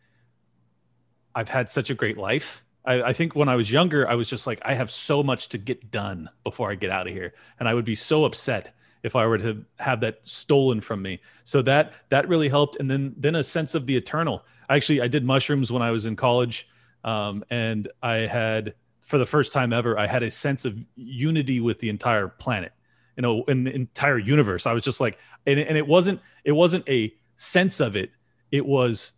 I've 1.35 1.47
had 1.47 1.69
such 1.69 1.91
a 1.91 1.93
great 1.93 2.17
life. 2.17 2.63
I, 2.85 3.03
I, 3.03 3.13
think 3.13 3.35
when 3.35 3.49
I 3.49 3.55
was 3.55 3.71
younger, 3.71 4.09
I 4.09 4.15
was 4.15 4.27
just 4.27 4.47
like, 4.47 4.59
I 4.65 4.73
have 4.73 4.89
so 4.89 5.21
much 5.21 5.49
to 5.49 5.59
get 5.59 5.91
done 5.91 6.27
before 6.43 6.71
I 6.71 6.75
get 6.75 6.89
out 6.89 7.05
of 7.05 7.13
here, 7.13 7.35
and 7.59 7.69
I 7.69 7.75
would 7.75 7.85
be 7.85 7.93
so 7.93 8.25
upset 8.25 8.73
if 9.03 9.15
I 9.15 9.27
were 9.27 9.37
to 9.37 9.63
have 9.77 10.01
that 10.01 10.25
stolen 10.25 10.81
from 10.81 11.03
me. 11.03 11.19
So 11.43 11.61
that 11.61 11.93
that 12.09 12.27
really 12.27 12.49
helped, 12.49 12.77
and 12.77 12.89
then 12.89 13.13
then 13.15 13.35
a 13.35 13.43
sense 13.43 13.75
of 13.75 13.85
the 13.85 13.95
eternal. 13.95 14.43
Actually, 14.69 15.01
I 15.01 15.07
did 15.07 15.23
mushrooms 15.23 15.71
when 15.71 15.83
I 15.83 15.91
was 15.91 16.07
in 16.07 16.15
college 16.15 16.67
um, 17.03 17.43
and 17.49 17.87
I 18.01 18.15
had, 18.17 18.75
for 19.01 19.17
the 19.17 19.25
first 19.25 19.53
time 19.53 19.73
ever, 19.73 19.97
I 19.97 20.07
had 20.07 20.23
a 20.23 20.31
sense 20.31 20.65
of 20.65 20.77
unity 20.95 21.59
with 21.59 21.79
the 21.79 21.89
entire 21.89 22.27
planet, 22.27 22.71
you 23.15 23.21
know, 23.21 23.43
in 23.45 23.63
the 23.63 23.73
entire 23.73 24.17
universe. 24.17 24.65
I 24.65 24.73
was 24.73 24.83
just 24.83 25.01
like, 25.01 25.17
and, 25.45 25.59
and 25.59 25.77
it 25.77 25.87
wasn't, 25.87 26.19
it 26.43 26.51
wasn't 26.51 26.87
a 26.89 27.13
sense 27.35 27.79
of 27.79 27.95
it. 27.95 28.11
It 28.51 28.65
was 28.65 29.13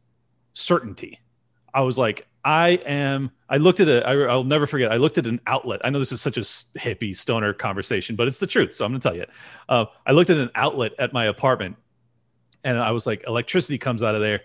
certainty. 0.53 1.19
I 1.73 1.82
was 1.82 1.97
like, 1.97 2.27
I 2.43 2.79
am. 2.86 3.32
I 3.49 3.57
looked 3.57 3.79
at 3.79 3.88
it. 3.88 4.03
I'll 4.03 4.43
never 4.43 4.65
forget. 4.65 4.91
I 4.91 4.97
looked 4.97 5.17
at 5.17 5.27
an 5.27 5.39
outlet. 5.45 5.82
I 5.84 5.89
know 5.89 5.99
this 5.99 6.11
is 6.11 6.21
such 6.21 6.38
a 6.38 6.41
hippie 6.41 7.15
stoner 7.15 7.53
conversation, 7.53 8.15
but 8.15 8.27
it's 8.27 8.39
the 8.39 8.47
truth. 8.47 8.73
So 8.73 8.84
I'm 8.84 8.91
going 8.91 8.99
to 8.99 9.07
tell 9.07 9.15
you. 9.15 9.25
Uh, 9.69 9.86
I 10.07 10.11
looked 10.11 10.29
at 10.29 10.38
an 10.38 10.49
outlet 10.55 10.93
at 10.97 11.13
my 11.13 11.25
apartment, 11.25 11.75
and 12.63 12.79
I 12.79 12.91
was 12.91 13.05
like, 13.05 13.23
electricity 13.27 13.77
comes 13.77 14.01
out 14.01 14.15
of 14.15 14.21
there. 14.21 14.41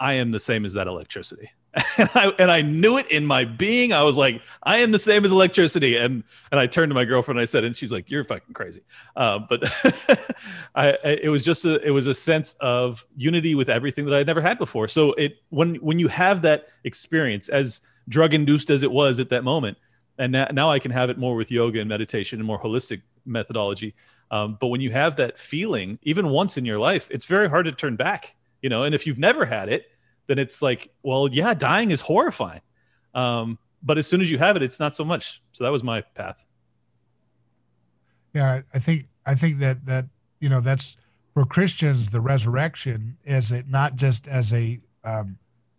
I 0.00 0.14
am 0.14 0.30
the 0.30 0.40
same 0.40 0.64
as 0.64 0.72
that 0.74 0.88
electricity. 0.88 1.50
and 1.98 2.10
I, 2.14 2.32
and 2.38 2.50
I 2.50 2.62
knew 2.62 2.96
it 2.98 3.10
in 3.10 3.26
my 3.26 3.44
being. 3.44 3.92
I 3.92 4.02
was 4.02 4.16
like, 4.16 4.42
I 4.62 4.78
am 4.78 4.90
the 4.90 4.98
same 4.98 5.24
as 5.24 5.32
electricity. 5.32 5.96
And 5.96 6.24
and 6.50 6.58
I 6.60 6.66
turned 6.66 6.90
to 6.90 6.94
my 6.94 7.04
girlfriend 7.04 7.38
and 7.38 7.42
I 7.42 7.46
said, 7.46 7.64
and 7.64 7.76
she's 7.76 7.92
like, 7.92 8.10
you're 8.10 8.24
fucking 8.24 8.54
crazy. 8.54 8.82
Uh, 9.16 9.38
but 9.38 9.62
I, 10.74 10.96
it 11.04 11.30
was 11.30 11.44
just 11.44 11.64
a, 11.64 11.84
it 11.86 11.90
was 11.90 12.06
a 12.06 12.14
sense 12.14 12.54
of 12.60 13.04
unity 13.16 13.54
with 13.54 13.68
everything 13.68 14.04
that 14.06 14.14
I'd 14.14 14.26
never 14.26 14.40
had 14.40 14.58
before. 14.58 14.88
So 14.88 15.12
it 15.12 15.38
when 15.50 15.76
when 15.76 15.98
you 15.98 16.08
have 16.08 16.42
that 16.42 16.68
experience, 16.84 17.48
as 17.48 17.82
drug 18.08 18.34
induced 18.34 18.70
as 18.70 18.82
it 18.82 18.90
was 18.90 19.20
at 19.20 19.28
that 19.30 19.44
moment, 19.44 19.78
and 20.18 20.32
now, 20.32 20.48
now 20.52 20.70
I 20.70 20.78
can 20.78 20.90
have 20.90 21.10
it 21.10 21.18
more 21.18 21.36
with 21.36 21.50
yoga 21.50 21.80
and 21.80 21.88
meditation 21.88 22.40
and 22.40 22.46
more 22.46 22.60
holistic 22.60 23.02
methodology. 23.26 23.94
Um, 24.30 24.56
but 24.60 24.68
when 24.68 24.80
you 24.80 24.90
have 24.90 25.16
that 25.16 25.38
feeling, 25.38 25.98
even 26.02 26.28
once 26.28 26.58
in 26.58 26.64
your 26.64 26.78
life, 26.78 27.08
it's 27.10 27.24
very 27.24 27.48
hard 27.48 27.66
to 27.66 27.72
turn 27.72 27.96
back. 27.96 28.34
You 28.62 28.68
know, 28.68 28.82
and 28.82 28.94
if 28.94 29.06
you've 29.06 29.18
never 29.18 29.44
had 29.44 29.68
it 29.68 29.90
then 30.28 30.38
it's 30.38 30.62
like, 30.62 30.90
well, 31.02 31.28
yeah, 31.30 31.54
dying 31.54 31.90
is 31.90 32.00
horrifying. 32.00 32.60
Um, 33.14 33.58
but 33.82 33.98
as 33.98 34.06
soon 34.06 34.20
as 34.20 34.30
you 34.30 34.38
have 34.38 34.54
it, 34.56 34.62
it's 34.62 34.78
not 34.78 34.94
so 34.94 35.04
much. 35.04 35.42
So 35.52 35.64
that 35.64 35.72
was 35.72 35.82
my 35.82 36.02
path. 36.02 36.44
Yeah, 38.34 38.60
I 38.72 38.78
think 38.78 39.08
I 39.26 39.34
think 39.34 39.58
that 39.58 39.86
that 39.86 40.06
you 40.40 40.48
know 40.48 40.60
that's 40.60 40.96
for 41.34 41.44
Christians 41.44 42.10
the 42.10 42.20
resurrection 42.20 43.16
is 43.24 43.50
it 43.50 43.68
not 43.68 43.96
just 43.96 44.28
as 44.28 44.52
a 44.52 44.78
um, 45.02 45.38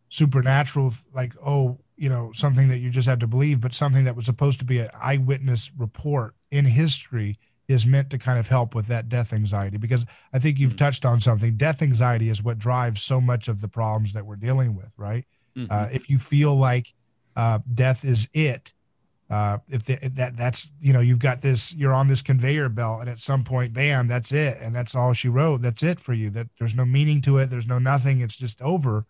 supernatural 0.09 0.93
like 1.13 1.33
oh 1.45 1.77
you 1.95 2.09
know 2.09 2.31
something 2.33 2.67
that 2.69 2.79
you 2.79 2.89
just 2.89 3.07
have 3.07 3.19
to 3.19 3.27
believe, 3.27 3.61
but 3.61 3.73
something 3.73 4.03
that 4.05 4.15
was 4.15 4.25
supposed 4.25 4.59
to 4.59 4.65
be 4.65 4.79
an 4.79 4.89
eyewitness 4.99 5.71
report 5.77 6.33
in 6.49 6.65
history 6.65 7.37
is 7.69 7.85
meant 7.85 8.09
to 8.09 8.17
kind 8.17 8.39
of 8.39 8.47
help 8.47 8.73
with 8.73 8.87
that 8.87 9.07
death 9.07 9.31
anxiety 9.31 9.77
because 9.77 10.05
I 10.33 10.39
think 10.39 10.57
you've 10.57 10.71
mm-hmm. 10.71 10.77
touched 10.77 11.05
on 11.05 11.21
something. 11.21 11.55
Death 11.55 11.81
anxiety 11.81 12.29
is 12.29 12.43
what 12.43 12.57
drives 12.57 13.03
so 13.03 13.21
much 13.21 13.47
of 13.47 13.61
the 13.61 13.67
problems 13.67 14.13
that 14.13 14.25
we're 14.25 14.35
dealing 14.35 14.75
with, 14.75 14.91
right? 14.97 15.25
Mm-hmm. 15.55 15.71
Uh, 15.71 15.87
if 15.91 16.09
you 16.09 16.17
feel 16.17 16.55
like 16.55 16.93
uh, 17.35 17.59
death 17.71 18.03
is 18.03 18.27
it, 18.33 18.73
uh, 19.29 19.59
if, 19.69 19.85
the, 19.85 20.03
if, 20.03 20.15
that 20.15 20.35
that's 20.35 20.71
you 20.81 20.91
know 20.91 20.99
you've 20.99 21.19
got 21.19 21.43
this 21.43 21.71
you're 21.75 21.93
on 21.93 22.07
this 22.07 22.23
conveyor 22.23 22.67
belt 22.67 23.01
and 23.01 23.09
at 23.09 23.19
some 23.19 23.43
point 23.43 23.71
bam 23.71 24.07
that's 24.07 24.31
it 24.31 24.57
and 24.59 24.75
that's 24.75 24.95
all 24.95 25.13
she 25.13 25.29
wrote 25.29 25.61
that's 25.61 25.83
it 25.83 25.99
for 25.99 26.13
you 26.13 26.31
that 26.31 26.47
there's 26.57 26.73
no 26.73 26.83
meaning 26.83 27.21
to 27.21 27.37
it 27.37 27.51
there's 27.51 27.67
no 27.67 27.77
nothing 27.77 28.21
it's 28.21 28.35
just 28.35 28.59
over 28.59 29.05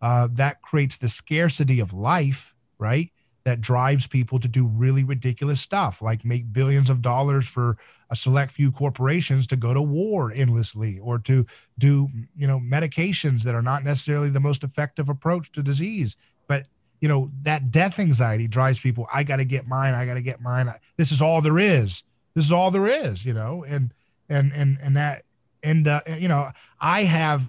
uh, 0.00 0.28
that 0.30 0.62
creates 0.62 0.96
the 0.96 1.08
scarcity 1.08 1.80
of 1.80 1.92
life 1.92 2.54
right 2.78 3.10
that 3.46 3.60
drives 3.60 4.08
people 4.08 4.40
to 4.40 4.48
do 4.48 4.66
really 4.66 5.04
ridiculous 5.04 5.60
stuff, 5.60 6.02
like 6.02 6.24
make 6.24 6.52
billions 6.52 6.90
of 6.90 7.00
dollars 7.00 7.46
for 7.46 7.78
a 8.10 8.16
select 8.16 8.50
few 8.50 8.72
corporations 8.72 9.46
to 9.46 9.54
go 9.54 9.72
to 9.72 9.80
war 9.80 10.32
endlessly 10.32 10.98
or 10.98 11.20
to 11.20 11.46
do, 11.78 12.08
you 12.36 12.48
know, 12.48 12.58
medications 12.58 13.44
that 13.44 13.54
are 13.54 13.62
not 13.62 13.84
necessarily 13.84 14.30
the 14.30 14.40
most 14.40 14.64
effective 14.64 15.08
approach 15.08 15.52
to 15.52 15.62
disease. 15.62 16.16
But, 16.48 16.66
you 17.00 17.08
know, 17.08 17.30
that 17.42 17.70
death 17.70 18.00
anxiety 18.00 18.48
drives 18.48 18.80
people, 18.80 19.06
I 19.12 19.22
got 19.22 19.36
to 19.36 19.44
get 19.44 19.68
mine, 19.68 19.94
I 19.94 20.06
got 20.06 20.14
to 20.14 20.22
get 20.22 20.40
mine. 20.40 20.74
This 20.96 21.12
is 21.12 21.22
all 21.22 21.40
there 21.40 21.60
is. 21.60 22.02
This 22.34 22.46
is 22.46 22.52
all 22.52 22.72
there 22.72 22.88
is, 22.88 23.24
you 23.24 23.32
know, 23.32 23.62
and, 23.62 23.94
and, 24.28 24.52
and, 24.52 24.76
and 24.82 24.96
that, 24.96 25.22
and, 25.62 25.86
uh, 25.86 26.00
you 26.18 26.26
know, 26.26 26.50
I 26.80 27.04
have 27.04 27.48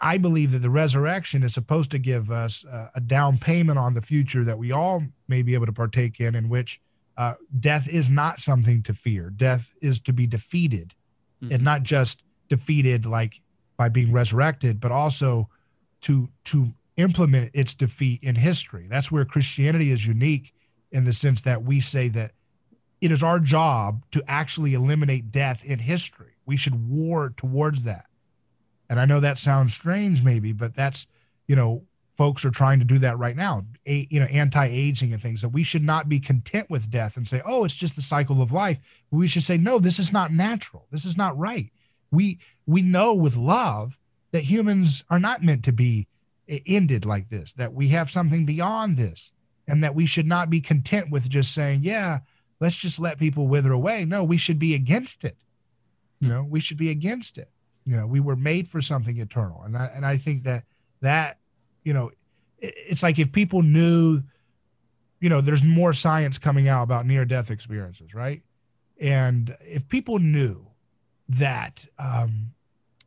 I 0.00 0.18
believe 0.18 0.52
that 0.52 0.58
the 0.58 0.70
resurrection 0.70 1.42
is 1.42 1.54
supposed 1.54 1.90
to 1.92 1.98
give 1.98 2.30
us 2.30 2.64
uh, 2.64 2.88
a 2.94 3.00
down 3.00 3.38
payment 3.38 3.78
on 3.78 3.94
the 3.94 4.02
future 4.02 4.44
that 4.44 4.58
we 4.58 4.72
all 4.72 5.04
may 5.28 5.42
be 5.42 5.54
able 5.54 5.66
to 5.66 5.72
partake 5.72 6.20
in, 6.20 6.34
in 6.34 6.48
which 6.48 6.80
uh, 7.16 7.34
death 7.58 7.88
is 7.88 8.10
not 8.10 8.38
something 8.38 8.82
to 8.82 8.94
fear. 8.94 9.30
Death 9.30 9.74
is 9.80 10.00
to 10.00 10.12
be 10.12 10.26
defeated, 10.26 10.94
mm-hmm. 11.42 11.54
and 11.54 11.62
not 11.62 11.82
just 11.84 12.22
defeated 12.48 13.06
like 13.06 13.40
by 13.76 13.88
being 13.88 14.12
resurrected, 14.12 14.80
but 14.80 14.92
also 14.92 15.48
to 16.02 16.28
to 16.44 16.74
implement 16.96 17.50
its 17.54 17.74
defeat 17.74 18.22
in 18.22 18.36
history. 18.36 18.86
That's 18.88 19.10
where 19.10 19.24
Christianity 19.24 19.90
is 19.90 20.06
unique 20.06 20.52
in 20.92 21.04
the 21.04 21.12
sense 21.12 21.40
that 21.42 21.64
we 21.64 21.80
say 21.80 22.08
that 22.10 22.32
it 23.00 23.10
is 23.10 23.22
our 23.22 23.40
job 23.40 24.04
to 24.12 24.22
actually 24.28 24.74
eliminate 24.74 25.32
death 25.32 25.64
in 25.64 25.80
history. 25.80 26.34
We 26.46 26.56
should 26.56 26.88
war 26.88 27.34
towards 27.36 27.82
that. 27.82 28.06
And 28.88 29.00
I 29.00 29.04
know 29.04 29.20
that 29.20 29.38
sounds 29.38 29.74
strange, 29.74 30.22
maybe, 30.22 30.52
but 30.52 30.74
that's, 30.74 31.06
you 31.46 31.56
know, 31.56 31.84
folks 32.16 32.44
are 32.44 32.50
trying 32.50 32.78
to 32.78 32.84
do 32.84 32.98
that 32.98 33.18
right 33.18 33.36
now, 33.36 33.64
a, 33.86 34.06
you 34.10 34.20
know, 34.20 34.26
anti-aging 34.26 35.12
and 35.12 35.20
things. 35.20 35.42
That 35.42 35.48
we 35.48 35.62
should 35.62 35.82
not 35.82 36.08
be 36.08 36.20
content 36.20 36.70
with 36.70 36.90
death 36.90 37.16
and 37.16 37.26
say, 37.26 37.42
oh, 37.44 37.64
it's 37.64 37.74
just 37.74 37.96
the 37.96 38.02
cycle 38.02 38.40
of 38.40 38.52
life. 38.52 38.78
We 39.10 39.26
should 39.26 39.42
say, 39.42 39.56
no, 39.56 39.78
this 39.78 39.98
is 39.98 40.12
not 40.12 40.32
natural. 40.32 40.86
This 40.90 41.04
is 41.04 41.16
not 41.16 41.36
right. 41.38 41.70
We 42.10 42.38
we 42.66 42.82
know 42.82 43.14
with 43.14 43.36
love 43.36 43.98
that 44.32 44.44
humans 44.44 45.04
are 45.10 45.18
not 45.18 45.42
meant 45.42 45.64
to 45.64 45.72
be 45.72 46.06
eh, 46.48 46.60
ended 46.66 47.04
like 47.04 47.28
this. 47.30 47.52
That 47.54 47.72
we 47.72 47.88
have 47.88 48.10
something 48.10 48.46
beyond 48.46 48.96
this, 48.96 49.32
and 49.66 49.82
that 49.82 49.94
we 49.94 50.06
should 50.06 50.26
not 50.26 50.50
be 50.50 50.60
content 50.60 51.10
with 51.10 51.28
just 51.28 51.52
saying, 51.52 51.80
yeah, 51.82 52.20
let's 52.60 52.76
just 52.76 53.00
let 53.00 53.18
people 53.18 53.48
wither 53.48 53.72
away. 53.72 54.04
No, 54.04 54.22
we 54.22 54.36
should 54.36 54.58
be 54.58 54.74
against 54.74 55.24
it. 55.24 55.36
You 56.20 56.28
know, 56.28 56.44
we 56.44 56.60
should 56.60 56.78
be 56.78 56.90
against 56.90 57.36
it. 57.38 57.50
You 57.84 57.96
know, 57.96 58.06
we 58.06 58.20
were 58.20 58.36
made 58.36 58.68
for 58.68 58.80
something 58.80 59.18
eternal, 59.18 59.62
and 59.62 59.76
I, 59.76 59.86
and 59.86 60.06
I 60.06 60.16
think 60.16 60.44
that 60.44 60.64
that 61.00 61.38
you 61.84 61.92
know, 61.92 62.10
it, 62.58 62.74
it's 62.76 63.02
like 63.02 63.18
if 63.18 63.30
people 63.30 63.62
knew, 63.62 64.22
you 65.20 65.28
know, 65.28 65.40
there's 65.40 65.62
more 65.62 65.92
science 65.92 66.38
coming 66.38 66.68
out 66.68 66.82
about 66.82 67.06
near 67.06 67.24
death 67.24 67.50
experiences, 67.50 68.14
right? 68.14 68.42
And 69.00 69.56
if 69.60 69.88
people 69.88 70.18
knew 70.18 70.66
that 71.28 71.86
um, 71.98 72.52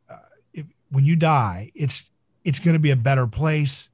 uh, 0.08 0.16
if, 0.52 0.66
when 0.90 1.04
you 1.04 1.16
die, 1.16 1.72
it's 1.74 2.10
it's 2.44 2.60
going 2.60 2.74
to 2.74 2.80
be 2.80 2.90
a 2.90 2.96
better 2.96 3.26
place. 3.26 3.88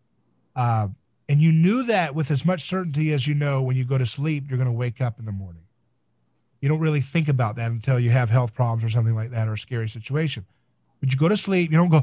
Uh, 0.55 0.89
and 1.29 1.41
you 1.41 1.51
knew 1.51 1.83
that 1.85 2.15
with 2.15 2.31
as 2.31 2.45
much 2.45 2.63
certainty 2.63 3.13
as 3.13 3.27
you 3.27 3.35
know 3.35 3.63
when 3.63 3.77
you 3.77 3.85
go 3.85 3.99
to 3.99 4.07
sleep, 4.07 4.45
you're 4.49 4.59
going 4.59 4.67
to 4.67 4.73
wake 4.73 5.01
up 5.01 5.19
in 5.19 5.25
the 5.25 5.33
morning. 5.33 5.63
You 6.61 6.69
don't 6.69 6.81
really 6.81 7.01
think 7.01 7.29
about 7.29 7.57
that 7.57 7.71
until 7.71 7.99
you 7.99 8.11
have 8.11 8.31
health 8.31 8.55
problems 8.55 8.85
or 8.85 8.91
something 8.91 9.15
like 9.15 9.31
that 9.31 9.49
or 9.49 9.55
a 9.55 9.59
scary 9.59 9.89
situation. 9.89 10.47
But 11.01 11.13
you 11.13 11.19
go 11.19 11.29
to 11.29 11.37
sleep. 11.37 11.71
You 11.71 11.77
don't 11.77 11.91
go, 11.91 12.03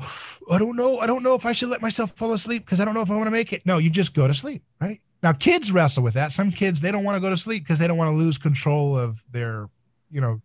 I 0.51 0.59
don't 0.59 0.76
know. 0.76 0.99
I 0.99 1.07
don't 1.07 1.23
know 1.23 1.34
if 1.34 1.45
I 1.45 1.53
should 1.53 1.69
let 1.69 1.81
myself 1.81 2.11
fall 2.11 2.34
asleep 2.34 2.65
because 2.65 2.80
I 2.80 2.85
don't 2.85 2.93
know 2.93 3.01
if 3.01 3.09
I 3.09 3.15
want 3.15 3.27
to 3.27 3.31
make 3.31 3.51
it. 3.51 3.65
No, 3.65 3.77
you 3.77 3.89
just 3.89 4.13
go 4.13 4.27
to 4.27 4.34
sleep, 4.34 4.63
right? 4.80 5.01
Now, 5.23 5.34
kids 5.34 5.72
wrestle 5.72 6.03
with 6.03 6.15
that. 6.15 6.31
Some 6.31 6.51
kids, 6.51 6.81
they 6.81 6.91
don't 6.91 7.03
want 7.03 7.15
to 7.15 7.19
go 7.19 7.30
to 7.30 7.38
sleep 7.38 7.63
because 7.63 7.80
they 7.80 7.88
don't 7.88 7.97
want 7.97 8.09
to 8.09 8.15
lose 8.15 8.38
control 8.38 8.97
of 8.97 9.23
their, 9.31 9.69
you 10.09 10.22
know, 10.22 10.41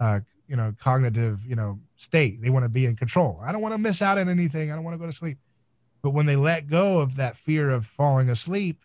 uh, 0.00 0.20
you 0.48 0.56
know, 0.56 0.74
cognitive, 0.80 1.44
you 1.46 1.56
know, 1.56 1.78
state. 1.96 2.42
They 2.42 2.50
want 2.50 2.64
to 2.64 2.68
be 2.68 2.86
in 2.86 2.96
control. 2.96 3.40
I 3.42 3.52
don't 3.52 3.62
want 3.62 3.72
to 3.72 3.78
miss 3.78 4.02
out 4.02 4.18
on 4.18 4.28
anything. 4.28 4.70
I 4.70 4.74
don't 4.74 4.84
want 4.84 4.94
to 4.94 4.98
go 4.98 5.06
to 5.06 5.16
sleep. 5.16 5.38
But 6.02 6.10
when 6.10 6.26
they 6.26 6.36
let 6.36 6.68
go 6.68 6.98
of 6.98 7.16
that 7.16 7.36
fear 7.36 7.70
of 7.70 7.86
falling 7.86 8.28
asleep, 8.28 8.84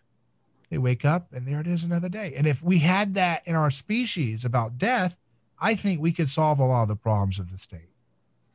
they 0.70 0.78
wake 0.78 1.04
up 1.04 1.32
and 1.32 1.46
there 1.46 1.60
it 1.60 1.66
is 1.66 1.82
another 1.82 2.08
day. 2.08 2.32
And 2.34 2.46
if 2.46 2.62
we 2.62 2.78
had 2.78 3.14
that 3.14 3.42
in 3.44 3.54
our 3.54 3.70
species 3.70 4.44
about 4.44 4.78
death, 4.78 5.16
I 5.58 5.74
think 5.74 6.00
we 6.00 6.12
could 6.12 6.30
solve 6.30 6.58
a 6.58 6.64
lot 6.64 6.82
of 6.82 6.88
the 6.88 6.96
problems 6.96 7.38
of 7.38 7.50
the 7.50 7.58
state 7.58 7.89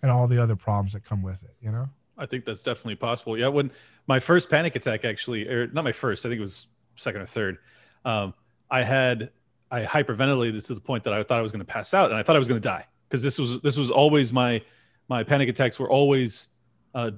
and 0.06 0.12
all 0.12 0.28
the 0.28 0.38
other 0.38 0.56
problems 0.56 0.94
that 0.94 1.04
come 1.04 1.24
with 1.24 1.42
it, 1.42 1.56
you 1.62 1.72
know? 1.72 1.90
I 2.16 2.28
think 2.28 2.46
that's 2.46 2.62
definitely 2.62 2.96
possible. 2.96 3.36
Yeah, 3.36 3.48
when 3.48 3.72
my 4.06 4.20
first 4.20 4.52
panic 4.52 4.76
attack 4.76 5.04
actually, 5.04 5.48
or 5.48 5.66
not 5.70 5.84
my 5.84 5.92
first, 5.92 6.24
I 6.28 6.30
think 6.30 6.38
it 6.38 6.44
was 6.44 6.68
second 6.96 7.22
or 7.22 7.26
third. 7.26 7.58
Um, 8.06 8.36
I 8.70 8.84
had 8.84 9.32
I 9.72 9.82
hyperventilated 9.82 10.64
to 10.68 10.76
the 10.76 10.80
point 10.80 11.04
that 11.06 11.14
I 11.14 11.24
thought 11.24 11.40
I 11.40 11.42
was 11.42 11.52
going 11.52 11.66
to 11.66 11.66
pass 11.66 11.96
out, 11.96 12.12
and 12.12 12.20
I 12.20 12.22
thought 12.22 12.36
I 12.36 12.40
was 12.40 12.48
going 12.48 12.62
to 12.62 12.70
die 12.70 12.86
because 13.10 13.24
this 13.24 13.40
was 13.40 13.60
this 13.62 13.78
was 13.78 13.90
always 13.90 14.32
my 14.32 14.62
my 15.10 15.24
panic 15.24 15.50
attacks 15.50 15.80
were 15.80 15.90
always 15.90 16.50
uh, 16.94 17.10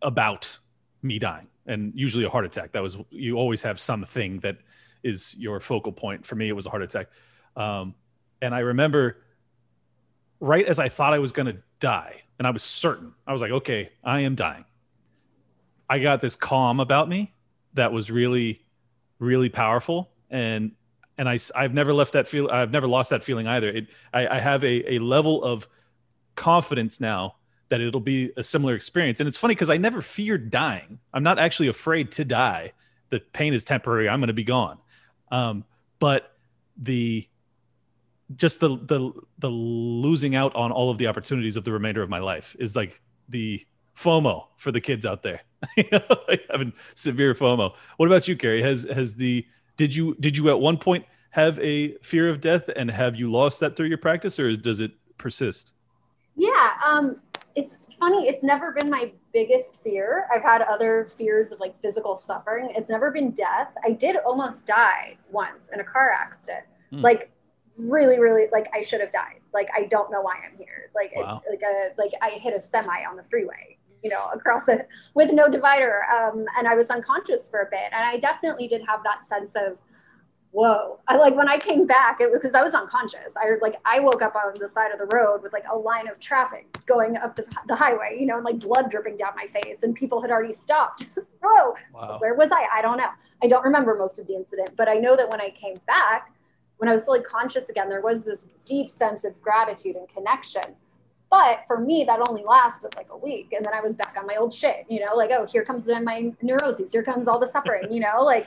about 0.00 0.58
me 1.02 1.18
dying, 1.18 1.46
and 1.66 1.92
usually 1.94 2.24
a 2.24 2.30
heart 2.30 2.46
attack. 2.46 2.72
That 2.72 2.82
was 2.82 2.96
you 3.10 3.36
always 3.36 3.60
have 3.60 3.78
something 3.78 4.40
that 4.40 4.56
is 5.02 5.36
your 5.38 5.60
focal 5.60 5.92
point. 5.92 6.24
For 6.24 6.36
me, 6.36 6.48
it 6.48 6.56
was 6.56 6.64
a 6.64 6.70
heart 6.70 6.82
attack, 6.82 7.08
um, 7.54 7.94
and 8.40 8.54
I 8.54 8.60
remember 8.60 9.18
right 10.40 10.64
as 10.64 10.78
I 10.78 10.88
thought 10.88 11.12
I 11.12 11.18
was 11.18 11.32
going 11.32 11.46
to 11.46 11.58
die, 11.80 12.22
and 12.38 12.46
I 12.46 12.50
was 12.50 12.62
certain, 12.62 13.12
I 13.26 13.32
was 13.32 13.40
like, 13.40 13.50
okay, 13.50 13.90
I 14.04 14.20
am 14.20 14.34
dying. 14.34 14.64
I 15.88 15.98
got 15.98 16.20
this 16.20 16.36
calm 16.36 16.80
about 16.80 17.08
me 17.08 17.34
that 17.74 17.92
was 17.92 18.10
really, 18.10 18.62
really 19.18 19.48
powerful, 19.48 20.10
and 20.30 20.72
and 21.16 21.28
I 21.28 21.38
I've 21.54 21.74
never 21.74 21.92
left 21.92 22.12
that 22.12 22.28
feel. 22.28 22.48
I've 22.50 22.70
never 22.70 22.86
lost 22.86 23.10
that 23.10 23.24
feeling 23.24 23.46
either. 23.46 23.70
It 23.70 23.88
I, 24.12 24.28
I 24.28 24.38
have 24.38 24.64
a 24.64 24.94
a 24.94 24.98
level 24.98 25.42
of 25.42 25.66
confidence 26.36 27.00
now 27.00 27.36
that 27.68 27.80
it'll 27.80 28.00
be 28.00 28.32
a 28.36 28.42
similar 28.42 28.74
experience. 28.74 29.20
And 29.20 29.28
it's 29.28 29.36
funny 29.36 29.54
because 29.54 29.70
I 29.70 29.76
never 29.76 30.00
feared 30.00 30.50
dying. 30.50 30.98
I'm 31.12 31.22
not 31.22 31.38
actually 31.38 31.68
afraid 31.68 32.10
to 32.12 32.24
die. 32.24 32.72
The 33.10 33.20
pain 33.20 33.52
is 33.52 33.64
temporary. 33.64 34.08
I'm 34.08 34.20
going 34.20 34.28
to 34.28 34.34
be 34.34 34.44
gone. 34.44 34.78
Um, 35.30 35.64
but 35.98 36.36
the 36.78 37.28
just 38.36 38.60
the 38.60 38.76
the 38.84 39.12
the 39.38 39.48
losing 39.48 40.34
out 40.34 40.54
on 40.54 40.70
all 40.70 40.90
of 40.90 40.98
the 40.98 41.06
opportunities 41.06 41.56
of 41.56 41.64
the 41.64 41.72
remainder 41.72 42.02
of 42.02 42.08
my 42.08 42.18
life 42.18 42.54
is 42.58 42.76
like 42.76 43.00
the 43.28 43.64
FOMO 43.96 44.46
for 44.56 44.70
the 44.70 44.80
kids 44.80 45.06
out 45.06 45.22
there. 45.22 45.40
having 46.50 46.72
severe 46.94 47.34
FOMO. 47.34 47.74
What 47.96 48.06
about 48.06 48.28
you, 48.28 48.36
Carey? 48.36 48.62
Has 48.62 48.86
has 48.92 49.14
the 49.14 49.46
did 49.76 49.94
you 49.94 50.14
did 50.20 50.36
you 50.36 50.50
at 50.50 50.60
one 50.60 50.76
point 50.76 51.04
have 51.30 51.58
a 51.60 51.94
fear 51.98 52.28
of 52.28 52.40
death 52.40 52.68
and 52.76 52.90
have 52.90 53.16
you 53.16 53.30
lost 53.30 53.60
that 53.60 53.76
through 53.76 53.86
your 53.86 53.98
practice 53.98 54.38
or 54.38 54.54
does 54.54 54.80
it 54.80 54.92
persist? 55.18 55.74
Yeah, 56.36 56.72
um, 56.84 57.16
it's 57.54 57.88
funny. 57.98 58.28
It's 58.28 58.44
never 58.44 58.72
been 58.72 58.88
my 58.88 59.12
biggest 59.32 59.82
fear. 59.82 60.28
I've 60.32 60.42
had 60.42 60.62
other 60.62 61.06
fears 61.16 61.50
of 61.50 61.58
like 61.58 61.80
physical 61.80 62.16
suffering. 62.16 62.72
It's 62.76 62.88
never 62.88 63.10
been 63.10 63.32
death. 63.32 63.72
I 63.84 63.90
did 63.90 64.16
almost 64.24 64.66
die 64.66 65.16
once 65.32 65.70
in 65.72 65.80
a 65.80 65.84
car 65.84 66.12
accident. 66.12 66.64
Mm. 66.92 67.02
Like 67.02 67.30
really, 67.78 68.18
really 68.18 68.46
like 68.52 68.68
I 68.74 68.80
should 68.80 69.00
have 69.00 69.12
died. 69.12 69.40
Like 69.52 69.68
I 69.76 69.84
don't 69.84 70.10
know 70.10 70.20
why 70.20 70.34
I'm 70.44 70.56
here. 70.56 70.90
Like 70.94 71.12
wow. 71.16 71.42
it, 71.44 71.50
like 71.50 71.62
a 71.62 72.00
like 72.00 72.12
I 72.22 72.38
hit 72.38 72.54
a 72.54 72.60
semi 72.60 73.04
on 73.04 73.16
the 73.16 73.24
freeway, 73.24 73.78
you 74.02 74.10
know, 74.10 74.28
across 74.32 74.68
it 74.68 74.88
with 75.14 75.32
no 75.32 75.48
divider, 75.48 76.02
um, 76.12 76.44
and 76.56 76.66
I 76.66 76.74
was 76.74 76.90
unconscious 76.90 77.48
for 77.50 77.60
a 77.60 77.70
bit. 77.70 77.92
And 77.92 78.04
I 78.04 78.16
definitely 78.16 78.68
did 78.68 78.82
have 78.86 79.02
that 79.04 79.24
sense 79.24 79.54
of 79.56 79.78
whoa 80.50 80.98
i 81.08 81.16
like 81.16 81.36
when 81.36 81.48
i 81.48 81.58
came 81.58 81.86
back 81.86 82.20
it 82.20 82.30
was 82.30 82.38
because 82.38 82.54
i 82.54 82.62
was 82.62 82.72
unconscious 82.72 83.34
i 83.36 83.50
like 83.60 83.74
i 83.84 84.00
woke 84.00 84.22
up 84.22 84.34
on 84.34 84.54
the 84.58 84.68
side 84.68 84.90
of 84.90 84.98
the 84.98 85.06
road 85.14 85.42
with 85.42 85.52
like 85.52 85.64
a 85.70 85.76
line 85.76 86.08
of 86.08 86.18
traffic 86.20 86.66
going 86.86 87.16
up 87.18 87.34
the, 87.36 87.44
the 87.66 87.74
highway 87.74 88.16
you 88.18 88.24
know 88.24 88.36
and 88.36 88.44
like 88.44 88.58
blood 88.58 88.90
dripping 88.90 89.16
down 89.16 89.32
my 89.36 89.46
face 89.46 89.82
and 89.82 89.94
people 89.94 90.22
had 90.22 90.30
already 90.30 90.54
stopped 90.54 91.18
whoa 91.42 91.74
wow. 91.92 92.16
where 92.20 92.34
was 92.34 92.50
i 92.50 92.66
i 92.72 92.80
don't 92.80 92.96
know 92.96 93.10
i 93.42 93.46
don't 93.46 93.62
remember 93.62 93.94
most 93.94 94.18
of 94.18 94.26
the 94.26 94.34
incident 94.34 94.70
but 94.76 94.88
i 94.88 94.94
know 94.94 95.14
that 95.14 95.28
when 95.30 95.40
i 95.40 95.50
came 95.50 95.74
back 95.86 96.32
when 96.78 96.88
I 96.88 96.92
was 96.92 97.04
fully 97.04 97.22
conscious 97.22 97.68
again, 97.68 97.88
there 97.88 98.02
was 98.02 98.24
this 98.24 98.46
deep 98.66 98.86
sense 98.86 99.24
of 99.24 99.40
gratitude 99.42 99.96
and 99.96 100.08
connection. 100.08 100.62
But 101.30 101.64
for 101.66 101.78
me, 101.78 102.04
that 102.04 102.20
only 102.28 102.42
lasted 102.44 102.96
like 102.96 103.10
a 103.10 103.16
week. 103.16 103.52
And 103.52 103.64
then 103.64 103.74
I 103.74 103.80
was 103.80 103.94
back 103.94 104.16
on 104.18 104.26
my 104.26 104.36
old 104.36 104.52
shit, 104.52 104.86
you 104.88 105.00
know, 105.00 105.14
like, 105.14 105.30
oh, 105.30 105.44
here 105.44 105.64
comes 105.64 105.84
then 105.84 106.04
my 106.04 106.32
neuroses, 106.40 106.90
here 106.92 107.02
comes 107.02 107.28
all 107.28 107.38
the 107.38 107.46
suffering, 107.46 107.92
you 107.92 108.00
know, 108.00 108.22
like, 108.22 108.46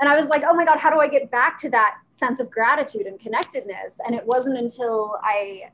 and 0.00 0.08
I 0.08 0.18
was 0.18 0.28
like, 0.28 0.42
oh 0.46 0.54
my 0.54 0.64
God, 0.64 0.78
how 0.78 0.90
do 0.90 1.00
I 1.00 1.08
get 1.08 1.30
back 1.30 1.58
to 1.58 1.70
that 1.70 1.96
sense 2.10 2.40
of 2.40 2.50
gratitude 2.50 3.06
and 3.06 3.18
connectedness? 3.18 3.98
And 4.04 4.14
it 4.14 4.26
wasn't 4.26 4.58
until 4.58 5.18
I 5.22 5.70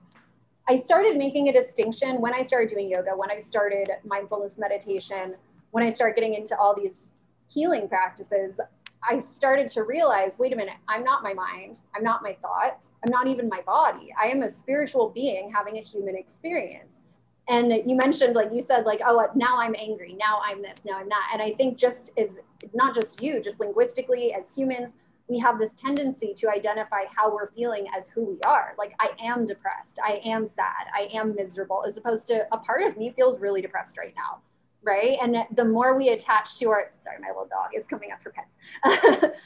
I 0.68 0.74
started 0.74 1.16
making 1.16 1.48
a 1.48 1.52
distinction 1.52 2.20
when 2.20 2.34
I 2.34 2.42
started 2.42 2.68
doing 2.68 2.90
yoga, 2.90 3.12
when 3.14 3.30
I 3.30 3.38
started 3.38 3.88
mindfulness 4.04 4.58
meditation, 4.58 5.32
when 5.70 5.84
I 5.84 5.90
started 5.90 6.16
getting 6.16 6.34
into 6.34 6.58
all 6.58 6.74
these 6.74 7.12
healing 7.48 7.88
practices, 7.88 8.60
I 9.08 9.20
started 9.20 9.68
to 9.68 9.82
realize 9.82 10.38
wait 10.38 10.52
a 10.52 10.56
minute, 10.56 10.76
I'm 10.88 11.04
not 11.04 11.22
my 11.22 11.34
mind. 11.34 11.80
I'm 11.94 12.02
not 12.02 12.22
my 12.22 12.34
thoughts. 12.34 12.94
I'm 13.04 13.12
not 13.12 13.26
even 13.26 13.48
my 13.48 13.60
body. 13.62 14.12
I 14.20 14.28
am 14.28 14.42
a 14.42 14.50
spiritual 14.50 15.10
being 15.10 15.50
having 15.50 15.78
a 15.78 15.80
human 15.80 16.16
experience. 16.16 17.00
And 17.48 17.72
you 17.88 17.96
mentioned, 17.96 18.34
like 18.34 18.52
you 18.52 18.60
said, 18.60 18.86
like, 18.86 19.00
oh, 19.06 19.28
now 19.36 19.60
I'm 19.60 19.76
angry. 19.78 20.16
Now 20.18 20.40
I'm 20.44 20.62
this. 20.62 20.84
Now 20.84 20.98
I'm 20.98 21.08
that. 21.08 21.30
And 21.32 21.40
I 21.40 21.52
think 21.52 21.78
just 21.78 22.10
as 22.18 22.38
not 22.74 22.94
just 22.94 23.22
you, 23.22 23.40
just 23.40 23.60
linguistically 23.60 24.34
as 24.34 24.52
humans, 24.52 24.94
we 25.28 25.38
have 25.38 25.58
this 25.58 25.74
tendency 25.74 26.34
to 26.34 26.48
identify 26.50 27.02
how 27.14 27.32
we're 27.32 27.50
feeling 27.50 27.86
as 27.96 28.08
who 28.08 28.24
we 28.24 28.38
are. 28.46 28.74
Like, 28.78 28.94
I 29.00 29.10
am 29.20 29.44
depressed, 29.44 29.98
I 30.04 30.20
am 30.24 30.46
sad, 30.46 30.86
I 30.94 31.08
am 31.12 31.34
miserable, 31.34 31.84
as 31.86 31.96
opposed 31.96 32.28
to 32.28 32.46
a 32.52 32.58
part 32.58 32.82
of 32.82 32.96
me 32.96 33.10
feels 33.10 33.40
really 33.40 33.60
depressed 33.60 33.98
right 33.98 34.14
now. 34.16 34.40
Right. 34.82 35.18
And 35.20 35.36
the 35.56 35.64
more 35.64 35.96
we 35.96 36.10
attach 36.10 36.58
to 36.58 36.68
our, 36.70 36.90
sorry, 37.02 37.18
my 37.20 37.28
little 37.28 37.46
dog 37.46 37.70
is 37.76 37.86
coming 37.86 38.12
up 38.12 38.22
for 38.22 38.30
pets. 38.30 38.54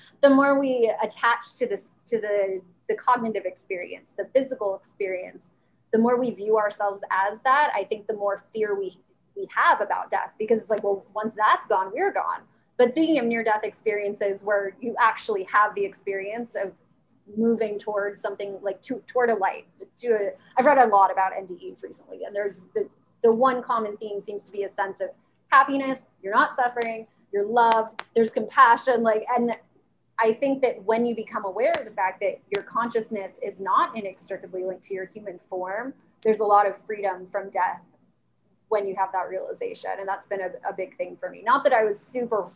the 0.20 0.28
more 0.28 0.58
we 0.58 0.92
attach 1.02 1.56
to 1.56 1.66
this, 1.66 1.88
to 2.06 2.20
the, 2.20 2.60
the 2.88 2.94
cognitive 2.94 3.44
experience, 3.46 4.12
the 4.18 4.26
physical 4.34 4.76
experience, 4.76 5.52
the 5.92 5.98
more 5.98 6.20
we 6.20 6.30
view 6.30 6.58
ourselves 6.58 7.02
as 7.10 7.40
that, 7.40 7.72
I 7.74 7.84
think 7.84 8.06
the 8.06 8.14
more 8.14 8.44
fear 8.52 8.78
we, 8.78 8.98
we 9.34 9.48
have 9.54 9.80
about 9.80 10.10
death 10.10 10.32
because 10.38 10.60
it's 10.60 10.68
like, 10.68 10.84
well, 10.84 11.06
once 11.14 11.34
that's 11.34 11.66
gone, 11.66 11.90
we're 11.94 12.12
gone 12.12 12.42
but 12.80 12.92
speaking 12.92 13.18
of 13.18 13.26
near 13.26 13.44
death 13.44 13.60
experiences 13.62 14.42
where 14.42 14.74
you 14.80 14.96
actually 14.98 15.44
have 15.44 15.74
the 15.74 15.84
experience 15.84 16.56
of 16.56 16.72
moving 17.36 17.78
towards 17.78 18.22
something 18.22 18.58
like 18.62 18.80
to, 18.80 19.02
toward 19.06 19.28
a 19.28 19.34
light, 19.34 19.66
to 19.98 20.08
a, 20.12 20.30
I've 20.56 20.64
read 20.64 20.78
a 20.78 20.86
lot 20.86 21.12
about 21.12 21.32
NDEs 21.34 21.82
recently, 21.82 22.24
and 22.24 22.34
there's 22.34 22.64
the, 22.74 22.88
the 23.22 23.34
one 23.34 23.62
common 23.62 23.96
theme 23.96 24.20
seems 24.20 24.44
to 24.44 24.52
be 24.52 24.64
a 24.64 24.70
sense 24.70 25.00
of 25.00 25.10
happiness. 25.48 26.02
You're 26.22 26.34
not 26.34 26.54
suffering. 26.56 27.06
You're 27.32 27.46
loved. 27.46 28.02
There's 28.14 28.30
compassion. 28.30 29.02
Like, 29.02 29.24
and 29.36 29.56
I 30.18 30.32
think 30.32 30.62
that 30.62 30.82
when 30.84 31.06
you 31.06 31.14
become 31.14 31.44
aware 31.44 31.72
of 31.78 31.84
the 31.84 31.94
fact 31.94 32.20
that 32.20 32.40
your 32.54 32.64
consciousness 32.64 33.38
is 33.42 33.60
not 33.60 33.96
inextricably 33.96 34.64
linked 34.64 34.84
to 34.84 34.94
your 34.94 35.06
human 35.06 35.38
form, 35.48 35.94
there's 36.22 36.40
a 36.40 36.44
lot 36.44 36.66
of 36.66 36.76
freedom 36.76 37.26
from 37.26 37.50
death 37.50 37.82
when 38.68 38.86
you 38.86 38.94
have 38.96 39.10
that 39.12 39.28
realization. 39.28 39.90
And 39.98 40.06
that's 40.06 40.26
been 40.26 40.40
a, 40.40 40.68
a 40.68 40.72
big 40.72 40.96
thing 40.96 41.16
for 41.16 41.30
me. 41.30 41.42
Not 41.42 41.64
that 41.64 41.72
I 41.72 41.84
was 41.84 41.98
super 41.98 42.46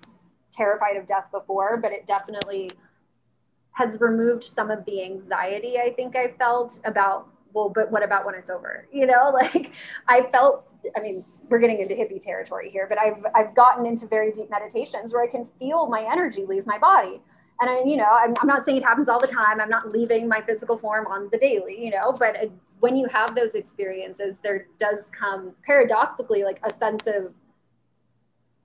terrified 0.53 0.97
of 0.97 1.07
death 1.07 1.31
before, 1.32 1.78
but 1.78 1.91
it 1.91 2.07
definitely 2.07 2.70
has 3.73 4.01
removed 4.01 4.45
some 4.45 4.70
of 4.70 4.85
the 4.85 5.03
anxiety 5.03 5.78
I 5.78 5.93
think 5.95 6.15
I 6.15 6.28
felt 6.28 6.81
about, 6.85 7.28
well, 7.55 7.70
but 7.70 7.90
what 7.90 8.02
about 8.02 8.26
when 8.26 8.35
it's 8.35 8.51
over? 8.51 8.86
You 8.93 9.06
know, 9.06 9.31
like 9.43 9.72
I 10.09 10.22
felt, 10.22 10.68
I 10.97 11.01
mean, 11.01 11.24
we're 11.51 11.60
getting 11.60 11.78
into 11.78 11.94
hippie 11.94 12.20
territory 12.20 12.68
here, 12.68 12.86
but 12.89 12.98
I've, 12.98 13.24
I've 13.35 13.55
gotten 13.55 13.86
into 13.86 14.06
very 14.06 14.31
deep 14.31 14.51
meditations 14.51 15.14
where 15.14 15.22
I 15.22 15.28
can 15.28 15.44
feel 15.44 15.86
my 15.86 16.06
energy 16.10 16.44
leave 16.44 16.66
my 16.66 16.78
body 16.78 17.22
and 17.60 17.70
I, 17.70 17.85
you 17.85 17.97
know, 17.97 18.09
I'm, 18.10 18.35
I'm, 18.40 18.48
not 18.48 18.64
saying 18.64 18.78
it 18.78 18.85
happens 18.85 19.09
all 19.09 19.20
the 19.20 19.28
time. 19.28 19.60
I'm 19.60 19.68
not 19.68 19.89
leaving 19.89 20.26
my 20.26 20.40
physical 20.40 20.76
form 20.76 21.06
on 21.06 21.28
the 21.31 21.39
daily, 21.39 21.82
you 21.82 21.90
know, 21.90 22.12
but 22.18 22.36
uh, 22.36 22.47
when 22.81 22.97
you 22.97 23.06
have 23.06 23.35
those 23.35 23.55
experiences, 23.55 24.40
there 24.40 24.66
does 24.78 25.10
come 25.16 25.55
paradoxically 25.64 26.43
like 26.43 26.60
a 26.64 26.70
sense 26.70 27.06
of 27.06 27.35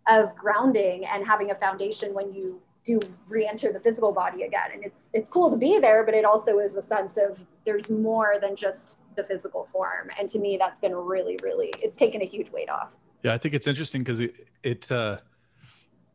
of 0.08 0.36
grounding 0.36 1.06
and 1.06 1.26
having 1.28 1.52
a 1.52 1.56
foundation 1.56 2.16
when 2.16 2.34
you 2.34 2.60
do 2.84 3.00
re-enter 3.30 3.72
the 3.72 3.80
physical 3.80 4.12
body 4.12 4.42
again. 4.44 4.72
And 4.74 4.84
it's 4.84 5.10
it's 5.14 5.30
cool 5.30 5.52
to 5.52 5.58
be 5.58 5.78
there, 5.78 6.04
but 6.04 6.16
it 6.16 6.26
also 6.26 6.58
is 6.58 6.76
a 6.76 6.82
sense 6.82 7.18
of 7.18 7.46
there's 7.70 7.88
more 7.92 8.38
than 8.42 8.56
just 8.56 9.04
the 9.16 9.22
physical 9.22 9.64
form. 9.64 10.10
And 10.18 10.28
to 10.30 10.40
me, 10.40 10.58
that's 10.58 10.80
been 10.80 10.96
really, 10.96 11.38
really 11.44 11.72
it's 11.84 11.96
taken 11.96 12.20
a 12.24 12.26
huge 12.26 12.50
weight 12.52 12.68
off. 12.68 12.98
Yeah, 13.22 13.36
I 13.36 13.38
think 13.38 13.54
it's 13.54 13.68
interesting 13.68 14.02
because 14.02 14.22
it 14.22 14.48
it 14.64 14.92
uh 14.92 15.18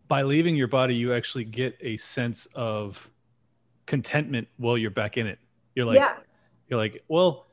by 0.08 0.22
leaving 0.22 0.56
your 0.56 0.66
body, 0.66 0.96
you 0.96 1.14
actually 1.14 1.44
get 1.44 1.76
a 1.80 1.96
sense 1.96 2.48
of 2.56 3.08
contentment 3.86 4.48
while 4.56 4.76
you're 4.76 4.90
back 4.90 5.16
in 5.16 5.28
it. 5.28 5.38
You're 5.76 5.86
like, 5.86 5.96
yeah. 5.96 6.16
you're 6.68 6.78
like, 6.78 7.04
well, 7.06 7.46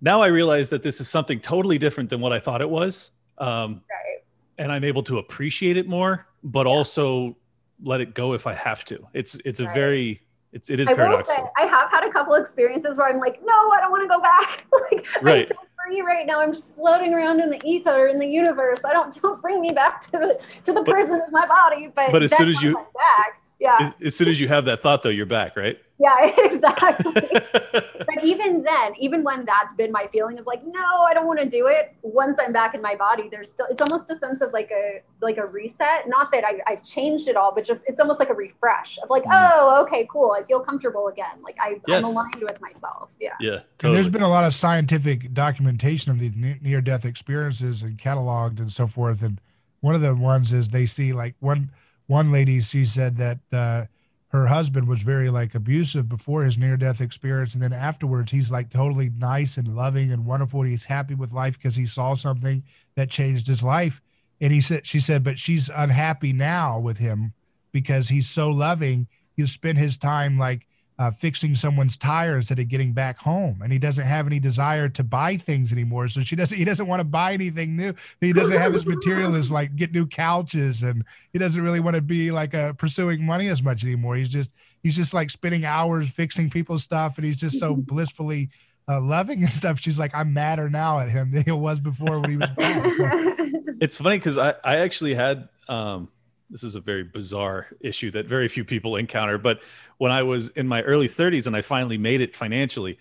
now 0.00 0.22
I 0.22 0.28
realize 0.28 0.70
that 0.70 0.82
this 0.82 0.98
is 1.00 1.08
something 1.08 1.38
totally 1.38 1.76
different 1.76 2.08
than 2.08 2.20
what 2.20 2.32
I 2.32 2.40
thought 2.40 2.62
it 2.62 2.70
was. 2.70 3.12
Um, 3.38 3.82
right. 3.90 4.24
And 4.56 4.72
I'm 4.72 4.84
able 4.84 5.02
to 5.04 5.18
appreciate 5.18 5.76
it 5.76 5.86
more, 5.86 6.26
but 6.42 6.66
yeah. 6.66 6.72
also 6.72 7.36
let 7.84 8.00
it 8.00 8.14
go 8.14 8.32
if 8.32 8.46
I 8.46 8.54
have 8.54 8.86
to. 8.86 9.06
It's 9.12 9.34
it's 9.44 9.60
a 9.60 9.66
right. 9.66 9.74
very 9.74 10.22
it's 10.52 10.68
it 10.68 10.80
is 10.80 10.88
I 10.88 10.94
paradoxical. 10.94 11.44
Say, 11.44 11.64
I 11.64 11.66
have 11.66 11.90
had 11.90 12.04
a 12.04 12.11
couple 12.22 12.34
experiences 12.34 12.98
where 12.98 13.08
I'm 13.08 13.18
like, 13.18 13.40
no, 13.44 13.70
I 13.70 13.80
don't 13.80 13.90
want 13.90 14.02
to 14.02 14.08
go 14.08 14.20
back. 14.20 14.66
like, 14.90 15.22
right. 15.22 15.42
I'm 15.42 15.48
so 15.48 15.54
free 15.84 16.00
right 16.02 16.26
now. 16.26 16.40
I'm 16.40 16.52
just 16.52 16.74
floating 16.74 17.14
around 17.14 17.40
in 17.40 17.50
the 17.50 17.60
ether 17.64 18.06
in 18.06 18.18
the 18.18 18.26
universe. 18.26 18.80
I 18.84 18.92
don't 18.92 19.12
don't 19.20 19.40
bring 19.42 19.60
me 19.60 19.70
back 19.74 20.02
to 20.02 20.12
the 20.12 20.40
to 20.64 20.72
the 20.72 20.82
but, 20.82 20.94
prison 20.94 21.20
of 21.20 21.32
my 21.32 21.46
body. 21.46 21.88
But 21.94 22.12
but 22.12 22.22
as 22.22 22.36
soon 22.36 22.48
as 22.48 22.62
you 22.62 22.74
back, 22.74 23.41
yeah. 23.62 23.92
As, 24.00 24.06
as 24.06 24.16
soon 24.16 24.28
as 24.28 24.40
you 24.40 24.48
have 24.48 24.64
that 24.64 24.82
thought, 24.82 25.04
though, 25.04 25.08
you're 25.08 25.24
back, 25.24 25.56
right? 25.56 25.78
Yeah, 26.00 26.32
exactly. 26.38 27.12
but 27.72 28.24
even 28.24 28.64
then, 28.64 28.92
even 28.98 29.22
when 29.22 29.44
that's 29.44 29.72
been 29.74 29.92
my 29.92 30.08
feeling 30.10 30.36
of 30.36 30.46
like, 30.46 30.64
no, 30.64 31.02
I 31.02 31.14
don't 31.14 31.28
want 31.28 31.38
to 31.38 31.48
do 31.48 31.68
it. 31.68 31.94
Once 32.02 32.38
I'm 32.44 32.52
back 32.52 32.74
in 32.74 32.82
my 32.82 32.96
body, 32.96 33.28
there's 33.30 33.50
still 33.50 33.66
it's 33.70 33.80
almost 33.80 34.10
a 34.10 34.18
sense 34.18 34.40
of 34.40 34.52
like 34.52 34.72
a 34.72 35.02
like 35.20 35.36
a 35.36 35.46
reset. 35.46 36.08
Not 36.08 36.32
that 36.32 36.44
I 36.44 36.60
I 36.66 36.74
changed 36.74 37.28
it 37.28 37.36
all, 37.36 37.54
but 37.54 37.64
just 37.64 37.84
it's 37.86 38.00
almost 38.00 38.18
like 38.18 38.30
a 38.30 38.34
refresh 38.34 38.98
of 39.00 39.10
like, 39.10 39.22
mm. 39.22 39.30
oh, 39.32 39.80
okay, 39.84 40.08
cool. 40.10 40.34
I 40.36 40.42
feel 40.42 40.58
comfortable 40.58 41.06
again. 41.06 41.40
Like 41.40 41.56
I, 41.60 41.80
yes. 41.86 41.98
I'm 41.98 42.04
aligned 42.04 42.42
with 42.42 42.60
myself. 42.60 43.14
Yeah. 43.20 43.34
Yeah. 43.38 43.50
Totally. 43.50 43.64
And 43.84 43.94
there's 43.94 44.10
been 44.10 44.22
a 44.22 44.28
lot 44.28 44.42
of 44.42 44.54
scientific 44.54 45.32
documentation 45.32 46.10
of 46.10 46.18
these 46.18 46.32
near 46.34 46.80
death 46.80 47.04
experiences 47.04 47.84
and 47.84 47.96
cataloged 47.96 48.58
and 48.58 48.72
so 48.72 48.88
forth. 48.88 49.22
And 49.22 49.40
one 49.80 49.94
of 49.94 50.00
the 50.00 50.16
ones 50.16 50.52
is 50.52 50.70
they 50.70 50.86
see 50.86 51.12
like 51.12 51.36
one 51.38 51.70
one 52.12 52.30
lady 52.30 52.60
she 52.60 52.84
said 52.84 53.16
that. 53.16 53.38
uh 53.52 53.86
her 54.32 54.46
husband 54.46 54.88
was 54.88 55.02
very 55.02 55.28
like 55.28 55.54
abusive 55.54 56.08
before 56.08 56.42
his 56.44 56.56
near 56.56 56.76
death 56.78 57.02
experience 57.02 57.52
and 57.52 57.62
then 57.62 57.72
afterwards 57.72 58.32
he's 58.32 58.50
like 58.50 58.70
totally 58.70 59.10
nice 59.10 59.58
and 59.58 59.76
loving 59.76 60.10
and 60.10 60.24
wonderful 60.24 60.62
he's 60.62 60.86
happy 60.86 61.14
with 61.14 61.32
life 61.32 61.58
because 61.58 61.76
he 61.76 61.84
saw 61.84 62.14
something 62.14 62.62
that 62.96 63.10
changed 63.10 63.46
his 63.46 63.62
life 63.62 64.00
and 64.40 64.50
he 64.52 64.60
said 64.60 64.86
she 64.86 64.98
said 64.98 65.22
but 65.22 65.38
she's 65.38 65.68
unhappy 65.68 66.32
now 66.32 66.78
with 66.78 66.96
him 66.96 67.34
because 67.72 68.08
he's 68.08 68.28
so 68.28 68.48
loving 68.48 69.06
he'll 69.36 69.46
spend 69.46 69.76
his 69.76 69.98
time 69.98 70.38
like 70.38 70.66
uh, 71.02 71.10
fixing 71.10 71.52
someone's 71.52 71.96
tires 71.96 72.44
instead 72.44 72.60
of 72.60 72.68
getting 72.68 72.92
back 72.92 73.18
home. 73.18 73.60
And 73.60 73.72
he 73.72 73.78
doesn't 73.80 74.04
have 74.04 74.24
any 74.24 74.38
desire 74.38 74.88
to 74.90 75.02
buy 75.02 75.36
things 75.36 75.72
anymore. 75.72 76.06
So 76.06 76.20
she 76.20 76.36
doesn't 76.36 76.56
he 76.56 76.64
doesn't 76.64 76.86
want 76.86 77.00
to 77.00 77.04
buy 77.04 77.32
anything 77.32 77.76
new. 77.76 77.92
He 78.20 78.32
doesn't 78.32 78.56
have 78.56 78.72
his 78.72 78.86
material 78.86 79.34
as 79.34 79.50
like 79.50 79.74
get 79.74 79.90
new 79.90 80.06
couches 80.06 80.84
and 80.84 81.04
he 81.32 81.40
doesn't 81.40 81.60
really 81.60 81.80
want 81.80 81.96
to 81.96 82.02
be 82.02 82.30
like 82.30 82.54
uh, 82.54 82.74
pursuing 82.74 83.26
money 83.26 83.48
as 83.48 83.64
much 83.64 83.82
anymore. 83.82 84.14
He's 84.14 84.28
just 84.28 84.52
he's 84.84 84.94
just 84.94 85.12
like 85.12 85.30
spending 85.30 85.64
hours 85.64 86.08
fixing 86.08 86.48
people's 86.50 86.84
stuff 86.84 87.16
and 87.16 87.24
he's 87.24 87.36
just 87.36 87.58
so 87.58 87.74
blissfully 87.74 88.50
uh, 88.88 89.00
loving 89.00 89.42
and 89.42 89.52
stuff. 89.52 89.80
She's 89.80 89.98
like 89.98 90.14
i'm 90.14 90.32
madder 90.32 90.70
now 90.70 91.00
at 91.00 91.10
him 91.10 91.32
than 91.32 91.42
he 91.42 91.50
was 91.50 91.80
before 91.80 92.20
when 92.20 92.30
he 92.30 92.36
was 92.36 92.50
back. 92.50 92.92
So. 92.92 93.36
it's 93.80 93.96
funny 93.96 94.18
because 94.18 94.38
i 94.38 94.54
i 94.62 94.76
actually 94.76 95.14
had 95.14 95.48
um 95.66 96.08
this 96.52 96.62
is 96.62 96.76
a 96.76 96.80
very 96.80 97.02
bizarre 97.02 97.66
issue 97.80 98.10
that 98.10 98.26
very 98.26 98.46
few 98.46 98.64
people 98.64 98.96
encounter. 98.96 99.38
But 99.38 99.62
when 99.96 100.12
I 100.12 100.22
was 100.22 100.50
in 100.50 100.68
my 100.68 100.82
early 100.82 101.08
30s 101.08 101.46
and 101.46 101.56
I 101.56 101.62
finally 101.62 101.96
made 101.96 102.20
it 102.20 102.36
financially, 102.36 102.98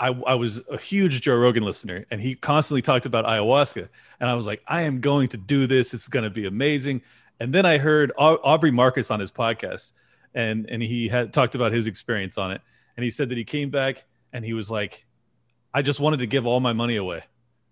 I, 0.00 0.08
I, 0.26 0.34
was 0.34 0.60
a 0.68 0.76
huge 0.76 1.20
Joe 1.20 1.36
Rogan 1.36 1.62
listener, 1.62 2.04
and 2.10 2.20
he 2.20 2.34
constantly 2.34 2.82
talked 2.82 3.06
about 3.06 3.24
ayahuasca. 3.26 3.88
And 4.18 4.28
I 4.28 4.34
was 4.34 4.44
like, 4.44 4.60
I 4.66 4.82
am 4.82 5.00
going 5.00 5.28
to 5.28 5.36
do 5.36 5.68
this. 5.68 5.94
It's 5.94 6.08
going 6.08 6.24
to 6.24 6.30
be 6.30 6.46
amazing. 6.46 7.00
And 7.38 7.54
then 7.54 7.64
I 7.64 7.78
heard 7.78 8.12
Aubrey 8.18 8.72
Marcus 8.72 9.12
on 9.12 9.20
his 9.20 9.30
podcast, 9.30 9.92
and 10.34 10.68
and 10.68 10.82
he 10.82 11.06
had 11.06 11.32
talked 11.32 11.54
about 11.54 11.72
his 11.72 11.86
experience 11.86 12.38
on 12.38 12.50
it. 12.50 12.60
And 12.96 13.04
he 13.04 13.10
said 13.10 13.28
that 13.28 13.38
he 13.38 13.44
came 13.44 13.70
back 13.70 14.04
and 14.32 14.44
he 14.44 14.52
was 14.52 14.70
like, 14.70 15.04
I 15.72 15.82
just 15.82 16.00
wanted 16.00 16.18
to 16.18 16.26
give 16.26 16.46
all 16.46 16.60
my 16.60 16.72
money 16.72 16.96
away. 16.96 17.22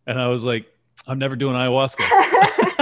And 0.07 0.19
I 0.19 0.29
was 0.29 0.45
like, 0.45 0.67
I'm 1.07 1.19
never 1.19 1.37
doing 1.37 1.55
ayahuasca. 1.55 2.79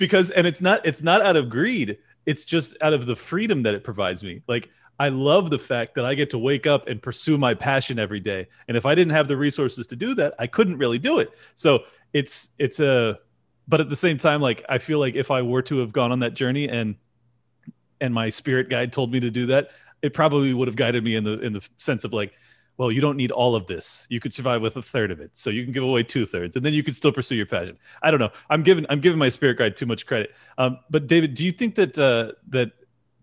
because 0.00 0.30
and 0.32 0.46
it's 0.46 0.60
not 0.60 0.84
it's 0.84 1.02
not 1.02 1.20
out 1.22 1.36
of 1.36 1.48
greed. 1.48 1.98
It's 2.26 2.44
just 2.44 2.76
out 2.82 2.92
of 2.92 3.06
the 3.06 3.14
freedom 3.14 3.62
that 3.62 3.74
it 3.74 3.84
provides 3.84 4.24
me. 4.24 4.42
Like 4.48 4.70
i 4.98 5.08
love 5.08 5.48
the 5.48 5.58
fact 5.58 5.94
that 5.94 6.04
i 6.04 6.14
get 6.14 6.28
to 6.28 6.36
wake 6.36 6.66
up 6.66 6.86
and 6.86 7.00
pursue 7.00 7.38
my 7.38 7.54
passion 7.54 7.98
every 7.98 8.18
day. 8.18 8.48
And 8.66 8.76
if 8.76 8.84
i 8.84 8.94
didn't 8.96 9.12
have 9.12 9.28
the 9.28 9.36
resources 9.36 9.86
to 9.86 9.96
do 9.96 10.14
that 10.16 10.34
i 10.40 10.48
couldn't 10.48 10.78
really 10.78 10.98
do 10.98 11.20
it. 11.20 11.30
So 11.54 11.84
it's 12.12 12.50
it's 12.58 12.80
a 12.80 13.18
but 13.68 13.80
at 13.80 13.88
the 13.88 13.96
same 13.96 14.16
time 14.16 14.40
like 14.40 14.64
i 14.68 14.78
feel 14.78 14.98
like 14.98 15.14
if 15.14 15.30
i 15.30 15.42
were 15.42 15.62
to 15.62 15.78
have 15.78 15.92
gone 15.92 16.10
on 16.10 16.18
that 16.20 16.34
journey 16.34 16.68
and 16.68 16.96
and 18.00 18.12
my 18.12 18.30
spirit 18.30 18.68
guide 18.68 18.92
told 18.92 19.12
me 19.12 19.20
to 19.20 19.30
do 19.30 19.46
that 19.46 19.70
it 20.02 20.12
probably 20.12 20.52
would 20.52 20.66
have 20.66 20.76
guided 20.76 21.04
me 21.04 21.14
in 21.14 21.24
the 21.24 21.38
in 21.40 21.52
the 21.52 21.66
sense 21.78 22.04
of 22.04 22.12
like 22.12 22.32
well, 22.76 22.90
you 22.90 23.00
don't 23.00 23.16
need 23.16 23.30
all 23.30 23.54
of 23.54 23.66
this. 23.66 24.06
You 24.08 24.20
could 24.20 24.32
survive 24.32 24.62
with 24.62 24.76
a 24.76 24.82
third 24.82 25.10
of 25.10 25.20
it. 25.20 25.30
So 25.34 25.50
you 25.50 25.64
can 25.64 25.72
give 25.72 25.82
away 25.82 26.02
two 26.02 26.24
thirds, 26.24 26.56
and 26.56 26.64
then 26.64 26.72
you 26.72 26.82
can 26.82 26.94
still 26.94 27.12
pursue 27.12 27.36
your 27.36 27.46
passion. 27.46 27.78
I 28.02 28.10
don't 28.10 28.20
know. 28.20 28.30
I'm 28.48 28.62
giving 28.62 28.86
I'm 28.88 29.00
giving 29.00 29.18
my 29.18 29.28
spirit 29.28 29.58
guide 29.58 29.76
too 29.76 29.86
much 29.86 30.06
credit. 30.06 30.34
Um, 30.58 30.78
but 30.88 31.06
David, 31.06 31.34
do 31.34 31.44
you 31.44 31.52
think 31.52 31.74
that 31.74 31.98
uh, 31.98 32.32
that 32.48 32.72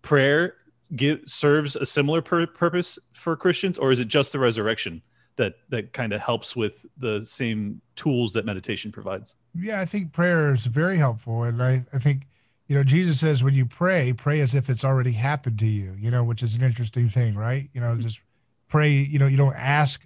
prayer 0.02 0.56
give, 0.96 1.22
serves 1.26 1.76
a 1.76 1.86
similar 1.86 2.22
pur- 2.22 2.48
purpose 2.48 3.00
for 3.14 3.36
Christians, 3.36 3.78
or 3.78 3.92
is 3.92 4.00
it 4.00 4.08
just 4.08 4.32
the 4.32 4.40
resurrection 4.40 5.02
that 5.38 5.56
that 5.70 5.92
kind 5.92 6.14
of 6.14 6.22
helps 6.22 6.56
with 6.56 6.86
the 6.98 7.26
same 7.26 7.82
tools 7.96 8.34
that 8.34 8.46
meditation 8.46 8.92
provides? 8.92 9.36
Yeah, 9.56 9.82
I 9.82 9.86
think 9.86 10.14
prayer 10.14 10.54
is 10.54 10.66
very 10.68 10.98
helpful, 10.98 11.44
and 11.44 11.64
I, 11.64 11.86
I 11.94 12.00
think 12.00 12.28
you 12.68 12.76
know 12.76 12.84
jesus 12.84 13.20
says 13.22 13.44
when 13.44 13.54
you 13.54 13.66
pray 13.66 14.12
pray 14.12 14.42
as 14.42 14.54
if 14.54 14.70
it's 14.70 14.84
already 14.84 15.14
happened 15.14 15.58
to 15.58 15.66
you 15.66 15.96
you 15.98 16.12
know 16.12 16.22
which 16.24 16.44
is 16.44 16.56
an 16.56 16.62
interesting 16.62 17.10
thing 17.10 17.34
right 17.34 17.70
you 17.74 17.80
know 17.80 17.96
just 17.96 18.20
pray, 18.68 18.92
you 18.92 19.20
know, 19.20 19.28
you 19.28 19.38
don't 19.38 19.56
ask, 19.56 20.06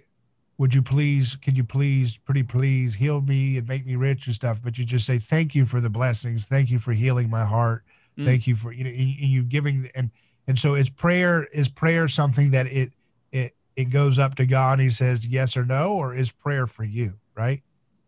would 0.58 0.74
you 0.74 0.82
please, 0.82 1.36
can 1.36 1.54
you 1.54 1.64
please, 1.64 2.18
pretty 2.18 2.42
please 2.42 2.94
heal 2.94 3.20
me 3.20 3.58
and 3.58 3.66
make 3.66 3.84
me 3.86 3.96
rich 3.96 4.26
and 4.26 4.34
stuff, 4.34 4.60
but 4.62 4.78
you 4.78 4.84
just 4.84 5.06
say, 5.06 5.18
thank 5.18 5.54
you 5.54 5.64
for 5.64 5.80
the 5.80 5.90
blessings. 5.90 6.46
Thank 6.46 6.70
you 6.70 6.78
for 6.78 6.92
healing 6.92 7.28
my 7.30 7.44
heart. 7.44 7.84
Mm. 8.18 8.24
Thank 8.24 8.46
you 8.46 8.56
for 8.56 8.72
you 8.72 8.84
know 8.84 8.90
and 8.90 8.98
you 8.98 9.42
giving 9.42 9.90
and 9.94 10.10
and 10.46 10.58
so 10.58 10.74
is 10.74 10.90
prayer 10.90 11.44
is 11.44 11.68
prayer 11.68 12.08
something 12.08 12.50
that 12.50 12.66
it 12.66 12.92
it 13.30 13.54
it 13.74 13.86
goes 13.86 14.18
up 14.18 14.34
to 14.34 14.46
God 14.46 14.74
and 14.74 14.82
he 14.82 14.90
says 14.90 15.26
yes 15.26 15.56
or 15.56 15.64
no 15.64 15.94
or 15.94 16.14
is 16.14 16.30
prayer 16.30 16.66
for 16.66 16.84
you 16.84 17.14
right 17.34 17.62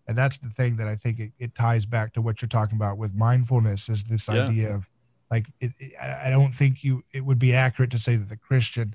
and 0.07 0.19
that's 0.19 0.37
the 0.37 0.51
thing 0.51 0.77
that 0.77 0.87
I 0.87 0.97
think 0.97 1.19
it, 1.19 1.33
it 1.39 1.55
ties 1.55 1.87
back 1.87 2.13
to 2.15 2.21
what 2.21 2.43
you're 2.43 2.49
talking 2.51 2.77
about 2.77 2.99
with 2.99 3.15
mindfulness 3.15 3.89
is 3.89 4.05
this 4.05 4.29
yeah. 4.29 4.47
idea 4.47 4.75
of 4.75 4.91
like 5.31 5.47
it, 5.61 5.73
it, 5.79 5.95
I 5.99 6.29
don't 6.29 6.55
think 6.55 6.85
you 6.85 7.03
it 7.13 7.25
would 7.25 7.39
be 7.39 7.55
accurate 7.55 7.91
to 7.93 7.99
say 7.99 8.17
that 8.17 8.29
the 8.29 8.37
Christian 8.37 8.95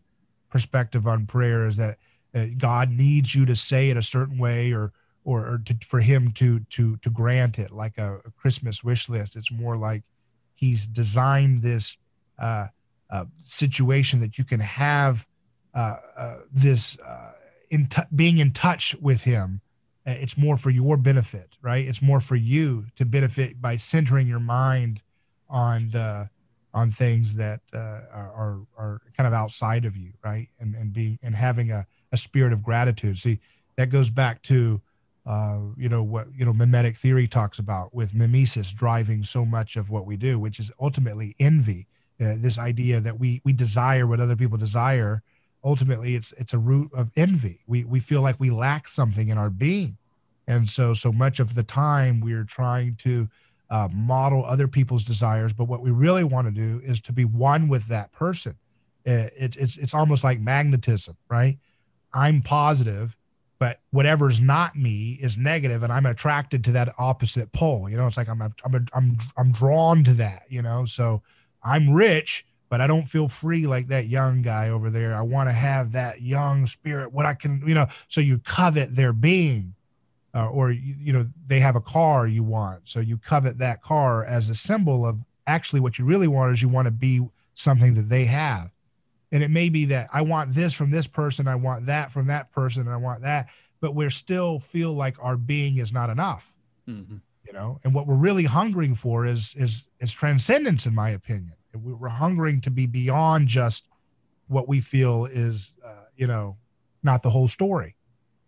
perspective 0.49 1.07
on 1.07 1.26
prayer 1.26 1.67
is 1.67 1.77
that 1.77 1.97
uh, 2.34 2.45
God 2.57 2.91
needs 2.91 3.34
you 3.34 3.45
to 3.45 3.55
say 3.55 3.89
it 3.89 3.97
a 3.97 4.03
certain 4.03 4.38
way 4.38 4.71
or 4.71 4.91
or, 5.26 5.41
or 5.41 5.61
to, 5.65 5.76
for 5.85 5.99
him 5.99 6.31
to 6.34 6.61
to 6.71 6.97
to 6.97 7.09
grant 7.09 7.59
it 7.59 7.71
like 7.71 7.97
a, 7.97 8.17
a, 8.26 8.31
Christmas 8.31 8.84
wish 8.84 9.09
list. 9.09 9.35
It's 9.35 9.51
more 9.51 9.77
like 9.77 10.03
he's 10.55 10.88
designed 10.88 11.61
this 11.61 11.97
uh, 12.38 12.67
uh, 13.09 13.26
situation 13.45 14.19
that 14.21 14.38
you 14.38 14.43
can 14.43 14.59
have 14.59 15.27
uh, 15.73 15.97
uh 16.15 16.38
this 16.51 16.97
in 17.69 17.88
t- 17.88 18.01
being 18.15 18.38
in 18.38 18.51
touch 18.51 18.95
with 18.99 19.23
him. 19.23 19.61
It's 20.05 20.38
more 20.38 20.57
for 20.57 20.71
your 20.71 20.97
benefit, 20.97 21.49
right? 21.61 21.85
It's 21.85 22.01
more 22.01 22.19
for 22.19 22.35
you 22.35 22.88
to 22.95 23.05
benefit 23.05 23.61
by 23.61 23.76
centering 23.76 24.27
your 24.27 24.39
mind 24.39 25.01
on 25.47 25.89
the 25.91 26.30
on 26.73 26.91
things 26.91 27.35
that 27.35 27.61
are 27.73 28.61
are 28.77 29.01
kind 29.17 29.27
of 29.27 29.33
outside 29.33 29.85
of 29.85 29.97
you, 29.97 30.13
right? 30.23 30.49
And 30.59 30.75
and 30.75 30.93
being 30.93 31.19
and 31.21 31.35
having 31.35 31.71
a, 31.71 31.87
a 32.11 32.17
spirit 32.17 32.53
of 32.53 32.63
gratitude. 32.63 33.17
See, 33.19 33.39
that 33.75 33.89
goes 33.89 34.09
back 34.09 34.41
to 34.43 34.81
uh, 35.25 35.59
you 35.77 35.87
know 35.87 36.03
what 36.03 36.27
you 36.35 36.45
know 36.45 36.53
mimetic 36.53 36.97
theory 36.97 37.27
talks 37.27 37.59
about 37.59 37.93
with 37.93 38.13
mimesis 38.13 38.71
driving 38.71 39.23
so 39.23 39.45
much 39.45 39.75
of 39.75 39.89
what 39.89 40.05
we 40.05 40.17
do 40.17 40.39
which 40.39 40.59
is 40.59 40.71
ultimately 40.79 41.35
envy 41.39 41.87
uh, 42.19 42.33
this 42.37 42.57
idea 42.57 42.99
that 42.99 43.19
we 43.19 43.41
we 43.43 43.53
desire 43.53 44.07
what 44.07 44.19
other 44.19 44.35
people 44.35 44.57
desire 44.57 45.21
ultimately 45.63 46.15
it's 46.15 46.33
it's 46.37 46.53
a 46.53 46.57
root 46.57 46.89
of 46.93 47.11
envy 47.15 47.59
we 47.67 47.83
we 47.83 47.99
feel 47.99 48.21
like 48.21 48.39
we 48.39 48.49
lack 48.49 48.87
something 48.87 49.27
in 49.27 49.37
our 49.37 49.49
being 49.49 49.97
and 50.47 50.69
so 50.69 50.93
so 50.93 51.11
much 51.11 51.39
of 51.39 51.53
the 51.53 51.63
time 51.63 52.21
we're 52.21 52.43
trying 52.43 52.95
to 52.95 53.29
uh, 53.69 53.87
model 53.91 54.43
other 54.45 54.67
people's 54.67 55.03
desires 55.03 55.53
but 55.53 55.65
what 55.65 55.81
we 55.81 55.91
really 55.91 56.23
want 56.23 56.47
to 56.47 56.51
do 56.51 56.81
is 56.83 56.99
to 57.01 57.13
be 57.13 57.25
one 57.25 57.67
with 57.67 57.87
that 57.87 58.11
person. 58.11 58.55
Uh, 59.07 59.31
it's 59.37 59.55
it's 59.57 59.77
it's 59.77 59.93
almost 59.93 60.23
like 60.23 60.39
magnetism 60.39 61.15
right? 61.29 61.57
I'm 62.13 62.41
positive 62.41 63.15
but 63.59 63.81
whatever's 63.91 64.39
not 64.39 64.75
me 64.75 65.19
is 65.21 65.37
negative 65.37 65.83
and 65.83 65.91
i'm 65.91 66.05
attracted 66.05 66.63
to 66.63 66.71
that 66.71 66.93
opposite 66.97 67.51
pole. 67.51 67.89
You 67.89 67.97
know 67.97 68.07
it's 68.07 68.17
like 68.17 68.29
i'm 68.29 68.41
i'm 68.41 68.87
i'm, 68.93 69.17
I'm 69.37 69.51
drawn 69.51 70.03
to 70.05 70.13
that 70.15 70.43
you 70.49 70.61
know? 70.61 70.85
So 70.85 71.21
i'm 71.63 71.91
rich 71.91 72.45
but 72.69 72.81
i 72.81 72.87
don't 72.87 73.05
feel 73.05 73.27
free 73.27 73.67
like 73.67 73.87
that 73.89 74.07
young 74.07 74.41
guy 74.41 74.69
over 74.69 74.89
there. 74.89 75.15
I 75.15 75.21
want 75.21 75.49
to 75.49 75.53
have 75.53 75.91
that 75.91 76.21
young 76.21 76.65
spirit. 76.65 77.11
What 77.11 77.25
i 77.25 77.33
can 77.33 77.61
you 77.67 77.75
know? 77.75 77.87
So 78.07 78.21
you 78.21 78.39
covet 78.39 78.95
their 78.95 79.13
being 79.13 79.75
uh, 80.35 80.47
or 80.47 80.72
you, 80.72 80.95
you 80.99 81.14
know 81.14 81.27
they 81.47 81.60
have 81.60 81.76
a 81.76 81.81
car 81.81 82.27
you 82.27 82.43
want 82.43 82.81
so 82.84 82.99
you 82.99 83.18
covet 83.18 83.57
that 83.57 83.81
car 83.81 84.23
as 84.23 84.49
a 84.49 84.56
symbol 84.56 85.06
of 85.06 85.23
actually 85.47 85.80
what 85.80 85.97
you 85.97 86.06
really 86.06 86.27
want 86.27 86.53
is 86.53 86.61
you 86.61 86.69
want 86.69 86.85
to 86.85 86.91
be 86.91 87.27
something 87.56 87.95
that 87.95 88.10
they 88.10 88.26
have 88.26 88.72
and 89.31 89.43
it 89.43 89.51
may 89.51 89.69
be 89.69 89.85
that 89.85 90.10
I 90.11 90.22
want 90.22 90.53
this 90.53 90.73
from 90.73 90.91
this 90.91 91.07
person, 91.07 91.47
I 91.47 91.56
want 91.56 91.85
that 91.85 92.11
from 92.11 92.27
that 92.27 92.51
person, 92.51 92.84
and 92.84 92.91
I 92.91 92.97
want 92.97 93.22
that, 93.22 93.47
but 93.80 93.93
we're 93.93 94.10
still 94.10 94.60
feel 94.60 94.93
like 94.93 95.15
our 95.22 95.38
being 95.38 95.77
is 95.77 95.93
not 95.93 96.10
enough. 96.10 96.53
Mm-hmm. 96.88 97.18
You 97.45 97.53
know, 97.53 97.80
and 97.84 97.93
what 97.95 98.06
we're 98.06 98.15
really 98.15 98.43
hungering 98.43 98.95
for 98.95 99.26
is 99.26 99.56
is 99.57 99.88
is 99.99 100.14
transcendence, 100.14 100.85
in 100.85 100.93
my 100.93 101.10
opinion. 101.10 101.53
We're 101.73 102.10
hungering 102.10 102.61
to 102.61 102.72
be 102.72 102.85
beyond 102.85 103.47
just 103.47 103.88
what 104.47 104.68
we 104.68 104.81
feel 104.81 105.26
is, 105.26 105.73
uh, 105.85 106.06
you 106.15 106.27
know, 106.27 106.57
not 107.03 107.23
the 107.23 107.30
whole 107.30 107.47
story, 107.47 107.95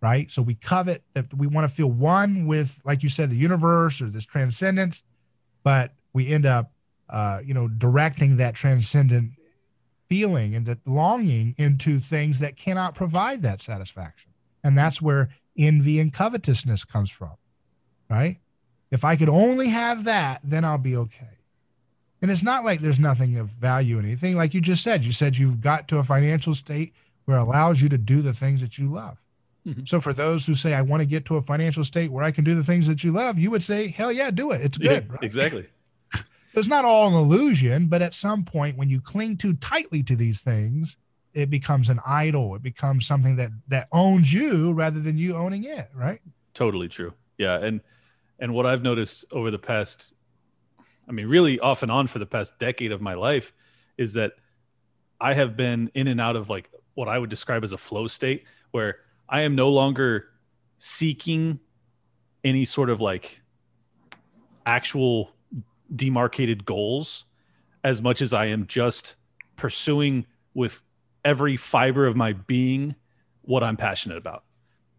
right? 0.02 0.32
So 0.32 0.42
we 0.42 0.56
covet 0.56 1.04
that 1.14 1.34
we 1.34 1.48
want 1.48 1.70
to 1.70 1.74
feel 1.74 1.88
one 1.88 2.48
with, 2.48 2.82
like 2.84 3.04
you 3.04 3.10
said, 3.10 3.30
the 3.30 3.36
universe 3.36 4.02
or 4.02 4.10
this 4.10 4.26
transcendence, 4.26 5.04
but 5.64 5.94
we 6.14 6.28
end 6.28 6.46
up, 6.46 6.72
uh, 7.10 7.42
you 7.46 7.54
know, 7.54 7.68
directing 7.68 8.38
that 8.38 8.56
transcendent 8.56 9.34
feeling 10.10 10.56
and 10.56 10.66
that 10.66 10.80
longing 10.86 11.56
into 11.58 12.00
things 12.00 12.40
that 12.40 12.58
cannot 12.58 12.96
provide 12.96 13.44
that 13.44 13.62
satisfaction. 13.62 14.32
And 14.64 14.78
that's 14.78 15.02
where 15.02 15.30
envy 15.58 16.00
and 16.00 16.12
covetousness 16.12 16.84
comes 16.84 17.12
from, 17.12 17.36
right? 18.10 18.40
If 18.90 19.06
I 19.06 19.16
could 19.16 19.30
only 19.30 19.70
have 19.70 20.04
that, 20.06 20.42
then 20.44 20.66
I'll 20.66 20.78
be 20.78 20.96
okay. 20.96 21.38
And 22.22 22.30
it's 22.30 22.44
not 22.44 22.66
like 22.66 22.82
there's 22.82 23.00
nothing 23.00 23.38
of 23.38 23.48
value 23.48 23.98
in 23.98 24.06
anything. 24.06 24.36
Like 24.36 24.54
you 24.54 24.62
just 24.62 24.84
said, 24.84 25.04
you 25.04 25.12
said 25.12 25.38
you've 25.38 25.62
got 25.62 25.88
to 25.88 25.98
a 25.98 26.04
financial 26.04 26.54
state 26.54 26.94
where 27.26 27.38
it 27.38 27.42
allows 27.42 27.82
you 27.82 27.90
to 27.90 27.98
do 27.98 28.22
the 28.22 28.34
things 28.34 28.62
that 28.62 28.78
you 28.78 28.92
love. 28.92 29.21
Mm-hmm. 29.66 29.82
So 29.86 30.00
for 30.00 30.14
those 30.14 30.46
who 30.46 30.56
say, 30.56 30.74
I 30.74 30.82
want 30.82 31.02
to 31.02 31.06
get 31.06 31.26
to 31.26 31.36
a 31.36 31.42
financial 31.42 31.84
state 31.84 32.12
where 32.12 32.24
I 32.24 32.32
can 32.32 32.44
do 32.44 32.56
the 32.56 32.64
things 32.64 32.88
that 32.88 33.04
you 33.04 33.12
love, 33.12 33.38
you 33.38 33.52
would 33.52 33.64
say, 33.64 33.90
hell 33.90 34.12
yeah, 34.12 34.32
do 34.32 34.52
it. 34.52 34.62
It's 34.62 34.78
good. 34.78 35.06
Yeah, 35.06 35.14
right? 35.14 35.24
Exactly 35.24 35.68
it's 36.54 36.68
not 36.68 36.86
all 36.86 37.08
an 37.08 37.14
illusion, 37.14 37.88
but 37.88 38.02
at 38.02 38.14
some 38.14 38.44
point, 38.44 38.78
when 38.78 38.90
you 38.90 39.00
cling 39.00 39.38
too 39.38 39.54
tightly 39.54 40.04
to 40.04 40.16
these 40.16 40.42
things, 40.42 40.98
it 41.34 41.50
becomes 41.50 41.90
an 41.90 42.00
idol. 42.06 42.56
It 42.56 42.64
becomes 42.64 43.06
something 43.06 43.38
that 43.38 43.52
that 43.68 43.88
owns 43.92 44.34
you 44.34 44.74
rather 44.74 45.00
than 45.00 45.18
you 45.18 45.36
owning 45.36 45.64
it. 45.64 45.90
Right? 45.94 46.20
Totally 46.54 46.90
true. 46.90 47.14
Yeah, 47.38 47.58
and 47.60 47.82
and 48.40 48.54
what 48.54 48.66
I've 48.66 48.84
noticed 48.84 49.26
over 49.32 49.52
the 49.52 49.60
past, 49.60 50.14
I 51.08 51.12
mean, 51.12 51.28
really 51.28 51.60
off 51.60 51.84
and 51.84 51.92
on 51.92 52.08
for 52.08 52.20
the 52.20 52.26
past 52.26 52.58
decade 52.60 52.92
of 52.92 53.02
my 53.02 53.14
life, 53.14 53.54
is 53.98 54.14
that 54.14 54.34
I 55.20 55.34
have 55.34 55.56
been 55.56 55.90
in 55.94 56.08
and 56.08 56.20
out 56.20 56.36
of 56.36 56.50
like 56.50 56.70
what 56.96 57.08
I 57.08 57.18
would 57.18 57.30
describe 57.30 57.64
as 57.64 57.72
a 57.72 57.78
flow 57.78 58.08
state, 58.08 58.44
where 58.72 58.98
I 59.32 59.42
am 59.42 59.56
no 59.56 59.70
longer 59.70 60.28
seeking 60.78 61.60
any 62.44 62.66
sort 62.66 62.90
of 62.90 63.02
like 63.02 63.42
actual 64.66 65.32
demarcated 65.96 66.66
goals 66.66 67.26
as 67.84 68.02
much 68.02 68.22
as 68.22 68.34
I 68.34 68.46
am 68.46 68.68
just 68.68 69.16
pursuing 69.56 70.26
with 70.54 70.84
every 71.24 71.56
fiber 71.56 72.06
of 72.06 72.16
my 72.16 72.34
being 72.34 72.96
what 73.44 73.64
I'm 73.64 73.78
passionate 73.78 74.18
about. 74.18 74.44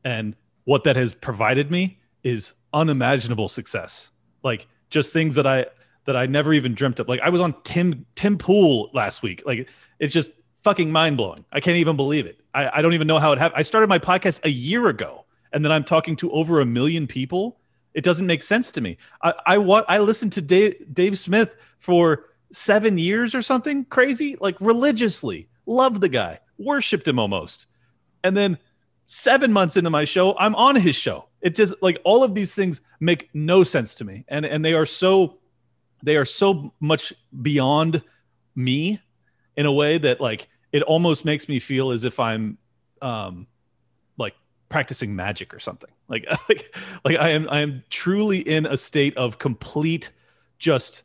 And 0.05 0.35
what 0.65 0.85
that 0.85 0.97
has 0.97 1.15
provided 1.15 1.71
me 1.71 1.99
is 2.25 2.55
unimaginable 2.73 3.49
success. 3.49 4.11
Like 4.43 4.67
just 4.91 5.13
things 5.13 5.35
that 5.35 5.47
I 5.47 5.67
that 6.05 6.17
I 6.17 6.27
never 6.27 6.53
even 6.53 6.75
dreamt 6.75 6.99
of. 6.99 7.09
Like 7.09 7.21
I 7.21 7.29
was 7.29 7.41
on 7.41 7.55
Tim 7.65 8.07
Tim 8.15 8.39
Pool 8.39 8.91
last 8.93 9.23
week. 9.23 9.43
Like 9.47 9.69
it's 9.99 10.13
just 10.13 10.31
fucking 10.63 10.91
mind 10.91 11.17
blowing. 11.17 11.45
I 11.53 11.61
can't 11.61 11.77
even 11.77 11.97
believe 11.97 12.27
it. 12.27 12.41
I, 12.55 12.79
I 12.79 12.83
don't 12.83 12.95
even 12.95 13.07
know 13.07 13.19
how 13.19 13.33
it 13.33 13.39
happened. 13.39 13.59
I 13.59 13.63
started 13.63 13.89
my 13.89 13.99
podcast 13.99 14.45
a 14.45 14.51
year 14.51 14.89
ago, 14.89 15.25
and 15.53 15.65
then 15.65 15.73
I'm 15.73 15.85
talking 15.85 16.17
to 16.17 16.31
over 16.33 16.61
a 16.61 16.67
million 16.67 17.07
people 17.07 17.59
it 17.95 18.05
doesn't 18.05 18.27
make 18.27 18.43
sense 18.43 18.73
to 18.73 18.81
me. 18.81 18.97
I 19.23 19.35
I, 19.47 19.59
what, 19.59 19.85
I 19.89 19.99
listened 19.99 20.33
to 20.33 20.43
Dave, 20.43 20.75
Dave 20.93 21.19
Smith 21.19 21.57
for 21.79 22.27
seven 22.53 22.99
years 22.99 23.35
or 23.35 23.43
something 23.43 23.85
crazy, 23.87 24.37
like 24.41 24.57
religiously. 24.61 25.49
Loved 25.67 26.01
the 26.01 26.09
guy, 26.09 26.41
worshipped 26.59 27.07
him 27.07 27.19
almost. 27.19 27.67
And 28.25 28.37
then 28.37 28.59
seven 29.07 29.53
months 29.53 29.77
into 29.77 29.91
my 29.91 30.05
show, 30.05 30.37
I'm 30.39 30.55
on 30.57 30.75
his 30.75 30.97
show. 30.97 31.29
It 31.41 31.55
just 31.55 31.75
like 31.83 32.01
all 32.05 32.25
of 32.25 32.35
these 32.35 32.55
things 32.55 32.81
make 33.01 33.31
no 33.35 33.63
sense 33.63 33.95
to 33.97 34.05
me. 34.05 34.25
And 34.29 34.45
and 34.45 34.65
they 34.65 34.75
are 34.75 34.87
so 34.87 35.39
they 36.03 36.17
are 36.17 36.25
so 36.25 36.73
much 36.81 37.13
beyond 37.43 38.03
me 38.57 39.01
in 39.57 39.67
a 39.67 39.73
way 39.73 39.99
that 39.99 40.21
like 40.21 40.49
it 40.73 40.83
almost 40.83 41.25
makes 41.25 41.49
me 41.49 41.59
feel 41.59 41.91
as 41.91 42.05
if 42.05 42.19
I'm 42.19 42.59
um 43.01 43.47
like 44.17 44.35
practicing 44.69 45.15
magic 45.15 45.55
or 45.55 45.61
something. 45.61 45.91
Like 46.09 46.27
like 46.47 46.77
like 47.07 47.17
I 47.19 47.31
am 47.31 47.49
I 47.49 47.61
am 47.61 47.85
truly 47.89 48.41
in 48.41 48.67
a 48.67 48.77
state 48.77 49.17
of 49.17 49.39
complete 49.39 50.11
just 50.59 51.05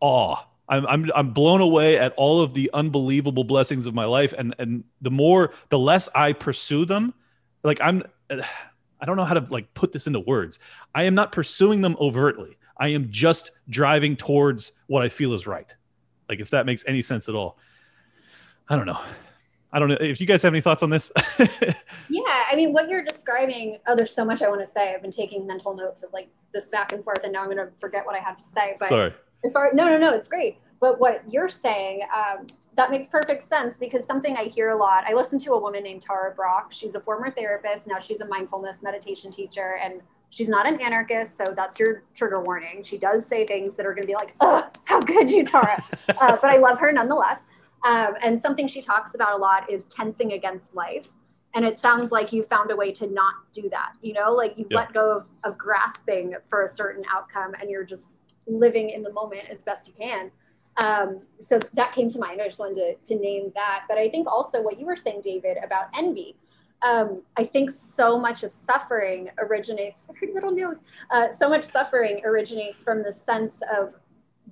awe. 0.00 0.42
I'm 0.70 0.86
I'm 0.86 1.10
I'm 1.14 1.32
blown 1.34 1.60
away 1.60 1.98
at 1.98 2.14
all 2.16 2.40
of 2.40 2.54
the 2.54 2.70
unbelievable 2.72 3.44
blessings 3.44 3.86
of 3.86 3.92
my 3.92 4.06
life 4.06 4.32
and 4.38 4.54
and 4.58 4.84
the 5.02 5.10
more 5.10 5.52
the 5.68 5.78
less 5.78 6.08
I 6.14 6.32
pursue 6.32 6.86
them, 6.86 7.12
like 7.62 7.78
I'm 7.82 8.02
I 8.30 9.04
don't 9.04 9.18
know 9.18 9.24
how 9.24 9.34
to 9.34 9.46
like 9.52 9.74
put 9.74 9.92
this 9.92 10.06
into 10.06 10.20
words. 10.20 10.58
I 10.94 11.02
am 11.02 11.14
not 11.14 11.30
pursuing 11.30 11.82
them 11.82 11.94
overtly. 12.00 12.56
I 12.78 12.88
am 12.88 13.10
just 13.10 13.50
driving 13.68 14.16
towards 14.16 14.72
what 14.86 15.02
I 15.02 15.10
feel 15.10 15.34
is 15.34 15.46
right. 15.46 15.74
Like 16.30 16.40
if 16.40 16.48
that 16.50 16.64
makes 16.64 16.84
any 16.86 17.02
sense 17.02 17.28
at 17.28 17.34
all. 17.34 17.58
I 18.68 18.76
don't 18.76 18.86
know. 18.86 19.00
I 19.72 19.78
don't 19.78 19.88
know 19.88 19.96
if 20.00 20.20
you 20.20 20.26
guys 20.26 20.42
have 20.42 20.52
any 20.54 20.62
thoughts 20.62 20.82
on 20.82 20.88
this. 20.90 21.12
yeah, 22.08 22.44
I 22.50 22.56
mean, 22.56 22.72
what 22.72 22.88
you're 22.88 23.04
describing. 23.04 23.78
Oh, 23.86 23.94
there's 23.94 24.14
so 24.14 24.24
much 24.24 24.40
I 24.40 24.48
want 24.48 24.60
to 24.60 24.66
say. 24.66 24.94
I've 24.94 25.02
been 25.02 25.10
taking 25.10 25.46
mental 25.46 25.74
notes 25.74 26.02
of 26.02 26.12
like 26.12 26.28
this 26.54 26.68
back 26.68 26.92
and 26.92 27.04
forth, 27.04 27.22
and 27.22 27.32
now 27.32 27.40
I'm 27.40 27.46
going 27.46 27.58
to 27.58 27.68
forget 27.78 28.06
what 28.06 28.14
I 28.14 28.20
have 28.20 28.36
to 28.38 28.44
say. 28.44 28.76
But 28.78 28.88
sorry. 28.88 29.14
As 29.44 29.52
far 29.52 29.70
no, 29.72 29.86
no, 29.86 29.98
no, 29.98 30.14
it's 30.14 30.26
great. 30.26 30.58
but 30.80 30.98
what 30.98 31.22
you're 31.30 31.48
saying, 31.48 32.00
um, 32.14 32.46
that 32.76 32.90
makes 32.90 33.06
perfect 33.06 33.44
sense 33.44 33.76
because 33.76 34.04
something 34.04 34.36
I 34.36 34.44
hear 34.44 34.70
a 34.70 34.76
lot. 34.76 35.04
I 35.06 35.12
listen 35.12 35.38
to 35.40 35.52
a 35.52 35.60
woman 35.60 35.82
named 35.82 36.02
Tara 36.02 36.34
Brach. 36.34 36.72
She's 36.72 36.94
a 36.94 37.00
former 37.00 37.30
therapist. 37.30 37.86
Now 37.86 37.98
she's 37.98 38.20
a 38.20 38.26
mindfulness 38.26 38.82
meditation 38.82 39.30
teacher. 39.30 39.78
And 39.82 40.00
she's 40.30 40.48
not 40.48 40.66
an 40.66 40.80
anarchist. 40.80 41.36
So 41.36 41.52
that's 41.54 41.78
your 41.78 42.02
trigger 42.14 42.40
warning. 42.40 42.82
She 42.84 42.98
does 42.98 43.26
say 43.26 43.46
things 43.46 43.76
that 43.76 43.86
are 43.86 43.94
going 43.94 44.02
to 44.02 44.08
be 44.08 44.14
like, 44.14 44.34
oh, 44.40 44.68
how 44.86 45.00
could 45.00 45.30
you, 45.30 45.44
Tara? 45.44 45.82
uh, 46.08 46.36
but 46.40 46.50
I 46.50 46.56
love 46.56 46.78
her 46.78 46.92
nonetheless. 46.92 47.44
Um, 47.84 48.14
and 48.22 48.38
something 48.38 48.66
she 48.66 48.80
talks 48.80 49.14
about 49.14 49.34
a 49.34 49.36
lot 49.36 49.70
is 49.70 49.86
tensing 49.86 50.32
against 50.32 50.74
life. 50.74 51.10
And 51.54 51.64
it 51.64 51.78
sounds 51.78 52.12
like 52.12 52.32
you 52.32 52.42
found 52.42 52.70
a 52.70 52.76
way 52.76 52.92
to 52.92 53.06
not 53.06 53.34
do 53.52 53.68
that. 53.70 53.92
You 54.02 54.12
know, 54.12 54.32
like 54.32 54.58
you 54.58 54.66
yeah. 54.70 54.78
let 54.78 54.92
go 54.92 55.16
of, 55.16 55.28
of 55.44 55.56
grasping 55.56 56.34
for 56.48 56.64
a 56.64 56.68
certain 56.68 57.04
outcome 57.10 57.54
and 57.60 57.70
you're 57.70 57.84
just 57.84 58.10
living 58.46 58.90
in 58.90 59.02
the 59.02 59.12
moment 59.12 59.48
as 59.50 59.62
best 59.62 59.88
you 59.88 59.94
can. 59.94 60.30
Um, 60.84 61.20
so 61.38 61.58
that 61.74 61.92
came 61.92 62.08
to 62.08 62.18
mind. 62.18 62.40
I 62.40 62.46
just 62.46 62.60
wanted 62.60 62.74
to, 62.74 63.14
to 63.14 63.20
name 63.20 63.50
that. 63.54 63.84
But 63.88 63.98
I 63.98 64.08
think 64.08 64.28
also 64.28 64.62
what 64.62 64.78
you 64.78 64.86
were 64.86 64.96
saying, 64.96 65.22
David, 65.22 65.56
about 65.64 65.86
envy. 65.96 66.36
Um, 66.82 67.22
I 67.36 67.44
think 67.44 67.70
so 67.70 68.18
much 68.18 68.44
of 68.44 68.52
suffering 68.52 69.30
originates, 69.38 70.06
little 70.34 70.52
nose, 70.52 70.78
uh, 71.10 71.32
so 71.32 71.48
much 71.48 71.64
suffering 71.64 72.20
originates 72.24 72.84
from 72.84 73.02
the 73.02 73.12
sense 73.12 73.60
of 73.76 73.94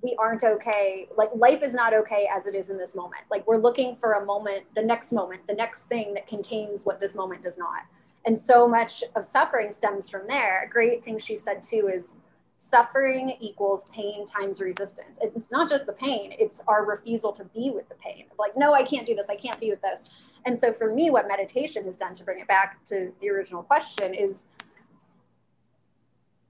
we 0.03 0.17
aren't 0.19 0.45
okay. 0.45 1.09
Like 1.17 1.31
life 1.35 1.63
is 1.63 1.75
not 1.75 1.95
okay 1.95 2.29
as 2.35 2.47
it 2.47 2.55
is 2.55 2.71
in 2.71 2.79
this 2.79 2.95
moment. 2.95 3.23
Like 3.31 3.47
we're 3.47 3.59
looking 3.59 3.97
for 3.97 4.15
a 4.15 4.25
moment, 4.25 4.65
the 4.75 4.83
next 4.83 5.13
moment, 5.13 5.47
the 5.47 5.55
next 5.55 5.83
thing 5.83 6.15
that 6.15 6.27
contains 6.27 6.85
what 6.85 7.01
this 7.01 7.15
moment 7.15 7.43
does 7.43 7.59
not. 7.59 7.83
And 8.25 8.39
so 8.39 8.67
much 8.67 9.05
of 9.15 9.25
suffering 9.25 9.73
stems 9.73 10.11
from 10.11 10.27
there. 10.27 10.65
A 10.65 10.69
great 10.69 11.05
thing 11.05 11.19
she 11.19 11.37
said 11.37 11.63
too 11.63 11.89
is 11.93 12.17
suffering 12.57 13.37
equals 13.41 13.85
pain 13.93 14.25
times 14.27 14.61
resistance. 14.61 15.19
It's 15.21 15.53
not 15.53 15.69
just 15.69 15.87
the 15.87 15.93
pain, 15.93 16.35
it's 16.39 16.61
our 16.67 16.85
refusal 16.85 17.33
to 17.33 17.45
be 17.45 17.71
with 17.71 17.89
the 17.89 17.95
pain. 17.97 18.25
Like, 18.39 18.53
no, 18.57 18.75
I 18.75 18.83
can't 18.83 19.07
do 19.07 19.15
this, 19.15 19.29
I 19.29 19.37
can't 19.37 19.61
be 19.61 19.71
with 19.71 19.83
this. 19.83 20.03
And 20.47 20.59
so 20.59 20.73
for 20.73 20.93
me, 20.93 21.11
what 21.11 21.29
meditation 21.29 21.85
has 21.85 21.97
done 21.97 22.15
to 22.15 22.25
bring 22.25 22.41
it 22.41 22.49
back 22.49 22.83
to 22.87 23.13
the 23.21 23.29
original 23.29 23.63
question 23.63 24.15
is 24.15 24.47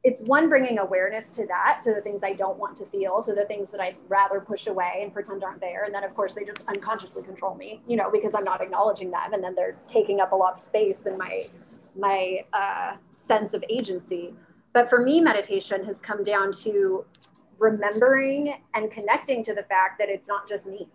it's 0.08 0.20
one 0.26 0.48
bringing 0.48 0.78
awareness 0.78 1.32
to 1.32 1.46
that 1.46 1.80
to 1.82 1.92
the 1.92 2.00
things 2.00 2.22
i 2.22 2.32
don't 2.32 2.58
want 2.58 2.76
to 2.76 2.86
feel 2.86 3.22
to 3.22 3.32
the 3.34 3.44
things 3.46 3.72
that 3.72 3.80
i'd 3.80 3.98
rather 4.08 4.40
push 4.40 4.66
away 4.66 5.00
and 5.02 5.12
pretend 5.12 5.42
aren't 5.42 5.60
there 5.60 5.84
and 5.84 5.94
then 5.94 6.04
of 6.04 6.14
course 6.14 6.34
they 6.34 6.44
just 6.44 6.68
unconsciously 6.68 7.22
control 7.22 7.54
me 7.54 7.80
you 7.86 7.96
know 7.96 8.10
because 8.10 8.34
i'm 8.34 8.44
not 8.44 8.60
acknowledging 8.60 9.10
them 9.10 9.32
and 9.32 9.42
then 9.42 9.54
they're 9.54 9.76
taking 9.88 10.20
up 10.20 10.32
a 10.32 10.36
lot 10.36 10.54
of 10.54 10.60
space 10.60 11.06
in 11.06 11.16
my 11.18 11.40
my 11.98 12.44
uh, 12.52 12.94
sense 13.10 13.54
of 13.54 13.64
agency 13.68 14.34
but 14.76 14.90
for 14.90 15.00
me, 15.02 15.22
meditation 15.22 15.82
has 15.86 16.02
come 16.02 16.22
down 16.22 16.52
to 16.64 17.06
remembering 17.58 18.56
and 18.74 18.90
connecting 18.90 19.42
to 19.44 19.54
the 19.54 19.62
fact 19.62 19.98
that 19.98 20.10
it's 20.10 20.28
not 20.28 20.46
just 20.46 20.66
me. 20.66 20.90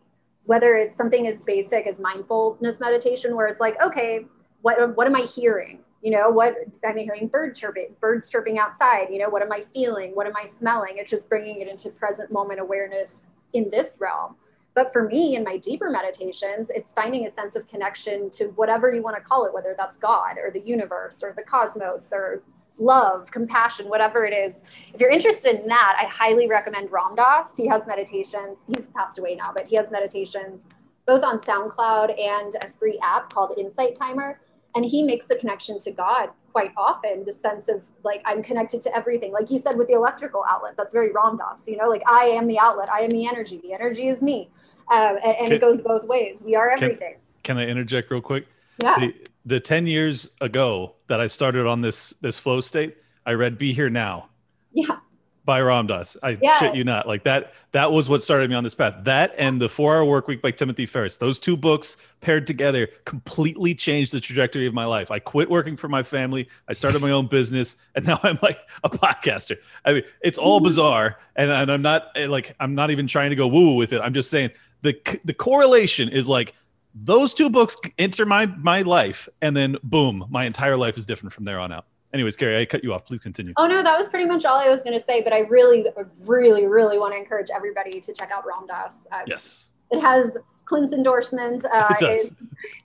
Whether 0.45 0.75
it's 0.75 0.95
something 0.95 1.25
as 1.25 1.43
basic 1.43 1.87
as 1.87 1.99
mindfulness 1.99 2.79
meditation, 2.79 3.35
where 3.35 3.47
it's 3.47 3.59
like, 3.59 3.81
okay, 3.81 4.27
what, 4.61 4.95
what 4.95 5.07
am 5.07 5.15
I 5.15 5.21
hearing? 5.21 5.79
You 6.01 6.11
know, 6.11 6.29
what 6.29 6.55
i'm 6.85 6.97
hearing 6.97 7.27
bird 7.27 7.55
chirping, 7.55 7.95
birds 7.99 8.29
chirping 8.29 8.57
outside? 8.57 9.07
You 9.11 9.19
know, 9.19 9.29
what 9.29 9.43
am 9.43 9.51
I 9.51 9.61
feeling? 9.61 10.15
What 10.15 10.25
am 10.25 10.33
I 10.35 10.45
smelling? 10.45 10.93
It's 10.95 11.11
just 11.11 11.29
bringing 11.29 11.61
it 11.61 11.67
into 11.67 11.89
present 11.89 12.31
moment 12.33 12.59
awareness 12.59 13.27
in 13.53 13.69
this 13.69 13.99
realm. 14.01 14.35
But 14.73 14.93
for 14.93 15.03
me, 15.03 15.35
in 15.35 15.43
my 15.43 15.57
deeper 15.57 15.89
meditations, 15.89 16.69
it's 16.69 16.93
finding 16.93 17.27
a 17.27 17.33
sense 17.33 17.55
of 17.55 17.67
connection 17.67 18.29
to 18.31 18.45
whatever 18.55 18.91
you 18.91 19.01
want 19.01 19.17
to 19.17 19.21
call 19.21 19.45
it, 19.45 19.53
whether 19.53 19.75
that's 19.77 19.97
God 19.97 20.37
or 20.41 20.49
the 20.49 20.61
universe 20.61 21.21
or 21.23 21.33
the 21.35 21.43
cosmos 21.43 22.11
or 22.13 22.41
love, 22.79 23.29
compassion, 23.31 23.89
whatever 23.89 24.23
it 24.23 24.33
is. 24.33 24.63
If 24.93 24.99
you're 24.99 25.09
interested 25.09 25.59
in 25.59 25.67
that, 25.67 25.97
I 25.99 26.05
highly 26.05 26.47
recommend 26.47 26.89
Ram 26.89 27.15
Dass. 27.15 27.57
He 27.57 27.67
has 27.67 27.85
meditations. 27.85 28.59
He's 28.65 28.87
passed 28.87 29.19
away 29.19 29.35
now, 29.35 29.51
but 29.55 29.67
he 29.67 29.75
has 29.75 29.91
meditations 29.91 30.67
both 31.05 31.23
on 31.23 31.39
SoundCloud 31.39 32.17
and 32.17 32.55
a 32.63 32.69
free 32.69 32.97
app 33.03 33.33
called 33.33 33.57
Insight 33.57 33.95
Timer. 33.95 34.39
And 34.75 34.85
he 34.85 35.03
makes 35.03 35.27
the 35.27 35.35
connection 35.35 35.79
to 35.79 35.91
God 35.91 36.29
quite 36.51 36.71
often, 36.77 37.25
the 37.25 37.33
sense 37.33 37.67
of 37.67 37.83
like, 38.03 38.21
I'm 38.25 38.41
connected 38.41 38.81
to 38.81 38.95
everything. 38.95 39.31
Like 39.31 39.51
you 39.51 39.59
said 39.59 39.77
with 39.77 39.87
the 39.87 39.93
electrical 39.93 40.43
outlet, 40.49 40.75
that's 40.77 40.93
very 40.93 41.11
Ram 41.11 41.37
Dass, 41.37 41.67
you 41.67 41.77
know, 41.77 41.89
like 41.89 42.03
I 42.07 42.25
am 42.25 42.45
the 42.45 42.57
outlet, 42.59 42.89
I 42.91 43.01
am 43.01 43.09
the 43.09 43.27
energy, 43.27 43.59
the 43.63 43.73
energy 43.73 44.07
is 44.07 44.21
me. 44.21 44.49
Um, 44.91 45.17
and, 45.23 45.25
and 45.25 45.47
can, 45.47 45.51
it 45.53 45.61
goes 45.61 45.81
both 45.81 46.07
ways. 46.07 46.43
We 46.45 46.55
are 46.55 46.69
everything. 46.69 47.15
Can, 47.43 47.55
can 47.55 47.57
I 47.57 47.67
interject 47.67 48.11
real 48.11 48.21
quick? 48.21 48.47
Yeah. 48.81 48.99
The, 48.99 49.15
the 49.45 49.59
10 49.59 49.87
years 49.87 50.29
ago 50.39 50.95
that 51.07 51.19
I 51.19 51.27
started 51.27 51.65
on 51.65 51.81
this 51.81 52.13
this 52.21 52.37
flow 52.37 52.61
state, 52.61 52.97
I 53.25 53.33
read 53.33 53.57
Be 53.57 53.73
Here 53.73 53.89
Now. 53.89 54.29
Yeah. 54.73 54.97
By 55.43 55.59
Ram 55.61 55.87
Dass. 55.87 56.15
I 56.21 56.37
yeah. 56.41 56.59
shit 56.59 56.75
you 56.75 56.83
not. 56.83 57.07
Like 57.07 57.23
that 57.23 57.53
that 57.71 57.91
was 57.91 58.09
what 58.09 58.21
started 58.21 58.49
me 58.49 58.55
on 58.55 58.63
this 58.63 58.75
path. 58.75 59.03
That 59.03 59.33
and 59.37 59.59
the 59.59 59.67
Four 59.67 59.97
Hour 59.97 60.05
Work 60.05 60.27
Week 60.27 60.41
by 60.41 60.51
Timothy 60.51 60.85
Ferriss. 60.85 61.17
Those 61.17 61.39
two 61.39 61.57
books 61.57 61.97
paired 62.19 62.45
together 62.45 62.87
completely 63.05 63.73
changed 63.73 64.13
the 64.13 64.19
trajectory 64.19 64.67
of 64.67 64.73
my 64.73 64.85
life. 64.85 65.09
I 65.09 65.19
quit 65.19 65.49
working 65.49 65.75
for 65.75 65.87
my 65.87 66.03
family. 66.03 66.47
I 66.67 66.73
started 66.73 67.01
my 67.01 67.11
own 67.11 67.27
business 67.27 67.75
and 67.95 68.05
now 68.07 68.19
I'm 68.23 68.37
like 68.41 68.59
a 68.83 68.89
podcaster. 68.89 69.57
I 69.85 69.93
mean, 69.93 70.03
it's 70.21 70.37
all 70.37 70.59
bizarre 70.59 71.17
and, 71.35 71.49
and 71.49 71.71
I'm 71.71 71.81
not 71.81 72.09
eh, 72.15 72.27
like 72.27 72.55
I'm 72.59 72.75
not 72.75 72.91
even 72.91 73.07
trying 73.07 73.31
to 73.31 73.35
go 73.35 73.47
woo 73.47 73.75
with 73.75 73.93
it. 73.93 74.01
I'm 74.01 74.13
just 74.13 74.29
saying 74.29 74.51
the 74.81 74.95
the 75.25 75.33
correlation 75.33 76.09
is 76.09 76.27
like 76.27 76.53
those 76.93 77.33
two 77.33 77.49
books 77.49 77.77
enter 77.97 78.25
my 78.25 78.45
my 78.45 78.81
life 78.81 79.29
and 79.41 79.55
then 79.55 79.77
boom 79.83 80.25
my 80.29 80.45
entire 80.45 80.77
life 80.77 80.97
is 80.97 81.05
different 81.05 81.33
from 81.33 81.45
there 81.45 81.59
on 81.59 81.71
out 81.71 81.85
anyways 82.13 82.35
Carey 82.35 82.61
i 82.61 82.65
cut 82.65 82.83
you 82.83 82.93
off 82.93 83.05
please 83.05 83.19
continue 83.19 83.53
oh 83.57 83.67
no 83.67 83.83
that 83.83 83.97
was 83.97 84.09
pretty 84.09 84.25
much 84.25 84.45
all 84.45 84.57
i 84.57 84.69
was 84.69 84.83
going 84.83 84.97
to 84.97 85.03
say 85.03 85.21
but 85.21 85.33
i 85.33 85.39
really 85.41 85.85
really 86.25 86.65
really 86.65 86.99
want 86.99 87.13
to 87.13 87.19
encourage 87.19 87.47
everybody 87.53 87.99
to 87.99 88.13
check 88.13 88.29
out 88.31 88.45
ram 88.45 88.65
dass 88.67 89.05
uh, 89.11 89.21
yes 89.27 89.69
it 89.91 89.99
has 89.99 90.37
clint's 90.65 90.93
endorsement 90.93 91.65
uh, 91.65 91.87
it 91.91 91.99
does. 91.99 92.31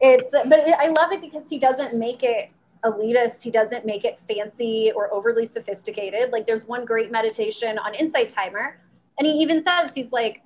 it's, 0.00 0.34
it's 0.34 0.48
but 0.48 0.60
it, 0.60 0.74
i 0.78 0.88
love 0.88 1.12
it 1.12 1.20
because 1.20 1.48
he 1.48 1.58
doesn't 1.58 1.98
make 1.98 2.22
it 2.22 2.52
elitist 2.84 3.42
he 3.42 3.50
doesn't 3.50 3.86
make 3.86 4.04
it 4.04 4.20
fancy 4.28 4.92
or 4.94 5.12
overly 5.12 5.46
sophisticated 5.46 6.30
like 6.30 6.46
there's 6.46 6.66
one 6.66 6.84
great 6.84 7.10
meditation 7.10 7.78
on 7.78 7.94
insight 7.94 8.28
timer 8.28 8.78
and 9.18 9.26
he 9.26 9.32
even 9.32 9.62
says 9.62 9.94
he's 9.94 10.12
like 10.12 10.42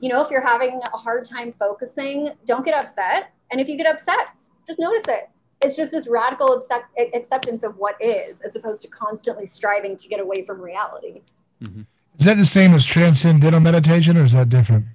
you 0.00 0.08
know, 0.08 0.22
if 0.22 0.30
you're 0.30 0.46
having 0.46 0.80
a 0.92 0.96
hard 0.96 1.24
time 1.24 1.52
focusing, 1.52 2.30
don't 2.46 2.64
get 2.64 2.74
upset. 2.74 3.32
And 3.50 3.60
if 3.60 3.68
you 3.68 3.76
get 3.76 3.86
upset, 3.86 4.32
just 4.66 4.78
notice 4.78 5.04
it. 5.08 5.30
It's 5.62 5.76
just 5.76 5.92
this 5.92 6.08
radical 6.08 6.54
accept- 6.54 6.98
acceptance 7.14 7.62
of 7.62 7.76
what 7.76 7.96
is, 8.00 8.40
as 8.42 8.56
opposed 8.56 8.82
to 8.82 8.88
constantly 8.88 9.46
striving 9.46 9.96
to 9.96 10.08
get 10.08 10.20
away 10.20 10.44
from 10.44 10.60
reality. 10.60 11.22
Mm-hmm. 11.62 11.82
Is 12.18 12.24
that 12.26 12.36
the 12.36 12.44
same 12.44 12.74
as 12.74 12.84
transcendental 12.86 13.60
meditation, 13.60 14.16
or 14.16 14.24
is 14.24 14.32
that 14.32 14.48
different? 14.48 14.86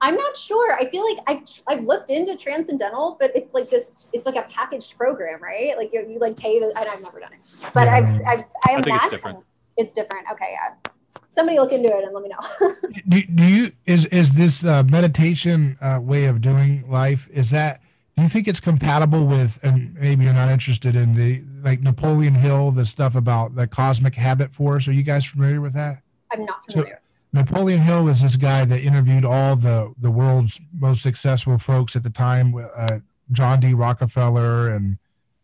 I'm 0.00 0.16
not 0.16 0.36
sure. 0.36 0.74
I 0.74 0.90
feel 0.90 1.04
like 1.04 1.18
I've 1.26 1.48
I've 1.68 1.84
looked 1.84 2.10
into 2.10 2.36
transcendental, 2.36 3.16
but 3.18 3.30
it's 3.34 3.54
like 3.54 3.68
this. 3.70 4.10
It's 4.12 4.26
like 4.26 4.36
a 4.36 4.42
packaged 4.50 4.96
program, 4.96 5.42
right? 5.42 5.76
Like 5.76 5.90
you, 5.92 6.06
you 6.08 6.18
like 6.18 6.36
pay 6.36 6.58
the. 6.58 6.72
I've 6.76 7.02
never 7.02 7.20
done 7.20 7.32
it, 7.32 7.70
but 7.72 7.86
yeah. 7.86 7.94
I've, 7.94 8.08
I've 8.26 8.44
I, 8.64 8.72
I 8.72 8.72
imagine 8.72 8.94
it's 8.94 9.08
different. 9.08 9.38
it's 9.76 9.94
different. 9.94 10.26
Okay, 10.32 10.48
yeah 10.52 10.92
somebody 11.30 11.58
look 11.58 11.72
into 11.72 11.88
it 11.88 12.04
and 12.04 12.14
let 12.14 12.22
me 12.22 12.30
know. 12.30 12.70
do, 13.08 13.22
do 13.22 13.44
you 13.44 13.72
is 13.84 14.06
is 14.06 14.32
this 14.32 14.64
uh, 14.64 14.82
meditation 14.84 15.76
uh, 15.80 15.98
way 16.02 16.24
of 16.24 16.40
doing 16.40 16.88
life? 16.90 17.28
Is 17.32 17.50
that 17.50 17.80
do 18.16 18.22
you 18.22 18.28
think 18.28 18.48
it's 18.48 18.60
compatible 18.60 19.26
with? 19.26 19.58
And 19.62 19.94
maybe 19.94 20.24
you're 20.24 20.32
not 20.32 20.50
interested 20.50 20.96
in 20.96 21.14
the 21.14 21.44
like 21.62 21.82
Napoleon 21.82 22.36
Hill, 22.36 22.70
the 22.70 22.86
stuff 22.86 23.14
about 23.14 23.54
the 23.54 23.66
cosmic 23.66 24.14
habit 24.14 24.52
force. 24.52 24.88
Are 24.88 24.92
you 24.92 25.02
guys 25.02 25.26
familiar 25.26 25.60
with 25.60 25.74
that? 25.74 26.02
I'm 26.32 26.44
not 26.44 26.64
familiar. 26.64 26.94
So, 26.94 26.98
Napoleon 27.32 27.80
Hill 27.80 28.04
was 28.04 28.22
this 28.22 28.36
guy 28.36 28.64
that 28.64 28.80
interviewed 28.80 29.24
all 29.24 29.56
the 29.56 29.92
the 29.98 30.10
world's 30.10 30.60
most 30.72 31.02
successful 31.02 31.58
folks 31.58 31.94
at 31.94 32.02
the 32.02 32.10
time, 32.10 32.54
uh, 32.56 33.00
John 33.30 33.60
D. 33.60 33.74
Rockefeller 33.74 34.70
and 34.70 34.98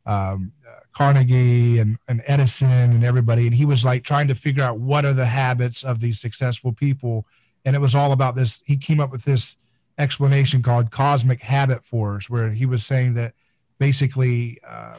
um, 0.07 0.53
Carnegie 0.93 1.79
and, 1.79 1.99
and 2.09 2.23
Edison 2.27 2.93
and 2.93 3.05
everybody. 3.05 3.47
And 3.47 3.55
he 3.55 3.65
was 3.65 3.85
like 3.85 4.03
trying 4.03 4.29
to 4.29 4.35
figure 4.35 4.63
out 4.63 4.79
what 4.79 5.05
are 5.05 5.13
the 5.13 5.27
habits 5.27 5.83
of 5.83 6.01
these 6.01 6.21
successful 6.21 6.73
people. 6.73 7.27
And 7.65 7.77
it 7.77 7.81
was 7.81 7.95
all 7.95 8.13
about 8.13 8.35
this. 8.35 8.63
He 8.65 8.77
came 8.77 9.01
up 9.01 9.11
with 9.11 9.25
this 9.25 9.57
explanation 9.99 10.63
called 10.63 10.91
cosmic 10.91 11.43
habit 11.43 11.85
force, 11.85 12.29
where 12.31 12.51
he 12.51 12.67
was 12.67 12.85
saying 12.85 13.15
that 13.15 13.35
basically 13.79 14.59
uh, 14.67 14.99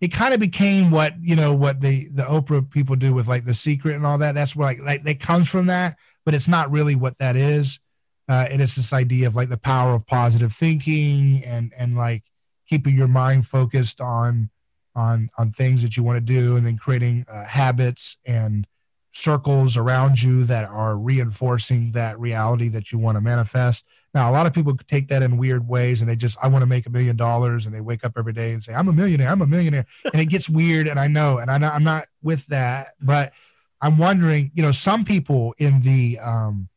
it 0.00 0.08
kind 0.08 0.34
of 0.34 0.40
became 0.40 0.90
what, 0.90 1.14
you 1.20 1.36
know, 1.36 1.54
what 1.54 1.80
the, 1.80 2.08
the 2.08 2.22
Oprah 2.22 2.68
people 2.70 2.96
do 2.96 3.14
with 3.14 3.28
like 3.28 3.44
the 3.44 3.54
secret 3.54 3.94
and 3.94 4.06
all 4.06 4.18
that. 4.18 4.34
That's 4.34 4.54
where 4.54 4.68
like, 4.68 4.80
like 4.80 5.04
that 5.04 5.20
comes 5.20 5.48
from 5.48 5.66
that, 5.66 5.96
but 6.24 6.34
it's 6.34 6.48
not 6.48 6.70
really 6.70 6.94
what 6.94 7.18
that 7.18 7.36
is. 7.36 7.80
Uh, 8.28 8.46
and 8.50 8.60
it's 8.60 8.76
this 8.76 8.92
idea 8.92 9.26
of 9.26 9.34
like 9.34 9.48
the 9.48 9.56
power 9.56 9.94
of 9.94 10.06
positive 10.06 10.52
thinking 10.52 11.42
and, 11.44 11.72
and 11.76 11.96
like 11.96 12.24
keeping 12.68 12.96
your 12.96 13.08
mind 13.08 13.46
focused 13.46 14.00
on, 14.00 14.50
on 14.94 15.30
on 15.38 15.52
things 15.52 15.82
that 15.82 15.96
you 15.96 16.02
want 16.02 16.16
to 16.16 16.20
do 16.20 16.56
and 16.56 16.66
then 16.66 16.76
creating 16.76 17.24
uh, 17.30 17.44
habits 17.44 18.16
and 18.26 18.66
circles 19.12 19.76
around 19.76 20.22
you 20.22 20.44
that 20.44 20.68
are 20.68 20.96
reinforcing 20.96 21.92
that 21.92 22.18
reality 22.18 22.68
that 22.68 22.90
you 22.92 22.98
want 22.98 23.16
to 23.16 23.20
manifest 23.20 23.84
now 24.14 24.30
a 24.30 24.32
lot 24.32 24.46
of 24.46 24.52
people 24.52 24.76
take 24.86 25.08
that 25.08 25.22
in 25.22 25.36
weird 25.36 25.68
ways 25.68 26.00
and 26.00 26.08
they 26.08 26.16
just 26.16 26.38
i 26.42 26.48
want 26.48 26.62
to 26.62 26.66
make 26.66 26.86
a 26.86 26.90
million 26.90 27.16
dollars 27.16 27.66
and 27.66 27.74
they 27.74 27.80
wake 27.80 28.04
up 28.04 28.12
every 28.16 28.32
day 28.32 28.52
and 28.52 28.62
say 28.62 28.74
i'm 28.74 28.88
a 28.88 28.92
millionaire 28.92 29.28
i'm 29.28 29.42
a 29.42 29.46
millionaire 29.46 29.86
and 30.12 30.20
it 30.20 30.26
gets 30.26 30.48
weird 30.48 30.88
and 30.88 30.98
i 30.98 31.06
know 31.06 31.38
and 31.38 31.50
I, 31.50 31.56
i'm 31.74 31.84
not 31.84 32.06
with 32.22 32.46
that 32.46 32.88
but 33.00 33.32
i'm 33.80 33.98
wondering 33.98 34.50
you 34.54 34.62
know 34.62 34.72
some 34.72 35.04
people 35.04 35.54
in 35.58 35.82
the 35.82 36.18
um 36.18 36.68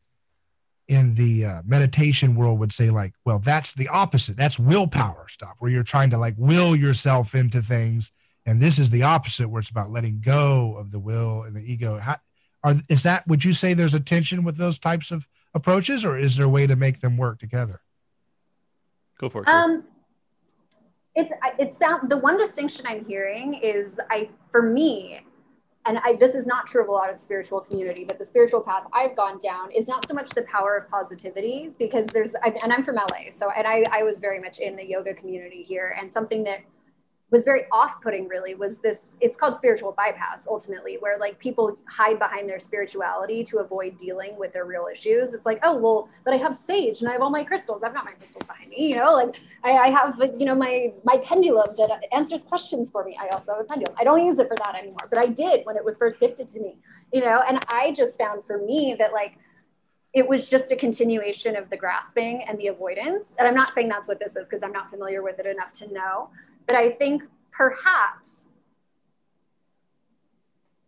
in 0.92 1.14
the 1.14 1.44
uh, 1.44 1.62
meditation 1.64 2.34
world 2.34 2.58
would 2.58 2.72
say 2.72 2.90
like, 2.90 3.14
well, 3.24 3.38
that's 3.38 3.72
the 3.72 3.88
opposite. 3.88 4.36
That's 4.36 4.58
willpower 4.58 5.26
stuff 5.28 5.54
where 5.58 5.70
you're 5.70 5.82
trying 5.82 6.10
to 6.10 6.18
like 6.18 6.34
will 6.36 6.76
yourself 6.76 7.34
into 7.34 7.62
things. 7.62 8.10
And 8.44 8.60
this 8.60 8.78
is 8.78 8.90
the 8.90 9.02
opposite 9.02 9.48
where 9.48 9.60
it's 9.60 9.70
about 9.70 9.90
letting 9.90 10.20
go 10.20 10.76
of 10.76 10.90
the 10.90 10.98
will 10.98 11.44
and 11.44 11.56
the 11.56 11.60
ego. 11.60 11.98
How, 11.98 12.16
are, 12.62 12.74
is 12.88 13.04
that, 13.04 13.26
would 13.26 13.44
you 13.44 13.52
say 13.52 13.72
there's 13.72 13.94
a 13.94 14.00
tension 14.00 14.44
with 14.44 14.56
those 14.56 14.78
types 14.78 15.10
of 15.10 15.28
approaches 15.54 16.04
or 16.04 16.16
is 16.16 16.36
there 16.36 16.46
a 16.46 16.48
way 16.48 16.66
to 16.66 16.76
make 16.76 17.00
them 17.00 17.16
work 17.16 17.38
together? 17.38 17.80
Go 19.18 19.28
for 19.28 19.42
it. 19.42 19.48
Um, 19.48 19.84
it's 21.14 21.32
it 21.58 21.74
sound 21.74 22.10
the 22.10 22.16
one 22.18 22.38
distinction 22.38 22.86
I'm 22.88 23.04
hearing 23.04 23.54
is 23.54 24.00
I 24.10 24.30
for 24.50 24.62
me, 24.62 25.20
and 25.84 25.98
I, 25.98 26.16
this 26.16 26.34
is 26.34 26.46
not 26.46 26.66
true 26.66 26.82
of 26.82 26.88
a 26.88 26.92
lot 26.92 27.12
of 27.12 27.20
spiritual 27.20 27.60
community, 27.60 28.04
but 28.04 28.18
the 28.18 28.24
spiritual 28.24 28.60
path 28.60 28.84
I've 28.92 29.14
gone 29.14 29.38
down 29.38 29.70
is 29.72 29.88
not 29.88 30.06
so 30.06 30.14
much 30.14 30.30
the 30.30 30.42
power 30.44 30.76
of 30.76 30.90
positivity 30.90 31.70
because 31.78 32.06
there's 32.06 32.34
and 32.44 32.72
I'm 32.72 32.82
from 32.82 32.96
LA, 32.96 33.30
so 33.30 33.50
and 33.50 33.66
I 33.66 33.84
I 33.92 34.02
was 34.02 34.20
very 34.20 34.40
much 34.40 34.58
in 34.58 34.74
the 34.74 34.84
yoga 34.84 35.12
community 35.12 35.62
here, 35.62 35.94
and 36.00 36.10
something 36.10 36.42
that 36.44 36.60
was 37.32 37.46
very 37.46 37.62
off-putting 37.72 38.28
really 38.28 38.54
was 38.54 38.78
this 38.78 39.16
it's 39.22 39.38
called 39.38 39.56
spiritual 39.56 39.92
bypass 39.92 40.46
ultimately 40.46 40.98
where 41.00 41.16
like 41.18 41.38
people 41.38 41.78
hide 41.88 42.18
behind 42.18 42.48
their 42.48 42.58
spirituality 42.58 43.42
to 43.42 43.58
avoid 43.58 43.96
dealing 43.96 44.38
with 44.38 44.52
their 44.52 44.66
real 44.66 44.86
issues. 44.92 45.32
It's 45.32 45.46
like 45.46 45.58
oh 45.62 45.76
well 45.76 46.08
but 46.24 46.34
i 46.34 46.36
have 46.36 46.54
sage 46.54 47.00
and 47.00 47.08
i 47.08 47.12
have 47.12 47.22
all 47.22 47.30
my 47.30 47.42
crystals. 47.42 47.82
I've 47.82 47.94
got 47.94 48.04
my 48.04 48.12
crystals 48.12 48.44
behind 48.44 48.68
me 48.68 48.90
you 48.90 48.96
know? 48.96 49.14
Like 49.14 49.40
i, 49.64 49.70
I 49.70 49.90
have 49.90 50.20
you 50.38 50.44
know 50.44 50.54
my 50.54 50.90
my 51.04 51.16
pendulum 51.24 51.66
that 51.78 52.02
answers 52.12 52.44
questions 52.44 52.90
for 52.90 53.02
me. 53.02 53.16
I 53.18 53.28
also 53.28 53.52
have 53.52 53.62
a 53.62 53.64
pendulum. 53.64 53.96
I 53.98 54.04
don't 54.04 54.24
use 54.24 54.38
it 54.38 54.46
for 54.46 54.56
that 54.64 54.76
anymore 54.76 55.08
but 55.08 55.18
i 55.18 55.26
did 55.26 55.64
when 55.64 55.76
it 55.76 55.84
was 55.84 55.96
first 55.96 56.20
gifted 56.20 56.48
to 56.48 56.60
me 56.60 56.76
you 57.12 57.22
know? 57.22 57.42
And 57.48 57.58
i 57.72 57.92
just 57.92 58.18
found 58.18 58.44
for 58.44 58.58
me 58.58 58.94
that 58.98 59.12
like 59.14 59.38
it 60.12 60.28
was 60.28 60.50
just 60.50 60.70
a 60.70 60.76
continuation 60.76 61.56
of 61.56 61.70
the 61.70 61.76
grasping 61.78 62.42
and 62.46 62.58
the 62.58 62.66
avoidance. 62.66 63.32
And 63.38 63.48
i'm 63.48 63.54
not 63.54 63.72
saying 63.74 63.88
that's 63.88 64.06
what 64.06 64.20
this 64.20 64.36
is 64.36 64.46
because 64.46 64.62
i'm 64.62 64.72
not 64.72 64.90
familiar 64.90 65.22
with 65.22 65.38
it 65.38 65.46
enough 65.46 65.72
to 65.80 65.90
know 65.90 66.28
but 66.66 66.76
I 66.76 66.90
think 66.90 67.22
perhaps, 67.50 68.46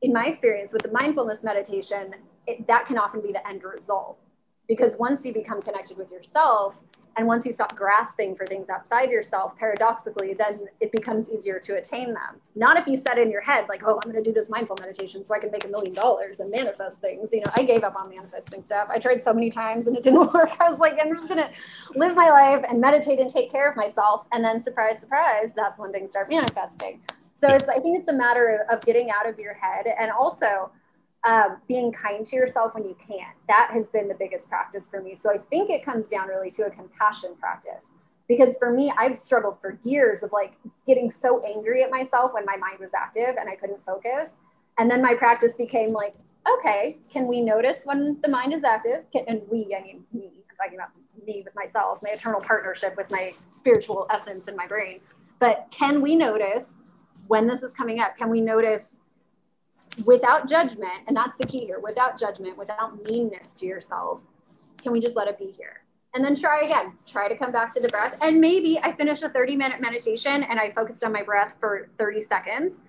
in 0.02 0.12
my 0.12 0.26
experience 0.26 0.72
with 0.72 0.82
the 0.82 0.92
mindfulness 0.92 1.42
meditation, 1.42 2.14
it, 2.46 2.66
that 2.66 2.86
can 2.86 2.98
often 2.98 3.20
be 3.20 3.32
the 3.32 3.46
end 3.48 3.64
result 3.64 4.18
because 4.66 4.97
once 4.99 5.24
you 5.24 5.32
become 5.32 5.61
connected 5.61 5.99
with 5.99 6.11
yourself 6.11 6.82
and 7.16 7.27
once 7.27 7.45
you 7.45 7.53
stop 7.53 7.77
grasping 7.77 8.35
for 8.35 8.47
things 8.47 8.69
outside 8.69 9.11
yourself 9.11 9.57
paradoxically 9.57 10.35
then 10.35 10.66
it 10.81 10.91
becomes 10.91 11.31
easier 11.31 11.59
to 11.59 11.77
attain 11.77 12.09
them. 12.15 12.41
Not 12.55 12.78
if 12.78 12.86
you 12.86 12.97
set 12.97 13.19
in 13.19 13.31
your 13.31 13.41
head 13.41 13.66
like 13.69 13.82
oh 13.85 14.01
i'm 14.05 14.11
going 14.11 14.23
to 14.23 14.28
do 14.28 14.32
this 14.32 14.49
mindful 14.49 14.77
meditation 14.81 15.24
so 15.24 15.35
i 15.35 15.39
can 15.39 15.51
make 15.51 15.65
a 15.65 15.69
million 15.69 15.95
dollars 15.95 16.41
and 16.41 16.51
manifest 16.51 17.01
things. 17.01 17.32
You 17.32 17.41
know 17.41 17.53
i 17.57 17.62
gave 17.62 17.85
up 17.85 17.97
on 17.97 18.09
manifesting 18.09 18.62
stuff. 18.62 18.89
I 18.91 18.99
tried 18.99 19.20
so 19.20 19.32
many 19.32 19.51
times 19.51 19.86
and 19.86 19.97
it 19.97 20.03
didn't 20.03 20.20
work. 20.35 20.51
I 20.61 20.69
was 20.69 20.78
like 20.78 20.99
i'm 21.01 21.15
just 21.15 21.28
going 21.28 21.41
to 21.41 21.51
live 21.95 22.15
my 22.15 22.31
life 22.31 22.65
and 22.69 22.81
meditate 22.81 23.19
and 23.19 23.31
take 23.31 23.51
care 23.51 23.70
of 23.70 23.77
myself. 23.77 24.27
And 24.32 24.45
then 24.45 24.61
surprise 24.61 25.01
surprise 25.01 25.53
that's 25.55 25.78
when 25.78 25.93
things 25.93 26.11
start 26.12 26.31
manifesting. 26.31 27.03
So 27.35 27.49
it's 27.49 27.69
i 27.69 27.78
think 27.78 27.99
it's 27.99 28.09
a 28.09 28.12
matter 28.12 28.66
of 28.70 28.81
getting 28.82 29.11
out 29.11 29.28
of 29.28 29.39
your 29.39 29.55
head 29.55 29.86
and 29.99 30.11
also 30.11 30.70
um, 31.26 31.56
being 31.68 31.92
kind 31.92 32.26
to 32.26 32.36
yourself 32.36 32.74
when 32.74 32.84
you 32.84 32.96
can't. 32.96 33.34
That 33.48 33.70
has 33.72 33.88
been 33.88 34.09
the 34.09 34.14
biggest 34.14 34.48
practice 34.48 34.88
for 34.88 35.01
me. 35.01 35.14
So 35.14 35.32
I 35.32 35.38
think 35.38 35.70
it 35.70 35.82
comes 35.82 36.09
down 36.09 36.28
really 36.28 36.51
to 36.52 36.66
a 36.66 36.70
compassion 36.70 37.34
practice. 37.40 37.88
Because 38.28 38.56
for 38.59 38.72
me, 38.72 38.92
I've 38.96 39.18
struggled 39.18 39.60
for 39.60 39.78
years 39.82 40.22
of 40.22 40.32
like 40.32 40.55
getting 40.86 41.10
so 41.10 41.44
angry 41.44 41.82
at 41.82 41.90
myself 41.90 42.32
when 42.32 42.44
my 42.46 42.56
mind 42.56 42.78
was 42.80 42.92
active 42.94 43.36
and 43.38 43.48
I 43.48 43.56
couldn't 43.56 43.82
focus. 43.82 44.36
And 44.78 44.90
then 44.90 45.02
my 45.02 45.14
practice 45.14 45.55
became 45.56 45.90
like, 45.90 46.14
okay, 46.59 46.94
can 47.12 47.26
we 47.26 47.40
notice 47.40 47.82
when 47.84 48.20
the 48.22 48.28
mind 48.28 48.52
is 48.52 48.64
active? 48.64 49.10
Can, 49.10 49.24
and 49.28 49.42
we, 49.51 49.74
I 49.78 49.82
mean, 49.82 50.05
me, 50.12 50.30
I'm 50.51 50.56
talking 50.56 50.78
about 50.78 50.90
me 51.26 51.42
with 51.44 51.55
myself, 51.55 52.01
my 52.02 52.10
eternal 52.10 52.40
partnership 52.40 52.96
with 52.96 53.10
my 53.10 53.30
spiritual 53.51 54.06
essence 54.10 54.48
in 54.48 54.56
my 54.56 54.66
brain. 54.66 54.98
But 55.38 55.68
can 55.70 56.01
we 56.01 56.16
notice 56.16 56.74
when 57.28 57.46
this 57.46 57.62
is 57.62 57.74
coming 57.74 58.01
up? 58.01 58.16
Can 58.16 58.30
we 58.30 58.40
notice 58.40 59.01
without 60.07 60.49
judgment, 60.49 61.07
and 61.07 61.16
that's 61.16 61.37
the 61.39 61.47
key 61.47 61.65
here 61.66 61.81
without 61.81 62.19
judgment, 62.19 62.57
without 62.59 62.99
meanness 63.11 63.53
to 63.55 63.66
yourself, 63.66 64.23
can 64.83 64.93
we 64.93 65.01
just 65.01 65.16
let 65.16 65.29
it 65.29 65.39
be 65.39 65.51
here? 65.57 65.85
And 66.15 66.25
then 66.25 66.37
try 66.37 66.62
again. 66.62 66.93
Try 67.07 67.29
to 67.29 67.37
come 67.37 67.51
back 67.51 67.73
to 67.75 67.81
the 67.81 67.89
breath. 67.89 68.21
And 68.23 68.41
maybe 68.41 68.79
I 68.79 68.93
finish 68.93 69.23
a 69.23 69.29
30 69.29 69.57
minute 69.57 69.81
meditation 69.81 70.45
and 70.45 70.61
I 70.61 70.71
focused 70.71 71.03
on 71.03 71.12
my 71.12 71.23
breath 71.23 71.57
for 71.59 71.89
30 71.99 72.21
seconds. 72.23 72.85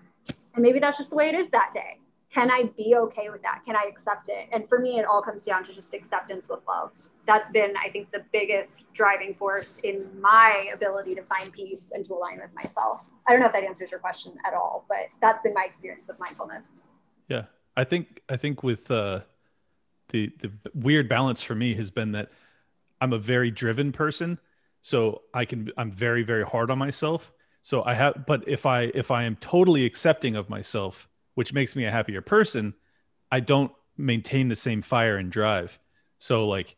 And 0.53 0.61
maybe 0.61 0.77
that's 0.79 0.97
just 0.97 1.09
the 1.09 1.15
way 1.15 1.29
it 1.29 1.35
is 1.35 1.49
that 1.49 1.71
day. 1.73 1.99
Can 2.31 2.51
I 2.51 2.69
be 2.77 2.95
okay 2.97 3.29
with 3.29 3.41
that? 3.43 3.61
Can 3.65 3.75
I 3.75 3.85
accept 3.87 4.27
it? 4.29 4.49
And 4.51 4.67
for 4.67 4.77
me, 4.77 4.99
it 4.99 5.05
all 5.05 5.21
comes 5.21 5.43
down 5.43 5.63
to 5.63 5.73
just 5.73 5.93
acceptance 5.93 6.49
with 6.49 6.59
love. 6.67 6.91
That's 7.25 7.49
been, 7.49 7.73
I 7.81 7.87
think, 7.87 8.11
the 8.11 8.25
biggest 8.33 8.83
driving 8.93 9.33
force 9.33 9.79
in 9.79 9.97
my 10.19 10.69
ability 10.73 11.15
to 11.15 11.23
find 11.23 11.51
peace 11.53 11.91
and 11.95 12.03
to 12.05 12.13
align 12.13 12.39
with 12.41 12.53
myself. 12.53 13.09
I 13.25 13.31
don't 13.31 13.39
know 13.39 13.47
if 13.47 13.53
that 13.53 13.63
answers 13.63 13.89
your 13.89 14.01
question 14.01 14.33
at 14.45 14.53
all, 14.53 14.85
but 14.89 15.13
that's 15.21 15.41
been 15.43 15.53
my 15.53 15.63
experience 15.65 16.05
with 16.09 16.19
mindfulness. 16.19 16.69
Yeah, 17.27 17.45
I 17.75 17.83
think 17.83 18.21
I 18.29 18.37
think 18.37 18.63
with 18.63 18.89
uh, 18.91 19.21
the 20.09 20.31
the 20.39 20.51
weird 20.73 21.09
balance 21.09 21.41
for 21.41 21.55
me 21.55 21.73
has 21.75 21.89
been 21.89 22.11
that 22.13 22.31
I'm 23.01 23.13
a 23.13 23.17
very 23.17 23.51
driven 23.51 23.91
person, 23.91 24.39
so 24.81 25.23
I 25.33 25.45
can 25.45 25.71
I'm 25.77 25.91
very 25.91 26.23
very 26.23 26.43
hard 26.45 26.71
on 26.71 26.77
myself. 26.77 27.31
So 27.61 27.83
I 27.83 27.95
have, 27.95 28.25
but 28.27 28.47
if 28.47 28.65
I 28.65 28.83
if 28.93 29.09
I 29.09 29.23
am 29.23 29.35
totally 29.37 29.85
accepting 29.85 30.35
of 30.35 30.49
myself, 30.49 31.09
which 31.33 31.53
makes 31.53 31.75
me 31.75 31.85
a 31.85 31.91
happier 31.91 32.21
person, 32.21 32.73
I 33.31 33.39
don't 33.39 33.71
maintain 33.97 34.47
the 34.49 34.55
same 34.55 34.81
fire 34.81 35.17
and 35.17 35.31
drive. 35.31 35.79
So 36.19 36.47
like 36.47 36.75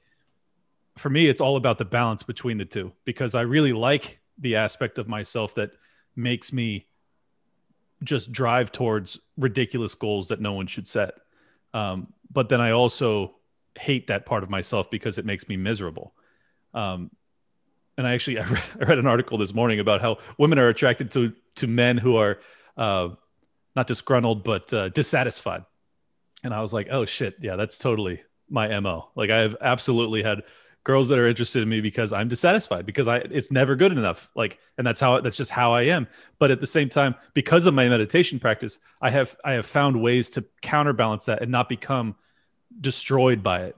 for 0.98 1.10
me, 1.10 1.28
it's 1.28 1.41
all 1.41 1.57
about 1.57 1.78
the 1.78 1.86
balance 1.86 2.24
between 2.24 2.57
the 2.57 2.65
two 2.65 2.91
because 3.06 3.36
I 3.36 3.41
really 3.41 3.74
like 3.74 4.19
the 4.38 4.56
aspect 4.56 4.98
of 4.98 5.07
myself 5.07 5.56
that 5.56 5.72
makes 6.15 6.53
me 6.53 6.88
just 8.03 8.32
drive 8.32 8.72
towards 8.72 9.19
ridiculous 9.38 9.95
goals 9.95 10.28
that 10.30 10.40
no 10.40 10.53
one 10.53 10.68
should 10.68 10.88
set. 10.88 11.15
Um, 11.74 12.14
but 12.32 12.49
then 12.49 12.61
I 12.61 12.72
also 12.72 13.36
hate 13.78 14.07
that 14.07 14.26
part 14.26 14.44
of 14.44 14.49
myself 14.49 14.90
because 14.90 15.18
it 15.18 15.26
makes 15.26 15.48
me 15.48 15.57
miserable. 15.57 16.14
Um, 16.74 17.11
and 17.98 18.06
I 18.06 18.14
actually 18.14 18.40
I 18.41 18.48
read, 18.48 18.64
I 18.82 18.84
read, 18.86 18.99
an 18.99 19.07
article 19.07 19.38
this 19.38 19.53
morning 19.53 19.80
about 19.80 20.02
how 20.02 20.18
women 20.38 20.60
are 20.60 20.69
attracted 20.69 21.11
to 21.11 21.34
to 21.56 21.68
men 21.68 21.98
who 21.98 22.18
are 22.18 22.40
uh, 22.78 23.10
not 23.76 23.88
disgruntled 23.88 24.44
but 24.44 24.72
uh, 24.74 24.90
dissatisfied. 24.90 25.65
And 26.44 26.53
I 26.53 26.61
was 26.61 26.72
like, 26.72 26.88
oh 26.91 27.06
shit, 27.06 27.36
yeah, 27.41 27.56
that's 27.56 27.80
totally 27.80 28.22
my 28.49 28.80
mo. 28.80 29.10
Like 29.15 29.30
I 29.30 29.40
have 29.40 29.56
absolutely 29.60 30.24
had 30.24 30.44
girls 30.88 31.09
that 31.09 31.19
are 31.19 31.27
interested 31.27 31.61
in 31.61 31.68
me 31.68 31.81
because 31.81 32.14
I'm 32.14 32.30
dissatisfied 32.30 32.85
because 32.85 33.09
I 33.09 33.18
it's 33.18 33.51
never 33.51 33.76
good 33.76 33.91
enough. 33.91 34.30
Like, 34.35 34.57
and 34.77 34.88
that's 34.88 35.01
how 35.01 35.19
that's 35.19 35.35
just 35.35 35.51
how 35.51 35.73
I 35.73 35.81
am. 35.81 36.07
But 36.39 36.49
at 36.49 36.61
the 36.61 36.65
same 36.65 36.88
time, 36.88 37.14
because 37.34 37.65
of 37.65 37.73
my 37.73 37.89
meditation 37.89 38.39
practice, 38.39 38.80
I 39.01 39.09
have 39.09 39.35
I 39.43 39.51
have 39.51 39.65
found 39.65 40.01
ways 40.01 40.30
to 40.31 40.45
counterbalance 40.61 41.26
that 41.26 41.41
and 41.41 41.51
not 41.51 41.68
become 41.68 42.15
destroyed 42.80 43.43
by 43.43 43.64
it. 43.64 43.76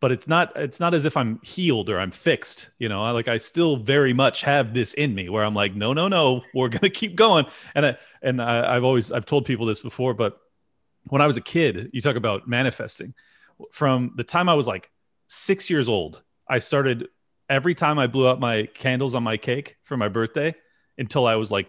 But 0.00 0.12
it's 0.12 0.28
not 0.28 0.54
it's 0.54 0.78
not 0.78 0.92
as 0.92 1.06
if 1.06 1.16
I'm 1.16 1.40
healed 1.42 1.88
or 1.88 1.98
I'm 1.98 2.10
fixed. 2.10 2.68
You 2.78 2.90
know, 2.90 3.02
I, 3.02 3.12
like 3.12 3.28
I 3.28 3.38
still 3.38 3.76
very 3.76 4.12
much 4.12 4.42
have 4.42 4.74
this 4.74 4.92
in 4.92 5.14
me 5.14 5.30
where 5.30 5.46
I'm 5.46 5.54
like, 5.54 5.74
no, 5.74 5.94
no, 5.94 6.06
no, 6.06 6.42
we're 6.54 6.68
gonna 6.68 6.90
keep 7.00 7.16
going. 7.16 7.46
And 7.74 7.86
I 7.86 7.96
and 8.20 8.42
I, 8.42 8.76
I've 8.76 8.84
always 8.84 9.10
I've 9.10 9.24
told 9.24 9.46
people 9.46 9.64
this 9.64 9.80
before, 9.80 10.12
but 10.12 10.38
when 11.08 11.22
I 11.22 11.26
was 11.26 11.38
a 11.38 11.42
kid, 11.42 11.88
you 11.94 12.02
talk 12.02 12.16
about 12.16 12.46
manifesting. 12.46 13.14
From 13.70 14.12
the 14.16 14.24
time 14.24 14.50
I 14.50 14.54
was 14.54 14.66
like 14.66 14.90
six 15.28 15.70
years 15.70 15.88
old 15.88 16.22
I 16.48 16.58
started 16.58 17.08
every 17.48 17.74
time 17.74 17.98
I 17.98 18.06
blew 18.06 18.28
out 18.28 18.40
my 18.40 18.66
candles 18.66 19.14
on 19.14 19.22
my 19.22 19.36
cake 19.36 19.76
for 19.84 19.96
my 19.96 20.08
birthday 20.08 20.54
until 20.98 21.26
I 21.26 21.36
was 21.36 21.50
like 21.50 21.68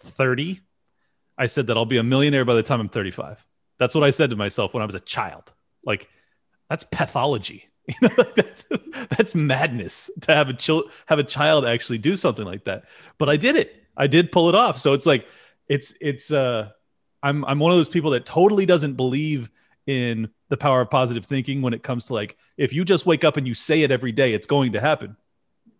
30. 0.00 0.60
I 1.36 1.46
said 1.46 1.66
that 1.66 1.76
I'll 1.76 1.84
be 1.84 1.98
a 1.98 2.02
millionaire 2.02 2.44
by 2.44 2.54
the 2.54 2.62
time 2.62 2.80
I'm 2.80 2.88
35. 2.88 3.44
That's 3.78 3.94
what 3.94 4.04
I 4.04 4.10
said 4.10 4.30
to 4.30 4.36
myself 4.36 4.72
when 4.72 4.82
I 4.82 4.86
was 4.86 4.94
a 4.94 5.00
child. 5.00 5.52
Like, 5.84 6.08
that's 6.68 6.84
pathology. 6.84 7.68
You 7.86 8.08
know, 8.08 8.24
that's, 8.34 8.66
that's 9.10 9.34
madness 9.34 10.08
to 10.22 10.34
have 10.34 10.48
a 10.48 10.54
child 10.54 10.90
have 11.04 11.18
a 11.18 11.22
child 11.22 11.66
actually 11.66 11.98
do 11.98 12.16
something 12.16 12.46
like 12.46 12.64
that. 12.64 12.84
But 13.18 13.28
I 13.28 13.36
did 13.36 13.56
it. 13.56 13.84
I 13.94 14.06
did 14.06 14.32
pull 14.32 14.48
it 14.48 14.54
off. 14.54 14.78
So 14.78 14.94
it's 14.94 15.04
like, 15.04 15.26
it's 15.68 15.94
it's 16.00 16.30
uh, 16.30 16.70
I'm 17.22 17.44
I'm 17.44 17.58
one 17.58 17.72
of 17.72 17.76
those 17.76 17.90
people 17.90 18.12
that 18.12 18.24
totally 18.24 18.64
doesn't 18.64 18.94
believe 18.94 19.50
in 19.86 20.30
the 20.54 20.58
power 20.58 20.80
of 20.80 20.88
positive 20.88 21.26
thinking 21.26 21.62
when 21.62 21.74
it 21.74 21.82
comes 21.82 22.04
to 22.04 22.14
like 22.14 22.36
if 22.56 22.72
you 22.72 22.84
just 22.84 23.06
wake 23.06 23.24
up 23.24 23.36
and 23.36 23.44
you 23.44 23.54
say 23.54 23.82
it 23.82 23.90
every 23.90 24.12
day 24.12 24.34
it's 24.34 24.46
going 24.46 24.70
to 24.70 24.80
happen 24.80 25.16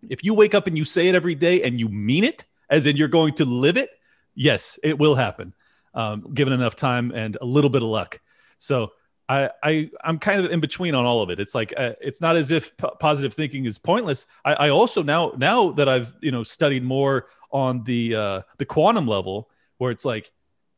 if 0.09 0.25
you 0.25 0.35
wake 0.35 0.53
up 0.53 0.67
and 0.67 0.77
you 0.77 0.85
say 0.85 1.07
it 1.07 1.15
every 1.15 1.37
day 1.37 1.63
and 1.63 1.79
you 1.79 1.89
mean 1.89 2.25
it 2.25 2.45
as 2.71 2.85
in 2.87 2.97
you're 2.97 3.07
going 3.07 3.33
to 3.33 3.45
live 3.45 3.77
it 3.77 3.91
yes 4.35 4.77
it 4.83 4.99
will 4.99 5.15
happen 5.15 5.55
um, 5.95 6.35
given 6.35 6.53
enough 6.53 6.75
time 6.75 7.13
and 7.13 7.39
a 7.41 7.45
little 7.45 7.71
bit 7.71 7.85
of 7.85 7.89
luck 7.89 8.21
so 8.59 8.91
I, 9.29 9.49
I 9.63 9.91
I'm 10.03 10.19
kind 10.19 10.45
of 10.45 10.51
in 10.51 10.61
between 10.61 10.95
on 10.95 11.07
all 11.07 11.23
of 11.23 11.31
it. 11.31 11.41
It's 11.41 11.55
like 11.55 11.73
uh, 11.79 11.93
it's 11.99 12.21
not 12.21 12.37
as 12.37 12.51
if 12.51 12.77
p- 12.77 12.87
positive 13.01 13.33
thinking 13.33 13.65
is 13.65 13.79
pointless. 13.79 14.27
I, 14.45 14.53
I 14.53 14.69
also 14.69 15.03
now 15.03 15.33
now 15.39 15.71
that 15.73 15.89
I've 15.89 16.15
you 16.21 16.31
know 16.31 16.43
studied 16.43 16.85
more 16.85 17.29
on 17.51 17.83
the 17.85 18.15
uh, 18.15 18.41
the 18.59 18.67
quantum 18.67 19.09
level, 19.09 19.49
where 19.79 19.91
it's 19.91 20.05
like 20.05 20.31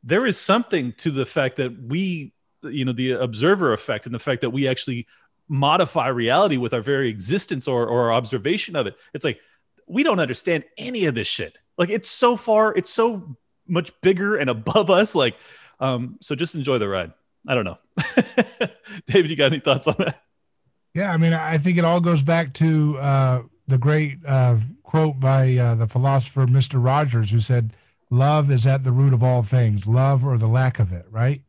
there 0.05 0.27
is 0.27 0.39
something 0.39 0.93
to 0.99 1.11
the 1.11 1.27
fact 1.27 1.57
that 1.57 1.77
we 1.89 2.35
you 2.71 2.85
know 2.85 2.93
the 2.93 3.13
observer 3.13 3.73
effect 3.73 4.07
and 4.07 4.15
the 4.15 4.19
fact 4.19 4.41
that 4.43 4.51
we 4.51 4.69
actually 4.69 5.07
modify 5.49 6.09
reality 6.09 6.57
with 6.57 6.75
our 6.75 6.81
very 6.81 7.09
existence 7.09 7.69
or, 7.69 7.87
or 7.87 8.07
our 8.07 8.13
observation 8.13 8.77
of 8.77 8.87
it. 8.87 8.97
It's 9.15 9.25
like 9.25 9.39
we 9.87 10.03
don't 10.03 10.19
understand 10.19 10.65
any 10.77 11.07
of 11.07 11.15
this 11.15 11.29
shit. 11.29 11.59
Like 11.79 11.91
it's 11.91 12.11
so 12.11 12.37
far, 12.37 12.75
it's 12.75 12.91
so 12.91 13.37
much 13.69 13.93
bigger 14.01 14.37
and 14.37 14.51
above 14.51 14.91
us. 14.91 15.15
Like, 15.15 15.37
um, 15.81 16.19
so 16.21 16.35
just 16.35 16.55
enjoy 16.55 16.79
the 16.79 16.89
ride. 16.89 17.13
I 17.47 17.55
don't 17.55 17.65
know. 17.65 17.79
David, 19.07 19.31
you 19.31 19.37
got 19.37 19.53
any 19.53 19.61
thoughts 19.61 19.87
on 19.87 19.95
that? 19.99 20.23
Yeah, 20.95 21.13
I 21.13 21.17
mean, 21.17 21.35
I 21.35 21.59
think 21.59 21.79
it 21.79 21.85
all 21.85 22.01
goes 22.01 22.23
back 22.23 22.55
to 22.55 22.99
uh, 22.99 23.43
the 23.69 23.79
great 23.79 24.19
uh, 24.27 24.57
quote 24.83 25.21
by 25.21 25.57
uh, 25.57 25.75
the 25.75 25.87
philosopher 25.87 26.47
Mr. 26.47 26.83
Rogers, 26.83 27.31
who 27.31 27.41
said, 27.41 27.75
Love 28.09 28.51
is 28.51 28.67
at 28.67 28.85
the 28.85 28.93
root 28.93 29.13
of 29.13 29.23
all 29.23 29.43
things, 29.43 29.87
love 29.87 30.25
or 30.25 30.39
the 30.39 30.47
lack 30.47 30.79
of 30.79 30.93
it, 30.93 31.05
right? 31.11 31.43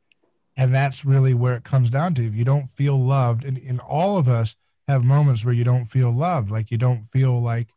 And 0.57 0.73
that's 0.73 1.05
really 1.05 1.33
where 1.33 1.55
it 1.55 1.63
comes 1.63 1.89
down 1.89 2.15
to. 2.15 2.25
If 2.25 2.33
you 2.33 2.43
don't 2.43 2.67
feel 2.67 2.99
loved, 2.99 3.45
and, 3.45 3.57
and 3.57 3.79
all 3.79 4.17
of 4.17 4.27
us 4.27 4.55
have 4.87 5.03
moments 5.03 5.45
where 5.45 5.53
you 5.53 5.63
don't 5.63 5.85
feel 5.85 6.11
loved, 6.11 6.49
like 6.49 6.71
you 6.71 6.77
don't 6.77 7.03
feel 7.03 7.39
like 7.41 7.69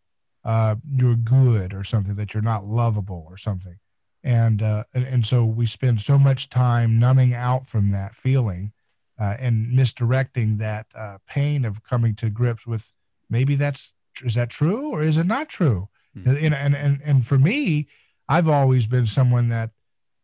uh, 0.45 0.77
you're 0.91 1.15
good 1.15 1.75
or 1.75 1.85
something, 1.85 2.15
that 2.15 2.33
you're 2.33 2.43
not 2.43 2.65
lovable 2.65 3.27
or 3.29 3.37
something. 3.37 3.79
And, 4.25 4.63
uh, 4.63 4.85
and, 4.95 5.05
and 5.05 5.27
so 5.27 5.45
we 5.45 5.67
spend 5.67 6.01
so 6.01 6.19
much 6.19 6.49
time 6.49 6.99
numbing 6.99 7.35
out 7.35 7.67
from 7.67 7.89
that 7.89 8.15
feeling 8.15 8.73
uh, 9.21 9.37
and 9.39 9.71
misdirecting 9.71 10.57
that 10.57 10.87
uh, 10.95 11.19
pain 11.27 11.67
of 11.67 11.83
coming 11.83 12.15
to 12.17 12.31
grips 12.31 12.67
with 12.67 12.93
maybe 13.29 13.55
that's 13.55 13.95
is 14.25 14.35
that 14.35 14.51
true 14.51 14.91
or 14.91 15.03
is 15.03 15.19
it 15.19 15.27
not 15.27 15.49
true? 15.49 15.89
Mm-hmm. 16.17 16.45
And, 16.47 16.55
and 16.55 16.75
and 16.75 17.01
and 17.05 17.27
for 17.27 17.39
me, 17.39 17.87
I've 18.29 18.49
always 18.49 18.87
been 18.87 19.07
someone 19.07 19.49
that 19.49 19.71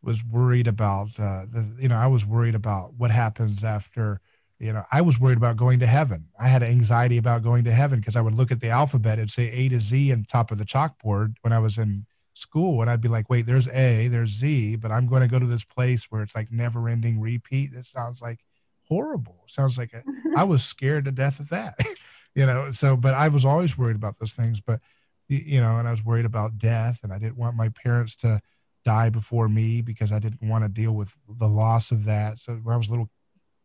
was 0.06 0.24
worried 0.24 0.68
about 0.68 1.08
uh, 1.18 1.44
the 1.50 1.76
you 1.78 1.88
know 1.88 1.96
I 1.96 2.06
was 2.06 2.24
worried 2.24 2.54
about 2.54 2.94
what 2.94 3.10
happens 3.10 3.64
after 3.64 4.20
you 4.58 4.72
know 4.72 4.84
I 4.92 5.02
was 5.02 5.18
worried 5.18 5.36
about 5.36 5.56
going 5.56 5.80
to 5.80 5.86
heaven. 5.86 6.28
I 6.38 6.48
had 6.48 6.62
anxiety 6.62 7.18
about 7.18 7.42
going 7.42 7.64
to 7.64 7.72
heaven 7.72 7.98
because 7.98 8.16
I 8.16 8.20
would 8.20 8.34
look 8.34 8.52
at 8.52 8.60
the 8.60 8.70
alphabet 8.70 9.18
and 9.18 9.30
say 9.30 9.50
A 9.50 9.68
to 9.70 9.80
Z 9.80 10.12
on 10.12 10.24
top 10.24 10.50
of 10.50 10.58
the 10.58 10.64
chalkboard 10.64 11.34
when 11.42 11.52
I 11.52 11.58
was 11.58 11.76
in 11.76 12.06
school 12.34 12.80
and 12.80 12.90
I'd 12.90 13.00
be 13.00 13.08
like, 13.08 13.28
wait, 13.28 13.46
there's 13.46 13.68
A, 13.68 14.08
there's 14.08 14.30
Z, 14.30 14.76
but 14.76 14.92
I'm 14.92 15.06
going 15.06 15.22
to 15.22 15.28
go 15.28 15.38
to 15.38 15.46
this 15.46 15.64
place 15.64 16.04
where 16.04 16.22
it's 16.22 16.36
like 16.36 16.52
never 16.52 16.88
ending 16.88 17.20
repeat. 17.20 17.72
This 17.72 17.88
sounds 17.88 18.22
like 18.22 18.40
horrible. 18.84 19.44
Sounds 19.46 19.76
like 19.76 19.92
a, 19.92 20.02
I 20.36 20.44
was 20.52 20.62
scared 20.62 21.06
to 21.06 21.10
death 21.12 21.40
of 21.40 21.48
that, 21.48 21.78
you 22.34 22.46
know. 22.46 22.70
So, 22.70 22.96
but 22.96 23.14
I 23.14 23.28
was 23.28 23.44
always 23.44 23.76
worried 23.76 23.96
about 23.96 24.18
those 24.18 24.34
things. 24.34 24.60
But 24.60 24.80
you 25.28 25.60
know, 25.60 25.78
and 25.78 25.88
I 25.88 25.90
was 25.90 26.04
worried 26.04 26.24
about 26.24 26.58
death, 26.58 27.00
and 27.02 27.12
I 27.12 27.18
didn't 27.18 27.36
want 27.36 27.56
my 27.56 27.70
parents 27.70 28.14
to 28.16 28.40
die 28.86 29.10
before 29.10 29.48
me 29.48 29.82
because 29.82 30.12
I 30.12 30.20
didn't 30.20 30.48
want 30.48 30.64
to 30.64 30.68
deal 30.68 30.92
with 30.92 31.16
the 31.28 31.48
loss 31.48 31.90
of 31.90 32.04
that. 32.04 32.38
So 32.38 32.54
when 32.54 32.72
I 32.72 32.78
was 32.78 32.88
little, 32.88 33.10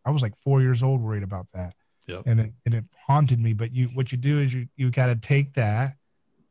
I 0.03 0.09
was 0.09 0.23
like 0.23 0.35
four 0.35 0.61
years 0.61 0.81
old, 0.81 0.99
worried 0.99 1.21
about 1.21 1.51
that, 1.53 1.75
yep. 2.07 2.23
and 2.25 2.39
it 2.39 2.53
and 2.65 2.73
it 2.73 2.85
haunted 3.05 3.39
me. 3.39 3.53
But 3.53 3.73
you, 3.73 3.87
what 3.93 4.11
you 4.11 4.17
do 4.17 4.39
is 4.39 4.53
you 4.53 4.67
you 4.75 4.89
got 4.89 5.05
to 5.05 5.15
take 5.15 5.53
that, 5.53 5.95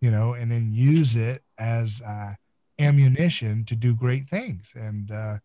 you 0.00 0.10
know, 0.10 0.34
and 0.34 0.52
then 0.52 0.70
use 0.72 1.16
it 1.16 1.42
as 1.58 2.00
uh, 2.00 2.34
ammunition 2.78 3.64
to 3.64 3.74
do 3.74 3.94
great 3.94 4.28
things 4.28 4.72
and 4.76 5.10
uh, 5.10 5.38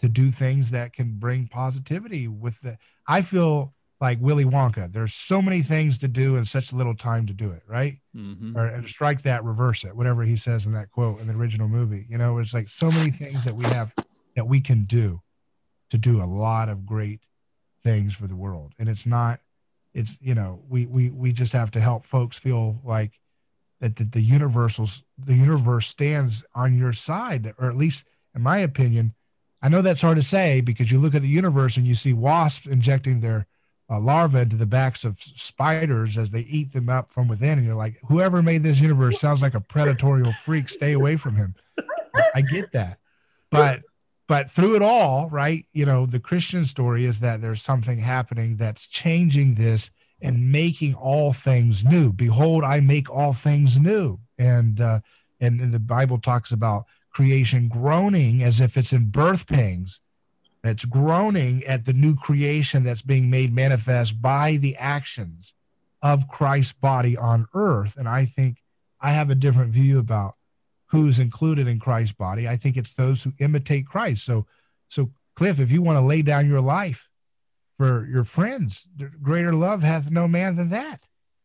to 0.00 0.08
do 0.08 0.32
things 0.32 0.72
that 0.72 0.92
can 0.92 1.12
bring 1.18 1.46
positivity. 1.46 2.26
With 2.26 2.60
the, 2.62 2.76
I 3.06 3.22
feel 3.22 3.73
like 4.00 4.18
Willy 4.20 4.44
Wonka. 4.44 4.92
There's 4.92 5.14
so 5.14 5.40
many 5.40 5.62
things 5.62 5.98
to 5.98 6.08
do 6.08 6.36
in 6.36 6.44
such 6.44 6.72
little 6.72 6.94
time 6.94 7.26
to 7.26 7.32
do 7.32 7.50
it, 7.50 7.62
right? 7.66 7.94
Mm-hmm. 8.14 8.56
Or 8.56 8.66
and 8.66 8.88
strike 8.88 9.22
that, 9.22 9.44
reverse 9.44 9.84
it, 9.84 9.96
whatever 9.96 10.24
he 10.24 10.36
says 10.36 10.66
in 10.66 10.72
that 10.72 10.90
quote 10.90 11.20
in 11.20 11.26
the 11.26 11.34
original 11.34 11.68
movie. 11.68 12.06
You 12.08 12.18
know, 12.18 12.38
it's 12.38 12.54
like 12.54 12.68
so 12.68 12.90
many 12.90 13.10
things 13.10 13.44
that 13.44 13.54
we 13.54 13.64
have 13.64 13.94
that 14.36 14.46
we 14.46 14.60
can 14.60 14.84
do 14.84 15.22
to 15.90 15.98
do 15.98 16.22
a 16.22 16.26
lot 16.26 16.68
of 16.68 16.86
great 16.86 17.20
things 17.82 18.14
for 18.14 18.26
the 18.26 18.36
world. 18.36 18.72
And 18.78 18.88
it's 18.88 19.06
not, 19.06 19.40
it's 19.92 20.18
you 20.20 20.34
know, 20.34 20.62
we 20.68 20.86
we 20.86 21.10
we 21.10 21.32
just 21.32 21.52
have 21.52 21.70
to 21.72 21.80
help 21.80 22.04
folks 22.04 22.36
feel 22.36 22.80
like 22.84 23.20
that 23.80 23.96
the, 23.96 24.04
the 24.04 24.22
universals 24.22 25.04
the 25.16 25.34
universe 25.34 25.86
stands 25.86 26.44
on 26.54 26.76
your 26.76 26.92
side, 26.92 27.54
or 27.58 27.68
at 27.68 27.76
least 27.76 28.04
in 28.34 28.42
my 28.42 28.58
opinion. 28.58 29.14
I 29.62 29.68
know 29.70 29.80
that's 29.80 30.02
hard 30.02 30.16
to 30.16 30.22
say 30.22 30.60
because 30.60 30.92
you 30.92 30.98
look 30.98 31.14
at 31.14 31.22
the 31.22 31.28
universe 31.28 31.78
and 31.78 31.86
you 31.86 31.94
see 31.94 32.12
wasps 32.12 32.66
injecting 32.66 33.20
their 33.20 33.46
uh, 33.90 34.00
larvae 34.00 34.40
into 34.40 34.56
the 34.56 34.66
backs 34.66 35.04
of 35.04 35.20
spiders 35.20 36.16
as 36.16 36.30
they 36.30 36.40
eat 36.40 36.72
them 36.72 36.88
up 36.88 37.12
from 37.12 37.28
within. 37.28 37.58
And 37.58 37.66
you're 37.66 37.76
like, 37.76 37.98
whoever 38.08 38.42
made 38.42 38.62
this 38.62 38.80
universe 38.80 39.20
sounds 39.20 39.42
like 39.42 39.54
a 39.54 39.60
predatory 39.60 40.24
freak. 40.44 40.68
Stay 40.68 40.92
away 40.92 41.16
from 41.16 41.36
him. 41.36 41.54
I 42.34 42.40
get 42.40 42.72
that. 42.72 42.98
But 43.50 43.82
but 44.26 44.50
through 44.50 44.76
it 44.76 44.82
all, 44.82 45.28
right, 45.28 45.66
you 45.72 45.84
know, 45.84 46.06
the 46.06 46.18
Christian 46.18 46.64
story 46.64 47.04
is 47.04 47.20
that 47.20 47.42
there's 47.42 47.60
something 47.60 47.98
happening 47.98 48.56
that's 48.56 48.86
changing 48.86 49.56
this 49.56 49.90
and 50.20 50.50
making 50.50 50.94
all 50.94 51.34
things 51.34 51.84
new. 51.84 52.12
Behold, 52.12 52.64
I 52.64 52.80
make 52.80 53.10
all 53.10 53.34
things 53.34 53.78
new. 53.78 54.20
And 54.38 54.80
uh, 54.80 55.00
and, 55.40 55.60
and 55.60 55.72
the 55.72 55.80
Bible 55.80 56.18
talks 56.18 56.52
about 56.52 56.86
creation 57.10 57.68
groaning 57.68 58.42
as 58.42 58.60
if 58.60 58.76
it's 58.76 58.92
in 58.92 59.10
birth 59.10 59.46
pangs 59.46 60.00
that's 60.64 60.86
groaning 60.86 61.62
at 61.64 61.84
the 61.84 61.92
new 61.92 62.16
creation 62.16 62.84
that's 62.84 63.02
being 63.02 63.28
made 63.28 63.52
manifest 63.52 64.22
by 64.22 64.56
the 64.56 64.74
actions 64.76 65.52
of 66.00 66.26
Christ's 66.26 66.72
body 66.72 67.18
on 67.18 67.46
earth. 67.52 67.98
And 67.98 68.08
I 68.08 68.24
think 68.24 68.62
I 68.98 69.10
have 69.10 69.28
a 69.28 69.34
different 69.34 69.72
view 69.72 69.98
about 69.98 70.36
who's 70.86 71.18
included 71.18 71.68
in 71.68 71.80
Christ's 71.80 72.14
body. 72.14 72.48
I 72.48 72.56
think 72.56 72.78
it's 72.78 72.92
those 72.92 73.22
who 73.22 73.34
imitate 73.38 73.86
Christ. 73.86 74.24
So, 74.24 74.46
so 74.88 75.10
Cliff, 75.36 75.60
if 75.60 75.70
you 75.70 75.82
want 75.82 75.98
to 75.98 76.04
lay 76.04 76.22
down 76.22 76.48
your 76.48 76.62
life 76.62 77.10
for 77.76 78.06
your 78.06 78.24
friends, 78.24 78.88
greater 79.20 79.52
love 79.52 79.82
hath 79.82 80.10
no 80.10 80.26
man 80.26 80.56
than 80.56 80.70
that. 80.70 81.02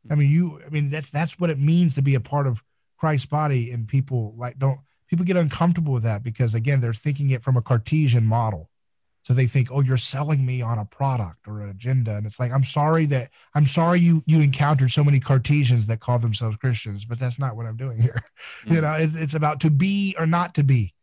I 0.10 0.16
mean, 0.16 0.32
you, 0.32 0.62
I 0.66 0.70
mean, 0.70 0.90
that's, 0.90 1.12
that's 1.12 1.38
what 1.38 1.50
it 1.50 1.60
means 1.60 1.94
to 1.96 2.02
be 2.02 2.16
a 2.16 2.22
part 2.22 2.48
of 2.48 2.64
Christ's 2.98 3.26
body. 3.26 3.70
And 3.70 3.86
people 3.86 4.34
like, 4.38 4.58
don't, 4.58 4.80
people 5.10 5.26
get 5.26 5.36
uncomfortable 5.36 5.92
with 5.92 6.04
that 6.04 6.24
because 6.24 6.56
again, 6.56 6.80
they're 6.80 6.94
thinking 6.94 7.32
it 7.32 7.44
from 7.44 7.58
a 7.58 7.62
Cartesian 7.62 8.26
model 8.26 8.69
so 9.30 9.36
they 9.36 9.46
think 9.46 9.70
oh 9.72 9.82
you're 9.82 9.96
selling 9.96 10.44
me 10.44 10.60
on 10.60 10.80
a 10.80 10.86
product 10.86 11.48
or 11.48 11.62
an 11.62 11.70
agenda. 11.70 12.16
And 12.16 12.26
it's 12.26 12.40
like 12.40 12.52
i'm 12.52 12.64
sorry 12.64 13.06
that 13.06 13.30
i'm 13.54 13.68
sorry 13.68 14.00
you 14.00 14.24
you 14.26 14.42
encountered 14.42 14.92
so 14.92 15.04
many 15.04 15.20
cartesians 15.20 15.86
that 15.86 16.00
call 16.00 16.18
themselves 16.18 16.58
christians 16.58 17.06
but 17.06 17.20
that's 17.20 17.38
not 17.38 17.56
what 17.56 17.68
i'm 17.68 17.78
doing 17.78 18.02
here. 18.02 18.24
Mm-hmm. 18.64 18.74
you 18.74 18.82
know 18.82 18.94
it's, 18.94 19.16
it's 19.16 19.34
about 19.36 19.60
to 19.62 19.70
be 19.70 20.16
or 20.18 20.26
not 20.26 20.56
to 20.56 20.64
be. 20.64 20.96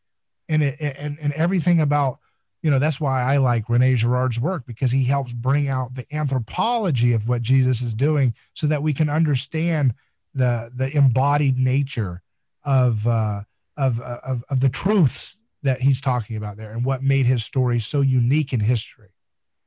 And 0.48 0.62
it 0.62 0.76
and, 0.80 1.16
and 1.20 1.32
everything 1.34 1.80
about 1.80 2.18
you 2.62 2.70
know 2.70 2.80
that's 2.80 3.00
why 3.00 3.22
i 3.22 3.36
like 3.36 3.68
rene 3.68 3.94
girard's 3.94 4.40
work 4.40 4.64
because 4.66 4.90
he 4.90 5.04
helps 5.04 5.32
bring 5.32 5.68
out 5.68 5.94
the 5.94 6.06
anthropology 6.12 7.12
of 7.12 7.28
what 7.28 7.42
jesus 7.42 7.80
is 7.80 7.94
doing 7.94 8.34
so 8.54 8.66
that 8.66 8.82
we 8.82 8.92
can 8.92 9.08
understand 9.08 9.94
the 10.34 10.72
the 10.74 10.96
embodied 10.96 11.58
nature 11.58 12.22
of 12.64 13.06
uh 13.06 13.42
of, 13.76 14.00
of, 14.00 14.42
of 14.48 14.60
the 14.60 14.70
truths 14.70 15.36
that 15.62 15.80
he's 15.80 16.00
talking 16.00 16.36
about 16.36 16.56
there 16.56 16.72
and 16.72 16.84
what 16.84 17.02
made 17.02 17.26
his 17.26 17.44
story 17.44 17.80
so 17.80 18.00
unique 18.00 18.52
in 18.52 18.60
history. 18.60 19.08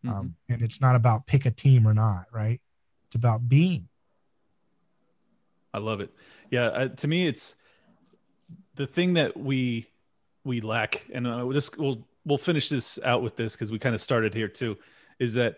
Um, 0.05 0.09
mm-hmm. 0.09 0.19
Um, 0.19 0.35
and 0.49 0.61
it's 0.61 0.79
not 0.79 0.95
about 0.95 1.27
pick 1.27 1.45
a 1.45 1.51
team 1.51 1.87
or 1.87 1.93
not, 1.93 2.25
right? 2.31 2.61
It's 3.07 3.15
about 3.15 3.49
being. 3.49 3.89
I 5.73 5.79
love 5.79 5.99
it. 6.01 6.11
Yeah, 6.49 6.65
uh, 6.67 6.87
to 6.87 7.07
me, 7.07 7.27
it's 7.27 7.55
the 8.75 8.87
thing 8.87 9.13
that 9.15 9.37
we 9.37 9.87
we 10.43 10.61
lack, 10.61 11.05
and 11.13 11.27
uh, 11.27 11.45
this 11.47 11.69
we'll 11.77 12.07
we'll 12.25 12.37
finish 12.37 12.69
this 12.69 12.97
out 13.03 13.21
with 13.21 13.35
this 13.35 13.53
because 13.55 13.71
we 13.71 13.79
kind 13.79 13.93
of 13.93 14.01
started 14.01 14.33
here 14.33 14.47
too. 14.47 14.77
Is 15.19 15.33
that 15.35 15.57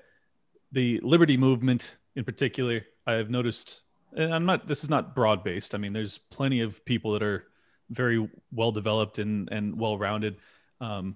the 0.71 0.99
liberty 1.03 1.37
movement 1.37 1.97
in 2.15 2.23
particular? 2.23 2.85
I 3.07 3.13
have 3.13 3.29
noticed, 3.29 3.83
and 4.15 4.33
I'm 4.33 4.45
not. 4.45 4.67
This 4.67 4.83
is 4.83 4.89
not 4.89 5.15
broad 5.15 5.43
based. 5.43 5.75
I 5.75 5.77
mean, 5.77 5.93
there's 5.93 6.17
plenty 6.17 6.61
of 6.61 6.83
people 6.85 7.11
that 7.13 7.23
are 7.23 7.45
very 7.91 8.29
well 8.51 8.71
developed 8.71 9.19
and 9.19 9.49
and 9.51 9.77
well 9.77 9.97
rounded. 9.97 10.37
Um, 10.79 11.15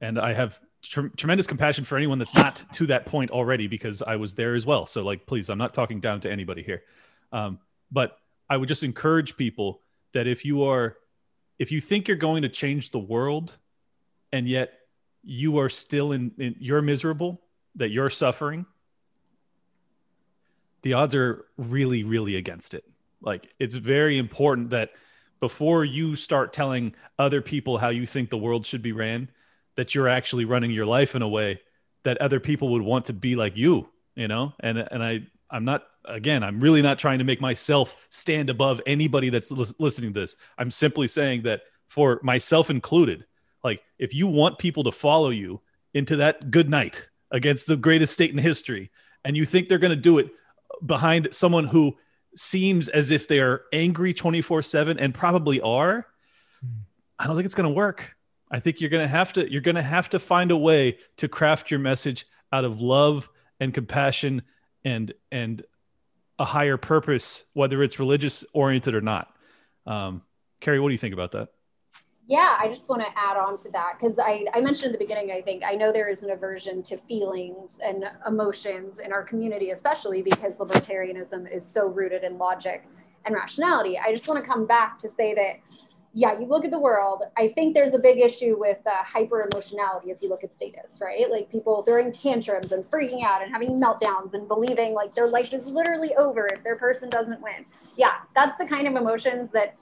and 0.00 0.18
I 0.18 0.32
have 0.32 0.60
tr- 0.82 1.08
tremendous 1.16 1.46
compassion 1.46 1.84
for 1.84 1.96
anyone 1.96 2.18
that's 2.18 2.34
not 2.34 2.64
to 2.72 2.86
that 2.86 3.06
point 3.06 3.30
already 3.30 3.66
because 3.66 4.02
I 4.02 4.16
was 4.16 4.34
there 4.34 4.54
as 4.54 4.66
well. 4.66 4.86
So 4.86 5.02
like, 5.02 5.26
please, 5.26 5.48
I'm 5.48 5.58
not 5.58 5.74
talking 5.74 6.00
down 6.00 6.20
to 6.20 6.30
anybody 6.30 6.62
here. 6.62 6.82
Um, 7.32 7.58
but 7.90 8.18
I 8.48 8.56
would 8.56 8.68
just 8.68 8.82
encourage 8.82 9.36
people 9.36 9.80
that 10.12 10.26
if 10.26 10.44
you 10.44 10.64
are, 10.64 10.96
if 11.58 11.70
you 11.70 11.80
think 11.80 12.08
you're 12.08 12.16
going 12.16 12.42
to 12.42 12.48
change 12.48 12.90
the 12.90 12.98
world, 12.98 13.56
and 14.32 14.48
yet 14.48 14.72
you 15.22 15.58
are 15.58 15.68
still 15.68 16.12
in, 16.12 16.32
in 16.38 16.56
you're 16.58 16.82
miserable, 16.82 17.40
that 17.76 17.90
you're 17.90 18.10
suffering, 18.10 18.64
the 20.82 20.94
odds 20.94 21.14
are 21.14 21.46
really, 21.56 22.04
really 22.04 22.36
against 22.36 22.74
it. 22.74 22.84
Like 23.20 23.52
it's 23.58 23.74
very 23.74 24.18
important 24.18 24.70
that 24.70 24.90
before 25.40 25.84
you 25.84 26.14
start 26.14 26.52
telling 26.52 26.94
other 27.18 27.40
people 27.40 27.78
how 27.78 27.88
you 27.88 28.06
think 28.06 28.30
the 28.30 28.38
world 28.38 28.66
should 28.66 28.82
be 28.82 28.92
ran, 28.92 29.30
that 29.76 29.94
you're 29.94 30.08
actually 30.08 30.44
running 30.44 30.70
your 30.70 30.86
life 30.86 31.14
in 31.14 31.22
a 31.22 31.28
way 31.28 31.60
that 32.02 32.18
other 32.18 32.40
people 32.40 32.68
would 32.70 32.82
want 32.82 33.06
to 33.06 33.12
be 33.12 33.36
like 33.36 33.56
you, 33.56 33.88
you 34.14 34.28
know? 34.28 34.52
And 34.60 34.78
and 34.78 35.02
I 35.02 35.22
I'm 35.50 35.64
not 35.64 35.84
again, 36.04 36.42
I'm 36.42 36.60
really 36.60 36.82
not 36.82 36.98
trying 36.98 37.18
to 37.18 37.24
make 37.24 37.40
myself 37.40 37.94
stand 38.10 38.50
above 38.50 38.80
anybody 38.86 39.30
that's 39.30 39.50
li- 39.50 39.66
listening 39.78 40.12
to 40.12 40.20
this. 40.20 40.36
I'm 40.58 40.70
simply 40.70 41.08
saying 41.08 41.42
that 41.42 41.62
for 41.88 42.20
myself 42.22 42.70
included, 42.70 43.26
like 43.64 43.82
if 43.98 44.14
you 44.14 44.26
want 44.26 44.58
people 44.58 44.84
to 44.84 44.92
follow 44.92 45.30
you 45.30 45.60
into 45.94 46.16
that 46.16 46.50
good 46.50 46.70
night 46.70 47.08
against 47.30 47.66
the 47.66 47.76
greatest 47.76 48.14
state 48.14 48.30
in 48.30 48.38
history 48.38 48.90
and 49.24 49.36
you 49.36 49.44
think 49.44 49.68
they're 49.68 49.78
going 49.78 49.90
to 49.90 49.96
do 49.96 50.18
it 50.18 50.30
behind 50.86 51.28
someone 51.32 51.64
who 51.64 51.96
seems 52.34 52.88
as 52.88 53.10
if 53.10 53.28
they 53.28 53.40
are 53.40 53.62
angry 53.72 54.14
24 54.14 54.62
7 54.62 54.98
and 54.98 55.14
probably 55.14 55.60
are, 55.60 56.06
I 57.18 57.26
don't 57.26 57.34
think 57.36 57.44
it's 57.44 57.54
going 57.54 57.68
to 57.68 57.74
work. 57.74 58.16
I 58.50 58.58
think 58.58 58.80
you're 58.80 58.90
going 58.90 59.04
to 59.04 59.08
have 59.08 59.32
to 59.34 59.50
you're 59.50 59.60
going 59.60 59.76
to 59.76 59.82
have 59.82 60.10
to 60.10 60.18
find 60.18 60.50
a 60.50 60.56
way 60.56 60.98
to 61.18 61.28
craft 61.28 61.70
your 61.70 61.80
message 61.80 62.26
out 62.52 62.64
of 62.64 62.80
love 62.80 63.28
and 63.60 63.72
compassion 63.72 64.42
and 64.84 65.12
and 65.30 65.62
a 66.38 66.44
higher 66.44 66.76
purpose, 66.76 67.44
whether 67.52 67.82
it's 67.82 67.98
religious 67.98 68.44
oriented 68.52 68.94
or 68.94 69.02
not. 69.02 69.32
Um, 69.86 70.22
Carey, 70.60 70.80
what 70.80 70.88
do 70.88 70.92
you 70.92 70.98
think 70.98 71.14
about 71.14 71.32
that? 71.32 71.50
Yeah, 72.30 72.56
I 72.60 72.68
just 72.68 72.88
want 72.88 73.02
to 73.02 73.08
add 73.18 73.36
on 73.36 73.56
to 73.56 73.72
that 73.72 73.94
because 73.98 74.20
I, 74.20 74.46
I 74.54 74.60
mentioned 74.60 74.94
at 74.94 75.00
the 75.00 75.04
beginning, 75.04 75.32
I 75.32 75.40
think, 75.40 75.64
I 75.66 75.74
know 75.74 75.90
there 75.92 76.08
is 76.08 76.22
an 76.22 76.30
aversion 76.30 76.80
to 76.84 76.96
feelings 76.96 77.80
and 77.84 78.04
emotions 78.24 79.00
in 79.00 79.12
our 79.12 79.24
community, 79.24 79.70
especially 79.70 80.22
because 80.22 80.60
libertarianism 80.60 81.52
is 81.52 81.66
so 81.66 81.88
rooted 81.88 82.22
in 82.22 82.38
logic 82.38 82.84
and 83.26 83.34
rationality. 83.34 83.98
I 83.98 84.12
just 84.12 84.28
want 84.28 84.40
to 84.44 84.48
come 84.48 84.64
back 84.64 84.96
to 85.00 85.08
say 85.08 85.34
that, 85.34 85.54
yeah, 86.14 86.38
you 86.38 86.46
look 86.46 86.64
at 86.64 86.70
the 86.70 86.78
world, 86.78 87.24
I 87.36 87.48
think 87.48 87.74
there's 87.74 87.94
a 87.94 87.98
big 87.98 88.20
issue 88.20 88.54
with 88.56 88.78
uh, 88.86 89.02
hyper 89.02 89.48
emotionality 89.52 90.12
if 90.12 90.22
you 90.22 90.28
look 90.28 90.44
at 90.44 90.54
statists, 90.54 91.00
right? 91.00 91.28
Like 91.28 91.50
people 91.50 91.82
throwing 91.82 92.12
tantrums 92.12 92.70
and 92.70 92.84
freaking 92.84 93.24
out 93.24 93.42
and 93.42 93.50
having 93.50 93.70
meltdowns 93.80 94.34
and 94.34 94.46
believing 94.46 94.94
like 94.94 95.16
their 95.16 95.26
life 95.26 95.52
is 95.52 95.66
literally 95.66 96.14
over 96.14 96.46
if 96.52 96.62
their 96.62 96.76
person 96.76 97.08
doesn't 97.10 97.42
win. 97.42 97.64
Yeah, 97.96 98.18
that's 98.36 98.56
the 98.56 98.66
kind 98.66 98.86
of 98.86 98.94
emotions 98.94 99.50
that 99.50 99.74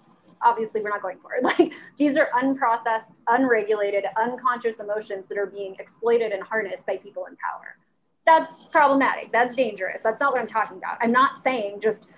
obviously 0.42 0.82
we're 0.82 0.90
not 0.90 1.02
going 1.02 1.18
for. 1.18 1.34
it. 1.34 1.44
Like 1.58 1.72
these 1.96 2.16
are 2.16 2.28
unprocessed, 2.34 3.16
unregulated, 3.28 4.04
unconscious 4.20 4.80
emotions 4.80 5.28
that 5.28 5.38
are 5.38 5.46
being 5.46 5.74
exploited 5.78 6.32
and 6.32 6.42
harnessed 6.42 6.86
by 6.86 6.98
people 6.98 7.26
in 7.26 7.36
power. 7.36 7.76
That's 8.26 8.66
problematic. 8.66 9.32
That's 9.32 9.56
dangerous. 9.56 10.02
That's 10.02 10.20
not 10.20 10.32
what 10.32 10.40
I'm 10.40 10.46
talking 10.46 10.76
about. 10.76 10.98
I'm 11.00 11.12
not 11.12 11.42
saying 11.42 11.80
just 11.80 12.08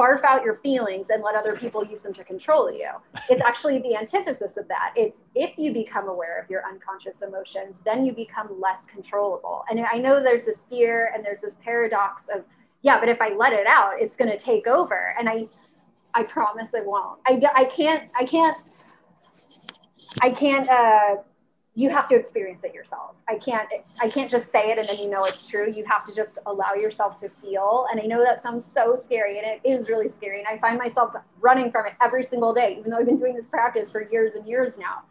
barf 0.00 0.24
out 0.24 0.42
your 0.44 0.54
feelings 0.54 1.08
and 1.10 1.22
let 1.22 1.34
other 1.34 1.54
people 1.54 1.84
use 1.84 2.02
them 2.02 2.14
to 2.14 2.24
control 2.24 2.72
you. 2.72 2.88
It's 3.30 3.42
actually 3.42 3.78
the 3.80 3.96
antithesis 3.96 4.56
of 4.56 4.66
that. 4.68 4.92
It's 4.96 5.20
if 5.34 5.56
you 5.58 5.72
become 5.72 6.08
aware 6.08 6.40
of 6.40 6.50
your 6.50 6.62
unconscious 6.66 7.22
emotions, 7.22 7.80
then 7.84 8.04
you 8.04 8.12
become 8.12 8.48
less 8.60 8.86
controllable. 8.86 9.64
And 9.70 9.78
I 9.92 9.98
know 9.98 10.22
there's 10.22 10.46
this 10.46 10.64
fear 10.68 11.12
and 11.14 11.24
there's 11.24 11.42
this 11.42 11.58
paradox 11.62 12.28
of, 12.34 12.44
yeah, 12.82 12.98
but 12.98 13.08
if 13.08 13.20
I 13.20 13.34
let 13.34 13.52
it 13.52 13.66
out, 13.66 13.92
it's 14.00 14.16
going 14.16 14.30
to 14.30 14.38
take 14.38 14.66
over. 14.66 15.14
And 15.18 15.28
I 15.28 15.46
I 16.14 16.22
promise 16.24 16.74
I 16.74 16.80
won't. 16.80 17.20
I, 17.26 17.40
I 17.54 17.64
can't, 17.64 18.10
I 18.18 18.24
can't, 18.24 18.56
I 20.22 20.30
can't, 20.30 20.68
uh, 20.68 21.16
you 21.74 21.88
have 21.88 22.08
to 22.08 22.16
experience 22.16 22.64
it 22.64 22.74
yourself. 22.74 23.14
I 23.28 23.36
can't, 23.36 23.72
I 24.02 24.10
can't 24.10 24.30
just 24.30 24.50
say 24.50 24.70
it 24.70 24.78
and 24.78 24.88
then 24.88 24.98
you 24.98 25.08
know 25.08 25.24
it's 25.24 25.46
true. 25.46 25.70
You 25.70 25.84
have 25.88 26.04
to 26.06 26.14
just 26.14 26.38
allow 26.46 26.74
yourself 26.74 27.16
to 27.18 27.28
feel. 27.28 27.86
And 27.90 28.00
I 28.00 28.06
know 28.06 28.22
that 28.24 28.42
sounds 28.42 28.64
so 28.64 28.96
scary 28.96 29.38
and 29.38 29.46
it 29.46 29.60
is 29.64 29.88
really 29.88 30.08
scary. 30.08 30.40
And 30.40 30.48
I 30.48 30.58
find 30.58 30.78
myself 30.78 31.14
running 31.40 31.70
from 31.70 31.86
it 31.86 31.94
every 32.02 32.24
single 32.24 32.52
day, 32.52 32.76
even 32.78 32.90
though 32.90 32.98
I've 32.98 33.06
been 33.06 33.18
doing 33.18 33.34
this 33.34 33.46
practice 33.46 33.90
for 33.90 34.06
years 34.10 34.34
and 34.34 34.46
years 34.48 34.78
now. 34.78 35.04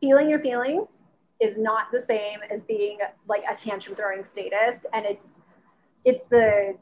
Feeling 0.00 0.28
your 0.28 0.38
feelings 0.38 0.88
is 1.40 1.58
not 1.58 1.92
the 1.92 2.00
same 2.00 2.38
as 2.50 2.62
being 2.62 2.98
like 3.28 3.42
a 3.48 3.54
tantrum 3.54 3.94
throwing 3.94 4.24
statist. 4.24 4.86
And 4.94 5.04
it's, 5.04 5.26
it's 6.04 6.24
the 6.24 6.76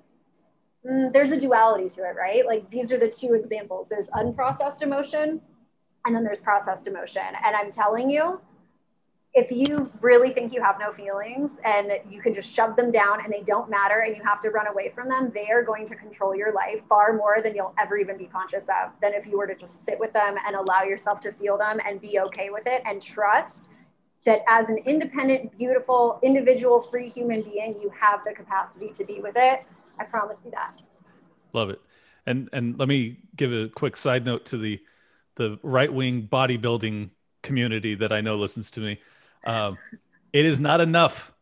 mm, 0.86 1.12
there's 1.12 1.30
a 1.30 1.40
duality 1.40 1.88
to 1.90 2.02
it, 2.02 2.14
right? 2.16 2.46
Like 2.46 2.70
these 2.70 2.92
are 2.92 2.98
the 2.98 3.10
two 3.10 3.34
examples. 3.34 3.88
There's 3.88 4.08
unprocessed 4.10 4.82
emotion 4.82 5.40
and 6.04 6.14
then 6.14 6.22
there's 6.22 6.40
processed 6.40 6.86
emotion. 6.86 7.22
And 7.44 7.56
I'm 7.56 7.70
telling 7.70 8.08
you, 8.08 8.40
if 9.34 9.50
you 9.50 9.86
really 10.00 10.32
think 10.32 10.54
you 10.54 10.62
have 10.62 10.76
no 10.80 10.90
feelings 10.90 11.58
and 11.62 11.92
you 12.08 12.22
can 12.22 12.32
just 12.32 12.50
shove 12.54 12.74
them 12.74 12.90
down 12.90 13.22
and 13.22 13.30
they 13.30 13.42
don't 13.42 13.68
matter 13.68 13.98
and 14.06 14.16
you 14.16 14.22
have 14.22 14.40
to 14.40 14.48
run 14.48 14.66
away 14.66 14.90
from 14.94 15.10
them, 15.10 15.30
they 15.34 15.50
are 15.50 15.62
going 15.62 15.86
to 15.88 15.94
control 15.94 16.34
your 16.34 16.54
life 16.54 16.80
far 16.88 17.12
more 17.12 17.42
than 17.42 17.54
you'll 17.54 17.74
ever 17.78 17.98
even 17.98 18.16
be 18.16 18.24
conscious 18.24 18.64
of 18.64 18.92
than 19.02 19.12
if 19.12 19.26
you 19.26 19.36
were 19.36 19.46
to 19.46 19.54
just 19.54 19.84
sit 19.84 20.00
with 20.00 20.10
them 20.14 20.36
and 20.46 20.56
allow 20.56 20.84
yourself 20.84 21.20
to 21.20 21.30
feel 21.30 21.58
them 21.58 21.78
and 21.84 22.00
be 22.00 22.18
okay 22.18 22.48
with 22.48 22.66
it 22.66 22.80
and 22.86 23.02
trust 23.02 23.68
that 24.26 24.42
as 24.48 24.68
an 24.68 24.78
independent, 24.84 25.56
beautiful, 25.56 26.18
individual, 26.22 26.82
free 26.82 27.08
human 27.08 27.42
being, 27.42 27.74
you 27.80 27.90
have 27.98 28.22
the 28.24 28.32
capacity 28.32 28.90
to 28.90 29.04
be 29.04 29.20
with 29.20 29.34
it. 29.36 29.66
I 29.98 30.04
promise 30.04 30.42
you 30.44 30.50
that. 30.50 30.82
Love 31.52 31.70
it. 31.70 31.80
And 32.26 32.50
and 32.52 32.78
let 32.78 32.88
me 32.88 33.18
give 33.36 33.52
a 33.52 33.68
quick 33.68 33.96
side 33.96 34.24
note 34.24 34.44
to 34.46 34.58
the 34.58 34.80
the 35.36 35.58
right 35.62 35.92
wing 35.92 36.28
bodybuilding 36.30 37.10
community 37.42 37.94
that 37.94 38.12
I 38.12 38.20
know 38.20 38.34
listens 38.34 38.70
to 38.72 38.80
me. 38.80 39.00
Um, 39.46 39.78
it 40.32 40.44
is 40.44 40.60
not 40.60 40.80
enough 40.80 41.32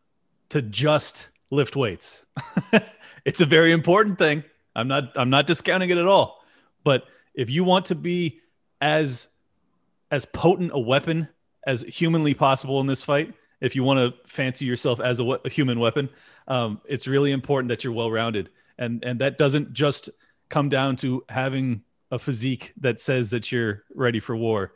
to 0.49 0.61
just 0.61 1.29
lift 1.49 1.75
weights. 1.75 2.25
it's 3.25 3.41
a 3.41 3.45
very 3.45 3.71
important 3.71 4.19
thing. 4.19 4.43
I'm 4.75 4.87
not 4.87 5.11
I'm 5.15 5.29
not 5.29 5.47
discounting 5.47 5.89
it 5.89 5.97
at 5.97 6.05
all. 6.05 6.43
But 6.83 7.05
if 7.33 7.49
you 7.49 7.63
want 7.63 7.85
to 7.85 7.95
be 7.95 8.41
as 8.79 9.27
as 10.11 10.25
potent 10.25 10.71
a 10.73 10.79
weapon 10.79 11.27
as 11.65 11.81
humanly 11.83 12.33
possible 12.33 12.79
in 12.79 12.87
this 12.87 13.03
fight. 13.03 13.33
If 13.61 13.75
you 13.75 13.83
want 13.83 13.99
to 13.99 14.29
fancy 14.29 14.65
yourself 14.65 14.99
as 14.99 15.19
a, 15.19 15.23
a 15.23 15.49
human 15.49 15.79
weapon, 15.79 16.09
um, 16.47 16.81
it's 16.85 17.07
really 17.07 17.31
important 17.31 17.69
that 17.69 17.83
you're 17.83 17.93
well 17.93 18.11
rounded, 18.11 18.49
and 18.77 19.03
and 19.03 19.19
that 19.19 19.37
doesn't 19.37 19.73
just 19.73 20.09
come 20.49 20.69
down 20.69 20.95
to 20.97 21.23
having 21.29 21.81
a 22.11 22.19
physique 22.19 22.73
that 22.81 22.99
says 22.99 23.29
that 23.31 23.51
you're 23.51 23.83
ready 23.93 24.19
for 24.19 24.35
war. 24.35 24.73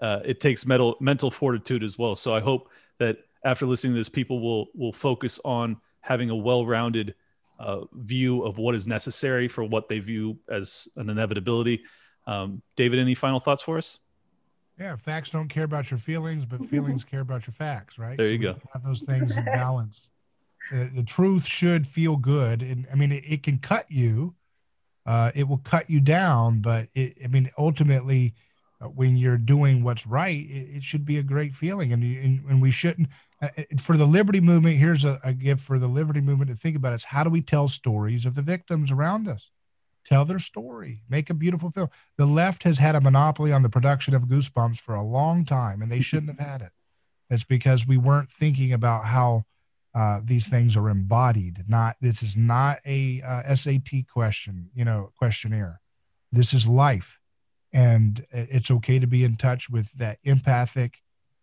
Uh, 0.00 0.20
it 0.24 0.40
takes 0.40 0.64
mental 0.64 0.96
mental 1.00 1.30
fortitude 1.30 1.82
as 1.82 1.98
well. 1.98 2.16
So 2.16 2.34
I 2.34 2.40
hope 2.40 2.70
that 2.98 3.18
after 3.44 3.66
listening 3.66 3.94
to 3.94 3.98
this, 3.98 4.08
people 4.08 4.40
will 4.40 4.68
will 4.74 4.92
focus 4.92 5.38
on 5.44 5.76
having 6.00 6.30
a 6.30 6.36
well 6.36 6.64
rounded 6.64 7.14
uh, 7.58 7.80
view 7.92 8.42
of 8.42 8.58
what 8.58 8.74
is 8.74 8.86
necessary 8.86 9.48
for 9.48 9.64
what 9.64 9.88
they 9.88 9.98
view 9.98 10.38
as 10.48 10.88
an 10.96 11.10
inevitability. 11.10 11.82
Um, 12.26 12.62
David, 12.76 12.98
any 12.98 13.14
final 13.14 13.40
thoughts 13.40 13.62
for 13.62 13.78
us? 13.78 13.98
Yeah, 14.80 14.96
facts 14.96 15.30
don't 15.30 15.48
care 15.48 15.64
about 15.64 15.90
your 15.90 15.98
feelings, 15.98 16.46
but 16.46 16.64
feelings 16.64 17.04
care 17.04 17.20
about 17.20 17.46
your 17.46 17.52
facts, 17.52 17.98
right? 17.98 18.16
There 18.16 18.24
so 18.24 18.32
you 18.32 18.38
go. 18.38 18.56
Have 18.72 18.82
those 18.82 19.02
things 19.02 19.36
in 19.36 19.44
balance. 19.44 20.08
the, 20.72 20.90
the, 20.94 21.02
truth 21.02 21.44
should 21.44 21.86
feel 21.86 22.16
good, 22.16 22.62
and 22.62 22.86
I 22.90 22.94
mean, 22.94 23.12
it, 23.12 23.22
it 23.26 23.42
can 23.42 23.58
cut 23.58 23.84
you. 23.90 24.34
Uh, 25.04 25.32
it 25.34 25.46
will 25.46 25.58
cut 25.58 25.90
you 25.90 26.00
down, 26.00 26.62
but 26.62 26.88
it, 26.94 27.18
I 27.22 27.26
mean, 27.26 27.50
ultimately, 27.58 28.32
uh, 28.80 28.86
when 28.86 29.18
you're 29.18 29.36
doing 29.36 29.84
what's 29.84 30.06
right, 30.06 30.40
it, 30.48 30.76
it 30.76 30.82
should 30.82 31.04
be 31.04 31.18
a 31.18 31.22
great 31.22 31.54
feeling, 31.54 31.92
and 31.92 32.02
and, 32.02 32.44
and 32.48 32.62
we 32.62 32.70
shouldn't. 32.70 33.08
Uh, 33.42 33.48
for 33.78 33.98
the 33.98 34.06
liberty 34.06 34.40
movement, 34.40 34.78
here's 34.78 35.04
a, 35.04 35.20
a 35.22 35.34
gift 35.34 35.60
for 35.60 35.78
the 35.78 35.88
liberty 35.88 36.22
movement 36.22 36.50
to 36.50 36.56
think 36.56 36.74
about: 36.74 36.94
is 36.94 37.04
how 37.04 37.22
do 37.22 37.28
we 37.28 37.42
tell 37.42 37.68
stories 37.68 38.24
of 38.24 38.34
the 38.34 38.42
victims 38.42 38.90
around 38.90 39.28
us? 39.28 39.50
Tell 40.10 40.24
their 40.24 40.38
story, 40.38 41.02
make 41.08 41.30
a 41.30 41.34
beautiful 41.34 41.70
film. 41.70 41.88
The 42.16 42.26
left 42.26 42.64
has 42.64 42.78
had 42.78 42.96
a 42.96 43.00
monopoly 43.00 43.52
on 43.52 43.62
the 43.62 43.68
production 43.68 44.14
of 44.14 44.24
Goosebumps 44.24 44.78
for 44.78 44.94
a 44.94 45.04
long 45.04 45.44
time, 45.44 45.80
and 45.80 45.90
they 45.90 46.00
shouldn't 46.00 46.36
have 46.36 46.46
had 46.46 46.62
it. 46.62 46.72
It's 47.30 47.44
because 47.44 47.86
we 47.86 47.96
weren't 47.96 48.30
thinking 48.30 48.72
about 48.72 49.04
how 49.06 49.44
uh, 49.94 50.20
these 50.22 50.48
things 50.48 50.76
are 50.76 50.88
embodied. 50.88 51.64
Not 51.68 51.96
this 52.00 52.22
is 52.22 52.36
not 52.36 52.78
a 52.84 53.22
uh, 53.22 53.54
SAT 53.54 54.08
question, 54.12 54.70
you 54.74 54.84
know, 54.84 55.12
questionnaire. 55.16 55.80
This 56.32 56.52
is 56.52 56.66
life, 56.66 57.20
and 57.72 58.26
it's 58.32 58.70
okay 58.70 58.98
to 58.98 59.06
be 59.06 59.22
in 59.22 59.36
touch 59.36 59.70
with 59.70 59.92
that 59.94 60.18
empathic, 60.24 61.02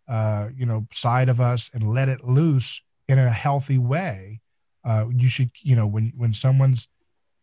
uh, 0.10 0.50
you 0.56 0.66
know, 0.66 0.88
side 0.92 1.30
of 1.30 1.40
us 1.40 1.70
and 1.74 1.94
let 1.94 2.10
it 2.10 2.26
loose 2.26 2.82
in 3.08 3.18
a 3.18 3.32
healthy 3.32 3.78
way. 3.78 4.42
Uh, 4.84 5.06
you 5.14 5.30
should, 5.30 5.52
you 5.62 5.76
know, 5.76 5.88
when 5.88 6.12
when 6.16 6.34
someone's 6.34 6.90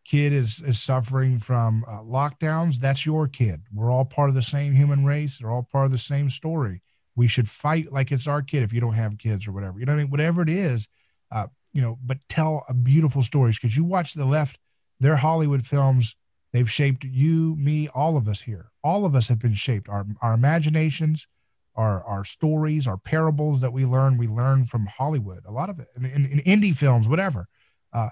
kid 0.04 0.32
is 0.32 0.60
is 0.60 0.80
suffering 0.80 1.38
from 1.38 1.84
uh, 1.88 2.00
lockdowns, 2.00 2.78
that's 2.78 3.06
your 3.06 3.26
kid. 3.26 3.62
We're 3.72 3.90
all 3.90 4.04
part 4.04 4.28
of 4.28 4.34
the 4.34 4.42
same 4.42 4.74
human 4.74 5.04
race. 5.04 5.38
They're 5.38 5.50
all 5.50 5.68
part 5.70 5.86
of 5.86 5.92
the 5.92 5.98
same 5.98 6.30
story. 6.30 6.82
We 7.16 7.28
should 7.28 7.48
fight 7.48 7.92
like 7.92 8.12
it's 8.12 8.26
our 8.26 8.42
kid 8.42 8.62
if 8.62 8.72
you 8.72 8.80
don't 8.80 8.94
have 8.94 9.18
kids 9.18 9.46
or 9.46 9.52
whatever. 9.52 9.78
You 9.78 9.86
know 9.86 9.92
what 9.92 10.00
I 10.00 10.02
mean? 10.02 10.10
Whatever 10.10 10.42
it 10.42 10.48
is, 10.48 10.88
uh, 11.30 11.46
you 11.72 11.80
know, 11.80 11.98
but 12.04 12.18
tell 12.28 12.64
a 12.68 12.74
beautiful 12.74 13.22
stories 13.22 13.58
because 13.58 13.76
you 13.76 13.84
watch 13.84 14.14
the 14.14 14.24
left, 14.24 14.58
their 15.00 15.16
Hollywood 15.16 15.66
films, 15.66 16.16
they've 16.52 16.70
shaped 16.70 17.04
you, 17.04 17.56
me, 17.56 17.88
all 17.88 18.16
of 18.16 18.28
us 18.28 18.42
here. 18.42 18.70
All 18.82 19.04
of 19.04 19.14
us 19.14 19.28
have 19.28 19.38
been 19.38 19.54
shaped. 19.54 19.88
Our 19.88 20.06
our 20.20 20.34
imaginations, 20.34 21.26
our 21.74 22.04
our 22.04 22.24
stories, 22.24 22.86
our 22.86 22.98
parables 22.98 23.60
that 23.60 23.72
we 23.72 23.86
learn, 23.86 24.18
we 24.18 24.28
learn 24.28 24.64
from 24.66 24.86
Hollywood. 24.86 25.44
A 25.46 25.52
lot 25.52 25.70
of 25.70 25.78
it, 25.80 25.88
in, 25.96 26.04
in, 26.04 26.26
in 26.26 26.38
indie 26.40 26.74
films, 26.74 27.08
whatever. 27.08 27.46
Uh, 27.92 28.10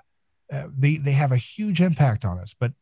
uh, 0.53 0.69
they 0.77 0.99
they 0.99 1.13
have 1.13 1.33
a 1.33 1.37
huge 1.37 1.81
impact 1.81 2.25
on 2.25 2.39
us. 2.39 2.55
But 2.59 2.73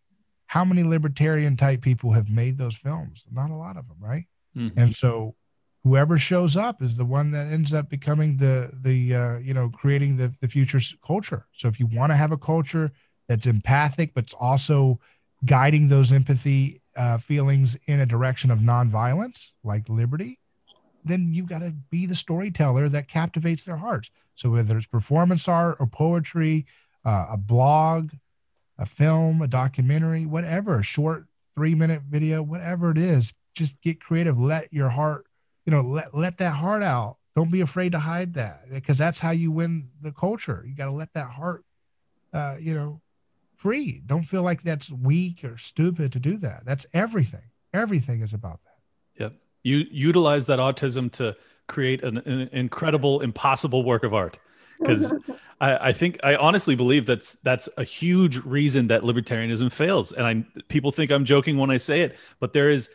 how 0.46 0.64
many 0.64 0.82
libertarian 0.82 1.56
type 1.56 1.80
people 1.80 2.12
have 2.12 2.28
made 2.28 2.58
those 2.58 2.76
films? 2.76 3.24
Not 3.30 3.50
a 3.50 3.54
lot 3.54 3.76
of 3.76 3.86
them, 3.88 3.98
right? 4.00 4.26
Mm-hmm. 4.56 4.78
And 4.78 4.96
so 4.96 5.36
whoever 5.84 6.18
shows 6.18 6.56
up 6.56 6.82
is 6.82 6.96
the 6.96 7.04
one 7.04 7.30
that 7.30 7.46
ends 7.46 7.72
up 7.72 7.88
becoming 7.88 8.36
the 8.38 8.70
the 8.72 9.14
uh, 9.14 9.38
you 9.38 9.54
know 9.54 9.68
creating 9.68 10.16
the 10.16 10.34
the 10.40 10.48
future 10.48 10.80
culture. 11.06 11.46
So 11.52 11.68
if 11.68 11.78
you 11.78 11.86
want 11.86 12.10
to 12.10 12.16
have 12.16 12.32
a 12.32 12.36
culture 12.36 12.90
that's 13.28 13.46
empathic, 13.46 14.12
but 14.14 14.24
it's 14.24 14.34
also 14.34 14.98
guiding 15.44 15.88
those 15.88 16.12
empathy 16.12 16.82
uh, 16.96 17.18
feelings 17.18 17.76
in 17.86 18.00
a 18.00 18.06
direction 18.06 18.50
of 18.50 18.58
nonviolence, 18.58 19.52
like 19.62 19.88
liberty, 19.88 20.40
then 21.04 21.32
you 21.32 21.44
got 21.44 21.60
to 21.60 21.72
be 21.90 22.06
the 22.06 22.14
storyteller 22.14 22.88
that 22.88 23.08
captivates 23.08 23.62
their 23.62 23.76
hearts. 23.76 24.10
So 24.34 24.50
whether 24.50 24.76
it's 24.76 24.86
performance 24.86 25.48
art 25.48 25.76
or 25.80 25.86
poetry, 25.86 26.66
uh, 27.04 27.26
a 27.30 27.36
blog, 27.36 28.12
a 28.78 28.86
film, 28.86 29.42
a 29.42 29.46
documentary, 29.46 30.26
whatever, 30.26 30.78
a 30.78 30.82
short 30.82 31.26
three 31.54 31.74
minute 31.74 32.02
video, 32.08 32.42
whatever 32.42 32.90
it 32.90 32.98
is, 32.98 33.34
just 33.54 33.80
get 33.80 34.00
creative. 34.00 34.38
Let 34.38 34.72
your 34.72 34.88
heart, 34.90 35.26
you 35.66 35.70
know, 35.70 35.82
let, 35.82 36.14
let 36.14 36.38
that 36.38 36.54
heart 36.54 36.82
out. 36.82 37.16
Don't 37.36 37.50
be 37.50 37.60
afraid 37.60 37.92
to 37.92 38.00
hide 38.00 38.34
that 38.34 38.64
because 38.70 38.98
that's 38.98 39.20
how 39.20 39.30
you 39.30 39.52
win 39.52 39.90
the 40.00 40.12
culture. 40.12 40.64
You 40.66 40.74
got 40.74 40.86
to 40.86 40.90
let 40.92 41.12
that 41.14 41.30
heart, 41.30 41.64
uh, 42.32 42.56
you 42.60 42.74
know, 42.74 43.00
free. 43.56 44.02
Don't 44.04 44.24
feel 44.24 44.42
like 44.42 44.62
that's 44.62 44.90
weak 44.90 45.44
or 45.44 45.56
stupid 45.56 46.12
to 46.12 46.18
do 46.18 46.38
that. 46.38 46.64
That's 46.64 46.86
everything. 46.92 47.50
Everything 47.72 48.20
is 48.20 48.32
about 48.32 48.60
that. 48.64 49.22
Yep. 49.22 49.34
You 49.62 49.84
utilize 49.90 50.46
that 50.46 50.58
autism 50.58 51.12
to 51.12 51.36
create 51.68 52.02
an, 52.02 52.18
an 52.18 52.48
incredible, 52.52 53.20
impossible 53.20 53.84
work 53.84 54.02
of 54.02 54.12
art. 54.12 54.38
Because 54.80 55.14
I, 55.60 55.88
I, 55.88 55.92
think 55.92 56.18
I 56.22 56.36
honestly 56.36 56.74
believe 56.74 57.06
that's 57.06 57.34
that's 57.36 57.68
a 57.76 57.84
huge 57.84 58.38
reason 58.38 58.88
that 58.88 59.02
libertarianism 59.02 59.70
fails. 59.70 60.12
And 60.12 60.26
I 60.26 60.62
people 60.68 60.90
think 60.90 61.10
I'm 61.10 61.24
joking 61.24 61.58
when 61.58 61.70
I 61.70 61.76
say 61.76 62.00
it, 62.00 62.16
but 62.40 62.52
there 62.52 62.70
is 62.70 62.90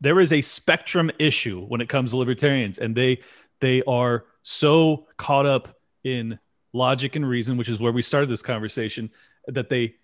there 0.00 0.20
is 0.20 0.32
a 0.32 0.40
spectrum 0.40 1.10
issue 1.18 1.64
when 1.64 1.80
it 1.80 1.88
comes 1.88 2.10
to 2.10 2.16
libertarians, 2.16 2.78
and 2.78 2.94
they 2.94 3.20
they 3.60 3.82
are 3.84 4.26
so 4.42 5.06
caught 5.16 5.46
up 5.46 5.76
in 6.04 6.38
logic 6.72 7.16
and 7.16 7.26
reason, 7.26 7.56
which 7.56 7.68
is 7.68 7.80
where 7.80 7.92
we 7.92 8.02
started 8.02 8.28
this 8.28 8.42
conversation, 8.42 9.10
that 9.48 9.68
they 9.68 9.94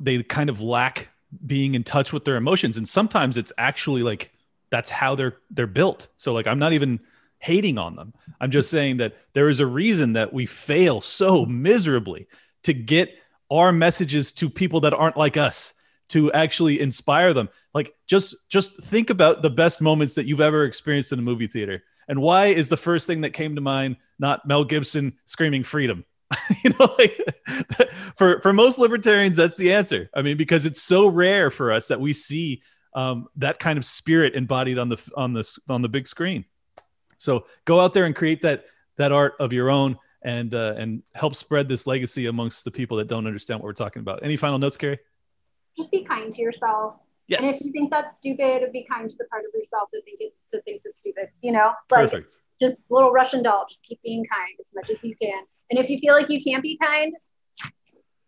they 0.00 0.22
kind 0.22 0.50
of 0.50 0.60
lack 0.60 1.08
being 1.46 1.74
in 1.74 1.82
touch 1.82 2.12
with 2.12 2.24
their 2.24 2.36
emotions. 2.36 2.76
And 2.76 2.88
sometimes 2.88 3.36
it's 3.36 3.52
actually 3.58 4.02
like 4.02 4.32
that's 4.70 4.90
how 4.90 5.14
they're 5.14 5.38
they're 5.50 5.66
built. 5.66 6.08
So 6.16 6.32
like 6.32 6.46
I'm 6.46 6.58
not 6.58 6.72
even 6.72 7.00
hating 7.44 7.76
on 7.78 7.94
them. 7.94 8.14
I'm 8.40 8.50
just 8.50 8.70
saying 8.70 8.96
that 8.98 9.16
there 9.34 9.48
is 9.48 9.60
a 9.60 9.66
reason 9.66 10.14
that 10.14 10.32
we 10.32 10.46
fail 10.46 11.00
so 11.00 11.44
miserably 11.44 12.26
to 12.62 12.72
get 12.72 13.14
our 13.50 13.70
messages 13.70 14.32
to 14.32 14.48
people 14.48 14.80
that 14.80 14.94
aren't 14.94 15.18
like 15.18 15.36
us 15.36 15.74
to 16.08 16.32
actually 16.32 16.80
inspire 16.80 17.34
them. 17.34 17.48
Like 17.74 17.94
just 18.06 18.34
just 18.48 18.82
think 18.84 19.10
about 19.10 19.42
the 19.42 19.50
best 19.50 19.82
moments 19.82 20.14
that 20.14 20.26
you've 20.26 20.40
ever 20.40 20.64
experienced 20.64 21.12
in 21.12 21.18
a 21.18 21.22
movie 21.22 21.46
theater. 21.46 21.82
And 22.08 22.20
why 22.20 22.46
is 22.46 22.68
the 22.68 22.76
first 22.76 23.06
thing 23.06 23.20
that 23.22 23.30
came 23.30 23.54
to 23.54 23.60
mind 23.60 23.96
not 24.18 24.46
Mel 24.46 24.64
Gibson 24.64 25.14
screaming 25.24 25.64
freedom? 25.64 26.04
you 26.64 26.70
know, 26.70 26.94
like 26.98 27.18
for 28.16 28.40
for 28.40 28.52
most 28.52 28.78
libertarians, 28.78 29.36
that's 29.36 29.58
the 29.58 29.72
answer. 29.72 30.10
I 30.14 30.22
mean, 30.22 30.36
because 30.36 30.66
it's 30.66 30.82
so 30.82 31.06
rare 31.06 31.50
for 31.50 31.72
us 31.72 31.88
that 31.88 32.00
we 32.00 32.12
see 32.12 32.62
um, 32.94 33.28
that 33.36 33.58
kind 33.58 33.76
of 33.76 33.84
spirit 33.84 34.34
embodied 34.34 34.78
on 34.78 34.88
the 34.88 35.10
on 35.16 35.32
the 35.32 35.58
on 35.68 35.82
the 35.82 35.88
big 35.88 36.06
screen. 36.06 36.44
So 37.24 37.46
go 37.64 37.80
out 37.80 37.94
there 37.94 38.04
and 38.04 38.14
create 38.14 38.42
that 38.42 38.66
that 38.98 39.10
art 39.10 39.34
of 39.40 39.52
your 39.52 39.70
own, 39.70 39.98
and 40.22 40.54
uh, 40.54 40.74
and 40.76 41.02
help 41.14 41.34
spread 41.34 41.68
this 41.68 41.86
legacy 41.86 42.26
amongst 42.26 42.64
the 42.64 42.70
people 42.70 42.98
that 42.98 43.08
don't 43.08 43.26
understand 43.26 43.60
what 43.60 43.64
we're 43.64 43.72
talking 43.72 44.00
about. 44.00 44.22
Any 44.22 44.36
final 44.36 44.58
notes, 44.58 44.76
Carey? 44.76 44.98
Just 45.76 45.90
be 45.90 46.04
kind 46.04 46.32
to 46.32 46.42
yourself. 46.42 46.96
Yes. 47.26 47.42
And 47.42 47.54
if 47.54 47.64
you 47.64 47.72
think 47.72 47.90
that's 47.90 48.16
stupid, 48.16 48.70
be 48.72 48.84
kind 48.84 49.08
to 49.08 49.16
the 49.16 49.24
part 49.24 49.44
of 49.46 49.58
yourself 49.58 49.88
that 49.92 50.02
think 50.04 50.18
it's 50.20 50.52
that 50.52 50.62
thinks 50.66 50.84
it's 50.84 51.00
stupid. 51.00 51.28
You 51.40 51.52
know, 51.52 51.72
like 51.90 52.10
Perfect. 52.10 52.40
just 52.60 52.90
little 52.90 53.10
Russian 53.10 53.42
doll. 53.42 53.64
Just 53.68 53.82
keep 53.82 54.00
being 54.02 54.24
kind 54.26 54.54
as 54.60 54.70
much 54.74 54.90
as 54.90 55.02
you 55.02 55.16
can. 55.16 55.42
And 55.70 55.78
if 55.78 55.88
you 55.88 55.98
feel 55.98 56.12
like 56.12 56.28
you 56.28 56.40
can't 56.42 56.62
be 56.62 56.76
kind, 56.76 57.12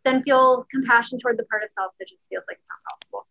then 0.06 0.22
feel 0.22 0.64
compassion 0.70 1.18
toward 1.18 1.38
the 1.38 1.44
part 1.44 1.62
of 1.62 1.70
self 1.70 1.92
that 1.98 2.08
just 2.08 2.28
feels 2.30 2.44
like 2.48 2.58
it's 2.60 2.70
not 2.70 2.80
possible. 2.94 3.26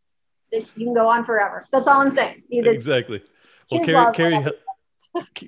You 0.78 0.86
can 0.86 0.94
go 0.94 1.10
on 1.10 1.26
forever. 1.26 1.66
That's 1.72 1.88
all 1.88 2.02
I'm 2.02 2.12
saying. 2.12 2.36
Either 2.52 2.72
exactly. 2.72 3.22
Well, 3.72 3.84
Carey, 3.84 4.14
Carey, 4.14 4.52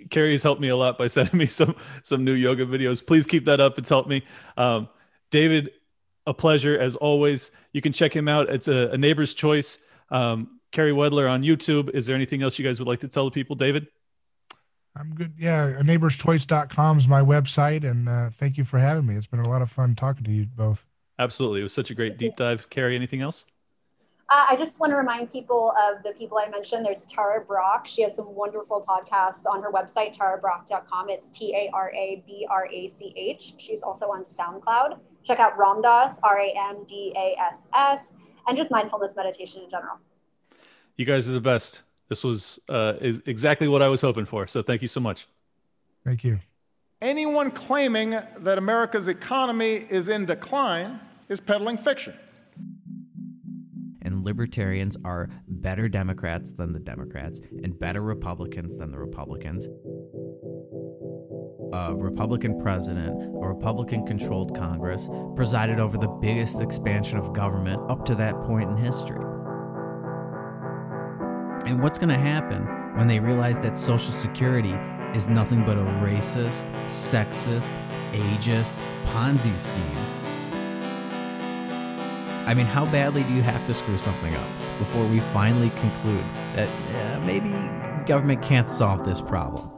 Carey 0.10 0.32
has 0.32 0.44
helped 0.44 0.62
me 0.62 0.70
a 0.70 0.76
lot 0.76 0.98
by 0.98 1.08
sending 1.08 1.38
me 1.38 1.48
some 1.48 1.76
some 2.04 2.24
new 2.24 2.34
yoga 2.34 2.66
videos. 2.66 3.06
Please 3.06 3.26
keep 3.26 3.46
that 3.46 3.60
up. 3.60 3.78
It's 3.78 3.90
helped 3.90 4.10
me. 4.10 4.24
Um, 4.58 4.90
David, 5.32 5.72
a 6.26 6.34
pleasure 6.34 6.78
as 6.80 6.96
always. 6.96 7.52
You 7.74 7.82
can 7.82 7.94
check 7.94 8.16
him 8.16 8.28
out. 8.28 8.50
It's 8.50 8.68
a, 8.68 8.90
a 8.92 8.98
neighbor's 8.98 9.34
choice. 9.34 9.80
Um, 10.10 10.60
Carey 10.72 10.92
Wedler 10.92 11.30
on 11.30 11.42
YouTube. 11.42 11.90
Is 11.92 12.06
there 12.06 12.16
anything 12.16 12.44
else 12.44 12.60
you 12.60 12.66
guys 12.66 12.80
would 12.80 12.88
like 12.88 13.00
to 13.02 13.08
tell 13.08 13.26
the 13.26 13.32
people, 13.32 13.56
David? 13.56 13.88
I'm 14.96 15.14
good. 15.14 15.34
Yeah, 15.38 15.74
neighborschoice.com 15.84 16.98
is 16.98 17.08
my 17.08 17.22
website. 17.22 17.84
And 17.84 18.10
uh, 18.10 18.30
thank 18.32 18.58
you 18.58 18.64
for 18.64 18.80
having 18.80 19.06
me. 19.06 19.16
It's 19.16 19.28
been 19.28 19.40
a 19.40 19.50
lot 19.50 19.62
of 19.62 19.70
fun 19.70 19.96
talking 19.96 20.24
to 20.24 20.32
you 20.32 20.46
both. 20.46 20.86
Absolutely. 21.20 21.62
It 21.62 21.64
was 21.64 21.74
such 21.74 21.92
a 21.92 21.96
great 21.96 22.18
deep 22.18 22.36
dive. 22.36 22.70
Carey, 22.70 22.96
anything 22.96 23.22
else? 23.22 23.46
Uh, 24.30 24.46
I 24.50 24.58
just 24.58 24.78
want 24.82 24.92
to 24.92 24.98
remind 24.98 25.32
people 25.32 25.74
of 25.82 26.04
the 26.04 26.12
people 26.12 26.38
I 26.38 26.50
mentioned. 26.50 26.86
There's 26.86 27.06
Tara 27.06 27.46
Brach. 27.46 27.88
She 27.88 28.02
has 28.02 28.14
some 28.14 28.36
wonderful 28.36 28.84
podcasts 28.86 29.46
on 29.50 29.64
her 29.64 29.72
website, 29.72 30.18
tarabrach.com. 30.18 31.10
It's 31.10 31.30
T 31.30 31.56
A 31.56 31.70
R 31.74 31.94
A 31.94 32.24
B 32.28 32.46
R 32.50 32.68
A 32.70 32.90
C 32.90 33.14
H. 33.16 33.54
She's 33.58 33.82
also 33.84 34.08
on 34.08 34.24
SoundCloud. 34.26 35.00
Check 35.24 35.40
out 35.40 35.58
Ram 35.58 35.82
Dass, 35.82 36.20
R 36.24 36.40
A 36.40 36.54
M 36.58 36.84
D 36.86 37.14
A 37.16 37.40
S 37.40 37.64
S, 37.74 38.14
and 38.48 38.58
just 38.58 38.70
mindfulness 38.70 39.16
meditation 39.16 39.62
in 39.64 39.70
general. 39.70 39.98
You 40.98 41.06
guys 41.06 41.30
are 41.30 41.34
the 41.34 41.40
best. 41.40 41.84
This 42.10 42.22
was 42.22 42.60
uh, 42.68 42.96
is 43.00 43.22
exactly 43.28 43.70
what 43.70 43.82
I 43.82 43.88
was 43.88 44.02
hoping 44.02 44.26
for. 44.26 44.46
So 44.48 44.62
thank 44.62 44.82
you 44.82 44.90
so 44.90 45.00
much. 45.00 45.26
Thank 46.04 46.26
you. 46.26 46.40
Anyone 47.02 47.52
claiming 47.52 48.20
that 48.40 48.58
America's 48.58 49.08
economy 49.08 49.86
is 49.90 50.10
in 50.10 50.26
decline 50.26 51.00
is 51.30 51.40
peddling 51.40 51.78
fiction 51.78 52.14
and 52.14 52.27
libertarians 54.28 54.98
are 55.06 55.30
better 55.48 55.88
Democrats 55.88 56.52
than 56.52 56.74
the 56.74 56.80
Democrats 56.80 57.40
and 57.64 57.80
better 57.80 58.02
Republicans 58.02 58.76
than 58.76 58.92
the 58.92 59.00
Republicans. 59.00 59.68
A 61.72 61.96
Republican 61.96 62.60
president, 62.60 63.16
a 63.42 63.48
Republican 63.48 64.06
controlled 64.06 64.54
Congress, 64.54 65.08
presided 65.38 65.80
over 65.80 65.98
the 65.98 66.10
biggest 66.10 66.60
expansion 66.60 67.18
of 67.18 67.32
government 67.32 67.82
up 67.90 68.04
to 68.04 68.16
that 68.16 68.36
point 68.42 68.70
in 68.70 68.76
history. 68.76 69.24
And 71.66 71.82
what's 71.82 71.98
going 71.98 72.10
to 72.10 72.20
happen 72.20 72.64
when 72.98 73.08
they 73.08 73.22
realize 73.22 73.58
that 73.60 73.78
Social 73.78 74.12
Security 74.12 74.76
is 75.18 75.28
nothing 75.28 75.64
but 75.66 75.78
a 75.78 75.86
racist, 76.04 76.68
sexist, 76.88 77.72
ageist 78.12 78.74
Ponzi 79.06 79.58
scheme? 79.58 80.07
I 82.48 82.54
mean, 82.54 82.66
how 82.66 82.86
badly 82.86 83.24
do 83.24 83.34
you 83.34 83.42
have 83.42 83.68
to 83.68 83.74
screw 83.74 83.98
something 83.98 84.34
up 84.34 84.48
before 84.80 85.06
we 85.08 85.20
finally 85.20 85.70
conclude 85.72 86.24
that 86.56 86.70
uh, 86.96 87.20
maybe 87.26 87.50
government 88.06 88.42
can't 88.42 88.72
solve 88.72 89.06
this 89.06 89.20
problem? 89.20 89.70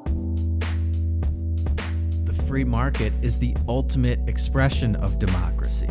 The 2.25 2.43
free 2.47 2.63
market 2.63 3.11
is 3.23 3.39
the 3.39 3.57
ultimate 3.67 4.19
expression 4.29 4.95
of 4.97 5.17
democracy. 5.17 5.89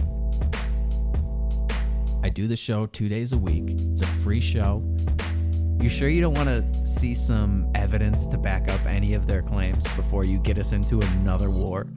I 2.22 2.28
do 2.28 2.46
the 2.46 2.56
show 2.56 2.86
two 2.86 3.08
days 3.08 3.32
a 3.32 3.38
week, 3.38 3.64
it's 3.70 4.02
a 4.02 4.06
free 4.06 4.40
show. 4.40 4.80
You 5.80 5.88
sure 5.88 6.08
you 6.08 6.20
don't 6.20 6.34
want 6.34 6.48
to 6.48 6.86
see 6.86 7.12
some 7.12 7.68
evidence 7.74 8.28
to 8.28 8.38
back 8.38 8.70
up 8.70 8.86
any 8.86 9.14
of 9.14 9.26
their 9.26 9.42
claims 9.42 9.82
before 9.96 10.24
you 10.24 10.38
get 10.38 10.58
us 10.58 10.70
into 10.70 11.00
another 11.00 11.50
war? 11.50 11.88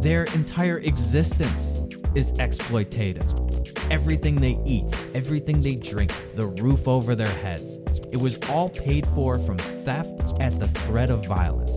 Their 0.00 0.24
entire 0.34 0.78
existence 0.78 1.78
is 2.14 2.32
exploitative. 2.32 3.59
Everything 3.90 4.36
they 4.36 4.56
eat, 4.64 4.84
everything 5.14 5.60
they 5.62 5.74
drink, 5.74 6.12
the 6.36 6.46
roof 6.46 6.86
over 6.86 7.16
their 7.16 7.26
heads, 7.26 7.76
it 8.12 8.20
was 8.20 8.38
all 8.48 8.68
paid 8.68 9.04
for 9.08 9.36
from 9.40 9.58
theft 9.58 10.40
at 10.40 10.56
the 10.60 10.68
threat 10.68 11.10
of 11.10 11.26
violence. 11.26 11.72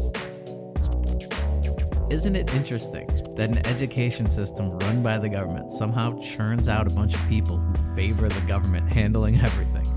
Isn't 2.12 2.36
it 2.36 2.54
interesting 2.54 3.08
that 3.36 3.50
an 3.50 3.66
education 3.66 4.30
system 4.30 4.70
run 4.70 5.02
by 5.02 5.18
the 5.18 5.28
government 5.28 5.74
somehow 5.74 6.20
churns 6.20 6.68
out 6.70 6.86
a 6.86 6.94
bunch 6.94 7.16
of 7.16 7.28
people 7.28 7.58
who 7.58 7.96
favor 7.96 8.30
the 8.30 8.42
government 8.42 8.88
handling 8.92 9.40
everything? 9.42 9.88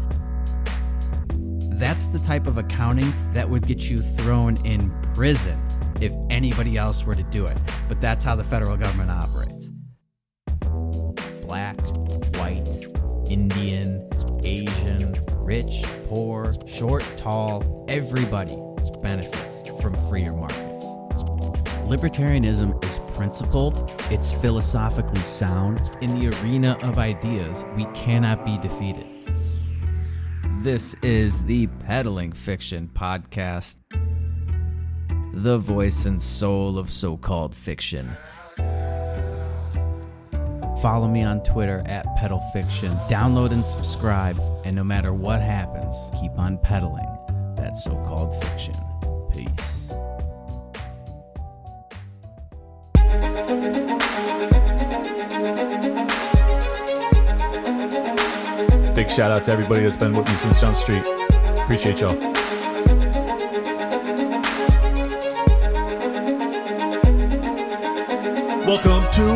That's 1.79 2.09
the 2.09 2.21
type 2.21 2.47
of 2.47 2.57
accounting 2.57 3.13
that 3.35 3.51
would 3.51 3.67
get 3.67 3.91
you 3.91 3.99
thrown 3.99 4.57
in 4.65 4.91
prison 5.13 5.63
if 6.01 6.13
anybody 6.31 6.79
else 6.79 7.05
were 7.05 7.15
to 7.15 7.25
do 7.25 7.45
it. 7.45 7.59
But 7.89 8.01
that's 8.01 8.25
how 8.25 8.37
the 8.37 8.45
federal 8.45 8.79
government 8.79 9.11
operates 9.11 9.57
black, 11.47 11.81
white, 11.81 11.96
Indian, 13.29 14.09
Asian, 14.45 15.15
rich, 15.39 15.83
poor, 16.09 16.55
short, 16.67 17.05
tall, 17.17 17.85
everybody 17.89 18.57
benefits 19.03 19.69
from 19.81 19.95
freer 20.09 20.33
markets. 20.33 20.85
Libertarianism 21.87 22.83
is 22.85 23.01
principled, 23.17 23.93
it's 24.11 24.31
philosophically 24.33 25.21
sound. 25.21 25.81
In 26.01 26.19
the 26.19 26.29
arena 26.41 26.79
of 26.83 26.99
ideas, 26.99 27.65
we 27.75 27.85
cannot 27.87 28.45
be 28.45 28.59
defeated. 28.59 29.07
This 30.63 30.95
is 31.03 31.43
the 31.45 31.67
Peddling 31.67 32.33
Fiction 32.33 32.91
Podcast, 32.95 33.77
the 35.33 35.59
voice 35.59 36.07
and 36.07 36.23
soul 36.23 36.79
of 36.79 36.91
so 36.91 37.17
called 37.17 37.55
fiction. 37.55 38.09
Follow 40.87 41.09
me 41.09 41.25
on 41.25 41.43
Twitter 41.43 41.83
at 41.87 42.07
Pedal 42.15 42.39
Fiction. 42.53 42.93
Download 43.09 43.51
and 43.51 43.67
subscribe, 43.67 44.41
and 44.65 44.77
no 44.77 44.85
matter 44.85 45.13
what 45.13 45.43
happens, 45.43 45.93
keep 46.21 46.31
on 46.39 46.59
peddling 46.59 47.09
that 47.57 47.77
so 47.77 47.91
called 48.07 48.41
fiction. 48.45 48.73
Peace. 49.33 49.51
Big 58.95 59.11
shout 59.11 59.33
out 59.33 59.43
to 59.43 59.51
everybody 59.51 59.83
that's 59.83 59.97
been 59.97 60.17
with 60.17 60.29
me 60.29 60.35
since 60.37 60.61
Jump 60.61 60.77
Street. 60.77 61.05
Appreciate 61.59 62.01
y'all. 62.01 62.17
Welcome 68.65 69.11
to 69.13 69.36